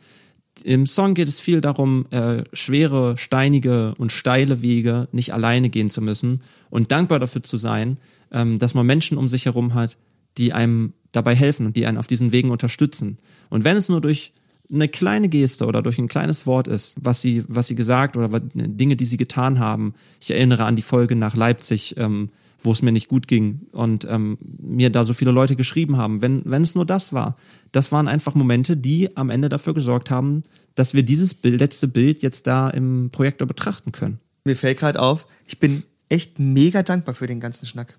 Im 0.64 0.86
Song 0.86 1.14
geht 1.14 1.28
es 1.28 1.40
viel 1.40 1.62
darum, 1.62 2.08
äh, 2.12 2.44
schwere, 2.54 3.18
steinige 3.18 3.94
und 3.98 4.12
steile 4.12 4.62
Wege 4.62 5.08
nicht 5.12 5.34
alleine 5.34 5.70
gehen 5.70 5.90
zu 5.90 6.02
müssen 6.02 6.42
und 6.70 6.92
dankbar 6.92 7.20
dafür 7.20 7.42
zu 7.42 7.58
sein, 7.58 7.98
ähm, 8.32 8.60
dass 8.60 8.74
man 8.74 8.86
Menschen 8.86 9.18
um 9.18 9.28
sich 9.28 9.46
herum 9.46 9.74
hat, 9.74 9.98
die 10.38 10.54
einem 10.54 10.94
dabei 11.12 11.36
helfen 11.36 11.66
und 11.66 11.76
die 11.76 11.86
einen 11.86 11.98
auf 11.98 12.08
diesen 12.08 12.32
Wegen 12.32 12.52
unterstützen. 12.52 13.18
Und 13.50 13.64
wenn 13.64 13.78
es 13.78 13.90
nur 13.90 14.02
durch 14.02 14.34
eine 14.72 14.88
kleine 14.88 15.30
Geste 15.30 15.66
oder 15.66 15.82
durch 15.82 15.98
ein 15.98 16.08
kleines 16.08 16.46
Wort 16.46 16.68
ist, 16.68 16.96
was 17.00 17.22
sie, 17.22 17.44
was 17.48 17.68
sie 17.68 17.76
gesagt 17.76 18.18
oder 18.18 18.40
Dinge, 18.54 18.96
die 18.96 19.06
sie 19.06 19.18
getan 19.18 19.60
haben. 19.60 19.94
Ich 20.22 20.32
erinnere 20.32 20.66
an 20.66 20.76
die 20.76 20.82
Folge 20.82 21.16
nach 21.16 21.36
Leipzig, 21.36 21.96
ähm, 21.98 22.30
wo 22.64 22.72
es 22.72 22.82
mir 22.82 22.92
nicht 22.92 23.08
gut 23.08 23.28
ging 23.28 23.62
und 23.72 24.06
ähm, 24.10 24.38
mir 24.60 24.90
da 24.90 25.04
so 25.04 25.14
viele 25.14 25.32
Leute 25.32 25.56
geschrieben 25.56 25.98
haben. 25.98 26.22
Wenn, 26.22 26.42
wenn 26.44 26.64
es 26.64 26.76
nur 26.76 26.86
das 26.86 27.14
war, 27.14 27.38
das 27.72 27.92
waren 27.92 28.08
einfach 28.08 28.36
Momente, 28.36 28.76
die 28.76 29.16
am 29.16 29.30
Ende 29.30 29.48
dafür 29.48 29.74
gesorgt 29.74 30.10
haben, 30.10 30.42
dass 30.76 30.94
wir 30.94 31.04
dieses 31.04 31.34
Bild, 31.34 31.60
letzte 31.60 31.88
Bild 31.88 32.22
jetzt 32.22 32.46
da 32.48 32.70
im 32.70 33.10
Projektor 33.12 33.48
betrachten 33.48 33.92
können. 33.92 34.20
Mir 34.44 34.56
fällt 34.56 34.80
gerade 34.80 35.00
auf, 35.00 35.26
ich 35.46 35.60
bin 35.60 35.84
echt 36.10 36.40
mega 36.40 36.84
dankbar 36.84 37.16
für 37.16 37.28
den 37.28 37.40
ganzen 37.40 37.68
Schnack. 37.68 37.98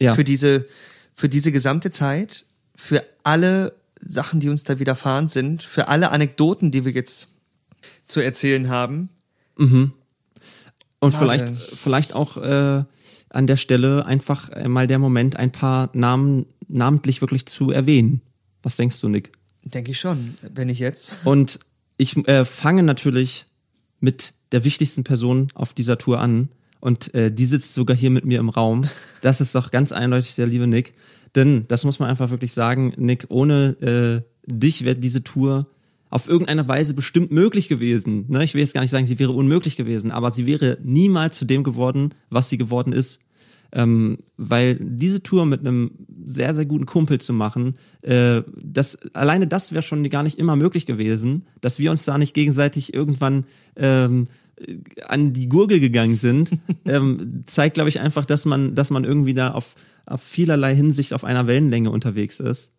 Ja. 0.00 0.14
Für 0.14 0.24
diese, 0.24 0.66
für 1.16 1.28
diese 1.28 1.50
gesamte 1.50 1.90
Zeit, 1.90 2.44
für 2.76 3.04
alle 3.24 3.74
Sachen, 4.00 4.38
die 4.38 4.48
uns 4.48 4.62
da 4.64 4.78
widerfahren 4.78 5.28
sind, 5.28 5.62
für 5.62 5.88
alle 5.88 6.10
Anekdoten, 6.10 6.70
die 6.70 6.84
wir 6.84 6.92
jetzt 6.92 7.28
zu 8.04 8.20
erzählen 8.20 8.68
haben. 8.68 9.08
Mhm. 9.56 9.92
Und 11.00 11.12
Warte. 11.14 11.18
vielleicht, 11.18 11.56
vielleicht 11.74 12.12
auch 12.14 12.36
äh, 12.36 12.84
an 13.30 13.46
der 13.46 13.56
Stelle 13.56 14.06
einfach 14.06 14.50
mal 14.68 14.86
der 14.86 14.98
Moment, 14.98 15.36
ein 15.36 15.52
paar 15.52 15.90
Namen 15.94 16.46
namentlich 16.68 17.20
wirklich 17.20 17.46
zu 17.46 17.70
erwähnen. 17.70 18.20
Was 18.62 18.76
denkst 18.76 19.00
du, 19.00 19.08
Nick? 19.08 19.32
Denke 19.64 19.92
ich 19.92 20.00
schon, 20.00 20.34
wenn 20.54 20.68
ich 20.68 20.78
jetzt. 20.78 21.16
Und 21.24 21.60
ich 21.96 22.16
äh, 22.28 22.44
fange 22.44 22.82
natürlich 22.82 23.46
mit 24.00 24.32
der 24.52 24.64
wichtigsten 24.64 25.04
Person 25.04 25.48
auf 25.54 25.74
dieser 25.74 25.98
Tour 25.98 26.20
an. 26.20 26.50
Und 26.86 27.12
äh, 27.14 27.32
die 27.32 27.46
sitzt 27.46 27.74
sogar 27.74 27.96
hier 27.96 28.10
mit 28.10 28.24
mir 28.24 28.38
im 28.38 28.48
Raum. 28.48 28.84
Das 29.20 29.40
ist 29.40 29.56
doch 29.56 29.72
ganz 29.72 29.90
eindeutig 29.90 30.36
der 30.36 30.46
liebe 30.46 30.68
Nick. 30.68 30.92
Denn, 31.34 31.64
das 31.66 31.84
muss 31.84 31.98
man 31.98 32.08
einfach 32.08 32.30
wirklich 32.30 32.52
sagen, 32.52 32.92
Nick, 32.96 33.26
ohne 33.28 33.76
äh, 33.80 34.22
dich 34.46 34.84
wäre 34.84 34.94
diese 34.94 35.24
Tour 35.24 35.66
auf 36.10 36.28
irgendeine 36.28 36.68
Weise 36.68 36.94
bestimmt 36.94 37.32
möglich 37.32 37.66
gewesen. 37.66 38.26
Ne? 38.28 38.44
Ich 38.44 38.54
will 38.54 38.60
jetzt 38.60 38.72
gar 38.72 38.82
nicht 38.82 38.92
sagen, 38.92 39.04
sie 39.04 39.18
wäre 39.18 39.32
unmöglich 39.32 39.74
gewesen, 39.76 40.12
aber 40.12 40.30
sie 40.30 40.46
wäre 40.46 40.78
niemals 40.80 41.36
zu 41.36 41.44
dem 41.44 41.64
geworden, 41.64 42.14
was 42.30 42.50
sie 42.50 42.56
geworden 42.56 42.92
ist. 42.92 43.18
Ähm, 43.72 44.18
weil 44.36 44.78
diese 44.80 45.24
Tour 45.24 45.44
mit 45.44 45.62
einem 45.62 45.90
sehr, 46.24 46.54
sehr 46.54 46.66
guten 46.66 46.86
Kumpel 46.86 47.20
zu 47.20 47.32
machen, 47.32 47.74
äh, 48.02 48.42
das, 48.62 48.96
alleine 49.12 49.48
das 49.48 49.72
wäre 49.72 49.82
schon 49.82 50.08
gar 50.08 50.22
nicht 50.22 50.38
immer 50.38 50.54
möglich 50.54 50.86
gewesen, 50.86 51.46
dass 51.60 51.80
wir 51.80 51.90
uns 51.90 52.04
da 52.04 52.16
nicht 52.16 52.32
gegenseitig 52.32 52.94
irgendwann 52.94 53.44
ähm, 53.74 54.28
an 55.06 55.32
die 55.32 55.48
Gurgel 55.48 55.80
gegangen 55.80 56.16
sind, 56.16 56.58
ähm, 56.84 57.42
zeigt, 57.46 57.74
glaube 57.74 57.88
ich, 57.88 58.00
einfach, 58.00 58.24
dass 58.24 58.44
man, 58.44 58.74
dass 58.74 58.90
man 58.90 59.04
irgendwie 59.04 59.34
da 59.34 59.50
auf, 59.50 59.74
auf 60.06 60.22
vielerlei 60.22 60.74
Hinsicht 60.74 61.12
auf 61.12 61.24
einer 61.24 61.46
Wellenlänge 61.46 61.90
unterwegs 61.90 62.40
ist. 62.40 62.72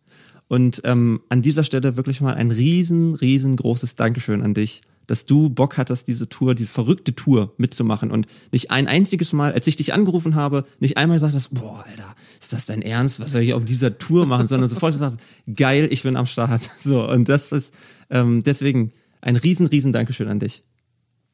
Und 0.48 0.80
ähm, 0.84 1.20
an 1.28 1.42
dieser 1.42 1.62
Stelle 1.62 1.96
wirklich 1.96 2.20
mal 2.20 2.34
ein 2.34 2.50
riesen, 2.50 3.14
riesengroßes 3.14 3.96
Dankeschön 3.96 4.42
an 4.42 4.54
dich, 4.54 4.80
dass 5.06 5.26
du 5.26 5.50
Bock 5.50 5.76
hattest, 5.76 6.08
diese 6.08 6.28
Tour, 6.28 6.54
diese 6.54 6.70
verrückte 6.70 7.14
Tour 7.14 7.54
mitzumachen 7.58 8.10
und 8.10 8.26
nicht 8.50 8.70
ein 8.70 8.88
einziges 8.88 9.32
Mal, 9.32 9.52
als 9.52 9.66
ich 9.66 9.76
dich 9.76 9.92
angerufen 9.92 10.34
habe, 10.34 10.64
nicht 10.80 10.96
einmal 10.96 11.16
gesagt 11.16 11.34
hast, 11.34 11.54
boah, 11.54 11.84
Alter, 11.88 12.14
ist 12.40 12.52
das 12.52 12.66
dein 12.66 12.82
Ernst? 12.82 13.20
Was 13.20 13.32
soll 13.32 13.42
ich 13.42 13.54
auf 13.54 13.64
dieser 13.64 13.98
Tour 13.98 14.26
machen? 14.26 14.46
Sondern 14.48 14.68
sofort 14.68 14.92
gesagt, 14.92 15.18
geil, 15.54 15.88
ich 15.90 16.02
bin 16.02 16.16
am 16.16 16.26
Start. 16.26 16.62
So, 16.80 17.06
und 17.06 17.28
das 17.28 17.52
ist 17.52 17.74
ähm, 18.08 18.42
deswegen 18.42 18.92
ein 19.20 19.36
riesen, 19.36 19.66
riesen 19.66 19.92
Dankeschön 19.92 20.28
an 20.28 20.38
dich. 20.38 20.62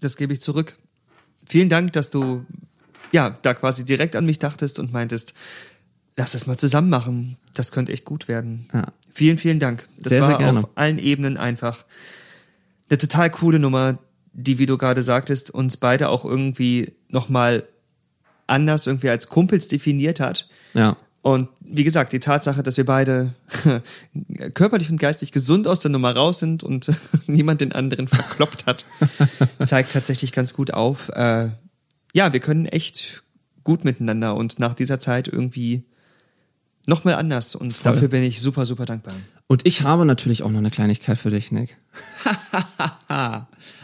Das 0.01 0.17
gebe 0.17 0.33
ich 0.33 0.41
zurück. 0.41 0.77
Vielen 1.49 1.69
Dank, 1.69 1.93
dass 1.93 2.11
du 2.11 2.45
ja 3.13 3.31
da 3.43 3.55
quasi 3.55 3.85
direkt 3.85 4.17
an 4.17 4.27
mich 4.27 4.39
dachtest 4.39 4.79
und 4.79 4.93
meintest, 4.93 5.35
lass 6.17 6.33
das 6.33 6.47
mal 6.47 6.59
zusammen 6.59 6.91
machen. 6.91 7.37
Das 7.55 7.73
könnte 7.73 7.93
echt 7.93 8.05
gut 8.05 8.29
werden. 8.29 8.69
Ja. 8.73 8.87
Vielen, 9.13 9.39
vielen 9.39 9.61
Dank. 9.61 9.89
Das 9.97 10.13
Sehr, 10.13 10.23
war 10.23 10.39
sehr 10.39 10.59
auf 10.59 10.69
allen 10.75 10.99
Ebenen 10.99 11.37
einfach 11.37 11.85
eine 12.89 12.99
total 12.99 13.31
coole 13.31 13.59
Nummer, 13.59 13.99
die, 14.33 14.59
wie 14.59 14.67
du 14.67 14.77
gerade 14.77 15.03
sagtest, 15.03 15.51
uns 15.51 15.77
beide 15.77 16.09
auch 16.09 16.25
irgendwie 16.25 16.93
nochmal 17.09 17.69
anders 18.47 18.87
irgendwie 18.87 19.09
als 19.09 19.29
Kumpels 19.29 19.69
definiert 19.69 20.21
hat. 20.21 20.49
Ja. 20.75 20.97
Und 21.25 21.49
wie 21.61 21.85
gesagt, 21.85 22.13
die 22.13 22.19
Tatsache, 22.19 22.63
dass 22.63 22.77
wir 22.77 22.85
beide 22.85 23.33
körperlich 24.53 24.91
und 24.91 24.99
geistig 24.99 25.33
gesund 25.33 25.67
aus 25.67 25.81
der 25.81 25.91
Nummer 25.91 26.15
raus 26.15 26.41
sind 26.41 26.63
und 26.63 26.93
niemand 27.27 27.63
den 27.63 27.73
anderen 27.73 28.09
verkloppt 28.09 28.67
hat, 28.67 28.85
zeigt 29.65 29.93
tatsächlich 29.93 30.33
ganz 30.33 30.53
gut 30.53 30.75
auf. 30.75 31.09
Äh, 31.09 31.49
ja, 32.13 32.35
wir 32.35 32.41
können 32.41 32.67
echt 32.67 33.23
gut 33.65 33.87
miteinander 33.87 34.37
und 34.37 34.59
nach 34.59 34.75
dieser 34.75 34.99
Zeit 34.99 35.27
irgendwie 35.27 35.85
noch 36.85 37.05
mal 37.05 37.15
anders. 37.15 37.55
Und 37.55 37.73
Voll. 37.73 37.95
dafür 37.95 38.09
bin 38.09 38.23
ich 38.23 38.43
super, 38.43 38.67
super 38.67 38.85
dankbar. 38.85 39.15
Und 39.47 39.67
ich 39.67 39.81
habe 39.81 40.05
natürlich 40.05 40.43
auch 40.43 40.51
noch 40.51 40.59
eine 40.59 40.71
Kleinigkeit 40.71 41.17
für 41.17 41.31
dich, 41.31 41.51
Nick. 41.51 41.79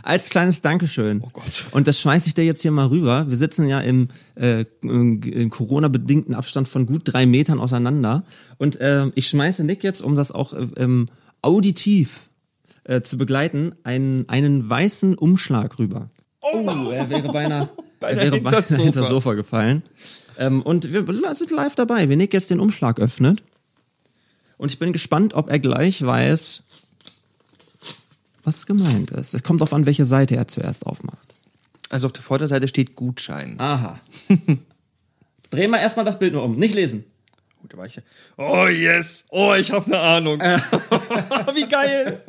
Als 0.02 0.30
kleines 0.30 0.60
Dankeschön. 0.60 1.22
Oh 1.22 1.30
Gott. 1.32 1.66
Und 1.72 1.86
das 1.86 2.00
schmeiße 2.00 2.28
ich 2.28 2.34
dir 2.34 2.44
jetzt 2.44 2.62
hier 2.62 2.70
mal 2.70 2.86
rüber. 2.86 3.28
Wir 3.28 3.36
sitzen 3.36 3.66
ja 3.66 3.80
im, 3.80 4.08
äh, 4.36 4.64
im, 4.82 5.50
Corona-bedingten 5.50 6.34
Abstand 6.34 6.68
von 6.68 6.86
gut 6.86 7.02
drei 7.04 7.26
Metern 7.26 7.60
auseinander. 7.60 8.24
Und 8.58 8.78
ähm, 8.80 9.12
ich 9.14 9.28
schmeiße 9.28 9.64
Nick 9.64 9.82
jetzt, 9.82 10.00
um 10.00 10.14
das 10.14 10.32
auch 10.32 10.52
äh, 10.52 10.66
ähm, 10.76 11.06
auditiv 11.42 12.28
äh, 12.84 13.02
zu 13.02 13.18
begleiten, 13.18 13.74
einen, 13.82 14.28
einen 14.28 14.68
weißen 14.68 15.16
Umschlag 15.16 15.78
rüber. 15.78 16.08
Oh, 16.40 16.90
er 16.92 17.10
wäre 17.10 17.32
beinahe, 17.32 17.68
er 18.00 18.16
wäre 18.16 18.30
hinter 18.30 18.40
beinahe 18.40 18.62
Sofa. 18.62 18.82
hinter 18.82 19.04
Sofa 19.04 19.34
gefallen. 19.34 19.82
Ähm, 20.38 20.62
und 20.62 20.92
wir 20.92 21.04
sind 21.34 21.50
live 21.50 21.74
dabei, 21.74 22.08
wie 22.08 22.16
Nick 22.16 22.32
jetzt 22.32 22.50
den 22.50 22.60
Umschlag 22.60 22.98
öffnet. 22.98 23.42
Und 24.56 24.70
ich 24.70 24.78
bin 24.78 24.92
gespannt, 24.92 25.34
ob 25.34 25.50
er 25.50 25.58
gleich 25.58 26.04
weiß, 26.04 26.62
was 28.44 28.66
gemeint 28.66 29.10
ist. 29.10 29.34
Es 29.34 29.42
kommt 29.42 29.60
darauf 29.60 29.72
an, 29.72 29.86
welche 29.86 30.06
Seite 30.06 30.36
er 30.36 30.48
zuerst 30.48 30.86
aufmacht. 30.86 31.34
Also 31.88 32.06
auf 32.06 32.12
der 32.12 32.22
Vorderseite 32.22 32.68
steht 32.68 32.94
Gutschein. 32.94 33.58
Aha. 33.58 33.98
Drehen 35.50 35.70
wir 35.70 35.80
erstmal 35.80 36.04
das 36.04 36.18
Bild 36.18 36.32
nur 36.32 36.44
um. 36.44 36.56
Nicht 36.56 36.74
lesen. 36.74 37.04
Gut, 37.60 37.74
da 37.74 37.76
war 37.76 37.86
ich 37.86 37.96
ja. 37.96 38.02
Oh 38.38 38.68
yes, 38.68 39.26
oh 39.30 39.54
ich 39.58 39.70
habe 39.72 39.86
eine 39.86 39.98
Ahnung. 39.98 40.40
Wie 41.54 41.68
geil. 41.68 42.22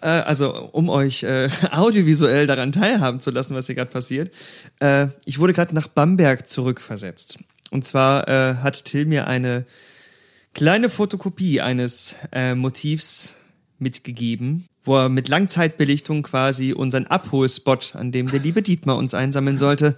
äh, 0.00 0.06
also 0.06 0.70
um 0.72 0.88
euch 0.88 1.24
äh, 1.24 1.50
audiovisuell 1.72 2.46
daran 2.46 2.72
teilhaben 2.72 3.20
zu 3.20 3.30
lassen, 3.30 3.54
was 3.54 3.66
hier 3.66 3.74
gerade 3.74 3.90
passiert. 3.90 4.32
Äh, 4.80 5.08
ich 5.26 5.40
wurde 5.40 5.52
gerade 5.52 5.74
nach 5.74 5.88
Bamberg 5.88 6.46
zurückversetzt. 6.46 7.40
Und 7.70 7.84
zwar 7.84 8.28
äh, 8.28 8.54
hat 8.56 8.84
Till 8.84 9.04
mir 9.04 9.26
eine 9.26 9.66
kleine 10.54 10.88
Fotokopie 10.88 11.60
eines 11.60 12.14
äh, 12.32 12.54
Motivs 12.54 13.34
mitgegeben, 13.82 14.64
wo 14.84 14.96
er 14.96 15.08
mit 15.08 15.28
Langzeitbelichtung 15.28 16.22
quasi 16.22 16.72
unseren 16.72 17.06
Abholspot, 17.06 17.94
an 17.94 18.12
dem 18.12 18.30
der 18.30 18.40
liebe 18.40 18.62
Dietmar 18.62 18.96
uns 18.96 19.14
einsammeln 19.14 19.56
sollte, 19.56 19.96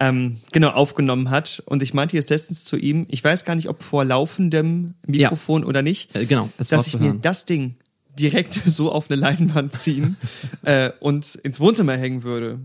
ähm, 0.00 0.38
genau 0.52 0.70
aufgenommen 0.70 1.30
hat. 1.30 1.62
Und 1.66 1.82
ich 1.82 1.92
meinte 1.92 2.16
jetzt 2.16 2.30
letztens 2.30 2.64
zu 2.64 2.76
ihm, 2.76 3.06
ich 3.08 3.22
weiß 3.22 3.44
gar 3.44 3.54
nicht, 3.54 3.68
ob 3.68 3.82
vor 3.82 4.04
laufendem 4.04 4.94
Mikrofon 5.06 5.64
oder 5.64 5.82
nicht, 5.82 6.14
Äh, 6.14 6.26
genau, 6.26 6.48
dass 6.56 6.86
ich 6.86 6.98
mir 6.98 7.14
das 7.14 7.44
Ding 7.44 7.74
direkt 8.18 8.54
so 8.66 8.90
auf 8.92 9.10
eine 9.10 9.20
Leinwand 9.20 9.72
ziehen 9.74 10.16
äh, 10.62 10.90
und 11.00 11.34
ins 11.36 11.60
Wohnzimmer 11.60 11.96
hängen 11.96 12.22
würde. 12.22 12.60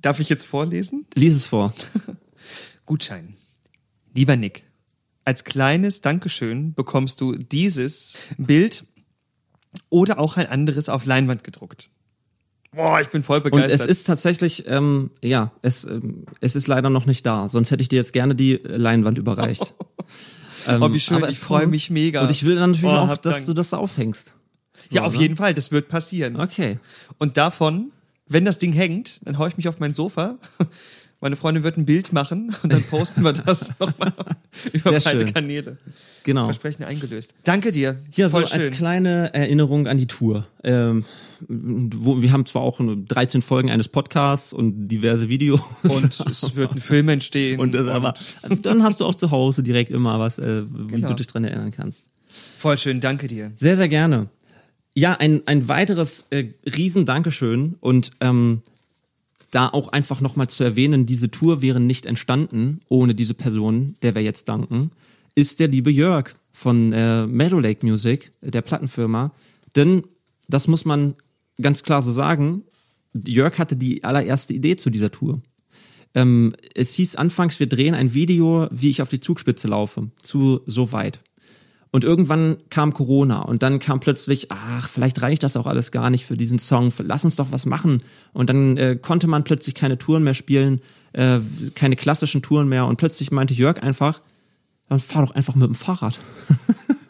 Darf 0.00 0.20
ich 0.20 0.28
jetzt 0.28 0.46
vorlesen? 0.46 1.06
Lies 1.14 1.36
es 1.36 1.46
vor. 1.46 1.74
Gutschein. 2.86 3.34
Lieber 4.14 4.36
Nick, 4.36 4.64
als 5.24 5.44
kleines 5.44 6.00
Dankeschön 6.00 6.74
bekommst 6.74 7.20
du 7.20 7.36
dieses 7.36 8.16
Bild 8.38 8.84
oder 9.88 10.18
auch 10.18 10.36
ein 10.36 10.46
anderes 10.46 10.88
auf 10.88 11.04
Leinwand 11.06 11.44
gedruckt. 11.44 11.90
Boah, 12.72 13.00
ich 13.00 13.08
bin 13.08 13.24
voll 13.24 13.38
Und 13.38 13.44
begeistert. 13.50 13.80
es 13.80 13.86
ist 13.86 14.06
tatsächlich, 14.06 14.64
ähm, 14.68 15.10
ja, 15.24 15.50
es, 15.62 15.84
ähm, 15.84 16.24
es 16.40 16.54
ist 16.54 16.68
leider 16.68 16.88
noch 16.88 17.04
nicht 17.06 17.26
da. 17.26 17.48
Sonst 17.48 17.70
hätte 17.72 17.82
ich 17.82 17.88
dir 17.88 17.96
jetzt 17.96 18.12
gerne 18.12 18.34
die 18.36 18.60
Leinwand 18.62 19.18
überreicht. 19.18 19.74
Ähm, 20.68 20.82
Oh, 20.82 20.92
wie 20.92 21.00
schön, 21.00 21.16
aber 21.16 21.28
ich 21.28 21.36
es 21.36 21.40
freu 21.40 21.60
kommt. 21.60 21.70
mich 21.72 21.88
mega. 21.90 22.20
Und 22.22 22.30
ich 22.30 22.44
will 22.44 22.54
dann 22.56 22.72
natürlich 22.72 22.94
Oh, 22.94 22.98
auch, 23.12 23.16
dass 23.16 23.36
Dank. 23.36 23.46
du 23.46 23.54
das 23.54 23.72
aufhängst. 23.72 24.34
ja, 24.90 25.00
So, 25.00 25.06
auf 25.08 25.14
ne? 25.14 25.20
jeden 25.22 25.36
Fall, 25.36 25.54
das 25.54 25.72
wird 25.72 25.88
passieren. 25.88 26.36
Okay. 26.36 26.78
Und 27.18 27.36
davon, 27.38 27.90
wenn 28.28 28.44
das 28.44 28.58
Ding 28.58 28.72
hängt, 28.74 29.20
dann 29.24 29.38
hau 29.38 29.46
ich 29.46 29.56
mich 29.56 29.68
auf 29.68 29.80
mein 29.80 29.92
Sofa, 29.94 30.36
Meine 31.22 31.36
Freundin 31.36 31.62
wird 31.64 31.76
ein 31.76 31.84
Bild 31.84 32.12
machen 32.14 32.54
und 32.62 32.72
dann 32.72 32.82
posten 32.84 33.22
wir 33.22 33.32
das 33.34 33.74
nochmal 33.78 34.12
über 34.72 34.90
Sehr 34.98 35.00
beide 35.00 35.24
schön. 35.26 35.34
Kanäle. 35.34 35.76
Genau. 36.24 36.46
Versprechen 36.46 36.84
eingelöst. 36.84 37.34
Danke 37.44 37.72
dir. 37.72 37.98
Ja, 38.14 38.28
so 38.28 38.38
als 38.38 38.70
kleine 38.70 39.32
Erinnerung 39.34 39.86
an 39.86 39.98
die 39.98 40.06
Tour. 40.06 40.46
Ähm, 40.64 41.04
wo, 41.48 42.20
wir 42.20 42.32
haben 42.32 42.44
zwar 42.46 42.62
auch 42.62 42.78
nur 42.80 42.96
13 42.96 43.42
Folgen 43.42 43.70
eines 43.70 43.88
Podcasts 43.88 44.52
und 44.52 44.88
diverse 44.88 45.28
Videos. 45.28 45.60
Und 45.82 46.20
es 46.30 46.54
wird 46.56 46.72
ein 46.72 46.80
Film 46.80 47.08
entstehen. 47.08 47.60
Und 47.60 47.74
das, 47.74 47.86
aber 47.88 48.14
dann 48.62 48.82
hast 48.82 49.00
du 49.00 49.06
auch 49.06 49.14
zu 49.14 49.30
Hause 49.30 49.62
direkt 49.62 49.90
immer 49.90 50.18
was, 50.18 50.38
äh, 50.38 50.62
wie 50.70 50.96
Genau. 50.96 51.08
du 51.08 51.14
dich 51.14 51.26
dran 51.26 51.44
erinnern 51.44 51.70
kannst. 51.70 52.08
Voll 52.58 52.76
schön, 52.78 53.00
danke 53.00 53.26
dir. 53.26 53.52
Sehr, 53.56 53.76
sehr 53.76 53.88
gerne. 53.88 54.26
Ja, 54.94 55.14
ein, 55.14 55.42
ein 55.46 55.68
weiteres 55.68 56.26
äh, 56.30 56.46
Riesen-Dankeschön 56.66 57.76
und 57.80 58.10
ähm, 58.20 58.62
da 59.50 59.68
auch 59.68 59.88
einfach 59.88 60.20
nochmal 60.20 60.48
zu 60.48 60.64
erwähnen, 60.64 61.06
diese 61.06 61.30
Tour 61.30 61.62
wäre 61.62 61.80
nicht 61.80 62.06
entstanden 62.06 62.80
ohne 62.88 63.14
diese 63.14 63.34
Person, 63.34 63.94
der 64.02 64.14
wir 64.14 64.22
jetzt 64.22 64.48
danken, 64.48 64.92
ist 65.34 65.60
der 65.60 65.68
liebe 65.68 65.90
Jörg 65.90 66.34
von 66.52 66.92
äh, 66.92 67.26
Meadow 67.26 67.60
Lake 67.60 67.84
Music, 67.86 68.32
der 68.42 68.62
Plattenfirma. 68.62 69.32
Denn, 69.76 70.02
das 70.48 70.68
muss 70.68 70.84
man 70.84 71.14
ganz 71.60 71.82
klar 71.82 72.02
so 72.02 72.12
sagen, 72.12 72.64
Jörg 73.12 73.58
hatte 73.58 73.76
die 73.76 74.04
allererste 74.04 74.54
Idee 74.54 74.76
zu 74.76 74.90
dieser 74.90 75.10
Tour. 75.10 75.40
Ähm, 76.14 76.54
es 76.74 76.94
hieß 76.94 77.16
anfangs, 77.16 77.60
wir 77.60 77.68
drehen 77.68 77.94
ein 77.94 78.14
Video, 78.14 78.68
wie 78.70 78.90
ich 78.90 79.02
auf 79.02 79.10
die 79.10 79.20
Zugspitze 79.20 79.68
laufe, 79.68 80.10
zu 80.22 80.60
so 80.66 80.92
weit. 80.92 81.20
Und 81.92 82.04
irgendwann 82.04 82.58
kam 82.70 82.92
Corona 82.92 83.42
und 83.42 83.64
dann 83.64 83.80
kam 83.80 83.98
plötzlich, 83.98 84.52
ach, 84.52 84.88
vielleicht 84.88 85.22
reicht 85.22 85.42
das 85.42 85.56
auch 85.56 85.66
alles 85.66 85.90
gar 85.90 86.08
nicht 86.08 86.24
für 86.24 86.36
diesen 86.36 86.60
Song, 86.60 86.92
lass 86.98 87.24
uns 87.24 87.34
doch 87.34 87.50
was 87.50 87.66
machen. 87.66 88.02
Und 88.32 88.48
dann 88.48 88.76
äh, 88.76 88.96
konnte 88.96 89.26
man 89.26 89.42
plötzlich 89.42 89.74
keine 89.74 89.98
Touren 89.98 90.22
mehr 90.22 90.34
spielen, 90.34 90.80
äh, 91.12 91.40
keine 91.74 91.96
klassischen 91.96 92.42
Touren 92.42 92.68
mehr. 92.68 92.86
Und 92.86 92.96
plötzlich 92.96 93.32
meinte 93.32 93.54
Jörg 93.54 93.82
einfach, 93.82 94.20
dann 94.88 95.00
fahr 95.00 95.26
doch 95.26 95.34
einfach 95.34 95.56
mit 95.56 95.66
dem 95.66 95.74
Fahrrad. 95.74 96.18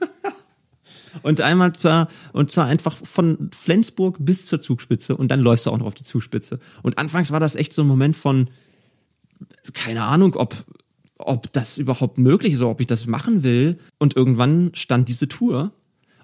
und 1.22 1.42
einmal 1.42 1.74
zwar, 1.74 2.08
und 2.32 2.50
zwar 2.50 2.66
einfach 2.66 2.96
von 2.96 3.50
Flensburg 3.54 4.16
bis 4.18 4.46
zur 4.46 4.62
Zugspitze 4.62 5.14
und 5.14 5.30
dann 5.30 5.40
läufst 5.40 5.66
du 5.66 5.70
auch 5.70 5.78
noch 5.78 5.86
auf 5.86 5.94
die 5.94 6.04
Zugspitze. 6.04 6.58
Und 6.82 6.96
anfangs 6.96 7.32
war 7.32 7.40
das 7.40 7.54
echt 7.54 7.74
so 7.74 7.82
ein 7.82 7.88
Moment 7.88 8.16
von, 8.16 8.48
keine 9.74 10.04
Ahnung, 10.04 10.36
ob, 10.36 10.54
ob 11.26 11.52
das 11.52 11.78
überhaupt 11.78 12.18
möglich 12.18 12.54
ist, 12.54 12.62
ob 12.62 12.80
ich 12.80 12.86
das 12.86 13.06
machen 13.06 13.42
will. 13.42 13.78
Und 13.98 14.16
irgendwann 14.16 14.70
stand 14.74 15.08
diese 15.08 15.28
Tour 15.28 15.72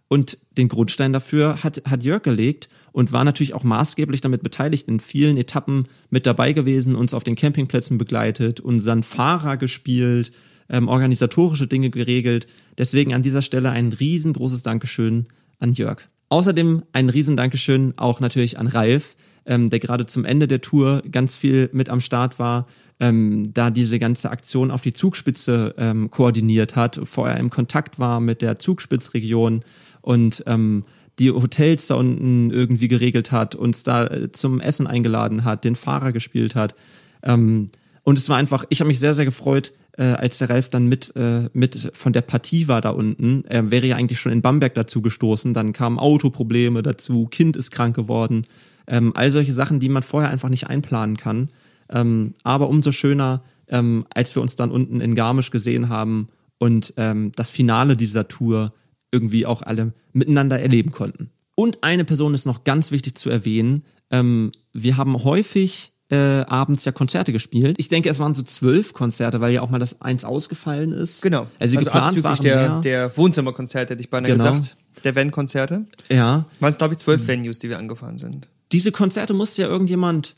und 0.08 0.38
den 0.56 0.68
Grundstein 0.68 1.12
dafür 1.12 1.62
hat, 1.64 1.82
hat 1.88 2.02
Jörg 2.02 2.22
gelegt 2.22 2.68
und 2.92 3.12
war 3.12 3.24
natürlich 3.24 3.54
auch 3.54 3.64
maßgeblich 3.64 4.20
damit 4.20 4.42
beteiligt, 4.42 4.88
in 4.88 5.00
vielen 5.00 5.36
Etappen 5.36 5.86
mit 6.10 6.26
dabei 6.26 6.52
gewesen, 6.52 6.94
uns 6.94 7.12
auf 7.12 7.24
den 7.24 7.34
Campingplätzen 7.34 7.98
begleitet, 7.98 8.60
unseren 8.60 9.02
Fahrer 9.02 9.56
gespielt, 9.56 10.32
ähm, 10.68 10.88
organisatorische 10.88 11.66
Dinge 11.66 11.90
geregelt. 11.90 12.46
Deswegen 12.78 13.14
an 13.14 13.22
dieser 13.22 13.42
Stelle 13.42 13.70
ein 13.70 13.92
riesengroßes 13.92 14.62
Dankeschön 14.62 15.26
an 15.58 15.72
Jörg. 15.72 16.02
Außerdem 16.28 16.82
ein 16.92 17.08
riesen 17.08 17.36
Dankeschön 17.36 17.94
auch 17.96 18.20
natürlich 18.20 18.58
an 18.58 18.66
Ralf, 18.66 19.16
ähm, 19.46 19.70
der 19.70 19.78
gerade 19.78 20.06
zum 20.06 20.24
Ende 20.24 20.46
der 20.48 20.60
Tour 20.60 21.02
ganz 21.10 21.36
viel 21.36 21.70
mit 21.72 21.88
am 21.88 22.00
Start 22.00 22.38
war, 22.38 22.66
ähm, 23.00 23.52
da 23.52 23.70
diese 23.70 23.98
ganze 23.98 24.30
Aktion 24.30 24.70
auf 24.70 24.82
die 24.82 24.92
Zugspitze 24.92 25.74
ähm, 25.78 26.10
koordiniert 26.10 26.76
hat, 26.76 27.00
vorher 27.04 27.38
im 27.38 27.50
Kontakt 27.50 27.98
war 27.98 28.20
mit 28.20 28.42
der 28.42 28.58
Zugspitzregion 28.58 29.60
und 30.00 30.44
ähm, 30.46 30.84
die 31.18 31.30
Hotels 31.30 31.86
da 31.86 31.94
unten 31.94 32.50
irgendwie 32.50 32.88
geregelt 32.88 33.32
hat, 33.32 33.54
uns 33.54 33.82
da 33.82 34.06
äh, 34.06 34.32
zum 34.32 34.60
Essen 34.60 34.86
eingeladen 34.86 35.44
hat, 35.44 35.64
den 35.64 35.76
Fahrer 35.76 36.12
gespielt 36.12 36.54
hat. 36.54 36.74
Ähm, 37.22 37.66
und 38.02 38.18
es 38.18 38.28
war 38.28 38.36
einfach, 38.36 38.64
ich 38.68 38.80
habe 38.80 38.88
mich 38.88 38.98
sehr, 38.98 39.14
sehr 39.14 39.24
gefreut, 39.24 39.72
äh, 39.98 40.04
als 40.04 40.38
der 40.38 40.50
Ralf 40.50 40.68
dann 40.68 40.86
mit, 40.86 41.14
äh, 41.16 41.48
mit 41.52 41.90
von 41.94 42.12
der 42.12 42.20
Partie 42.20 42.68
war 42.68 42.80
da 42.80 42.90
unten. 42.90 43.44
Er 43.48 43.70
wäre 43.70 43.86
ja 43.86 43.96
eigentlich 43.96 44.20
schon 44.20 44.32
in 44.32 44.42
Bamberg 44.42 44.74
dazu 44.74 45.02
gestoßen. 45.02 45.54
Dann 45.54 45.72
kamen 45.72 45.98
Autoprobleme 45.98 46.82
dazu, 46.82 47.26
Kind 47.26 47.56
ist 47.56 47.70
krank 47.70 47.96
geworden. 47.96 48.46
Ähm, 48.86 49.12
all 49.16 49.30
solche 49.30 49.52
Sachen, 49.52 49.80
die 49.80 49.88
man 49.88 50.02
vorher 50.02 50.30
einfach 50.30 50.48
nicht 50.48 50.68
einplanen 50.68 51.16
kann. 51.16 51.48
Ähm, 51.90 52.34
aber 52.42 52.68
umso 52.68 52.92
schöner, 52.92 53.42
ähm, 53.68 54.04
als 54.14 54.34
wir 54.34 54.42
uns 54.42 54.56
dann 54.56 54.70
unten 54.70 55.00
in 55.00 55.14
Garmisch 55.14 55.50
gesehen 55.50 55.88
haben 55.88 56.28
und 56.58 56.94
ähm, 56.96 57.32
das 57.36 57.50
Finale 57.50 57.96
dieser 57.96 58.28
Tour 58.28 58.72
irgendwie 59.12 59.46
auch 59.46 59.62
alle 59.62 59.92
miteinander 60.12 60.58
erleben 60.60 60.90
konnten. 60.92 61.30
Und 61.54 61.82
eine 61.84 62.04
Person 62.04 62.34
ist 62.34 62.44
noch 62.46 62.64
ganz 62.64 62.90
wichtig 62.90 63.14
zu 63.14 63.30
erwähnen. 63.30 63.84
Ähm, 64.10 64.52
wir 64.72 64.96
haben 64.96 65.22
häufig 65.24 65.92
äh, 66.10 66.16
abends 66.16 66.84
ja 66.84 66.92
Konzerte 66.92 67.32
gespielt. 67.32 67.76
Ich 67.78 67.88
denke, 67.88 68.08
es 68.08 68.18
waren 68.20 68.34
so 68.34 68.42
zwölf 68.42 68.92
Konzerte, 68.92 69.40
weil 69.40 69.52
ja 69.52 69.62
auch 69.62 69.70
mal 69.70 69.78
das 69.78 70.02
eins 70.02 70.24
ausgefallen 70.24 70.92
ist. 70.92 71.22
Genau. 71.22 71.46
Also, 71.58 71.78
geplant 71.78 72.04
abzüglich 72.18 72.24
waren 72.24 72.42
der, 72.42 72.56
mehr. 72.56 72.80
der 72.82 73.16
Wohnzimmerkonzerte, 73.16 73.94
hätte 73.94 74.02
ich 74.02 74.10
beinahe 74.10 74.32
Genau. 74.32 74.52
gesagt. 74.52 74.76
Der 75.02 75.16
Van-Konzerte. 75.16 75.86
ja. 76.10 76.46
Waren 76.60 76.70
es, 76.70 76.78
glaube 76.78 76.94
ich, 76.94 76.98
zwölf 76.98 77.26
Venues, 77.26 77.58
die 77.58 77.68
wir 77.68 77.78
angefahren 77.78 78.18
sind. 78.18 78.48
Diese 78.72 78.92
Konzerte 78.92 79.34
musste 79.34 79.62
ja 79.62 79.68
irgendjemand 79.68 80.34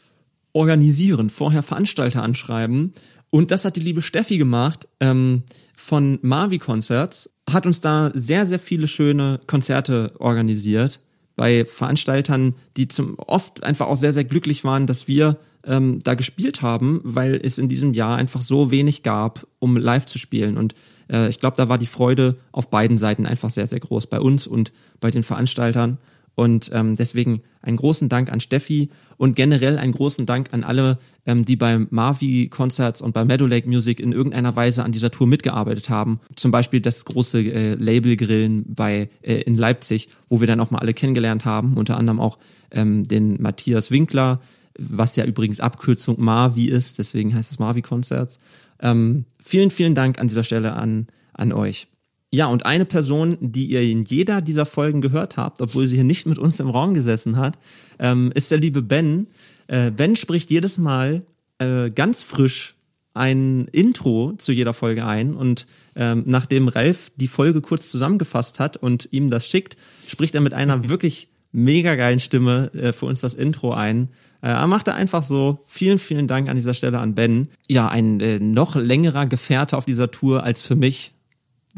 organisieren, 0.53 1.31
vorher 1.31 1.63
Veranstalter 1.63 2.23
anschreiben. 2.23 2.93
Und 3.31 3.51
das 3.51 3.65
hat 3.65 3.77
die 3.77 3.81
liebe 3.81 4.03
Steffi 4.03 4.39
gemacht 4.39 4.89
ähm, 5.01 5.43
von 5.77 6.19
Mavi 6.23 6.59
Concerts, 6.59 7.35
hat 7.49 7.67
uns 7.67 7.81
da 7.81 8.11
sehr, 8.15 8.47
sehr 8.47 8.59
viele 8.59 8.89
schöne 8.89 9.41
Konzerte 9.47 10.13
organisiert 10.19 11.01
bei 11.37 11.65
Veranstaltern, 11.65 12.55
die 12.77 12.89
zum 12.89 13.15
oft 13.19 13.63
einfach 13.63 13.87
auch 13.87 13.97
sehr, 13.97 14.13
sehr 14.13 14.25
glücklich 14.25 14.65
waren, 14.65 14.87
dass 14.87 15.07
wir 15.07 15.39
ähm, 15.65 16.01
da 16.03 16.15
gespielt 16.15 16.63
haben, 16.63 17.01
weil 17.05 17.41
es 17.43 17.59
in 17.59 17.69
diesem 17.69 17.95
Jahr 17.95 18.17
einfach 18.17 18.43
so 18.43 18.71
wenig 18.71 19.03
gab, 19.03 19.47
um 19.61 19.77
live 19.77 20.07
zu 20.07 20.19
spielen. 20.19 20.57
Und 20.57 20.75
äh, 21.11 21.29
ich 21.29 21.39
glaube, 21.39 21.57
da 21.57 21.69
war 21.69 21.79
die 21.79 21.87
Freude 21.87 22.37
auf 22.51 22.71
beiden 22.71 22.99
Seiten 22.99 23.27
einfach 23.27 23.51
sehr, 23.51 23.67
sehr 23.67 23.81
groß, 23.81 24.09
bei 24.09 24.21
uns 24.21 24.47
und 24.47 24.73
bei 25.01 25.11
den 25.11 25.23
Veranstaltern. 25.23 25.99
Und 26.39 26.71
ähm, 26.73 26.95
deswegen 26.95 27.43
einen 27.63 27.79
großen 27.79 28.09
Dank 28.09 28.31
an 28.31 28.39
Steffi 28.39 28.91
und 29.17 29.35
generell 29.35 29.77
einen 29.77 29.91
großen 29.91 30.25
Dank 30.25 30.51
an 30.53 30.63
alle, 30.63 30.99
ähm, 31.27 31.45
die 31.45 31.57
beim 31.57 31.89
Marvi 31.91 32.47
Concerts 32.49 33.03
und 33.03 33.13
bei 33.13 33.25
Meadow 33.25 33.49
Lake 33.49 33.69
Music 33.69 33.99
in 33.99 34.13
irgendeiner 34.13 34.55
Weise 34.55 34.85
an 34.85 34.93
dieser 34.93 35.11
Tour 35.11 35.27
mitgearbeitet 35.27 35.91
haben. 35.91 36.21
Zum 36.37 36.53
Beispiel 36.53 36.81
das 36.81 37.05
große 37.07 37.41
äh, 37.41 37.75
Label-Grillen 37.75 38.73
bei 38.73 39.09
äh, 39.23 39.41
in 39.41 39.57
Leipzig, 39.57 40.11
wo 40.29 40.39
wir 40.39 40.47
dann 40.47 40.61
auch 40.61 40.71
mal 40.71 40.79
alle 40.79 40.95
kennengelernt 40.95 41.45
haben, 41.45 41.77
unter 41.77 41.97
anderem 41.97 42.21
auch 42.21 42.39
ähm, 42.71 43.03
den 43.03 43.43
Matthias 43.43 43.91
Winkler, 43.91 44.41
was 44.79 45.17
ja 45.17 45.25
übrigens 45.25 45.59
Abkürzung 45.59 46.21
Marvi 46.21 46.67
ist, 46.67 46.99
deswegen 46.99 47.35
heißt 47.35 47.51
es 47.51 47.59
Marvi 47.59 47.83
Concerts. 47.83 48.39
Ähm, 48.79 49.25
vielen, 49.41 49.73
vielen 49.73 49.97
Dank 49.97 50.21
an 50.21 50.29
dieser 50.29 50.45
Stelle 50.45 50.75
an, 50.75 51.09
an 51.33 51.53
euch. 51.53 51.89
Ja, 52.31 52.47
und 52.47 52.67
eine 52.67 52.85
Person, 52.85 53.39
die 53.41 53.71
ihr 53.71 53.83
in 53.83 54.05
jeder 54.05 54.43
dieser 54.43 54.67
Folgen 54.67 55.01
gehört 55.01 55.37
habt, 55.37 55.63
obwohl 55.63 55.87
sie 55.87 55.97
hier 55.97 56.05
nicht 56.05 56.27
mit 56.27 56.39
uns 56.39 56.61
im 56.61 56.69
Raum 56.69 56.93
gesessen 56.93 57.37
hat, 57.37 57.59
ähm, 57.99 58.31
ist 58.35 58.51
der 58.51 58.59
liebe 58.59 58.83
Ben. 58.83 59.29
Äh, 59.67 59.91
ben 59.91 60.15
spricht 60.15 60.51
jedes 60.51 60.77
Mal 60.77 61.23
äh, 61.59 61.91
ganz 61.91 62.23
frisch 62.23 62.75
ein 63.15 63.67
Intro 63.73 64.35
zu 64.39 64.53
jeder 64.53 64.75
Folge 64.75 65.07
ein 65.07 65.35
und 65.35 65.67
ähm, 65.97 66.23
nachdem 66.27 66.69
Ralf 66.69 67.11
die 67.17 67.29
Folge 67.29 67.61
kurz 67.61 67.91
zusammengefasst 67.91 68.61
hat 68.61 68.77
und 68.77 69.09
ihm 69.11 69.29
das 69.29 69.49
schickt, 69.49 69.77
spricht 70.07 70.35
er 70.35 70.41
mit 70.41 70.55
einer 70.55 70.89
wirklich 70.89 71.29
mega 71.51 71.95
geilen 71.95 72.21
Stimme 72.21 72.71
äh, 72.75 72.93
für 72.93 73.07
uns 73.07 73.21
das 73.21 73.35
Intro 73.35 73.73
ein. 73.73 74.09
Äh, 74.43 74.49
er 74.49 74.67
machte 74.67 74.95
einfach 74.95 75.23
so. 75.23 75.59
Vielen, 75.65 75.99
vielen 75.99 76.29
Dank 76.29 76.49
an 76.49 76.57
dieser 76.57 76.75
Stelle 76.75 77.01
an 77.01 77.15
Ben. 77.15 77.49
Ja, 77.69 77.89
ein 77.89 78.21
äh, 78.21 78.39
noch 78.39 78.77
längerer 78.77 79.27
Gefährte 79.27 79.77
auf 79.77 79.85
dieser 79.85 80.11
Tour 80.11 80.45
als 80.45 80.63
für 80.63 80.77
mich. 80.77 81.13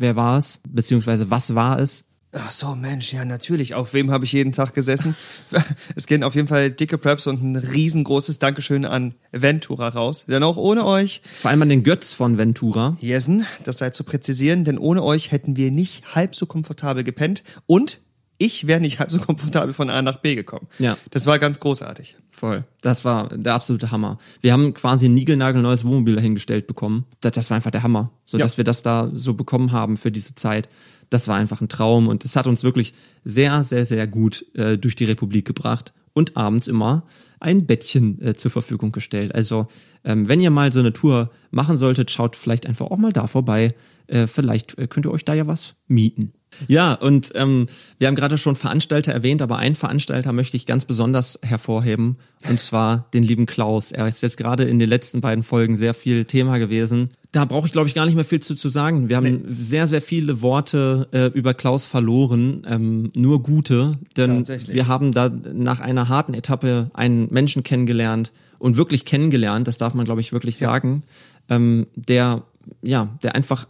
Wer 0.01 0.17
war 0.17 0.39
es? 0.39 0.61
Beziehungsweise 0.67 1.31
was 1.31 1.55
war 1.55 1.79
es? 1.79 2.07
Ach 2.33 2.51
so, 2.51 2.75
Mensch, 2.75 3.13
ja, 3.13 3.27
natürlich. 3.27 3.75
Auf 3.75 3.93
wem 3.93 4.11
habe 4.11 4.25
ich 4.25 4.33
jeden 4.33 4.53
Tag 4.53 4.73
gesessen? 4.73 5.15
es 5.95 6.07
gehen 6.07 6.23
auf 6.23 6.35
jeden 6.35 6.49
Fall 6.49 6.71
dicke 6.71 6.97
Preps 6.97 7.27
und 7.27 7.43
ein 7.43 7.57
riesengroßes 7.57 8.39
Dankeschön 8.39 8.87
an 8.87 9.15
Ventura 9.31 9.89
raus. 9.89 10.25
Denn 10.27 10.43
auch 10.43 10.57
ohne 10.57 10.87
euch, 10.87 11.21
Vor 11.23 11.51
allem 11.51 11.61
an 11.61 11.69
den 11.69 11.83
Götz 11.83 12.15
von 12.15 12.39
Ventura. 12.39 12.97
Jessen, 13.01 13.45
das 13.65 13.77
sei 13.77 13.91
zu 13.91 14.05
präzisieren, 14.05 14.65
denn 14.65 14.79
ohne 14.79 15.03
euch 15.03 15.33
hätten 15.33 15.59
wir 15.59 15.71
nicht 15.71 16.15
halb 16.15 16.35
so 16.35 16.47
komfortabel 16.47 17.05
gepennt 17.05 17.43
und 17.67 18.01
ich 18.41 18.67
wäre 18.67 18.81
nicht 18.81 18.99
halb 18.99 19.11
so 19.11 19.19
komfortabel 19.21 19.75
von 19.75 19.91
A 19.91 20.01
nach 20.01 20.17
B 20.17 20.35
gekommen. 20.35 20.67
Ja. 20.79 20.97
Das 21.11 21.27
war 21.27 21.39
ganz 21.39 21.61
großartig. 21.61 22.17
Voll. 22.31 22.65
Das 22.81 23.05
war 23.05 23.29
der 23.29 23.53
absolute 23.55 23.91
Hammer. 23.91 24.17
Wir 24.41 24.55
haben 24.55 24.73
quasi 24.73 25.07
ein 25.07 25.15
niegelnagelneues 25.15 25.85
Wohnmobil 25.85 26.17
dahingestellt 26.17 26.67
bekommen. 26.67 27.05
Das, 27.21 27.33
das 27.33 27.51
war 27.51 27.57
einfach 27.57 27.71
der 27.71 27.83
Hammer. 27.83 28.11
So 28.25 28.39
Ja. 28.39 28.45
dass 28.45 28.57
wir 28.57 28.65
das 28.65 28.83
da 28.83 29.11
so 29.13 29.35
bekommen 29.35 29.73
haben 29.73 29.99
für 29.99 30.11
diese 30.11 30.35
Zeit. 30.35 30.71
Das 31.11 31.29
war 31.29 31.37
einfach 31.37 31.61
ein 31.61 31.69
Traum 31.69 32.09
und 32.09 32.25
das 32.25 32.35
hat 32.35 32.47
uns 32.47 32.65
wirklich 32.65 32.95
sehr, 33.25 33.63
sehr, 33.63 33.85
sehr 33.85 34.07
gut 34.07 34.47
äh, 34.55 34.79
durch 34.79 34.97
die 34.97 35.05
Republik 35.05 35.45
gebracht 35.45 35.93
und 36.15 36.37
abends 36.39 36.67
immer 36.67 37.05
ein 37.41 37.67
Bettchen 37.67 38.23
äh, 38.23 38.35
zur 38.35 38.51
Verfügung 38.51 38.91
gestellt. 38.91 39.35
Also 39.35 39.67
ähm, 40.03 40.29
wenn 40.29 40.41
ihr 40.41 40.51
mal 40.51 40.73
so 40.73 40.79
eine 40.79 40.95
Tour 40.95 41.31
machen 41.51 41.77
solltet, 41.77 42.11
schaut 42.11 42.37
vielleicht 42.37 42.65
einfach 42.67 42.87
auch 42.91 42.97
mal 42.97 43.13
da 43.13 43.27
vorbei. 43.27 43.75
Äh, 44.07 44.27
vielleicht 44.27 44.79
äh, 44.79 44.87
könnt 44.87 45.05
ihr 45.05 45.13
euch 45.13 45.27
da 45.27 45.35
ja 45.35 45.47
was 45.47 45.75
mieten. 45.89 46.33
Ja, 46.69 46.95
und 46.95 47.33
ähm, 47.35 47.67
wir 47.99 48.09
haben 48.09 48.15
gerade 48.15 48.39
schon 48.39 48.57
Veranstalter 48.57 49.13
erwähnt, 49.13 49.43
aber 49.43 49.59
einen 49.59 49.75
Veranstalter 49.75 50.33
möchte 50.33 50.57
ich 50.57 50.67
ganz 50.67 50.85
besonders 50.85 51.39
hervorheben, 51.43 52.17
und 52.49 52.61
zwar 52.61 53.09
den 53.15 53.23
lieben 53.23 53.47
Klaus. 53.47 53.93
Er 53.93 54.09
ist 54.09 54.23
jetzt 54.23 54.37
gerade 54.37 54.65
in 54.65 54.79
den 54.79 54.89
letzten 54.89 55.21
beiden 55.21 55.43
Folgen 55.43 55.77
sehr 55.77 55.95
viel 55.95 56.25
Thema 56.25 56.59
gewesen. 56.59 57.11
Da 57.33 57.45
brauche 57.45 57.67
ich, 57.67 57.73
glaube 57.73 57.89
ich, 57.89 57.95
gar 57.95 58.07
nicht 58.07 58.15
mehr 58.17 58.25
viel 58.25 58.41
zu, 58.41 58.55
zu 58.55 58.69
sagen. 58.69 59.09
Wir 59.09 59.17
haben 59.17 59.25
nee. 59.25 59.41
sehr, 59.49 59.87
sehr 59.87 60.03
viele 60.03 60.43
Worte 60.43 61.09
äh, 61.13 61.27
über 61.27 61.55
Klaus 61.55 61.87
verloren, 61.87 62.63
ähm, 62.69 63.11
nur 63.15 63.43
gute, 63.43 63.99
denn 64.17 64.47
wir 64.49 64.89
haben 64.89 65.13
da 65.13 65.29
nach 65.29 65.81
einer 65.81 66.09
harten 66.09 66.35
Etappe 66.35 66.91
einen 66.93 67.33
Menschen 67.33 67.63
kennengelernt 67.63 68.33
und 68.59 68.77
wirklich 68.77 69.05
kennengelernt, 69.05 69.69
das 69.69 69.79
darf 69.79 69.95
man, 69.95 70.05
glaube 70.05 70.21
ich, 70.21 70.33
wirklich 70.33 70.59
ja. 70.61 70.71
sagen, 70.71 71.03
ähm, 71.49 71.87
der, 71.95 72.43
ja, 72.83 73.17
der 73.23 73.35
einfach 73.35 73.67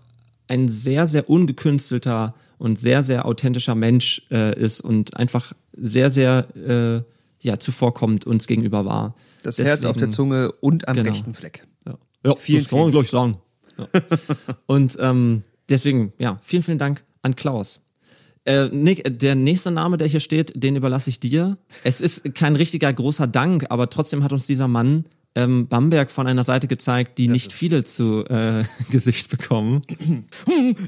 ein 0.49 0.69
sehr, 0.69 1.07
sehr 1.07 1.31
ungekünstelter 1.31 2.35
und 2.61 2.79
sehr, 2.79 3.03
sehr 3.03 3.25
authentischer 3.25 3.75
Mensch 3.75 4.23
äh, 4.31 4.55
ist 4.55 4.83
und 4.83 5.17
einfach 5.17 5.55
sehr, 5.73 6.11
sehr 6.11 6.47
äh, 6.55 7.03
ja, 7.41 7.59
zuvorkommt 7.59 8.27
uns 8.27 8.47
gegenüber 8.47 8.85
war. 8.85 9.15
Das 9.43 9.57
Deswegen, 9.57 9.69
Herz 9.69 9.85
auf 9.87 9.97
der 9.97 10.11
Zunge 10.11 10.53
und 10.53 10.87
am 10.87 10.97
genau. 10.97 11.11
rechten 11.11 11.33
Fleck. 11.33 11.67
Ja, 11.87 11.95
ja 12.27 12.37
vielen, 12.37 12.59
das 12.59 12.69
kann 12.69 12.81
man, 12.81 12.91
glaube 12.91 13.05
ich, 13.07 13.11
sagen. 13.11 13.39
Ja. 13.79 13.87
und 14.67 14.99
ähm, 15.01 15.43
deswegen, 15.71 16.13
ja, 16.21 16.39
vielen, 16.43 16.63
vielen 16.63 16.77
Dank 16.77 17.03
an 17.23 17.35
Klaus. 17.35 17.81
Äh, 18.45 18.69
Nick, 18.69 19.19
der 19.19 19.35
nächste 19.37 19.71
Name, 19.71 19.97
der 19.97 20.07
hier 20.07 20.21
steht, 20.21 20.53
den 20.63 20.77
überlasse 20.77 21.09
ich 21.09 21.19
dir. 21.19 21.57
Es 21.83 22.03
ist 22.03 22.35
kein 22.35 22.57
richtiger 22.57 22.93
großer 22.93 23.27
Dank, 23.27 23.67
aber 23.71 23.89
trotzdem 23.89 24.23
hat 24.23 24.35
uns 24.35 24.45
dieser 24.45 24.69
Mann 24.69 25.05
ähm, 25.37 25.69
Bamberg 25.69 26.11
von 26.11 26.27
einer 26.27 26.45
Seite 26.45 26.67
gezeigt, 26.67 27.19
die 27.19 27.27
das 27.27 27.35
nicht 27.35 27.53
viele 27.53 27.85
zu 27.85 28.25
äh, 28.27 28.65
Gesicht 28.91 29.31
bekommen. 29.31 29.81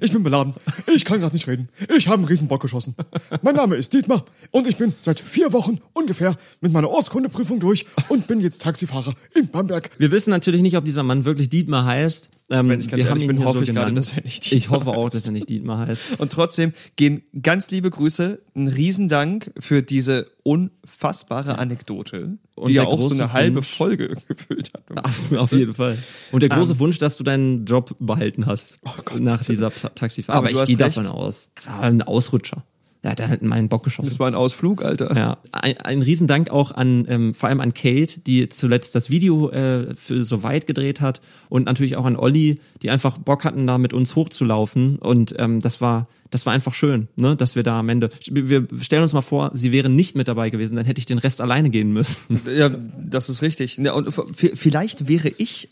Ich 0.01 0.12
bin 0.12 0.23
beladen. 0.23 0.55
Ich 0.94 1.05
kann 1.05 1.20
gerade 1.20 1.35
nicht 1.35 1.47
reden. 1.47 1.69
Ich 1.97 2.09
habe 2.09 2.19
einen 2.19 2.24
Riesenbock 2.24 2.60
geschossen. 2.60 2.94
Mein 3.43 3.55
Name 3.55 3.77
ist 3.77 3.93
Dietmar 3.93 4.24
und 4.51 4.66
ich 4.66 4.77
bin 4.77 4.93
seit 5.01 5.20
vier 5.20 5.52
Wochen 5.52 5.78
ungefähr 5.93 6.36
mit 6.60 6.73
meiner 6.73 6.90
Ortskundeprüfung 6.90 7.60
durch 7.60 7.86
und 8.09 8.27
bin 8.27 8.40
jetzt 8.40 8.62
Taxifahrer 8.62 9.14
in 9.35 9.48
Bamberg. 9.48 9.90
Wir 9.98 10.10
wissen 10.10 10.31
natürlich 10.31 10.62
nicht, 10.62 10.77
ob 10.77 10.85
dieser 10.85 11.02
Mann 11.02 11.24
wirklich 11.24 11.48
Dietmar 11.48 11.85
heißt. 11.85 12.31
Ähm, 12.53 12.69
Wenn 12.69 12.81
ich 12.81 12.89
ganz 12.89 13.03
wir 13.03 13.11
haben 13.11 13.20
ihn 13.20 13.29
bin, 13.29 13.45
hoffe 13.45 13.59
so 13.59 13.65
ich 13.65 13.70
gerade, 13.70 13.95
dass 13.95 14.12
er 14.12 14.23
nicht 14.23 14.45
Dietmar 14.45 14.59
Ich 14.59 14.70
hoffe 14.70 14.91
auch, 14.91 15.09
dass 15.09 15.24
er 15.24 15.33
nicht 15.33 15.49
Dietmar 15.49 15.87
heißt. 15.87 16.20
Und 16.20 16.31
trotzdem 16.31 16.73
gehen 16.97 17.23
ganz 17.41 17.70
liebe 17.70 17.89
Grüße, 17.89 18.43
ein 18.55 18.69
Riesendank 18.69 19.53
für 19.59 19.83
diese 19.83 20.31
unfassbare 20.45 21.59
Anekdote, 21.59 22.37
und 22.55 22.69
die 22.69 22.74
ja 22.74 22.85
auch 22.85 23.01
so 23.01 23.15
eine 23.15 23.33
halbe 23.33 23.57
Wunsch, 23.57 23.74
Folge 23.74 24.09
gefüllt 24.29 24.73
hat. 24.74 24.85
Ach, 25.03 25.39
auf 25.39 25.53
jeden 25.53 25.73
Fall. 25.73 25.97
Und 26.31 26.43
der 26.43 26.51
große 26.51 26.73
um, 26.73 26.77
ähm. 26.77 26.81
Wunsch, 26.81 26.99
dass 26.99 27.16
du 27.16 27.24
deinen 27.24 27.65
Job 27.65 27.97
behalten 27.99 28.45
hast 28.45 28.79
oh 28.85 28.91
Gott, 29.05 29.20
nach 29.20 29.43
dieser 29.43 29.73
Taxifahrt. 29.95 30.37
Aber, 30.37 30.51
Aber 30.51 30.62
ich 30.62 30.66
gehe 30.66 30.77
davon 30.77 31.07
aus. 31.07 31.51
Das 31.55 31.66
war 31.69 31.81
ein 31.81 32.03
Ausrutscher. 32.03 32.65
Ja, 33.05 33.16
der 33.16 33.29
hat 33.29 33.43
meinen 33.43 33.69
Bock 33.69 33.83
geschossen. 33.83 34.09
Das 34.09 34.20
war 34.20 34.29
ein 34.29 34.37
Ausflug, 34.37 34.85
Alter. 34.85 35.16
Ja, 35.16 35.39
ein, 35.51 35.77
ein 35.79 36.03
Riesendank 36.03 36.51
auch 36.51 36.70
an, 36.70 37.05
ähm, 37.09 37.35
vor 37.35 37.49
allem 37.49 37.61
an 37.61 37.74
Kate, 37.74 38.20
die 38.20 38.49
zuletzt 38.49 38.95
das 38.95 39.11
Video 39.11 39.51
äh, 39.51 39.89
für 39.97 40.23
so 40.24 40.45
weit 40.45 40.69
gedreht 40.69 41.01
hat 41.01 41.20
und 41.49 41.66
natürlich 41.66 41.97
auch 41.97 42.05
an 42.05 42.16
Olli, 42.16 42.61
die 42.83 42.91
einfach 42.91 43.19
Bock 43.19 43.45
hatten, 43.45 43.66
da 43.66 43.79
mit 43.79 43.93
uns 43.93 44.15
hochzulaufen 44.15 44.99
und 44.99 45.35
ähm, 45.39 45.61
das 45.61 45.81
war 45.81 46.07
das 46.33 46.47
war 46.47 46.55
einfach 46.55 46.73
schön, 46.73 47.09
ne, 47.15 47.37
dass 47.37 47.57
wir 47.57 47.62
da 47.62 47.79
am 47.79 47.91
Ende. 47.91 48.09
Wir 48.31 48.66
stellen 48.81 49.03
uns 49.03 49.12
mal 49.12 49.20
vor, 49.20 49.51
sie 49.53 49.70
wären 49.70 49.95
nicht 49.95 50.16
mit 50.16 50.29
dabei 50.29 50.49
gewesen, 50.49 50.77
dann 50.77 50.87
hätte 50.87 50.99
ich 50.99 51.05
den 51.05 51.19
Rest 51.19 51.43
alleine 51.43 51.70
gehen 51.70 51.93
müssen. 51.93 52.41
Ja, 52.53 52.70
das 52.70 53.29
ist 53.29 53.43
richtig. 53.43 53.79
Ja, 53.79 53.93
und 53.93 54.09
vielleicht 54.55 55.09
wäre 55.09 55.31
ich 55.37 55.69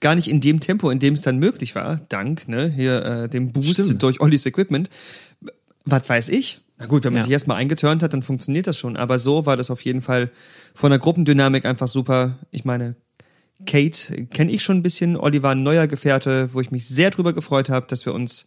gar 0.00 0.14
nicht 0.14 0.28
in 0.28 0.40
dem 0.40 0.60
Tempo, 0.60 0.90
in 0.90 0.98
dem 0.98 1.14
es 1.14 1.22
dann 1.22 1.38
möglich 1.38 1.74
war, 1.74 2.00
dank 2.08 2.48
ne, 2.48 2.72
hier 2.74 3.04
äh, 3.04 3.28
dem 3.28 3.52
Boost 3.52 3.74
Stimmt. 3.74 4.02
durch 4.02 4.20
Ollis 4.20 4.46
Equipment. 4.46 4.88
Was 5.84 6.08
weiß 6.08 6.28
ich? 6.30 6.60
Na 6.78 6.86
gut, 6.86 7.04
wenn 7.04 7.12
man 7.12 7.18
ja. 7.18 7.24
sich 7.24 7.32
erstmal 7.32 7.58
eingeturnt 7.58 8.02
hat, 8.02 8.12
dann 8.12 8.22
funktioniert 8.22 8.66
das 8.66 8.78
schon. 8.78 8.96
Aber 8.96 9.18
so 9.18 9.46
war 9.46 9.56
das 9.56 9.70
auf 9.70 9.82
jeden 9.82 10.02
Fall 10.02 10.30
von 10.74 10.90
der 10.90 10.98
Gruppendynamik 10.98 11.66
einfach 11.66 11.88
super. 11.88 12.38
Ich 12.50 12.64
meine, 12.64 12.96
Kate 13.66 14.26
kenne 14.26 14.50
ich 14.50 14.62
schon 14.62 14.78
ein 14.78 14.82
bisschen. 14.82 15.16
Olli 15.16 15.42
war 15.42 15.52
ein 15.52 15.62
neuer 15.62 15.86
Gefährte, 15.86 16.50
wo 16.52 16.60
ich 16.60 16.70
mich 16.70 16.88
sehr 16.88 17.10
drüber 17.10 17.32
gefreut 17.32 17.68
habe, 17.68 17.86
dass 17.86 18.06
wir 18.06 18.14
uns 18.14 18.46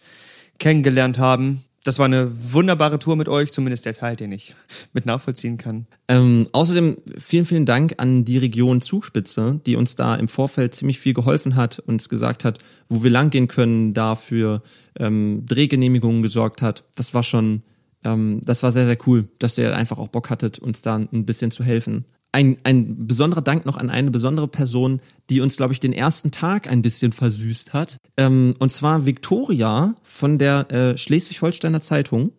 kennengelernt 0.59 1.19
haben. 1.19 1.63
Das 1.87 1.99
war 1.99 2.05
eine 2.05 2.29
wunderbare 2.51 2.99
Tour 2.99 3.15
mit 3.15 3.29
euch, 3.29 3.53
zumindest 3.53 3.85
der 3.85 3.93
Teil, 3.93 4.17
den 4.17 4.33
ich 4.33 4.53
mit 4.91 5.05
nachvollziehen 5.05 5.55
kann. 5.57 5.87
Ähm, 6.09 6.49
außerdem 6.51 6.97
vielen, 7.17 7.45
vielen 7.45 7.65
Dank 7.65 7.93
an 7.99 8.25
die 8.25 8.37
Region 8.37 8.81
Zugspitze, 8.81 9.61
die 9.65 9.77
uns 9.77 9.95
da 9.95 10.15
im 10.15 10.27
Vorfeld 10.27 10.75
ziemlich 10.75 10.99
viel 10.99 11.13
geholfen 11.13 11.55
hat, 11.55 11.79
uns 11.79 12.09
gesagt 12.09 12.43
hat, 12.43 12.59
wo 12.89 13.03
wir 13.03 13.09
langgehen 13.09 13.47
können, 13.47 13.93
dafür 13.93 14.63
ähm, 14.99 15.45
Drehgenehmigungen 15.45 16.21
gesorgt 16.21 16.61
hat. 16.61 16.83
Das 16.97 17.13
war 17.13 17.23
schon 17.23 17.63
ähm, 18.03 18.41
das 18.43 18.63
war 18.63 18.71
sehr, 18.73 18.85
sehr 18.85 18.97
cool, 19.07 19.29
dass 19.39 19.57
ihr 19.57 19.75
einfach 19.75 19.97
auch 19.97 20.09
Bock 20.09 20.29
hattet, 20.29 20.59
uns 20.59 20.81
da 20.81 20.97
ein 20.97 21.25
bisschen 21.25 21.51
zu 21.51 21.63
helfen. 21.63 22.05
Ein, 22.31 22.57
ein 22.63 23.07
besonderer 23.07 23.41
Dank 23.41 23.65
noch 23.65 23.77
an 23.77 23.89
eine 23.89 24.11
besondere 24.11 24.47
Person, 24.47 24.99
die 25.29 25.41
uns, 25.41 25.57
glaube 25.57 25.73
ich, 25.73 25.79
den 25.79 25.93
ersten 25.93 26.31
Tag 26.31 26.69
ein 26.69 26.81
bisschen 26.81 27.11
versüßt 27.11 27.73
hat. 27.73 27.97
Ähm, 28.17 28.53
und 28.59 28.71
zwar 28.71 29.05
Victoria 29.05 29.95
von 30.03 30.37
der 30.37 30.71
äh, 30.71 30.97
Schleswig-Holsteiner 30.97 31.81
Zeitung. 31.81 32.31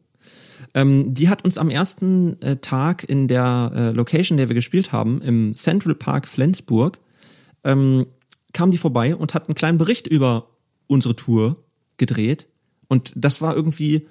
Ähm, 0.74 1.14
die 1.14 1.28
hat 1.28 1.44
uns 1.44 1.58
am 1.58 1.70
ersten 1.70 2.40
äh, 2.42 2.56
Tag 2.56 3.08
in 3.08 3.28
der 3.28 3.72
äh, 3.74 3.90
Location, 3.90 4.36
der 4.36 4.48
wir 4.48 4.54
gespielt 4.54 4.92
haben, 4.92 5.22
im 5.22 5.54
Central 5.54 5.94
Park 5.94 6.28
Flensburg, 6.28 6.98
ähm, 7.64 8.06
kam 8.52 8.70
die 8.70 8.78
vorbei 8.78 9.16
und 9.16 9.34
hat 9.34 9.48
einen 9.48 9.54
kleinen 9.54 9.78
Bericht 9.78 10.06
über 10.06 10.48
unsere 10.86 11.16
Tour 11.16 11.64
gedreht. 11.96 12.46
Und 12.88 13.12
das 13.16 13.40
war 13.40 13.54
irgendwie 13.54 14.06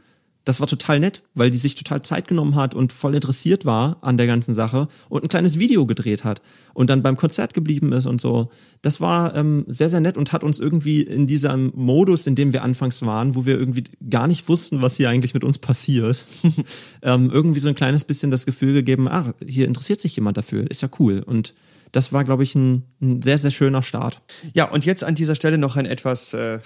das 0.48 0.62
war 0.62 0.68
total 0.68 1.00
nett, 1.00 1.24
weil 1.34 1.52
die 1.52 1.58
sich 1.58 1.76
total 1.76 2.02
Zeit 2.04 2.28
genommen 2.28 2.56
hat 2.56 2.74
und 2.74 2.94
voll 2.94 3.16
interessiert 3.16 3.66
war 3.66 3.98
an 4.02 4.16
der 4.16 4.28
ganzen 4.28 4.54
Sache 4.54 4.88
und 5.10 5.24
ein 5.24 5.28
kleines 5.28 5.60
Video 5.60 5.86
gedreht 5.86 6.24
hat 6.24 6.42
und 6.74 6.90
dann 6.90 7.02
beim 7.02 7.18
Konzert 7.18 7.54
geblieben 7.54 7.92
ist 7.92 8.06
und 8.06 8.22
so. 8.22 8.50
Das 8.82 9.02
war 9.02 9.36
ähm, 9.36 9.66
sehr, 9.68 9.90
sehr 9.90 10.00
nett 10.00 10.18
und 10.18 10.32
hat 10.32 10.44
uns 10.46 10.60
irgendwie 10.60 11.02
in 11.02 11.28
diesem 11.28 11.74
Modus, 11.76 12.28
in 12.28 12.36
dem 12.36 12.54
wir 12.54 12.64
anfangs 12.64 13.02
waren, 13.02 13.36
wo 13.36 13.46
wir 13.46 13.60
irgendwie 13.60 13.84
gar 14.10 14.28
nicht 14.28 14.48
wussten, 14.48 14.82
was 14.82 14.96
hier 14.96 15.10
eigentlich 15.10 15.34
mit 15.34 15.44
uns 15.44 15.58
passiert, 15.58 16.24
ähm, 17.02 17.30
irgendwie 17.30 17.60
so 17.60 17.68
ein 17.68 17.76
kleines 17.76 18.06
bisschen 18.06 18.32
das 18.32 18.46
Gefühl 18.46 18.74
gegeben, 18.74 19.10
ah, 19.10 19.34
hier 19.46 19.66
interessiert 19.66 20.00
sich 20.00 20.16
jemand 20.16 20.38
dafür, 20.38 20.70
ist 20.72 20.82
ja 20.82 20.90
cool. 20.98 21.24
Und 21.26 21.56
das 21.98 22.14
war, 22.14 22.24
glaube 22.24 22.44
ich, 22.44 22.54
ein, 22.54 22.84
ein, 23.02 23.24
sehr, 23.24 23.40
sehr 23.40 23.50
schöner 23.50 23.82
Start. 23.82 24.22
Ja, 24.54 24.66
und 24.70 24.86
jetzt 24.86 25.04
an 25.04 25.16
dieser 25.16 25.34
Stelle 25.34 25.58
noch 25.58 25.78
ein 25.78 25.88
etwas 25.88 26.32
äh, 26.34 26.60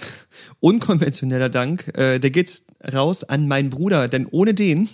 unkonventioneller 0.59 1.47
Dank. 1.47 1.97
Äh, 1.97 2.19
der 2.19 2.31
geht 2.31 2.63
raus 2.93 3.23
an 3.23 3.47
meinen 3.47 3.69
Bruder, 3.69 4.09
denn 4.09 4.25
ohne 4.25 4.53
den 4.53 4.89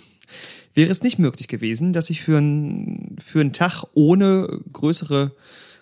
wäre 0.74 0.92
es 0.92 1.02
nicht 1.02 1.18
möglich 1.18 1.48
gewesen, 1.48 1.92
dass 1.92 2.08
ich 2.08 2.22
für, 2.22 2.38
ein, 2.38 3.16
für 3.18 3.40
einen 3.40 3.52
Tag 3.52 3.82
ohne 3.94 4.60
größere 4.72 5.32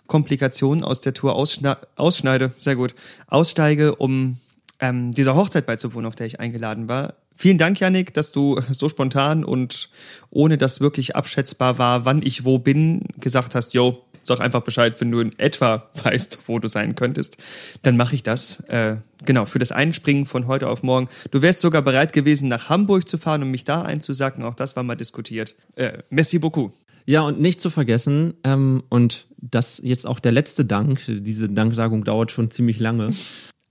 Komplikationen 0.07 0.83
aus 0.83 1.03
der 1.03 1.13
Tour 1.13 1.37
ausschneide, 1.37 2.53
sehr 2.57 2.77
gut, 2.77 2.95
aussteige, 3.27 3.97
um 3.97 4.39
ähm, 4.81 5.13
dieser 5.13 5.37
Hochzeit 5.37 5.67
beizuwohnen, 5.67 6.07
auf 6.07 6.15
der 6.15 6.27
ich 6.27 6.41
eingeladen 6.41 6.89
war. 6.89 7.13
Vielen 7.39 7.59
Dank, 7.59 7.79
Yannick, 7.79 8.15
dass 8.15 8.33
du 8.33 8.59
so 8.71 8.89
spontan 8.89 9.45
und 9.45 9.91
ohne 10.31 10.57
dass 10.57 10.81
wirklich 10.81 11.17
abschätzbar 11.17 11.77
war, 11.77 12.07
wann 12.07 12.23
ich 12.23 12.47
wo 12.47 12.59
bin, 12.59 13.03
gesagt 13.21 13.55
hast, 13.55 13.75
yo, 13.75 14.06
sag 14.27 14.41
einfach 14.41 14.63
Bescheid, 14.63 15.01
wenn 15.01 15.11
du 15.11 15.21
in 15.21 15.39
etwa 15.39 15.89
weißt, 16.05 16.41
wo 16.47 16.59
du 16.59 16.69
sein 16.69 16.95
könntest. 16.95 17.37
Dann 17.83 17.97
mache 17.97 18.15
ich 18.15 18.23
das. 18.23 18.61
Äh, 18.69 18.97
genau, 19.25 19.47
für 19.47 19.59
das 19.59 19.73
Einspringen 19.73 20.27
von 20.27 20.47
heute 20.47 20.69
auf 20.69 20.83
morgen. 20.83 21.09
Du 21.31 21.43
wärst 21.43 21.61
sogar 21.61 21.83
bereit 21.83 22.13
gewesen, 22.13 22.49
nach 22.49 22.69
Hamburg 22.69 23.09
zu 23.09 23.19
fahren, 23.19 23.43
um 23.43 23.51
mich 23.51 23.65
da 23.65 23.83
einzusacken. 23.83 24.45
Auch 24.45 24.55
das 24.55 24.77
war 24.77 24.83
mal 24.83 24.97
diskutiert. 24.97 25.55
Äh, 25.77 25.99
merci 26.11 26.39
beaucoup. 26.39 26.73
Ja, 27.09 27.21
und 27.21 27.41
nicht 27.41 27.61
zu 27.61 27.71
vergessen, 27.71 28.35
ähm, 28.43 28.83
und 28.89 29.27
das 29.39 29.81
jetzt 29.83 30.07
auch 30.07 30.19
der 30.19 30.33
letzte 30.33 30.65
Dank, 30.65 31.01
diese 31.07 31.49
Danksagung 31.49 32.05
dauert 32.05 32.33
schon 32.33 32.51
ziemlich 32.51 32.81
lange. 32.81 33.13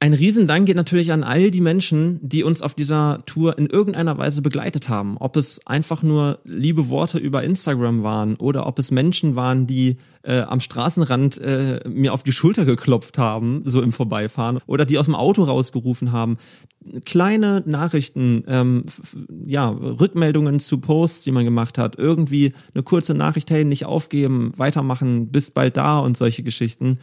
Ein 0.02 0.14
Riesendank 0.14 0.66
geht 0.66 0.76
natürlich 0.76 1.14
an 1.14 1.24
all 1.24 1.50
die 1.52 1.62
Menschen, 1.62 2.20
die 2.22 2.44
uns 2.44 2.62
auf 2.62 2.76
dieser 2.76 3.24
Tour 3.26 3.58
in 3.58 3.68
irgendeiner 3.68 4.18
Weise 4.18 4.42
begleitet 4.42 4.90
haben. 4.90 5.16
Ob 5.18 5.38
es 5.38 5.66
einfach 5.66 6.04
nur 6.04 6.40
liebe 6.44 6.90
Worte 6.90 7.18
über 7.18 7.44
Instagram 7.44 8.04
waren 8.04 8.36
oder 8.36 8.68
ob 8.68 8.78
es 8.78 8.92
Menschen 8.92 9.36
waren, 9.36 9.68
die 9.68 9.96
äh, 10.24 10.42
am 10.42 10.60
Straßenrand 10.60 11.38
äh, 11.38 11.80
mir 11.88 12.14
auf 12.14 12.24
die 12.24 12.34
Schulter 12.34 12.66
geklopft 12.66 13.18
haben, 13.18 13.62
so 13.64 13.82
im 13.82 13.94
Vorbeifahren, 13.94 14.60
oder 14.68 14.86
die 14.86 14.98
aus 14.98 15.06
dem 15.06 15.16
Auto 15.16 15.44
rausgerufen 15.44 16.12
haben. 16.12 16.38
Kleine 17.06 17.64
Nachrichten, 17.66 18.44
ähm, 18.48 18.84
ja, 19.46 19.70
Rückmeldungen 19.70 20.60
zu 20.60 20.80
Posts, 20.80 21.24
die 21.24 21.32
man 21.32 21.46
gemacht 21.46 21.78
hat, 21.78 21.98
irgendwie 21.98 22.54
eine 22.74 22.84
kurze 22.84 23.14
Nachricht, 23.14 23.50
hey, 23.50 23.64
nicht 23.64 23.86
aufgeben, 23.86 24.52
weitermachen, 24.58 25.30
bis 25.30 25.52
bald 25.52 25.78
da 25.78 26.00
und 26.00 26.18
solche 26.18 26.44
Geschichten 26.44 27.00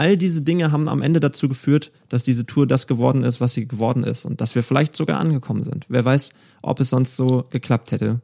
all 0.00 0.16
diese 0.16 0.40
Dinge 0.40 0.72
haben 0.72 0.88
am 0.88 1.02
Ende 1.02 1.20
dazu 1.20 1.46
geführt, 1.46 1.92
dass 2.08 2.22
diese 2.22 2.46
Tour 2.46 2.66
das 2.66 2.86
geworden 2.86 3.22
ist, 3.22 3.38
was 3.42 3.52
sie 3.52 3.68
geworden 3.68 4.02
ist 4.02 4.24
und 4.24 4.40
dass 4.40 4.54
wir 4.54 4.62
vielleicht 4.62 4.96
sogar 4.96 5.20
angekommen 5.20 5.62
sind. 5.62 5.84
Wer 5.90 6.02
weiß, 6.02 6.30
ob 6.62 6.80
es 6.80 6.88
sonst 6.88 7.16
so 7.16 7.44
geklappt 7.50 7.92
hätte. 7.92 8.22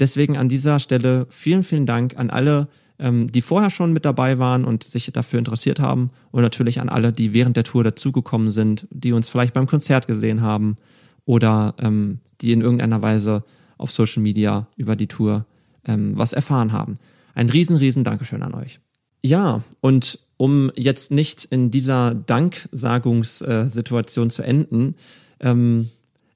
Deswegen 0.00 0.38
an 0.38 0.48
dieser 0.48 0.80
Stelle 0.80 1.26
vielen, 1.28 1.64
vielen 1.64 1.84
Dank 1.84 2.16
an 2.16 2.30
alle, 2.30 2.66
ähm, 2.98 3.26
die 3.30 3.42
vorher 3.42 3.68
schon 3.68 3.92
mit 3.92 4.06
dabei 4.06 4.38
waren 4.38 4.64
und 4.64 4.84
sich 4.84 5.12
dafür 5.12 5.38
interessiert 5.38 5.80
haben 5.80 6.10
und 6.30 6.40
natürlich 6.40 6.80
an 6.80 6.88
alle, 6.88 7.12
die 7.12 7.34
während 7.34 7.58
der 7.58 7.64
Tour 7.64 7.84
dazugekommen 7.84 8.50
sind, 8.50 8.88
die 8.90 9.12
uns 9.12 9.28
vielleicht 9.28 9.52
beim 9.52 9.66
Konzert 9.66 10.06
gesehen 10.06 10.40
haben 10.40 10.78
oder 11.26 11.74
ähm, 11.78 12.20
die 12.40 12.52
in 12.52 12.62
irgendeiner 12.62 13.02
Weise 13.02 13.44
auf 13.76 13.92
Social 13.92 14.22
Media 14.22 14.66
über 14.76 14.96
die 14.96 15.08
Tour 15.08 15.44
ähm, 15.84 16.16
was 16.16 16.32
erfahren 16.32 16.72
haben. 16.72 16.94
Ein 17.34 17.50
riesen, 17.50 17.76
riesen 17.76 18.02
Dankeschön 18.02 18.42
an 18.42 18.54
euch. 18.54 18.80
Ja, 19.22 19.62
und 19.82 20.18
um 20.42 20.72
jetzt 20.74 21.12
nicht 21.12 21.44
in 21.44 21.70
dieser 21.70 22.16
Danksagungssituation 22.16 24.28
zu 24.28 24.42
enden, 24.42 24.96
ähm, 25.38 25.88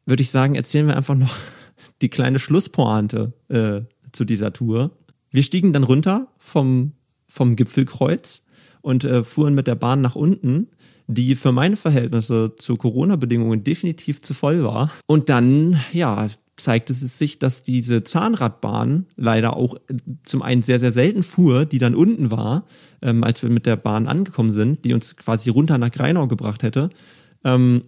würde 0.04 0.22
ich 0.22 0.30
sagen, 0.30 0.54
erzählen 0.54 0.86
wir 0.86 0.96
einfach 0.96 1.16
noch 1.16 1.34
die 2.02 2.08
kleine 2.08 2.38
Schlusspointe 2.38 3.32
äh, 3.48 3.80
zu 4.12 4.24
dieser 4.24 4.52
Tour. 4.52 4.92
Wir 5.32 5.42
stiegen 5.42 5.72
dann 5.72 5.82
runter 5.82 6.28
vom, 6.38 6.92
vom 7.26 7.56
Gipfelkreuz 7.56 8.44
und 8.80 9.02
äh, 9.02 9.24
fuhren 9.24 9.56
mit 9.56 9.66
der 9.66 9.74
Bahn 9.74 10.02
nach 10.02 10.14
unten, 10.14 10.68
die 11.06 11.34
für 11.34 11.52
meine 11.52 11.76
Verhältnisse 11.76 12.54
zu 12.56 12.76
Corona-Bedingungen 12.76 13.62
definitiv 13.62 14.20
zu 14.22 14.34
voll 14.34 14.64
war. 14.64 14.90
Und 15.06 15.28
dann, 15.28 15.78
ja, 15.92 16.28
zeigte 16.56 16.92
es 16.92 17.18
sich, 17.18 17.38
dass 17.38 17.62
diese 17.62 18.02
Zahnradbahn 18.02 19.06
leider 19.16 19.56
auch 19.56 19.74
äh, 19.74 19.96
zum 20.24 20.42
einen 20.42 20.62
sehr, 20.62 20.80
sehr 20.80 20.92
selten 20.92 21.22
fuhr, 21.22 21.66
die 21.66 21.78
dann 21.78 21.94
unten 21.94 22.30
war, 22.30 22.64
ähm, 23.02 23.24
als 23.24 23.42
wir 23.42 23.50
mit 23.50 23.66
der 23.66 23.76
Bahn 23.76 24.08
angekommen 24.08 24.52
sind, 24.52 24.84
die 24.84 24.94
uns 24.94 25.16
quasi 25.16 25.50
runter 25.50 25.78
nach 25.78 25.90
Greinau 25.90 26.26
gebracht 26.26 26.62
hätte. 26.62 26.88
Ähm, 27.44 27.82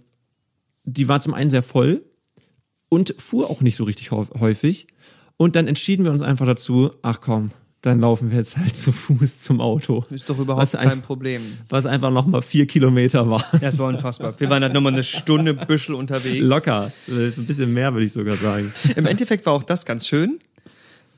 die 0.84 1.08
war 1.08 1.20
zum 1.20 1.34
einen 1.34 1.50
sehr 1.50 1.62
voll 1.62 2.02
und 2.88 3.14
fuhr 3.18 3.50
auch 3.50 3.60
nicht 3.60 3.76
so 3.76 3.84
richtig 3.84 4.10
häufig. 4.10 4.86
Und 5.36 5.56
dann 5.56 5.66
entschieden 5.66 6.04
wir 6.04 6.12
uns 6.12 6.22
einfach 6.22 6.46
dazu, 6.46 6.90
ach 7.02 7.20
komm, 7.20 7.50
dann 7.82 8.00
laufen 8.00 8.30
wir 8.30 8.38
jetzt 8.38 8.56
halt 8.56 8.74
zu 8.74 8.90
Fuß 8.90 9.38
zum 9.38 9.60
Auto. 9.60 10.04
Ist 10.10 10.28
doch 10.28 10.38
überhaupt 10.38 10.62
was 10.62 10.72
kein 10.72 10.90
ein, 10.90 11.02
Problem. 11.02 11.40
Was 11.68 11.86
einfach 11.86 12.10
nochmal 12.10 12.42
vier 12.42 12.66
Kilometer 12.66 13.28
war. 13.30 13.44
Ja, 13.60 13.68
es 13.68 13.78
war 13.78 13.88
unfassbar. 13.88 14.34
Wir 14.38 14.50
waren 14.50 14.62
halt 14.62 14.72
nochmal 14.72 14.92
eine 14.92 15.04
Stunde 15.04 15.54
Büschel 15.54 15.94
unterwegs. 15.94 16.44
Locker. 16.44 16.92
Ist 17.06 17.38
ein 17.38 17.46
bisschen 17.46 17.72
mehr, 17.72 17.92
würde 17.92 18.06
ich 18.06 18.12
sogar 18.12 18.36
sagen. 18.36 18.72
Im 18.96 19.06
Endeffekt 19.06 19.46
war 19.46 19.52
auch 19.52 19.62
das 19.62 19.84
ganz 19.84 20.08
schön, 20.08 20.40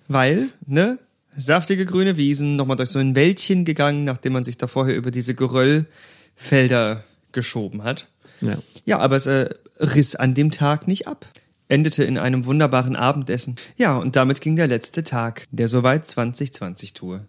weil, 0.09 0.49
ne, 0.67 0.99
saftige 1.37 1.87
grüne 1.87 2.17
Wiesen, 2.17 2.57
nochmal 2.57 2.77
durch 2.77 2.91
so 2.91 2.99
ein 2.99 3.15
Wäldchen 3.15 3.65
gegangen, 3.65 4.05
nachdem 4.05 4.35
man 4.35 4.45
sich 4.45 4.59
da 4.59 4.67
vorher 4.67 4.97
über 4.97 5.11
diese 5.11 5.35
Geröllfelder 5.35 7.05
geschoben 7.33 7.85
hat. 7.85 8.09
Ja. 8.43 8.59
Ja, 8.85 8.99
aber 8.99 9.17
es 9.17 9.27
äh, 9.27 9.49
riss 9.79 10.15
an 10.15 10.35
dem 10.35 10.51
Tag 10.51 10.89
nicht 10.89 11.07
ab 11.07 11.27
endete 11.71 12.05
in 12.05 12.19
einem 12.19 12.45
wunderbaren 12.45 12.97
Abendessen. 12.97 13.55
Ja, 13.77 13.97
und 13.97 14.17
damit 14.17 14.41
ging 14.41 14.57
der 14.57 14.67
letzte 14.67 15.05
Tag 15.05 15.47
der 15.53 15.69
Soweit 15.69 16.07
2020 16.07 16.95
Tour 16.95 17.25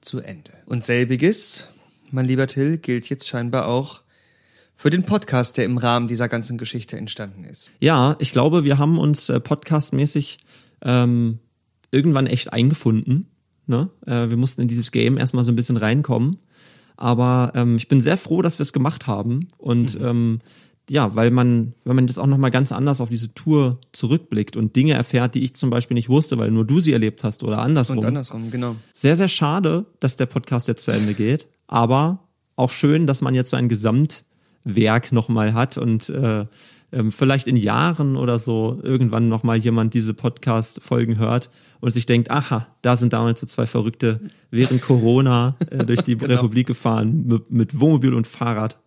zu 0.00 0.20
Ende. 0.20 0.50
Und 0.66 0.84
selbiges, 0.84 1.68
mein 2.10 2.24
lieber 2.24 2.46
Till, 2.46 2.78
gilt 2.78 3.08
jetzt 3.10 3.28
scheinbar 3.28 3.68
auch 3.68 4.00
für 4.76 4.88
den 4.88 5.04
Podcast, 5.04 5.58
der 5.58 5.66
im 5.66 5.76
Rahmen 5.76 6.08
dieser 6.08 6.28
ganzen 6.28 6.56
Geschichte 6.56 6.96
entstanden 6.96 7.44
ist. 7.44 7.70
Ja, 7.80 8.16
ich 8.18 8.32
glaube, 8.32 8.64
wir 8.64 8.78
haben 8.78 8.98
uns 8.98 9.28
äh, 9.28 9.38
podcastmäßig 9.38 10.38
ähm, 10.82 11.38
irgendwann 11.90 12.26
echt 12.26 12.52
eingefunden. 12.52 13.28
Ne? 13.66 13.90
Äh, 14.06 14.30
wir 14.30 14.38
mussten 14.38 14.62
in 14.62 14.68
dieses 14.68 14.90
Game 14.90 15.18
erstmal 15.18 15.44
so 15.44 15.52
ein 15.52 15.56
bisschen 15.56 15.76
reinkommen. 15.76 16.38
Aber 16.96 17.52
ähm, 17.54 17.76
ich 17.76 17.88
bin 17.88 18.00
sehr 18.00 18.16
froh, 18.16 18.40
dass 18.40 18.58
wir 18.58 18.62
es 18.64 18.72
gemacht 18.72 19.06
haben. 19.06 19.46
Und 19.58 20.00
mhm. 20.00 20.06
ähm, 20.06 20.38
ja, 20.90 21.14
weil 21.14 21.30
man, 21.30 21.74
wenn 21.84 21.96
man 21.96 22.06
das 22.06 22.18
auch 22.18 22.26
nochmal 22.26 22.50
ganz 22.50 22.72
anders 22.72 23.00
auf 23.00 23.08
diese 23.08 23.34
Tour 23.34 23.78
zurückblickt 23.92 24.56
und 24.56 24.74
Dinge 24.76 24.94
erfährt, 24.94 25.34
die 25.34 25.42
ich 25.42 25.54
zum 25.54 25.70
Beispiel 25.70 25.94
nicht 25.94 26.08
wusste, 26.08 26.38
weil 26.38 26.50
nur 26.50 26.66
du 26.66 26.80
sie 26.80 26.92
erlebt 26.92 27.24
hast 27.24 27.44
oder 27.44 27.58
andersrum. 27.58 27.98
Und 27.98 28.06
andersrum, 28.06 28.50
genau. 28.50 28.76
Sehr, 28.92 29.16
sehr 29.16 29.28
schade, 29.28 29.86
dass 30.00 30.16
der 30.16 30.26
Podcast 30.26 30.68
jetzt 30.68 30.84
zu 30.84 30.90
Ende 30.90 31.14
geht, 31.14 31.46
aber 31.66 32.20
auch 32.56 32.70
schön, 32.70 33.06
dass 33.06 33.22
man 33.22 33.34
jetzt 33.34 33.50
so 33.50 33.56
ein 33.56 33.68
Gesamtwerk 33.68 35.12
nochmal 35.12 35.54
hat 35.54 35.78
und 35.78 36.08
äh, 36.10 36.46
ähm, 36.92 37.10
vielleicht 37.10 37.46
in 37.46 37.56
Jahren 37.56 38.16
oder 38.16 38.38
so 38.38 38.78
irgendwann 38.82 39.28
nochmal 39.28 39.58
jemand 39.58 39.94
diese 39.94 40.14
Podcast-Folgen 40.14 41.18
hört 41.18 41.48
und 41.80 41.92
sich 41.92 42.06
denkt, 42.06 42.30
aha, 42.30 42.66
da 42.82 42.96
sind 42.96 43.12
damals 43.12 43.40
so 43.40 43.46
zwei 43.46 43.66
Verrückte 43.66 44.20
während 44.50 44.82
Corona 44.82 45.56
äh, 45.70 45.84
durch 45.84 46.02
die 46.02 46.16
genau. 46.16 46.34
Republik 46.34 46.66
gefahren 46.66 47.24
mit, 47.26 47.50
mit 47.50 47.80
Wohnmobil 47.80 48.12
und 48.12 48.26
Fahrrad 48.26 48.78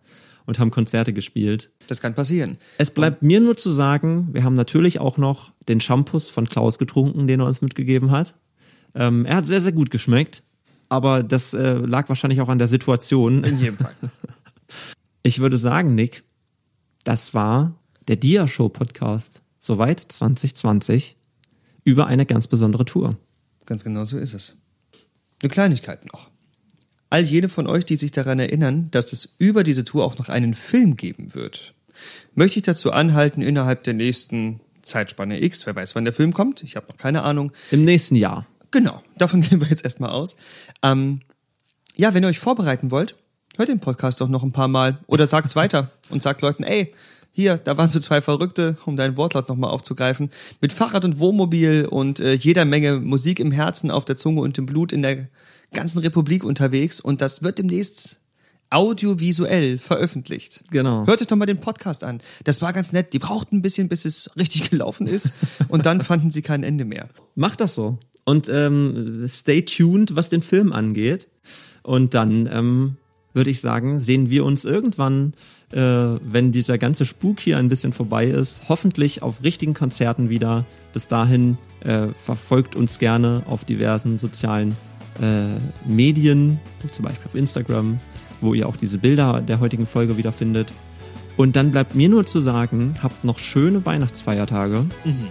und 0.46 0.58
haben 0.58 0.70
Konzerte 0.70 1.12
gespielt. 1.12 1.70
Das 1.88 2.00
kann 2.00 2.14
passieren. 2.14 2.56
Es 2.78 2.90
bleibt 2.90 3.22
mir 3.22 3.40
nur 3.40 3.56
zu 3.56 3.70
sagen, 3.70 4.28
wir 4.32 4.44
haben 4.44 4.54
natürlich 4.54 5.00
auch 5.00 5.18
noch 5.18 5.52
den 5.68 5.80
Shampoos 5.80 6.28
von 6.28 6.48
Klaus 6.48 6.78
getrunken, 6.78 7.26
den 7.26 7.40
er 7.40 7.46
uns 7.46 7.60
mitgegeben 7.60 8.10
hat. 8.10 8.34
Ähm, 8.94 9.26
er 9.26 9.36
hat 9.36 9.46
sehr, 9.46 9.60
sehr 9.60 9.72
gut 9.72 9.90
geschmeckt, 9.90 10.42
aber 10.88 11.22
das 11.22 11.52
äh, 11.52 11.74
lag 11.74 12.08
wahrscheinlich 12.08 12.40
auch 12.40 12.48
an 12.48 12.58
der 12.58 12.68
Situation. 12.68 13.44
In 13.44 13.58
jedem 13.58 13.78
Fall. 13.78 13.94
Ich 15.22 15.40
würde 15.40 15.58
sagen, 15.58 15.96
Nick, 15.96 16.22
das 17.02 17.34
war 17.34 17.74
der 18.06 18.14
Dia-Show 18.14 18.68
Podcast. 18.68 19.42
Soweit 19.58 19.98
2020 19.98 21.16
über 21.82 22.06
eine 22.06 22.26
ganz 22.26 22.46
besondere 22.46 22.84
Tour. 22.84 23.18
Ganz 23.64 23.82
genau 23.82 24.04
so 24.04 24.18
ist 24.18 24.34
es. 24.34 24.56
Eine 25.42 25.50
Kleinigkeit 25.50 26.06
noch 26.12 26.30
all 27.10 27.22
jene 27.22 27.48
von 27.48 27.66
euch, 27.66 27.84
die 27.84 27.96
sich 27.96 28.12
daran 28.12 28.38
erinnern, 28.38 28.88
dass 28.90 29.12
es 29.12 29.36
über 29.38 29.64
diese 29.64 29.84
Tour 29.84 30.04
auch 30.04 30.18
noch 30.18 30.28
einen 30.28 30.54
Film 30.54 30.96
geben 30.96 31.34
wird, 31.34 31.74
möchte 32.34 32.58
ich 32.58 32.64
dazu 32.64 32.92
anhalten, 32.92 33.42
innerhalb 33.42 33.84
der 33.84 33.94
nächsten 33.94 34.60
Zeitspanne 34.82 35.42
X, 35.42 35.66
wer 35.66 35.74
weiß, 35.74 35.94
wann 35.94 36.04
der 36.04 36.12
Film 36.12 36.32
kommt, 36.32 36.62
ich 36.62 36.76
habe 36.76 36.86
noch 36.88 36.96
keine 36.96 37.22
Ahnung. 37.22 37.52
Im 37.70 37.84
nächsten 37.84 38.16
Jahr. 38.16 38.46
Genau, 38.70 39.02
davon 39.16 39.40
gehen 39.42 39.60
wir 39.60 39.68
jetzt 39.68 39.84
erstmal 39.84 40.10
aus. 40.10 40.36
Ähm, 40.82 41.20
ja, 41.96 42.14
wenn 42.14 42.22
ihr 42.22 42.28
euch 42.28 42.38
vorbereiten 42.38 42.90
wollt, 42.90 43.16
hört 43.56 43.68
den 43.68 43.80
Podcast 43.80 44.20
doch 44.20 44.28
noch 44.28 44.42
ein 44.42 44.52
paar 44.52 44.68
Mal 44.68 44.98
oder 45.06 45.26
sagt's 45.26 45.56
weiter 45.56 45.90
und 46.10 46.22
sagt 46.22 46.42
Leuten, 46.42 46.62
ey, 46.62 46.92
hier, 47.32 47.58
da 47.58 47.76
waren 47.76 47.90
so 47.90 48.00
zwei 48.00 48.22
Verrückte, 48.22 48.76
um 48.86 48.96
deinen 48.96 49.18
Wortlaut 49.18 49.50
nochmal 49.50 49.68
aufzugreifen, 49.68 50.30
mit 50.62 50.72
Fahrrad 50.72 51.04
und 51.04 51.18
Wohnmobil 51.18 51.86
und 51.86 52.18
äh, 52.18 52.32
jeder 52.32 52.64
Menge 52.64 52.98
Musik 53.00 53.40
im 53.40 53.52
Herzen, 53.52 53.90
auf 53.90 54.06
der 54.06 54.16
Zunge 54.16 54.40
und 54.40 54.56
im 54.56 54.64
Blut 54.64 54.90
in 54.90 55.02
der 55.02 55.28
ganzen 55.72 55.98
Republik 55.98 56.44
unterwegs 56.44 57.00
und 57.00 57.20
das 57.20 57.42
wird 57.42 57.58
demnächst 57.58 58.20
audiovisuell 58.70 59.78
veröffentlicht. 59.78 60.64
Genau. 60.70 61.06
Hört 61.06 61.20
euch 61.20 61.26
doch 61.28 61.36
mal 61.36 61.46
den 61.46 61.60
Podcast 61.60 62.02
an. 62.02 62.20
Das 62.44 62.62
war 62.62 62.72
ganz 62.72 62.92
nett. 62.92 63.12
Die 63.12 63.18
brauchten 63.18 63.56
ein 63.56 63.62
bisschen, 63.62 63.88
bis 63.88 64.04
es 64.04 64.30
richtig 64.36 64.70
gelaufen 64.70 65.06
ist 65.06 65.34
und 65.68 65.86
dann 65.86 66.00
fanden 66.00 66.30
sie 66.30 66.42
kein 66.42 66.62
Ende 66.62 66.84
mehr. 66.84 67.08
Macht 67.34 67.60
das 67.60 67.74
so. 67.74 67.98
Und 68.24 68.48
ähm, 68.48 69.24
stay 69.28 69.62
tuned, 69.62 70.16
was 70.16 70.28
den 70.28 70.42
Film 70.42 70.72
angeht. 70.72 71.28
Und 71.84 72.14
dann 72.14 72.48
ähm, 72.52 72.96
würde 73.32 73.50
ich 73.50 73.60
sagen, 73.60 74.00
sehen 74.00 74.30
wir 74.30 74.44
uns 74.44 74.64
irgendwann, 74.64 75.34
äh, 75.70 75.80
wenn 75.80 76.50
dieser 76.50 76.78
ganze 76.78 77.06
Spuk 77.06 77.38
hier 77.38 77.58
ein 77.58 77.68
bisschen 77.68 77.92
vorbei 77.92 78.26
ist, 78.26 78.62
hoffentlich 78.68 79.22
auf 79.22 79.44
richtigen 79.44 79.74
Konzerten 79.74 80.28
wieder. 80.28 80.66
Bis 80.92 81.06
dahin 81.06 81.56
äh, 81.80 82.08
verfolgt 82.08 82.74
uns 82.74 82.98
gerne 82.98 83.44
auf 83.46 83.64
diversen 83.64 84.18
sozialen 84.18 84.74
äh, 85.20 85.88
Medien, 85.88 86.60
zum 86.90 87.04
Beispiel 87.04 87.26
auf 87.26 87.34
Instagram, 87.34 88.00
wo 88.40 88.54
ihr 88.54 88.68
auch 88.68 88.76
diese 88.76 88.98
Bilder 88.98 89.40
der 89.40 89.60
heutigen 89.60 89.86
Folge 89.86 90.16
wiederfindet. 90.16 90.72
Und 91.36 91.54
dann 91.54 91.70
bleibt 91.70 91.94
mir 91.94 92.08
nur 92.08 92.24
zu 92.24 92.40
sagen, 92.40 92.96
habt 93.02 93.24
noch 93.24 93.38
schöne 93.38 93.84
Weihnachtsfeiertage. 93.84 94.86
Mhm. 95.04 95.28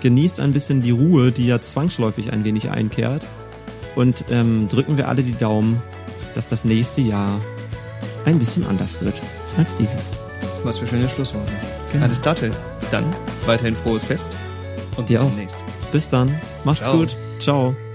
Genießt 0.00 0.40
ein 0.40 0.52
bisschen 0.52 0.82
die 0.82 0.90
Ruhe, 0.90 1.32
die 1.32 1.46
ja 1.46 1.60
zwangsläufig 1.60 2.32
ein 2.32 2.44
wenig 2.44 2.70
einkehrt. 2.70 3.24
Und 3.96 4.26
ähm, 4.30 4.68
drücken 4.68 4.98
wir 4.98 5.08
alle 5.08 5.22
die 5.22 5.32
Daumen, 5.32 5.82
dass 6.34 6.48
das 6.48 6.64
nächste 6.64 7.00
Jahr 7.00 7.40
ein 8.26 8.38
bisschen 8.38 8.66
anders 8.66 9.00
wird 9.00 9.20
als 9.56 9.74
dieses. 9.74 10.20
Was 10.64 10.78
für 10.78 10.86
schöne 10.86 11.08
Schlussworte. 11.08 11.52
Genau. 11.92 12.04
Alles 12.04 12.20
Dattel. 12.20 12.52
Dann 12.90 13.04
weiterhin 13.46 13.74
frohes 13.74 14.04
Fest 14.04 14.36
und 14.96 15.08
Dir 15.08 15.18
bis 15.18 15.28
demnächst. 15.28 15.64
Bis 15.92 16.08
dann. 16.08 16.38
Macht's 16.64 16.84
Ciao. 16.84 16.98
gut. 16.98 17.16
Ciao. 17.38 17.87